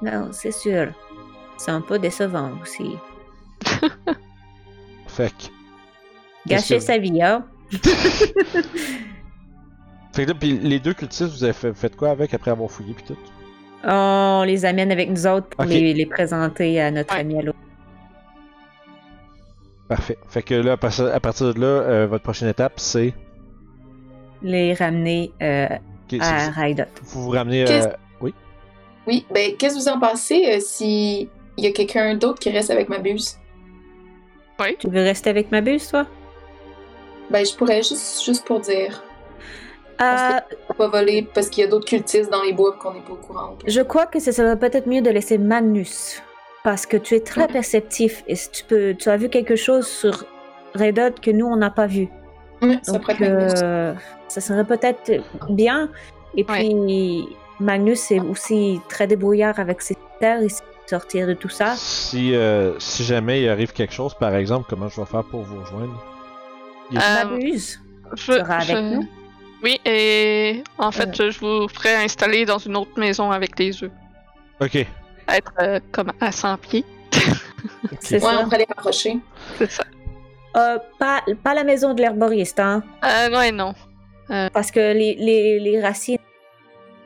Non, 0.00 0.30
c'est 0.32 0.50
sûr. 0.50 0.88
C'est 1.56 1.70
un 1.70 1.80
peu 1.80 1.98
décevant 1.98 2.50
aussi. 2.62 2.96
Fait 5.06 5.30
que. 5.30 5.44
Gâcher 6.48 6.80
sa 6.80 6.98
vie, 6.98 7.22
hein? 7.22 7.44
Fait 10.12 10.24
que 10.24 10.30
là, 10.30 10.34
puis 10.38 10.58
les 10.58 10.78
deux 10.78 10.92
cultistes, 10.94 11.30
vous 11.32 11.44
avez 11.44 11.52
fait, 11.54 11.72
fait 11.72 11.94
quoi 11.96 12.10
avec 12.10 12.34
après 12.34 12.50
avoir 12.50 12.70
fouillé 12.70 12.92
puis 12.94 13.04
tout? 13.04 13.16
On 13.84 14.42
les 14.46 14.64
amène 14.66 14.92
avec 14.92 15.08
nous 15.10 15.26
autres 15.26 15.48
pour 15.48 15.64
les, 15.64 15.94
les 15.94 16.06
présenter 16.06 16.80
à 16.80 16.90
notre 16.90 17.14
Ouais. 17.14 17.20
ami 17.20 17.38
à 17.38 17.42
l'autre. 17.42 17.58
Parfait. 19.88 20.18
Fait 20.28 20.42
que 20.42 20.54
là, 20.54 20.72
à 20.72 20.76
partir- 20.76 21.54
de 21.54 21.60
là, 21.60 21.66
euh, 21.66 22.06
votre 22.06 22.22
prochaine 22.24 22.48
étape, 22.48 22.74
c'est? 22.78 23.14
Les 24.42 24.74
ramener 24.74 25.32
euh, 25.42 25.66
Ok, 26.12 26.18
à 26.20 26.50
Raidot. 26.50 26.84
Vous 27.04 27.24
vous 27.24 27.30
ramenez. 27.30 27.64
Euh, 27.70 27.86
Oui? 28.20 28.34
Oui, 29.06 29.26
ben, 29.32 29.56
qu'est-ce 29.56 29.74
que 29.76 29.80
vous 29.80 29.88
en 29.88 29.98
pensez 30.00 30.44
euh, 30.56 30.60
si 30.60 31.28
il 31.56 31.64
y 31.64 31.66
a 31.66 31.72
quelqu'un 31.72 32.14
d'autre 32.14 32.38
qui 32.38 32.50
reste 32.50 32.70
avec 32.70 32.88
ma 32.88 32.98
buse? 32.98 33.38
Tu 34.78 34.88
veux 34.88 35.02
rester 35.02 35.30
avec 35.30 35.50
ma 35.50 35.60
buse, 35.60 35.88
toi? 35.88 36.06
Ben, 37.30 37.44
je 37.44 37.54
pourrais 37.56 37.82
juste, 37.82 38.24
juste 38.24 38.44
pour 38.46 38.60
dire. 38.60 39.02
Euh, 40.00 40.38
Faut 40.68 40.74
pas 40.74 40.88
voler 40.88 41.28
parce 41.34 41.48
qu'il 41.48 41.64
y 41.64 41.66
a 41.66 41.70
d'autres 41.70 41.86
cultistes 41.86 42.30
dans 42.30 42.42
les 42.42 42.52
bois 42.52 42.76
qu'on 42.78 42.94
n'est 42.94 43.00
pas 43.00 43.12
au 43.12 43.16
courant. 43.16 43.56
Je 43.66 43.80
crois 43.80 44.06
que 44.06 44.20
ce 44.20 44.32
serait 44.32 44.58
peut-être 44.58 44.86
mieux 44.86 45.02
de 45.02 45.10
laisser 45.10 45.38
Magnus. 45.38 46.22
Parce 46.64 46.86
que 46.86 46.96
tu 46.96 47.16
es 47.16 47.20
très 47.20 47.48
perceptif 47.48 48.22
et 48.28 48.36
si 48.36 48.50
tu 48.50 48.64
peux, 48.64 48.94
tu 48.94 49.08
as 49.08 49.16
vu 49.16 49.28
quelque 49.28 49.56
chose 49.56 49.86
sur 49.86 50.24
Redot 50.74 51.14
que 51.20 51.32
nous 51.32 51.46
on 51.46 51.56
n'a 51.56 51.70
pas 51.70 51.86
vu. 51.88 52.08
Ouais, 52.62 52.78
ça 52.82 52.92
Donc, 52.92 53.20
euh, 53.20 53.94
ça 54.28 54.40
serait 54.40 54.64
peut-être 54.64 55.10
bien. 55.50 55.90
Et 56.36 56.44
Ouais. 56.48 56.58
puis 56.60 57.28
Magnus 57.58 58.10
est 58.12 58.20
aussi 58.20 58.80
très 58.88 59.08
débrouillard 59.08 59.58
avec 59.58 59.82
ses 59.82 59.96
terres 60.20 60.40
sait 60.48 60.62
sortir 60.86 61.26
de 61.26 61.34
tout 61.34 61.48
ça. 61.48 61.74
Si, 61.76 62.34
euh, 62.34 62.78
si 62.78 63.04
jamais 63.04 63.42
il 63.42 63.48
arrive 63.48 63.72
quelque 63.72 63.94
chose, 63.94 64.14
par 64.14 64.34
exemple, 64.34 64.66
comment 64.68 64.88
je 64.88 65.00
vais 65.00 65.06
faire 65.06 65.24
pour 65.24 65.42
vous 65.42 65.60
rejoindre? 65.60 66.02
Il- 66.90 66.98
Euh, 66.98 67.58
Je, 68.14 68.18
sera 68.32 68.56
avec 68.56 68.76
je- 68.76 68.94
nous. 68.96 69.08
Oui, 69.62 69.80
et 69.86 70.62
en 70.78 70.90
fait, 70.90 71.08
Euh. 71.08 71.12
je, 71.26 71.30
je 71.30 71.40
vous 71.40 71.68
ferai 71.68 71.94
installer 71.94 72.44
dans 72.44 72.58
une 72.58 72.76
autre 72.76 72.98
maison 72.98 73.30
avec 73.30 73.58
les 73.58 73.82
œufs. 73.82 73.90
Ok. 74.60 74.74
Être 75.28 75.52
euh, 75.60 75.80
comme 75.92 76.12
à 76.20 76.32
100 76.32 76.56
pieds. 76.58 76.84
C'est 78.00 78.16
Ouais, 78.16 78.20
ça. 78.32 78.38
on 78.40 78.44
pourrait 78.44 78.58
les 78.58 78.66
rapprocher. 78.68 79.18
C'est 79.56 79.70
ça. 79.70 79.84
Euh, 80.56 80.78
pas, 80.98 81.22
pas 81.42 81.54
la 81.54 81.64
maison 81.64 81.94
de 81.94 82.02
l'herboriste, 82.02 82.60
hein, 82.60 82.82
Euh, 83.04 83.30
ouais, 83.30 83.52
non. 83.52 83.72
parce 84.52 84.70
que 84.70 84.80
les, 84.92 85.14
les, 85.14 85.60
les 85.60 85.80
racines. 85.80 86.18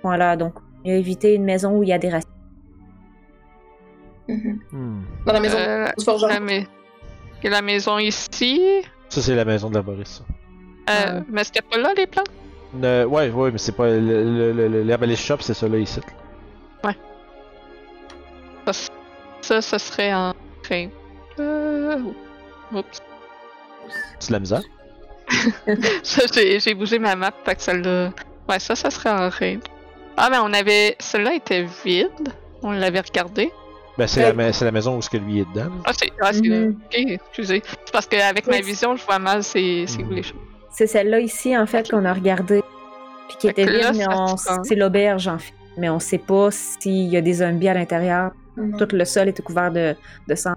Voilà, 0.02 0.36
donc 0.36 0.54
évité 0.84 1.34
une 1.34 1.44
maison 1.44 1.72
où 1.72 1.82
il 1.82 1.88
y 1.90 1.92
a 1.92 1.98
des 1.98 2.08
racines. 2.10 2.30
Mhm. 4.28 4.60
Hmm. 4.72 5.02
Dans 5.24 5.32
la 5.32 5.40
maison 5.40 5.58
Euh, 5.58 5.88
du 5.96 6.04
forgeron. 6.04 6.28
la, 6.28 6.40
mais... 6.40 6.66
il 7.42 7.44
y 7.44 7.46
a 7.48 7.50
la 7.50 7.62
maison 7.62 7.98
ici? 7.98 8.60
Ça, 9.08 9.22
c'est 9.22 9.34
la 9.34 9.44
maison 9.44 9.70
de 9.70 9.74
la 9.76 9.82
Boris. 9.82 10.22
Euh, 10.90 10.92
Ah. 11.20 11.20
Mais 11.30 11.44
c'était 11.44 11.62
pas 11.62 11.78
là, 11.78 11.92
les 11.96 12.06
plans? 12.06 12.24
Euh, 12.82 13.04
ouais, 13.04 13.30
ouais, 13.30 13.50
mais 13.52 13.58
c'est 13.58 13.72
pas. 13.72 13.86
Le, 13.88 14.52
le, 14.52 14.82
le, 14.82 15.14
shop, 15.14 15.38
c'est 15.40 15.54
ça 15.54 15.68
là 15.68 15.78
ici. 15.78 16.00
Ça, 19.42 19.62
ça 19.62 19.78
serait 19.78 20.12
en 20.12 20.34
train. 20.62 20.88
Euh... 21.38 22.00
Oups. 22.72 23.00
C'est 24.18 24.28
de 24.28 24.32
la 24.32 24.40
misère. 24.40 24.62
Ça, 26.02 26.22
j'ai 26.34 26.58
j'ai 26.58 26.74
bougé 26.74 26.98
ma 26.98 27.14
map, 27.14 27.32
fait 27.44 27.54
que 27.54 27.62
celle-là. 27.62 28.10
Ouais, 28.48 28.58
ça, 28.58 28.74
ça 28.74 28.90
serait 28.90 29.10
en 29.10 29.28
reine. 29.28 29.60
Ah, 30.16 30.28
mais 30.30 30.38
on 30.42 30.52
avait. 30.52 30.96
Celle-là 30.98 31.34
était 31.34 31.66
vide. 31.84 32.28
On 32.62 32.72
l'avait 32.72 33.00
regardée. 33.00 33.52
Ben, 33.98 34.06
c'est, 34.06 34.22
Euh, 34.24 34.28
la, 34.28 34.32
ma- 34.34 34.52
c'est 34.52 34.64
la 34.64 34.72
maison 34.72 34.96
où 34.98 35.02
ce 35.02 35.08
que 35.08 35.16
lui 35.16 35.40
est 35.40 35.48
dedans. 35.54 35.64
là. 35.70 35.82
Ah, 35.86 35.92
c'est. 35.98 36.10
Ah, 36.20 36.32
c'est. 36.32 36.42
Mhm. 36.42 36.76
Ok, 36.84 36.94
excusez. 36.94 37.62
C'est 37.64 37.92
parce 37.92 38.06
qu'avec 38.06 38.46
ma 38.46 38.56
Oui. 38.56 38.62
vision, 38.62 38.94
je 38.96 39.04
vois 39.04 39.18
mal 39.18 39.42
c'est 39.42 39.84
c'est 39.86 40.02
où 40.02 40.10
les 40.10 40.22
choses. 40.22 40.38
C'est 40.70 40.86
celle-là 40.86 41.20
ici, 41.20 41.56
en 41.56 41.64
fait, 41.66 41.90
qu'on 41.90 42.04
a 42.04 42.12
regardé. 42.12 42.62
Puis 43.28 43.36
qui 43.38 43.46
Fait 43.48 43.52
était 43.62 43.64
là, 43.64 43.90
vide, 43.92 44.00
mais 44.00 44.14
on- 44.14 44.36
sera- 44.36 44.62
c'est 44.64 44.74
l'auberge, 44.76 45.26
en 45.28 45.38
fait. 45.38 45.52
Mais 45.78 45.88
on 45.88 45.98
sait 45.98 46.18
pas 46.18 46.50
s'il 46.50 47.08
y 47.08 47.16
a 47.16 47.20
des 47.22 47.34
zombies 47.34 47.68
à 47.68 47.74
l'intérieur. 47.74 48.32
Mhm. 48.56 48.76
Tout 48.76 48.88
le 48.94 49.04
sol 49.04 49.28
était 49.28 49.42
couvert 49.42 49.70
de, 49.72 49.94
de 50.28 50.34
sang. 50.34 50.54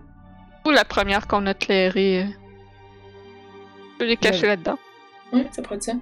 Ou 0.65 0.71
la 0.71 0.83
première 0.85 1.25
qu'on 1.27 1.45
a 1.47 1.51
éclairée. 1.51 2.23
euh, 2.23 2.25
Je 3.93 3.97
peux 3.99 4.05
les 4.05 4.17
cacher 4.17 4.43
Ouais. 4.43 4.47
là-dedans. 4.49 4.77
Ouais, 5.33 5.45
ça 5.51 5.61
pourrait 5.61 5.75
être 5.77 5.83
ça. 5.83 5.93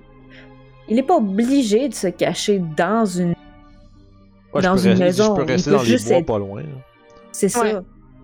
Il 0.90 0.96
n'est 0.96 1.04
pas 1.04 1.16
obligé 1.18 1.90
de 1.90 1.94
se 1.94 2.08
cacher 2.08 2.60
dans 2.60 3.06
une. 3.06 3.36
Ouais, 4.54 4.62
Dans 4.62 4.78
je 4.78 4.84
peux 4.84 4.90
une 4.90 5.04
rester, 5.04 5.04
maison, 5.04 5.36
Je 5.36 5.42
peux 5.42 5.48
il 5.48 5.52
rester 5.52 5.70
peut 5.72 5.76
dans 5.78 5.84
les 5.84 5.90
juste 5.90 6.08
bois 6.08 6.18
être- 6.18 6.26
pas 6.26 6.38
loin. 6.40 6.62
là. 6.62 6.68
C'est 7.38 7.56
Ouais. 7.58 7.72
ça. 7.74 7.84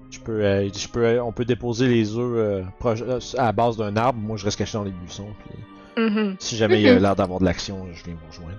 Je 0.10 0.20
peux, 0.20 0.44
euh, 0.44 0.70
je 0.76 0.88
peux, 0.88 1.06
euh, 1.06 1.24
on 1.24 1.32
peut 1.32 1.46
déposer 1.46 1.88
les 1.88 2.16
œufs 2.18 2.38
euh, 2.38 2.64
euh, 2.86 3.20
à 3.38 3.46
la 3.46 3.52
base 3.52 3.78
d'un 3.78 3.96
arbre. 3.96 4.20
Moi, 4.20 4.38
je 4.38 4.46
reste 4.46 4.58
caché 4.58 4.76
dans 4.78 4.84
les 4.84 4.92
buissons. 4.92 5.28
Puis, 5.46 6.04
Mhm. 6.04 6.36
si 6.40 6.58
jamais 6.58 6.82
il 6.82 6.88
y 6.88 6.90
a 6.90 6.96
Mhm. 6.96 7.02
l'air 7.02 7.16
d'avoir 7.16 7.40
de 7.40 7.46
l'action, 7.46 7.86
je 7.94 8.04
viens 8.04 8.16
vous 8.16 8.28
rejoindre. 8.32 8.58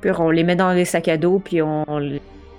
Puis 0.00 0.10
on 0.18 0.30
les 0.30 0.42
met 0.44 0.56
dans 0.56 0.72
les 0.72 0.84
sacs 0.84 1.08
à 1.08 1.16
dos, 1.16 1.38
puis 1.38 1.62
on. 1.62 1.84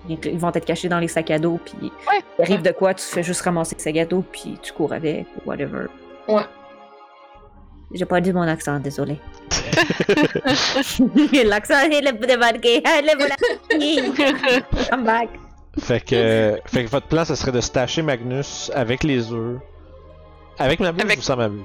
Ils 0.10 0.40
vont 0.40 0.52
être 0.54 0.64
cachés 0.66 0.88
dans 0.88 1.00
les 1.00 1.10
sacs 1.10 1.32
à 1.32 1.38
dos, 1.40 1.60
puis 1.66 1.76
Ouais. 1.92 2.22
il 2.40 2.44
arrive 2.44 2.62
de 2.62 2.72
quoi, 2.72 2.94
tu 2.94 3.04
fais 3.04 3.24
juste 3.24 3.42
ramasser 3.42 3.76
le 3.78 3.82
sac 3.82 3.98
à 3.98 4.06
dos, 4.06 4.24
puis 4.32 4.58
tu 4.62 4.72
cours 4.72 4.94
avec, 4.94 5.26
ou 5.36 5.50
whatever. 5.50 5.88
Ouais. 6.30 6.44
J'ai 7.94 8.06
pas 8.06 8.22
dit 8.22 8.32
mon 8.32 8.44
accent, 8.44 8.80
désolé. 8.80 9.18
L'accent, 11.46 11.74
il 11.92 12.08
est 12.08 12.26
débarqué. 12.26 12.82
Come 14.90 15.04
back. 15.04 15.30
Fait 15.80 16.00
que, 16.04 16.16
euh, 16.16 16.58
fait 16.66 16.86
que 16.86 16.90
votre 16.90 17.08
plan, 17.08 17.24
ça 17.26 17.36
serait 17.36 17.52
de 17.52 17.62
stacher 17.62 18.02
Magnus 18.02 18.72
avec 18.74 19.04
les 19.04 19.32
œufs. 19.32 19.60
Avec 20.60 20.80
ma 20.80 20.92
buse 20.92 21.04
Avec- 21.04 21.20
ou 21.20 21.22
sans 21.22 21.38
ma 21.38 21.50
buse? 21.50 21.62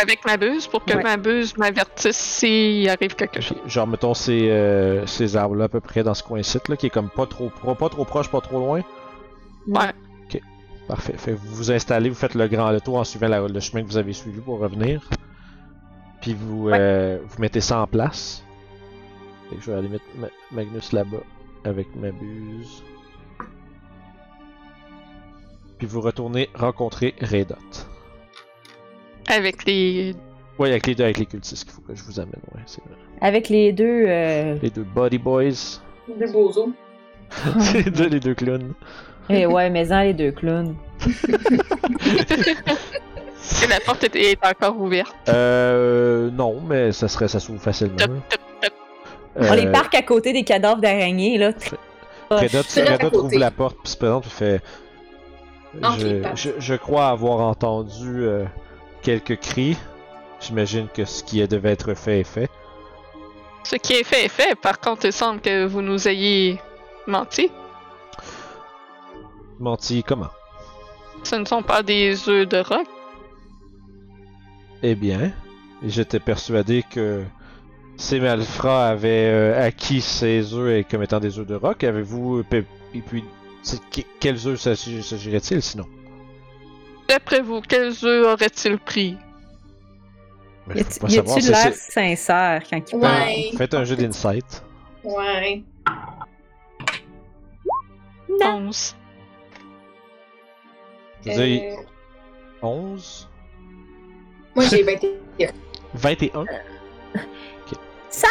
Avec 0.00 0.24
ma 0.26 0.36
buse 0.36 0.66
pour 0.66 0.84
que 0.84 0.92
Ouais. 0.94 1.02
ma 1.02 1.16
buse 1.16 1.56
m'avertisse 1.56 2.18
s'il 2.18 2.86
arrive 2.90 3.14
quelque 3.14 3.40
chose. 3.40 3.56
Ok, 3.64 3.68
Genre, 3.70 3.86
mettons 3.86 4.12
ces, 4.12 4.50
euh, 4.50 5.06
ces 5.06 5.36
arbres-là 5.36 5.64
à 5.64 5.68
peu 5.70 5.80
près 5.80 6.02
dans 6.02 6.12
ce 6.12 6.22
coin-ci, 6.22 6.58
là, 6.68 6.76
qui 6.76 6.86
est 6.86 6.90
comme 6.90 7.08
pas 7.08 7.24
trop, 7.26 7.48
pro- 7.48 7.74
pas 7.74 7.88
trop 7.88 8.04
proche, 8.04 8.28
pas 8.30 8.42
trop 8.42 8.58
loin. 8.58 8.82
Ouais. 9.66 9.88
Ok, 10.28 10.38
parfait. 10.86 11.14
Fait 11.16 11.30
que 11.32 11.36
vous 11.38 11.54
vous 11.54 11.72
installez, 11.72 12.10
vous 12.10 12.14
faites 12.14 12.34
le 12.34 12.46
grand 12.46 12.70
le 12.72 12.80
tour 12.82 12.96
en 12.98 13.04
suivant 13.04 13.28
la- 13.28 13.48
le 13.48 13.60
chemin 13.60 13.82
que 13.82 13.86
vous 13.88 13.96
avez 13.96 14.12
suivi 14.12 14.38
pour 14.40 14.58
revenir. 14.58 15.00
Puis 16.20 16.34
vous, 16.38 16.68
euh, 16.68 17.18
vous 17.26 17.40
mettez 17.40 17.62
ça 17.62 17.80
en 17.80 17.86
place. 17.86 18.42
Fait 19.48 19.56
que 19.56 19.62
je 19.62 19.70
vais 19.70 19.78
aller 19.78 19.88
mettre 19.88 20.04
Ma- 20.18 20.28
Magnus 20.52 20.92
là-bas 20.92 21.22
avec 21.64 21.86
ma 21.96 22.10
buse. 22.10 22.82
Puis 25.78 25.86
vous 25.86 26.00
retournez 26.00 26.48
rencontrer 26.54 27.14
Redot. 27.20 27.54
Avec 29.28 29.64
les. 29.64 30.14
Ouais, 30.58 30.70
avec 30.70 30.86
les 30.86 30.94
deux, 30.94 31.04
avec 31.04 31.18
les 31.18 31.26
cultistes 31.26 31.64
qu'il 31.64 31.72
faut 31.72 31.82
que 31.82 31.94
je 31.94 32.02
vous 32.04 32.18
amène, 32.18 32.40
ouais, 32.54 32.62
c'est 32.66 32.82
vrai. 32.84 32.94
Avec 33.20 33.48
les 33.50 33.72
deux. 33.72 34.04
euh, 34.06 34.56
Les 34.62 34.70
deux 34.70 34.84
Body 34.84 35.18
Boys. 35.18 35.80
Deux 36.18 36.32
beaux 36.32 36.48
os. 36.56 36.68
les, 37.74 37.82
deux, 37.90 38.08
les 38.08 38.20
deux 38.20 38.34
clowns. 38.34 38.72
Eh 39.28 39.44
ouais, 39.46 39.68
mais 39.68 39.92
en 39.92 40.00
les 40.02 40.14
deux 40.14 40.30
clowns. 40.32 40.74
Et 43.62 43.66
la 43.68 43.80
porte 43.80 44.04
est, 44.04 44.16
est 44.16 44.38
encore 44.46 44.80
ouverte. 44.80 45.14
Euh. 45.28 46.30
Non, 46.30 46.60
mais 46.60 46.92
ça 46.92 47.08
serait. 47.08 47.28
Ça 47.28 47.40
s'ouvre 47.40 47.60
facilement. 47.60 47.96
Top, 47.96 48.08
top, 48.28 48.40
top. 48.62 48.72
On 49.36 49.52
les 49.54 49.66
Euh, 49.66 49.72
parque 49.72 49.94
à 49.94 50.02
côté 50.02 50.32
des 50.32 50.42
cadavres 50.44 50.80
d'araignées, 50.80 51.38
là. 51.38 51.52
Côté. 51.52 52.48
trouve 53.10 53.34
la 53.38 53.50
porte 53.50 53.76
puis 53.82 53.92
se 53.92 53.96
présente 53.96 54.26
et 54.26 54.30
fait. 54.30 54.60
Je, 55.98 56.22
pattes. 56.22 56.36
je, 56.36 56.50
je 56.58 56.74
crois 56.74 57.08
avoir 57.08 57.40
entendu 57.40 58.22
euh, 58.24 58.44
quelques 59.02 59.38
cris. 59.38 59.76
J'imagine 60.40 60.88
que 60.92 61.04
ce 61.04 61.24
qui 61.24 61.46
devait 61.48 61.70
être 61.72 61.94
fait 61.94 62.20
est 62.20 62.24
fait. 62.24 62.50
Ce 63.64 63.76
qui 63.76 63.94
est 63.94 64.04
fait 64.04 64.26
est 64.26 64.28
fait. 64.28 64.54
Par 64.54 64.78
contre, 64.80 65.06
il 65.06 65.12
semble 65.12 65.40
que 65.40 65.64
vous 65.66 65.82
nous 65.82 66.06
ayez 66.08 66.60
menti. 67.06 67.50
Menti 69.58 70.02
comment? 70.02 70.30
Ce 71.24 71.34
ne 71.36 71.44
sont 71.44 71.62
pas 71.62 71.82
des 71.82 72.28
œufs 72.28 72.46
de 72.48 72.58
roc. 72.58 72.86
Eh 74.82 74.94
bien, 74.94 75.32
j'étais 75.82 76.20
persuadé 76.20 76.84
que 76.88 77.24
ces 77.96 78.20
malfrats 78.20 78.88
avaient 78.88 79.30
euh, 79.32 79.66
acquis 79.66 80.02
ces 80.02 80.52
œufs 80.54 80.84
comme 80.88 81.02
étant 81.02 81.18
des 81.18 81.38
œufs 81.38 81.46
de 81.46 81.54
roc. 81.54 81.82
Avez-vous. 81.82 82.44
pe- 82.44 82.64
Quels 84.20 84.46
œufs 84.46 84.60
s'agirait-il 84.60 85.62
sinon? 85.62 85.86
D'après 87.08 87.40
vous, 87.40 87.60
quels 87.60 87.92
œufs 88.04 88.26
aurait-il 88.26 88.78
pris? 88.78 89.16
Mais 90.66 90.80
Y 90.80 90.84
peux 90.84 91.06
pas 91.06 91.32
a-tu 91.34 91.40
si 91.42 91.48
l'air 91.50 91.72
c'est- 91.74 91.92
sincère 91.92 92.62
quand 92.68 92.90
il 92.92 92.96
Ouais. 92.96 93.00
parle? 93.02 93.56
Faites 93.58 93.74
un 93.74 93.84
jeu 93.84 93.94
d'insight. 93.96 94.62
Ouais. 95.04 95.62
Non. 98.40 98.66
11. 98.68 98.96
Je 101.24 101.30
veux 101.32 101.46
dire, 101.46 101.62
Euh, 101.78 102.66
11, 102.66 103.28
moi, 104.54 104.64
j'ai 104.68 104.82
21. 104.82 105.48
21. 105.94 106.44
5! 108.10 108.28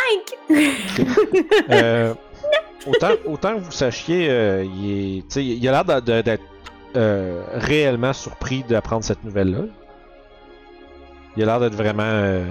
Euh, 1.69 2.14
autant, 2.86 3.12
autant 3.26 3.56
que 3.56 3.60
vous 3.60 3.72
sachiez, 3.72 4.28
euh, 4.30 4.64
il, 4.64 5.68
a 5.68 5.84
l'air 5.84 6.02
d'être 6.02 6.44
euh, 6.95 7.44
réellement 7.53 8.14
surpris 8.14 8.64
d'apprendre 8.64 9.03
cette 9.03 9.24
nouvelle-là. 9.24 9.66
Il 11.36 11.44
a 11.44 11.45
l'air 11.45 11.60
d'être 11.60 11.76
vraiment. 11.76 12.03
Euh, 12.03 12.45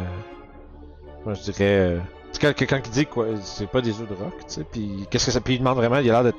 moi, 1.25 1.35
je 1.35 1.51
dirais. 1.51 1.99
Sais, 2.33 2.53
quelqu'un 2.53 2.81
qui 2.81 2.91
dit 2.91 3.07
quoi, 3.07 3.27
c'est 3.43 3.69
pas 3.69 3.81
des 3.81 4.01
œufs 4.01 4.09
de 4.09 4.15
rock, 4.15 4.35
tu 4.39 4.45
sais, 4.55 4.65
puis 4.65 5.07
qu'est-ce 5.09 5.27
que 5.27 5.31
ça. 5.31 5.41
Puis 5.41 5.55
il 5.55 5.59
demande 5.59 5.77
vraiment, 5.77 5.99
il 5.99 6.11
a 6.11 6.23
l'air. 6.23 6.33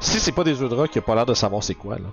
Si 0.00 0.18
c'est 0.18 0.32
pas 0.32 0.44
des 0.44 0.60
œufs 0.60 0.68
de 0.68 0.74
rock, 0.74 0.90
il 0.94 0.98
a 0.98 1.02
pas 1.02 1.14
l'air 1.14 1.26
de 1.26 1.34
savoir 1.34 1.62
c'est 1.62 1.74
quoi, 1.74 1.96
là. 1.96 2.08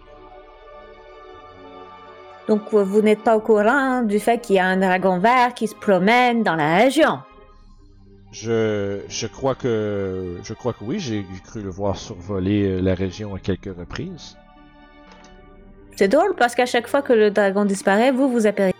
Donc, 2.48 2.74
vous 2.74 3.02
n'êtes 3.02 3.24
pas 3.24 3.38
au 3.38 3.40
courant 3.40 4.02
du 4.02 4.20
fait 4.20 4.40
qu'il 4.40 4.58
y 4.58 4.60
a 4.60 4.66
un 4.66 4.76
dragon 4.76 5.18
vert 5.18 5.54
qui 5.54 5.68
se 5.68 5.76
promène 5.76 6.44
dans 6.44 6.56
la 6.56 6.76
région. 6.76 7.20
Je, 8.34 9.00
je 9.10 9.28
crois 9.28 9.54
que. 9.56 10.38
Je 10.44 10.54
crois 10.54 10.74
que 10.74 10.84
oui, 10.84 11.00
j'ai 11.00 11.24
cru 11.46 11.62
le 11.62 11.70
voir 11.70 11.96
survoler 11.96 12.64
euh, 12.68 12.82
la 12.82 12.96
région 12.96 13.36
à 13.36 13.40
quelques 13.40 13.74
reprises. 13.78 14.36
C'est 15.96 16.08
drôle 16.08 16.34
parce 16.36 16.56
qu'à 16.56 16.66
chaque 16.66 16.88
fois 16.88 17.04
que 17.04 17.14
le 17.14 17.30
dragon 17.30 17.64
disparaît, 17.64 18.12
vous 18.12 18.28
vous 18.30 18.48
apparaissez. 18.48 18.76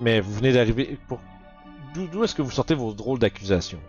Mais 0.00 0.20
vous 0.20 0.32
venez 0.34 0.52
d'arriver. 0.52 0.96
Pour... 1.08 1.18
D'où 1.94 2.22
est-ce 2.24 2.34
que 2.36 2.42
vous 2.42 2.50
sortez 2.52 2.74
vos 2.74 2.92
drôles 2.92 3.18
d'accusations? 3.18 3.80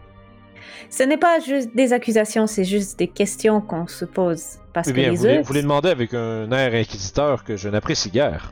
Ce 0.90 1.04
n'est 1.04 1.18
pas 1.18 1.40
juste 1.40 1.76
des 1.76 1.94
accusations, 1.94 2.48
c'est 2.48 2.64
juste 2.66 2.98
des 3.00 3.08
questions 3.08 3.62
qu'on 3.62 3.86
se 3.88 4.04
pose. 4.06 4.58
Parce 4.74 4.88
Eh 4.90 4.94
que 4.94 4.98
les 4.98 5.10
vous, 5.12 5.26
les- 5.26 5.42
vous 5.44 5.54
les 5.54 5.62
demandez 5.62 5.90
avec 5.90 6.14
un 6.16 6.52
air 6.52 6.74
inquisiteur 6.74 7.44
que 7.44 7.56
je 7.56 7.70
n'apprécie 7.70 8.10
guère. 8.10 8.52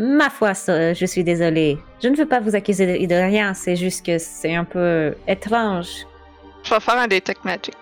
Ma 0.00 0.30
foi, 0.30 0.54
ça, 0.54 0.94
je 0.94 1.04
suis 1.06 1.22
désolée. 1.22 1.78
Je 2.02 2.08
ne 2.08 2.16
veux 2.16 2.26
pas 2.26 2.40
vous 2.40 2.56
accuser 2.56 2.86
de, 2.86 3.06
de 3.06 3.14
rien, 3.14 3.54
c'est 3.54 3.76
juste 3.76 4.04
que 4.04 4.18
c'est 4.18 4.54
un 4.56 4.64
peu 4.64 5.14
étrange. 5.28 6.06
Je 6.64 6.74
vais 6.74 6.80
faire 6.80 6.98
un 6.98 7.06
Detect 7.06 7.44
Magic. 7.44 7.74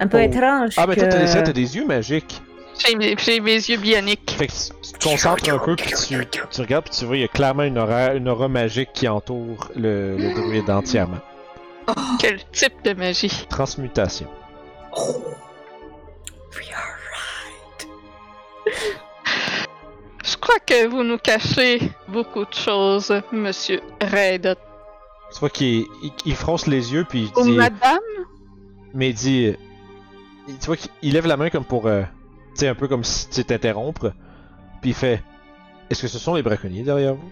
Un 0.00 0.06
peu 0.06 0.18
Oh. 0.18 0.20
étrange 0.20 0.74
Ah, 0.76 0.86
mais 0.86 0.94
que... 0.94 1.00
toi, 1.00 1.08
t'as 1.08 1.18
des, 1.24 1.42
t'as 1.42 1.52
des 1.52 1.76
yeux 1.76 1.86
magiques. 1.86 2.40
J'ai 2.84 2.96
mes, 2.96 3.14
j'ai 3.16 3.38
mes 3.40 3.54
yeux 3.54 3.76
bioniques. 3.76 4.34
Fait 4.36 4.48
que 4.48 4.52
tu 4.52 4.92
te 4.92 5.04
concentres 5.04 5.48
un 5.48 5.58
peu, 5.58 5.76
puis 5.76 5.92
tu, 6.08 6.26
tu 6.50 6.60
regardes, 6.60 6.84
puis 6.84 6.94
tu 6.98 7.04
vois, 7.04 7.16
il 7.16 7.20
y 7.20 7.24
a 7.24 7.28
clairement 7.28 7.62
une 7.62 7.78
aura, 7.78 8.14
une 8.14 8.28
aura 8.28 8.48
magique 8.48 8.90
qui 8.92 9.06
entoure 9.06 9.70
le, 9.76 10.16
le 10.16 10.34
druide 10.34 10.68
entièrement. 10.70 11.20
Quel 12.18 12.42
type 12.52 12.82
de 12.84 12.94
magie? 12.94 13.46
Transmutation. 13.48 14.26
Je 20.24 20.36
crois 20.38 20.58
que 20.66 20.86
vous 20.86 21.02
nous 21.02 21.18
cachez 21.18 21.80
beaucoup 22.08 22.44
de 22.46 22.54
choses, 22.54 23.12
monsieur 23.30 23.80
Red. 24.00 24.56
Tu 25.32 25.38
vois 25.40 25.50
qu'il 25.50 25.84
il, 26.02 26.12
il 26.24 26.34
fronce 26.34 26.66
les 26.66 26.92
yeux, 26.94 27.04
puis 27.08 27.30
Ou 27.36 27.40
il 27.40 27.44
dit. 27.52 27.56
madame? 27.56 27.98
Mais 28.94 29.10
il 29.10 29.14
dit. 29.14 29.54
il- 30.48 30.58
Tu 30.58 30.66
vois 30.66 30.76
qu'il 30.76 31.12
lève 31.12 31.26
la 31.26 31.36
main 31.36 31.50
comme 31.50 31.64
pour. 31.64 31.86
euh, 31.86 32.02
tu 32.54 32.60
sais, 32.60 32.68
un 32.68 32.74
peu 32.74 32.88
comme 32.88 33.04
si 33.04 33.28
tu 33.28 33.44
t'interrompre. 33.44 34.12
Puis 34.80 34.90
il 34.90 34.94
fait. 34.94 35.22
Est-ce 35.90 36.00
que 36.02 36.08
ce 36.08 36.18
sont 36.18 36.34
les 36.34 36.42
braconniers 36.42 36.82
derrière 36.84 37.14
vous? 37.14 37.30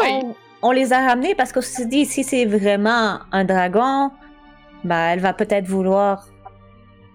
Oui. 0.00 0.08
On, 0.22 0.34
on 0.62 0.70
les 0.72 0.92
a 0.92 1.06
ramenés 1.06 1.34
parce 1.36 1.52
qu'on 1.52 1.60
s'est 1.60 1.86
dit, 1.86 2.04
si 2.04 2.24
c'est 2.24 2.44
vraiment 2.46 3.20
un 3.30 3.44
dragon, 3.44 4.10
bah, 4.82 5.12
elle 5.12 5.20
va 5.20 5.32
peut-être 5.32 5.66
vouloir 5.66 6.26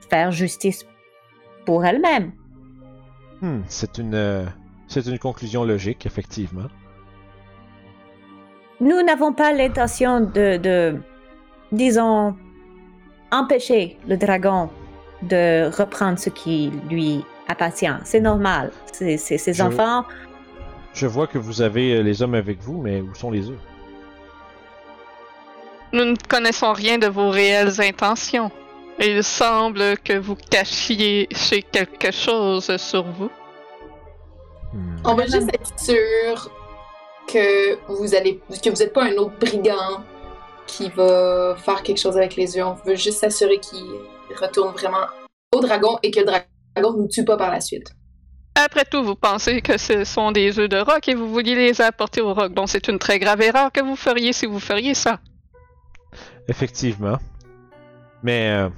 faire 0.09 0.31
justice 0.31 0.85
pour 1.65 1.83
elle-même. 1.85 2.31
Hmm, 3.43 3.59
c'est 3.67 3.97
une. 3.99 4.15
euh, 4.15 4.45
c'est 4.87 5.05
une 5.05 5.19
conclusion 5.19 5.63
logique, 5.65 6.05
effectivement. 6.05 6.67
Nous 8.79 9.01
n'avons 9.03 9.33
pas 9.33 9.51
l'intention 9.53 10.19
de, 10.21 10.57
de, 10.57 10.97
disons, 11.71 12.35
empêcher 13.31 13.97
le 14.07 14.17
dragon 14.17 14.69
de 15.23 15.69
reprendre 15.77 16.17
ce 16.19 16.29
qui 16.29 16.71
lui 16.89 17.23
appartient. 17.47 17.85
C'est 18.05 18.19
normal. 18.21 18.71
C'est 18.91 19.17
c'est- 19.17 19.37
ses 19.37 19.53
Je- 19.53 19.63
enfants. 19.63 20.05
Je 20.93 21.07
vois 21.07 21.27
que 21.27 21.37
vous 21.37 21.61
avez 21.61 21.95
euh, 21.97 22.01
les 22.01 22.21
hommes 22.21 22.35
avec 22.35 22.61
vous, 22.61 22.81
mais 22.81 23.01
où 23.01 23.13
sont 23.15 23.31
les 23.31 23.49
œufs 23.49 23.59
Nous 25.91 26.05
ne 26.05 26.15
connaissons 26.29 26.71
rien 26.73 26.97
de 26.97 27.07
vos 27.07 27.29
réelles 27.29 27.81
intentions. 27.81 28.51
Il 28.99 29.23
semble 29.23 29.97
que 29.97 30.17
vous 30.17 30.35
cachiez 30.35 31.27
chez 31.31 31.63
quelque 31.63 32.11
chose 32.11 32.75
sur 32.77 33.03
vous. 33.03 33.31
Hmm. 34.71 34.95
On 35.03 35.15
va 35.15 35.25
juste 35.25 35.49
être 35.53 35.79
sûr 35.79 36.51
que 37.27 37.77
vous 37.91 38.13
allez 38.15 38.37
que 38.37 38.69
vous 38.69 38.75
n'êtes 38.77 38.93
pas 38.93 39.05
un 39.05 39.13
autre 39.13 39.37
brigand 39.39 40.03
qui 40.67 40.89
va 40.89 41.55
faire 41.57 41.83
quelque 41.83 41.99
chose 41.99 42.17
avec 42.17 42.35
les 42.35 42.55
yeux. 42.55 42.63
On 42.63 42.73
veut 42.73 42.95
juste 42.95 43.19
s'assurer 43.19 43.59
qu'il 43.59 43.83
retourne 44.39 44.73
vraiment 44.73 45.07
au 45.51 45.59
dragon 45.59 45.97
et 46.03 46.11
que 46.11 46.19
le 46.19 46.25
dragon 46.25 46.93
ne 46.93 47.03
nous 47.03 47.07
tue 47.07 47.25
pas 47.25 47.37
par 47.37 47.51
la 47.51 47.61
suite. 47.61 47.93
Après 48.55 48.85
tout, 48.85 49.03
vous 49.03 49.15
pensez 49.15 49.61
que 49.61 49.77
ce 49.79 50.03
sont 50.03 50.31
des 50.31 50.59
œufs 50.59 50.69
de 50.69 50.77
roc 50.77 51.07
et 51.07 51.15
vous 51.15 51.27
vouliez 51.27 51.55
les 51.55 51.81
apporter 51.81 52.21
au 52.21 52.33
roc. 52.33 52.53
Bon, 52.53 52.67
c'est 52.67 52.87
une 52.87 52.99
très 52.99 53.17
grave 53.17 53.41
erreur 53.41 53.71
que 53.71 53.81
vous 53.81 53.95
feriez 53.95 54.31
si 54.31 54.45
vous 54.45 54.59
feriez 54.59 54.93
ça. 54.93 55.19
Effectivement. 56.47 57.17
Mais. 58.21 58.49
euh, 58.49 58.69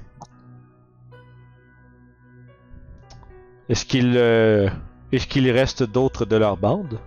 Est-ce 3.69 3.85
qu'il. 3.85 4.13
euh, 4.17 4.69
Est-ce 5.11 5.27
qu'il 5.27 5.49
reste 5.51 5.83
d'autres 5.83 6.25
de 6.25 6.35
leur 6.35 6.57
bande 6.57 6.99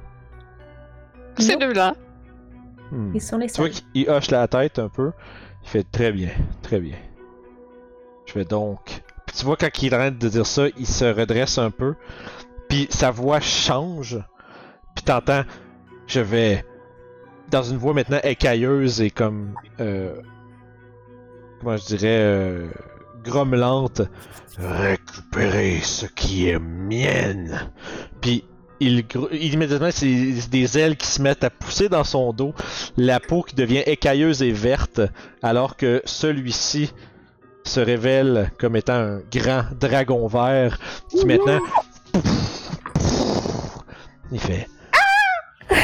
Ces 1.38 1.56
deux-là. 1.56 1.94
Hmm. 2.90 3.12
Ils 3.14 3.20
sont 3.20 3.38
les 3.38 3.48
Tu 3.48 3.60
vois 3.60 3.70
qu'il 3.70 4.08
hoche 4.10 4.30
la 4.30 4.48
tête 4.48 4.78
un 4.78 4.88
peu. 4.88 5.12
Il 5.64 5.68
fait 5.68 5.84
très 5.84 6.10
bien, 6.12 6.30
très 6.62 6.80
bien. 6.80 6.96
Je 8.26 8.34
vais 8.34 8.44
donc. 8.44 9.02
Puis 9.26 9.36
tu 9.36 9.44
vois 9.44 9.56
quand 9.56 9.82
il 9.82 9.94
arrête 9.94 10.18
de 10.18 10.28
dire 10.28 10.46
ça, 10.46 10.64
il 10.78 10.86
se 10.86 11.04
redresse 11.04 11.58
un 11.58 11.70
peu. 11.70 11.94
Puis 12.68 12.86
sa 12.90 13.10
voix 13.10 13.40
change. 13.40 14.18
Puis 14.94 15.04
t'entends, 15.04 15.42
je 16.06 16.20
vais 16.20 16.64
dans 17.50 17.62
une 17.62 17.76
voix 17.76 17.94
maintenant 17.94 18.18
écailleuse 18.22 19.00
et 19.00 19.10
comme 19.10 19.54
euh, 19.80 20.20
comment 21.60 21.76
je 21.76 21.86
dirais 21.86 22.20
euh, 22.22 22.68
grommelante. 23.24 24.02
Récupérer 24.58 25.80
ce 25.82 26.06
qui 26.06 26.48
est 26.48 26.58
mienne. 26.58 27.70
Puis 28.20 28.44
il, 28.80 29.04
immédiatement, 29.32 29.90
c'est 29.92 30.48
des 30.50 30.78
ailes 30.78 30.96
qui 30.96 31.06
se 31.06 31.22
mettent 31.22 31.44
à 31.44 31.50
pousser 31.50 31.88
dans 31.88 32.04
son 32.04 32.32
dos, 32.32 32.54
la 32.96 33.20
peau 33.20 33.42
qui 33.42 33.54
devient 33.54 33.82
écailleuse 33.86 34.42
et 34.42 34.52
verte, 34.52 35.00
alors 35.42 35.76
que 35.76 36.02
celui-ci 36.04 36.92
se 37.64 37.80
révèle 37.80 38.50
comme 38.58 38.76
étant 38.76 38.94
un 38.94 39.20
grand 39.30 39.64
dragon 39.78 40.26
vert 40.26 40.78
qui 41.10 41.26
maintenant 41.26 41.60
il 44.32 44.40
fait 44.40 44.66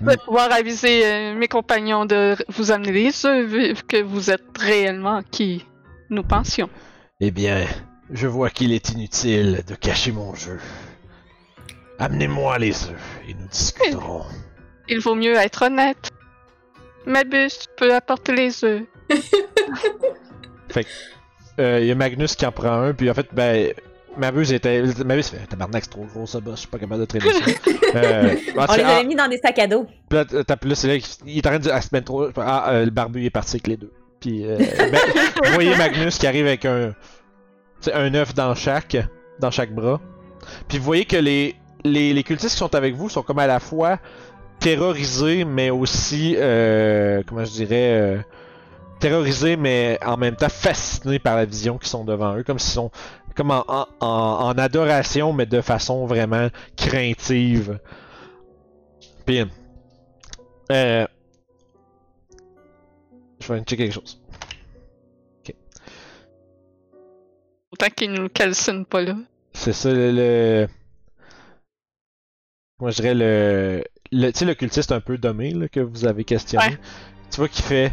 Je 0.00 0.04
vais 0.04 0.16
pouvoir 0.16 0.52
aviser 0.52 1.04
euh, 1.04 1.34
mes 1.34 1.48
compagnons 1.48 2.06
de 2.06 2.36
vous 2.48 2.70
amener 2.70 2.92
les 2.92 3.26
œufs 3.26 3.82
que 3.86 4.02
vous 4.02 4.30
êtes 4.30 4.56
réellement 4.58 5.20
qui? 5.30 5.64
Nous 6.10 6.22
pensions. 6.22 6.68
Eh 7.20 7.30
bien, 7.30 7.66
je 8.10 8.26
vois 8.26 8.50
qu'il 8.50 8.72
est 8.72 8.90
inutile 8.90 9.62
de 9.66 9.74
cacher 9.74 10.12
mon 10.12 10.34
jeu. 10.34 10.58
Amenez-moi 11.98 12.58
les 12.58 12.84
œufs 12.88 13.20
et 13.28 13.34
nous 13.34 13.48
discuterons. 13.48 14.24
Il 14.88 15.00
vaut 15.00 15.14
mieux 15.14 15.34
être 15.34 15.62
honnête. 15.62 16.10
Mabus, 17.06 17.48
tu 17.48 17.66
peux 17.76 17.94
apporter 17.94 18.34
les 18.34 18.64
œufs. 18.64 18.82
Euh, 21.58 21.80
Il 21.80 21.86
y 21.86 21.90
a 21.90 21.94
Magnus 21.94 22.36
qui 22.36 22.44
en 22.44 22.52
prend 22.52 22.82
un, 22.82 22.92
puis 22.92 23.10
en 23.10 23.14
fait, 23.14 23.28
ben. 23.32 23.72
Mabuse 24.18 24.52
était. 24.52 24.82
Mabuse 25.04 25.28
fait 25.28 25.46
Tabarnak, 25.46 25.84
c'est 25.84 25.90
trop 25.90 26.04
gros 26.04 26.26
ça, 26.26 26.40
boss, 26.40 26.56
je 26.56 26.60
suis 26.60 26.68
pas 26.68 26.78
capable 26.78 27.00
de 27.00 27.06
traîner 27.06 27.32
ça. 27.32 27.70
euh, 27.94 28.34
On 28.56 28.74
les 28.74 28.82
avait 28.82 29.04
mis 29.04 29.14
dans 29.14 29.28
des 29.28 29.38
sacs 29.38 29.58
à 29.58 29.66
dos. 29.66 29.86
Puis 30.08 30.18
là, 30.18 30.74
c'est 30.74 30.88
là 30.88 30.98
qu'il 30.98 31.28
il 31.28 31.38
est 31.38 31.46
en 31.46 31.50
train 31.50 31.58
de 31.58 31.62
dire 31.62 31.74
ah, 31.74 32.00
trop. 32.02 32.28
Ah, 32.36 32.72
euh, 32.72 32.84
le 32.84 32.90
barbu 32.90 33.24
est 33.24 33.30
parti 33.30 33.56
avec 33.56 33.66
les 33.66 33.76
deux. 33.76 33.92
Euh, 34.28 34.58
ben, 34.58 34.98
vous 35.44 35.52
voyez 35.54 35.74
Magnus 35.76 36.18
qui 36.18 36.26
arrive 36.26 36.46
avec 36.46 36.64
un. 36.64 36.94
un 37.92 38.14
œuf 38.14 38.34
dans 38.34 38.54
chaque. 38.54 38.96
Dans 39.40 39.50
chaque 39.50 39.72
bras. 39.74 40.00
Puis 40.68 40.78
vous 40.78 40.84
voyez 40.84 41.04
que 41.04 41.16
les, 41.16 41.56
les, 41.84 42.12
les 42.14 42.22
cultistes 42.22 42.52
qui 42.52 42.58
sont 42.58 42.74
avec 42.74 42.94
vous 42.94 43.08
sont 43.08 43.22
comme 43.22 43.38
à 43.38 43.46
la 43.46 43.60
fois 43.60 43.98
terrorisés, 44.60 45.44
mais 45.44 45.70
aussi. 45.70 46.34
euh, 46.38 47.22
comment 47.26 47.44
je 47.44 47.52
dirais. 47.52 47.92
euh, 47.92 48.18
terrorisés, 49.00 49.56
mais 49.56 49.98
en 50.04 50.16
même 50.16 50.36
temps 50.36 50.48
fascinés 50.48 51.18
par 51.18 51.36
la 51.36 51.44
vision 51.44 51.76
qui 51.78 51.88
sont 51.88 52.04
devant 52.04 52.36
eux. 52.36 52.42
Comme 52.42 52.58
s'ils 52.58 52.74
sont. 52.74 52.90
Comme 53.34 53.50
en, 53.50 53.64
en 54.00 54.52
adoration, 54.56 55.34
mais 55.34 55.44
de 55.44 55.60
façon 55.60 56.06
vraiment 56.06 56.48
craintive. 56.76 57.78
Puis. 59.26 59.44
Euh... 60.72 61.06
Je 63.46 63.52
vais 63.52 63.60
checker 63.60 63.84
quelque 63.84 63.92
chose. 63.92 64.20
Autant 67.72 67.86
qu'ils 67.94 68.12
nous 68.12 68.28
calcinent 68.28 68.84
pas 68.86 69.02
là. 69.02 69.16
C'est 69.52 69.72
ça 69.72 69.92
le. 69.92 70.10
le... 70.10 70.68
Moi 72.80 72.90
je 72.90 72.96
dirais 72.96 73.14
le. 73.14 73.84
le 74.10 74.32
tu 74.32 74.38
sais, 74.38 74.44
le 74.44 74.54
cultiste 74.54 74.92
un 74.92 75.00
peu 75.00 75.16
dommé 75.18 75.52
là, 75.52 75.68
que 75.68 75.80
vous 75.80 76.06
avez 76.06 76.24
questionné. 76.24 76.66
Ouais. 76.66 76.78
Tu 77.30 77.36
vois 77.36 77.48
qu'il 77.48 77.64
fait. 77.64 77.92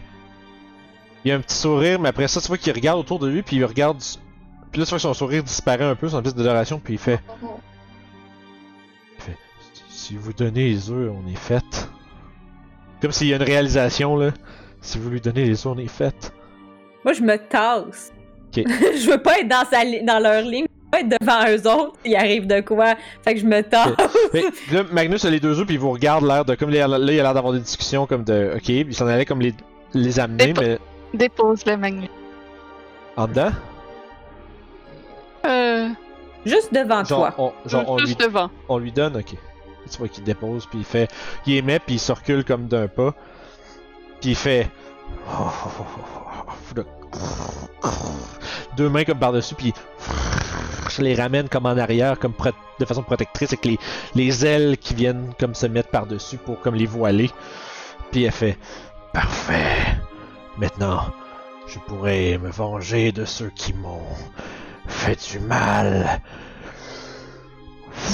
Il 1.26 1.32
a 1.32 1.36
un 1.36 1.40
petit 1.40 1.56
sourire, 1.56 2.00
mais 2.00 2.10
après 2.10 2.28
ça, 2.28 2.42
tu 2.42 2.48
vois 2.48 2.58
qu'il 2.58 2.74
regarde 2.74 3.00
autour 3.00 3.20
de 3.20 3.28
lui, 3.28 3.44
puis 3.44 3.58
il 3.58 3.66
regarde. 3.66 4.02
Puis 4.72 4.80
là, 4.80 4.86
tu 4.86 4.90
vois 4.90 4.98
que 4.98 5.04
son 5.04 5.14
sourire 5.14 5.44
disparaît 5.44 5.86
un 5.86 5.96
peu, 5.96 6.10
son 6.10 6.18
espèce 6.18 6.36
d'adoration, 6.36 6.80
puis 6.80 6.96
il 6.96 7.00
fait. 7.00 7.22
Il 9.18 9.22
fait. 9.22 9.38
Si 9.90 10.16
vous 10.16 10.34
donnez 10.34 10.70
les 10.70 10.90
œufs, 10.90 11.12
on 11.12 11.28
est 11.28 11.38
fait. 11.38 11.90
Comme 13.02 13.12
s'il 13.12 13.28
y 13.28 13.34
a 13.34 13.36
une 13.36 13.44
réalisation 13.44 14.16
là. 14.16 14.32
Si 14.86 14.98
vous 15.00 15.10
lui 15.10 15.22
donnez 15.22 15.46
les 15.46 15.66
œufs, 15.66 15.74
on 15.74 15.78
est 15.78 15.88
fait. 15.88 16.32
Moi, 17.06 17.14
je 17.14 17.22
me 17.22 17.38
tasse. 17.38 18.12
Ok. 18.50 18.64
je 18.68 19.10
veux 19.10 19.18
pas 19.22 19.40
être 19.40 19.48
dans, 19.48 19.66
sa 19.66 19.84
li- 19.84 20.04
dans 20.04 20.20
leur 20.20 20.42
ligne. 20.42 20.66
Je 20.68 20.74
veux 20.86 20.92
pas 20.92 21.00
être 21.00 21.20
devant 21.22 21.50
eux 21.50 21.72
autres. 21.82 21.94
Il 22.06 22.16
arrive 22.16 22.46
de 22.48 22.60
quoi? 22.62 22.96
Fait 23.24 23.34
que 23.34 23.40
je 23.40 23.46
me 23.46 23.62
tasse. 23.62 23.94
Mais 24.34 24.44
là, 24.72 24.84
Magnus 24.92 25.24
a 25.26 25.30
les 25.30 25.40
deux 25.40 25.58
œufs, 25.60 25.66
puis 25.66 25.76
il 25.76 25.80
vous 25.80 25.92
regarde 25.92 26.26
l'air 26.26 26.44
de. 26.46 26.54
Comme 26.56 26.70
là, 26.70 26.88
là, 26.88 26.98
il 27.00 27.20
a 27.20 27.24
l'air 27.24 27.34
d'avoir 27.34 27.54
des 27.54 27.60
discussions 27.62 28.06
comme 28.06 28.24
de. 28.24 28.52
Ok, 28.56 28.62
puis 28.66 28.80
il 28.90 28.94
s'en 28.96 29.08
allait 29.08 29.26
comme 29.26 29.42
les, 29.42 29.54
les 29.94 30.20
amener, 30.20 30.54
Mais. 30.60 30.78
Dépose 31.14 31.66
le 31.66 31.78
Magnus. 31.78 32.10
En 33.16 33.28
dedans? 33.28 33.52
Euh, 35.46 35.90
Juste 36.46 36.74
devant 36.74 37.04
Genre, 37.06 37.34
toi. 37.36 37.54
on, 37.66 37.70
genre 37.70 37.84
on, 37.88 37.98
lui, 37.98 38.08
juste 38.08 38.20
devant. 38.20 38.50
on 38.68 38.78
lui 38.78 38.92
donne, 38.92 39.16
ok. 39.18 39.36
Tu 39.92 39.98
vois 39.98 40.08
qu'il 40.08 40.24
dépose, 40.24 40.66
puis 40.66 40.80
il 40.80 40.86
fait. 40.86 41.10
Il 41.46 41.54
émet, 41.56 41.80
puis 41.80 41.96
il 41.96 42.00
se 42.00 42.12
recule 42.12 42.44
comme 42.44 42.68
d'un 42.68 42.88
pas. 42.88 43.14
Puis 44.24 44.32
il 44.32 44.36
fait. 44.38 44.70
Deux 48.78 48.88
mains 48.88 49.04
comme 49.04 49.20
par-dessus, 49.20 49.54
puis 49.54 49.74
je 50.90 51.02
les 51.02 51.14
ramène 51.14 51.50
comme 51.50 51.66
en 51.66 51.78
arrière, 51.78 52.18
comme 52.18 52.34
de 52.80 52.86
façon 52.86 53.04
protectrice, 53.04 53.50
avec 53.50 53.66
les, 53.66 53.78
les 54.16 54.46
ailes 54.46 54.78
qui 54.78 54.94
viennent 54.94 55.34
comme 55.38 55.54
se 55.54 55.66
mettre 55.66 55.90
par-dessus 55.90 56.38
pour 56.38 56.62
comme 56.62 56.76
les 56.76 56.86
voiler. 56.86 57.32
Puis 58.12 58.24
elle 58.24 58.32
fait 58.32 58.58
Parfait. 59.12 59.98
Maintenant, 60.58 61.02
je 61.68 61.80
pourrais 61.80 62.38
me 62.38 62.50
venger 62.50 63.12
de 63.12 63.26
ceux 63.26 63.52
qui 63.54 63.74
m'ont 63.74 64.08
fait 64.88 65.20
du 65.32 65.40
mal. 65.40 66.22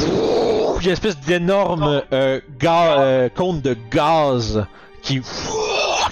Il 0.01 0.07
y 0.07 0.85
a 0.85 0.85
une 0.85 0.89
espèce 0.89 1.19
d'énorme 1.19 2.01
euh, 2.11 2.41
euh, 2.63 3.29
de 3.29 3.77
gaz 3.91 4.65
qui, 5.03 5.21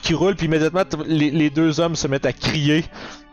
qui 0.02 0.14
roule, 0.14 0.36
puis 0.36 0.48
immédiatement 0.48 0.84
les, 1.06 1.50
deux 1.50 1.80
hommes 1.80 1.96
se 1.96 2.08
mettent 2.08 2.26
à 2.26 2.34
crier, 2.34 2.86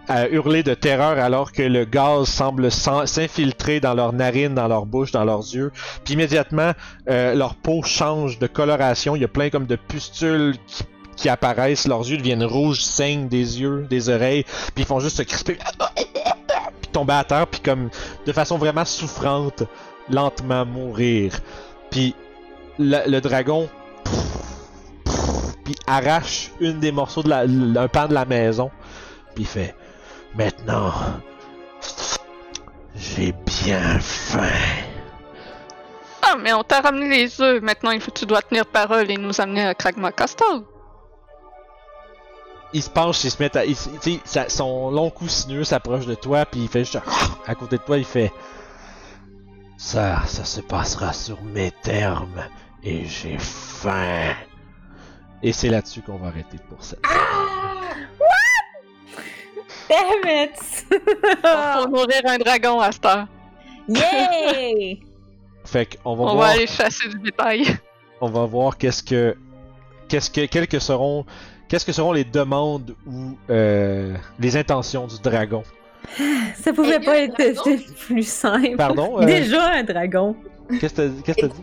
à 0.08 0.28
hurler 0.28 0.62
de 0.62 0.74
terreur 0.74 1.18
alors 1.18 1.52
que 1.52 1.62
le 1.62 1.84
gaz 1.84 2.28
semble 2.28 2.70
s'infiltrer 2.70 3.80
dans 3.80 3.94
leurs 3.94 4.12
narines, 4.12 4.54
dans 4.54 4.68
leur 4.68 4.86
bouche, 4.86 5.12
dans 5.12 5.24
leurs 5.24 5.54
yeux. 5.54 5.72
Puis 6.04 6.14
immédiatement, 6.14 6.72
euh, 7.08 7.34
leur 7.34 7.54
peau 7.54 7.82
change 7.82 8.38
de 8.38 8.46
coloration. 8.46 9.16
Il 9.16 9.22
y 9.22 9.24
a 9.24 9.28
plein 9.28 9.50
comme 9.50 9.66
de 9.66 9.76
pustules 9.76 10.56
qui, 11.16 11.28
apparaissent. 11.28 11.86
Leurs 11.86 12.08
yeux 12.10 12.18
deviennent 12.18 12.44
rouges, 12.44 12.82
saignent 12.82 13.28
des 13.28 13.60
yeux, 13.60 13.86
des 13.88 14.10
oreilles. 14.10 14.44
Puis 14.74 14.84
ils 14.84 14.84
font 14.84 15.00
juste 15.00 15.16
se 15.16 15.22
crisper, 15.22 15.56
puis 15.94 16.90
tomber 16.92 17.14
à 17.14 17.24
terre, 17.24 17.46
puis 17.46 17.60
comme 17.60 17.88
de 18.26 18.32
façon 18.32 18.58
vraiment 18.58 18.84
souffrante, 18.84 19.62
lentement 20.10 20.66
mourir. 20.66 21.32
Puis 21.90 22.14
le 22.78 23.20
dragon 23.20 23.70
puis 25.64 25.74
arrache 25.86 26.50
une 26.60 26.78
des 26.80 26.92
morceaux 26.92 27.22
de 27.22 27.28
la, 27.28 27.40
un 27.82 27.88
pan 27.88 28.06
de 28.06 28.14
la 28.14 28.24
maison. 28.24 28.70
Puis 29.34 29.44
il 29.44 29.46
fait 29.46 29.74
Maintenant, 30.36 30.92
j'ai 32.96 33.32
bien 33.46 33.98
faim. 34.00 34.48
Ah, 36.22 36.36
mais 36.40 36.52
on 36.52 36.62
t'a 36.64 36.80
ramené 36.80 37.08
les 37.08 37.40
œufs. 37.40 37.62
Maintenant, 37.62 37.90
il 37.92 38.00
faut 38.00 38.10
tu 38.10 38.26
dois 38.26 38.42
tenir 38.42 38.66
parole 38.66 39.10
et 39.10 39.16
nous 39.16 39.40
amener 39.40 39.64
à 39.66 39.74
Kragma 39.74 40.10
Castle. 40.10 40.62
Il 42.72 42.82
se 42.82 42.90
penche, 42.90 43.22
il 43.22 43.30
se 43.30 43.40
met 43.40 43.56
à. 43.56 43.64
il 43.64 43.72
s- 43.72 43.88
tu 44.02 44.14
sais, 44.14 44.20
sa- 44.24 44.48
son 44.48 44.90
long 44.90 45.08
cou 45.10 45.28
sinueux 45.28 45.62
s'approche 45.64 46.06
de 46.06 46.14
toi, 46.16 46.44
puis 46.44 46.62
il 46.62 46.68
fait 46.68 46.80
juste 46.84 46.98
à 47.46 47.54
côté 47.54 47.76
de 47.78 47.82
toi, 47.82 47.98
il 47.98 48.04
fait 48.04 48.32
Ça, 49.76 50.22
ça 50.26 50.44
se 50.44 50.60
passera 50.60 51.12
sur 51.12 51.40
mes 51.42 51.70
termes, 51.82 52.42
et 52.82 53.04
j'ai 53.04 53.36
faim. 53.38 54.34
Et 55.46 55.52
c'est 55.52 55.68
là-dessus 55.68 56.00
qu'on 56.00 56.16
va 56.16 56.28
arrêter 56.28 56.56
pour 56.68 56.82
cette. 56.82 57.00
Damn 59.88 60.24
it! 60.26 60.56
Faut 61.42 61.88
nourrir 61.88 62.22
un 62.24 62.38
dragon 62.38 62.80
à 62.80 62.90
cette 62.90 63.04
heure. 63.04 63.26
Yay! 63.88 65.00
Fait 65.66 65.96
qu'on 66.02 66.14
va 66.16 66.22
On 66.24 66.34
voir. 66.34 66.36
va 66.36 66.52
aller 66.54 66.66
chasser 66.66 67.08
du 67.08 67.18
bétail. 67.18 67.64
on 68.20 68.28
va 68.28 68.44
voir 68.46 68.76
qu'est-ce 68.78 69.02
que 69.02 69.34
qu'est-ce 70.08 70.30
que 70.30 70.46
quelles 70.46 70.68
que 70.68 70.78
seront 70.78 71.24
qu'est-ce 71.68 71.84
que 71.86 71.92
seront 71.92 72.12
les 72.12 72.24
demandes 72.24 72.94
ou 73.06 73.36
euh, 73.50 74.14
les 74.38 74.56
intentions 74.56 75.06
du 75.06 75.18
dragon. 75.20 75.62
Ça 76.62 76.72
pouvait 76.72 77.00
pas 77.00 77.18
être 77.18 77.36
plus 78.06 78.26
simple. 78.28 78.76
Pardon. 78.76 79.20
euh, 79.20 79.24
Déjà 79.26 79.70
un 79.72 79.82
dragon. 79.84 80.36
Qu'est-ce 80.80 80.94
que 80.94 81.02
t'as 81.02 81.22
qu'est-ce 81.22 81.36
que 81.36 81.46
t'as 81.46 81.54
dit? 81.54 81.62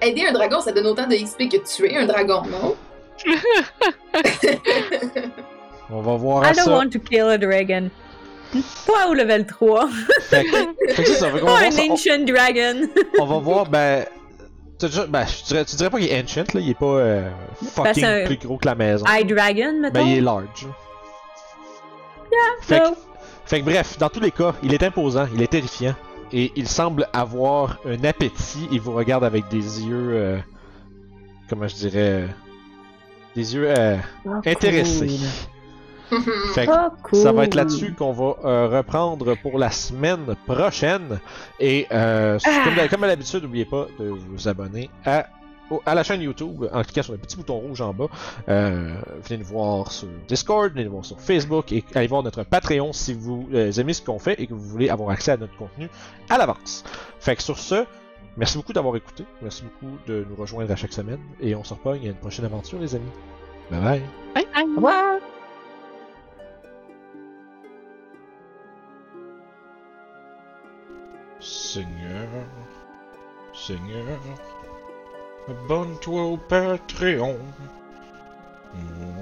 Aider 0.00 0.26
un 0.26 0.32
dragon, 0.32 0.60
ça 0.60 0.70
donne 0.72 0.86
autant 0.86 1.06
de 1.08 1.16
XP 1.16 1.48
que 1.50 1.56
tuer 1.66 1.96
un 1.96 2.06
dragon, 2.06 2.42
non? 2.42 2.76
On 5.90 6.00
va 6.02 6.16
voir 6.16 6.44
I 6.44 6.48
à 6.48 6.52
don't 6.52 6.64
ça. 6.64 6.70
want 6.76 6.90
to 6.90 6.98
kill 6.98 7.28
a 7.28 7.38
dragon. 7.38 7.90
Toi 8.86 9.08
au 9.10 9.14
level 9.14 9.46
3. 9.46 9.88
Fait 10.22 10.44
que, 10.44 10.50
fait 10.50 11.02
que 11.02 11.08
c'est 11.08 11.14
ça, 11.14 11.30
fait 11.30 11.40
qu'on 11.40 11.46
va 11.46 11.52
Pas 11.52 11.58
voir 11.60 11.62
un 11.62 11.70
ça. 11.70 11.82
ancient 11.92 12.18
dragon. 12.24 12.88
On, 13.18 13.22
on 13.22 13.26
va 13.26 13.38
voir 13.38 13.66
ben 13.68 14.04
t'as 14.78 14.88
déjà- 14.88 15.06
ben, 15.06 15.26
je 15.26 15.44
dirais, 15.44 15.64
tu 15.64 15.76
dirais 15.76 15.90
pas 15.90 15.98
qu'il 15.98 16.10
est 16.10 16.22
ancient, 16.22 16.44
là, 16.54 16.60
il 16.60 16.70
est 16.70 16.78
pas 16.78 16.86
euh, 16.86 17.28
fucking 17.74 17.94
c'est 17.94 18.22
un- 18.22 18.26
plus 18.26 18.36
gros 18.38 18.58
que 18.58 18.66
la 18.66 18.74
maison. 18.74 19.04
Eye 19.06 19.24
dragon, 19.24 19.80
mettons. 19.80 19.94
Ben, 20.00 20.06
il 20.06 20.18
est 20.18 20.20
large. 20.20 20.66
fait, 22.62 22.80
que, 22.80 22.84
fait 23.46 23.60
que 23.60 23.64
bref, 23.64 23.98
dans 23.98 24.08
tous 24.10 24.20
les 24.20 24.30
cas, 24.30 24.54
il 24.62 24.74
est 24.74 24.82
imposant, 24.82 25.26
il 25.34 25.42
est 25.42 25.50
terrifiant. 25.50 25.94
Et 26.32 26.52
il 26.56 26.68
semble 26.68 27.08
avoir 27.14 27.78
un 27.86 28.04
appétit. 28.04 28.68
Il 28.70 28.82
vous 28.82 28.92
regarde 28.92 29.24
avec 29.24 29.48
des 29.48 29.82
yeux. 29.82 30.10
euh, 30.12 30.38
comment 31.48 31.66
je 31.66 31.74
dirais. 31.74 31.92
euh, 31.96 32.26
des 33.34 33.54
yeux 33.54 33.66
euh, 33.68 33.96
Oh, 34.24 34.30
intéressés. 34.46 35.06
cool. 35.06 35.18
Fait 36.54 36.66
que 36.66 36.72
Oh, 36.72 36.90
cool. 37.02 37.18
ça 37.18 37.32
va 37.32 37.44
être 37.44 37.54
là-dessus 37.54 37.92
qu'on 37.94 38.12
va 38.12 38.36
euh, 38.44 38.68
reprendre 38.78 39.36
pour 39.42 39.58
la 39.58 39.70
semaine 39.70 40.34
prochaine. 40.46 41.20
Et 41.60 41.86
euh, 41.92 42.38
Ah. 42.46 42.62
comme, 42.64 42.88
comme 42.88 43.04
à 43.04 43.06
l'habitude, 43.08 43.42
n'oubliez 43.42 43.66
pas 43.66 43.86
de 44.00 44.06
vous 44.08 44.48
abonner 44.48 44.88
à, 45.04 45.26
à 45.84 45.94
la 45.94 46.02
chaîne 46.02 46.22
YouTube 46.22 46.64
en 46.72 46.82
cliquant 46.82 47.02
sur 47.02 47.12
le 47.12 47.18
petit 47.18 47.36
bouton 47.36 47.58
rouge 47.58 47.82
en 47.82 47.92
bas. 47.92 48.06
Euh, 48.48 48.94
venez 49.22 49.38
nous 49.40 49.44
voir 49.46 49.92
sur 49.92 50.08
Discord, 50.26 50.72
venez 50.72 50.84
nous 50.86 50.92
voir 50.92 51.04
sur 51.04 51.20
Facebook 51.20 51.72
et 51.72 51.84
allez 51.94 52.06
voir 52.06 52.22
notre 52.22 52.42
Patreon 52.42 52.94
si 52.94 53.12
vous 53.12 53.46
aimez 53.52 53.92
ce 53.92 54.00
qu'on 54.00 54.18
fait 54.18 54.40
et 54.40 54.46
que 54.46 54.54
vous 54.54 54.64
voulez 54.66 54.88
avoir 54.88 55.10
accès 55.10 55.32
à 55.32 55.36
notre 55.36 55.56
contenu 55.56 55.90
à 56.30 56.38
l'avance. 56.38 56.84
Fait 57.20 57.36
que 57.36 57.42
sur 57.42 57.58
ce, 57.58 57.84
merci 58.38 58.56
beaucoup 58.56 58.72
d'avoir 58.72 58.96
écouté. 58.96 59.24
Merci 59.42 59.64
beaucoup 59.64 59.98
de 60.06 60.24
nous 60.28 60.36
rejoindre 60.36 60.72
à 60.72 60.76
chaque 60.76 60.92
semaine. 60.92 61.20
Et 61.40 61.54
on 61.54 61.64
se 61.64 61.74
repogne 61.74 62.06
à 62.06 62.10
une 62.10 62.14
prochaine 62.14 62.44
aventure, 62.44 62.78
les 62.78 62.94
amis. 62.94 63.10
Bye 63.70 63.80
bye. 63.80 64.02
Bye 64.34 64.46
bye. 64.54 64.64
Au 64.64 64.76
revoir. 64.76 65.18
Seigneur, 71.40 72.28
Seigneur, 73.54 74.18
abonne-toi 75.48 76.22
au 76.22 76.36
Patreon. 76.36 77.38
Mm. 78.74 79.17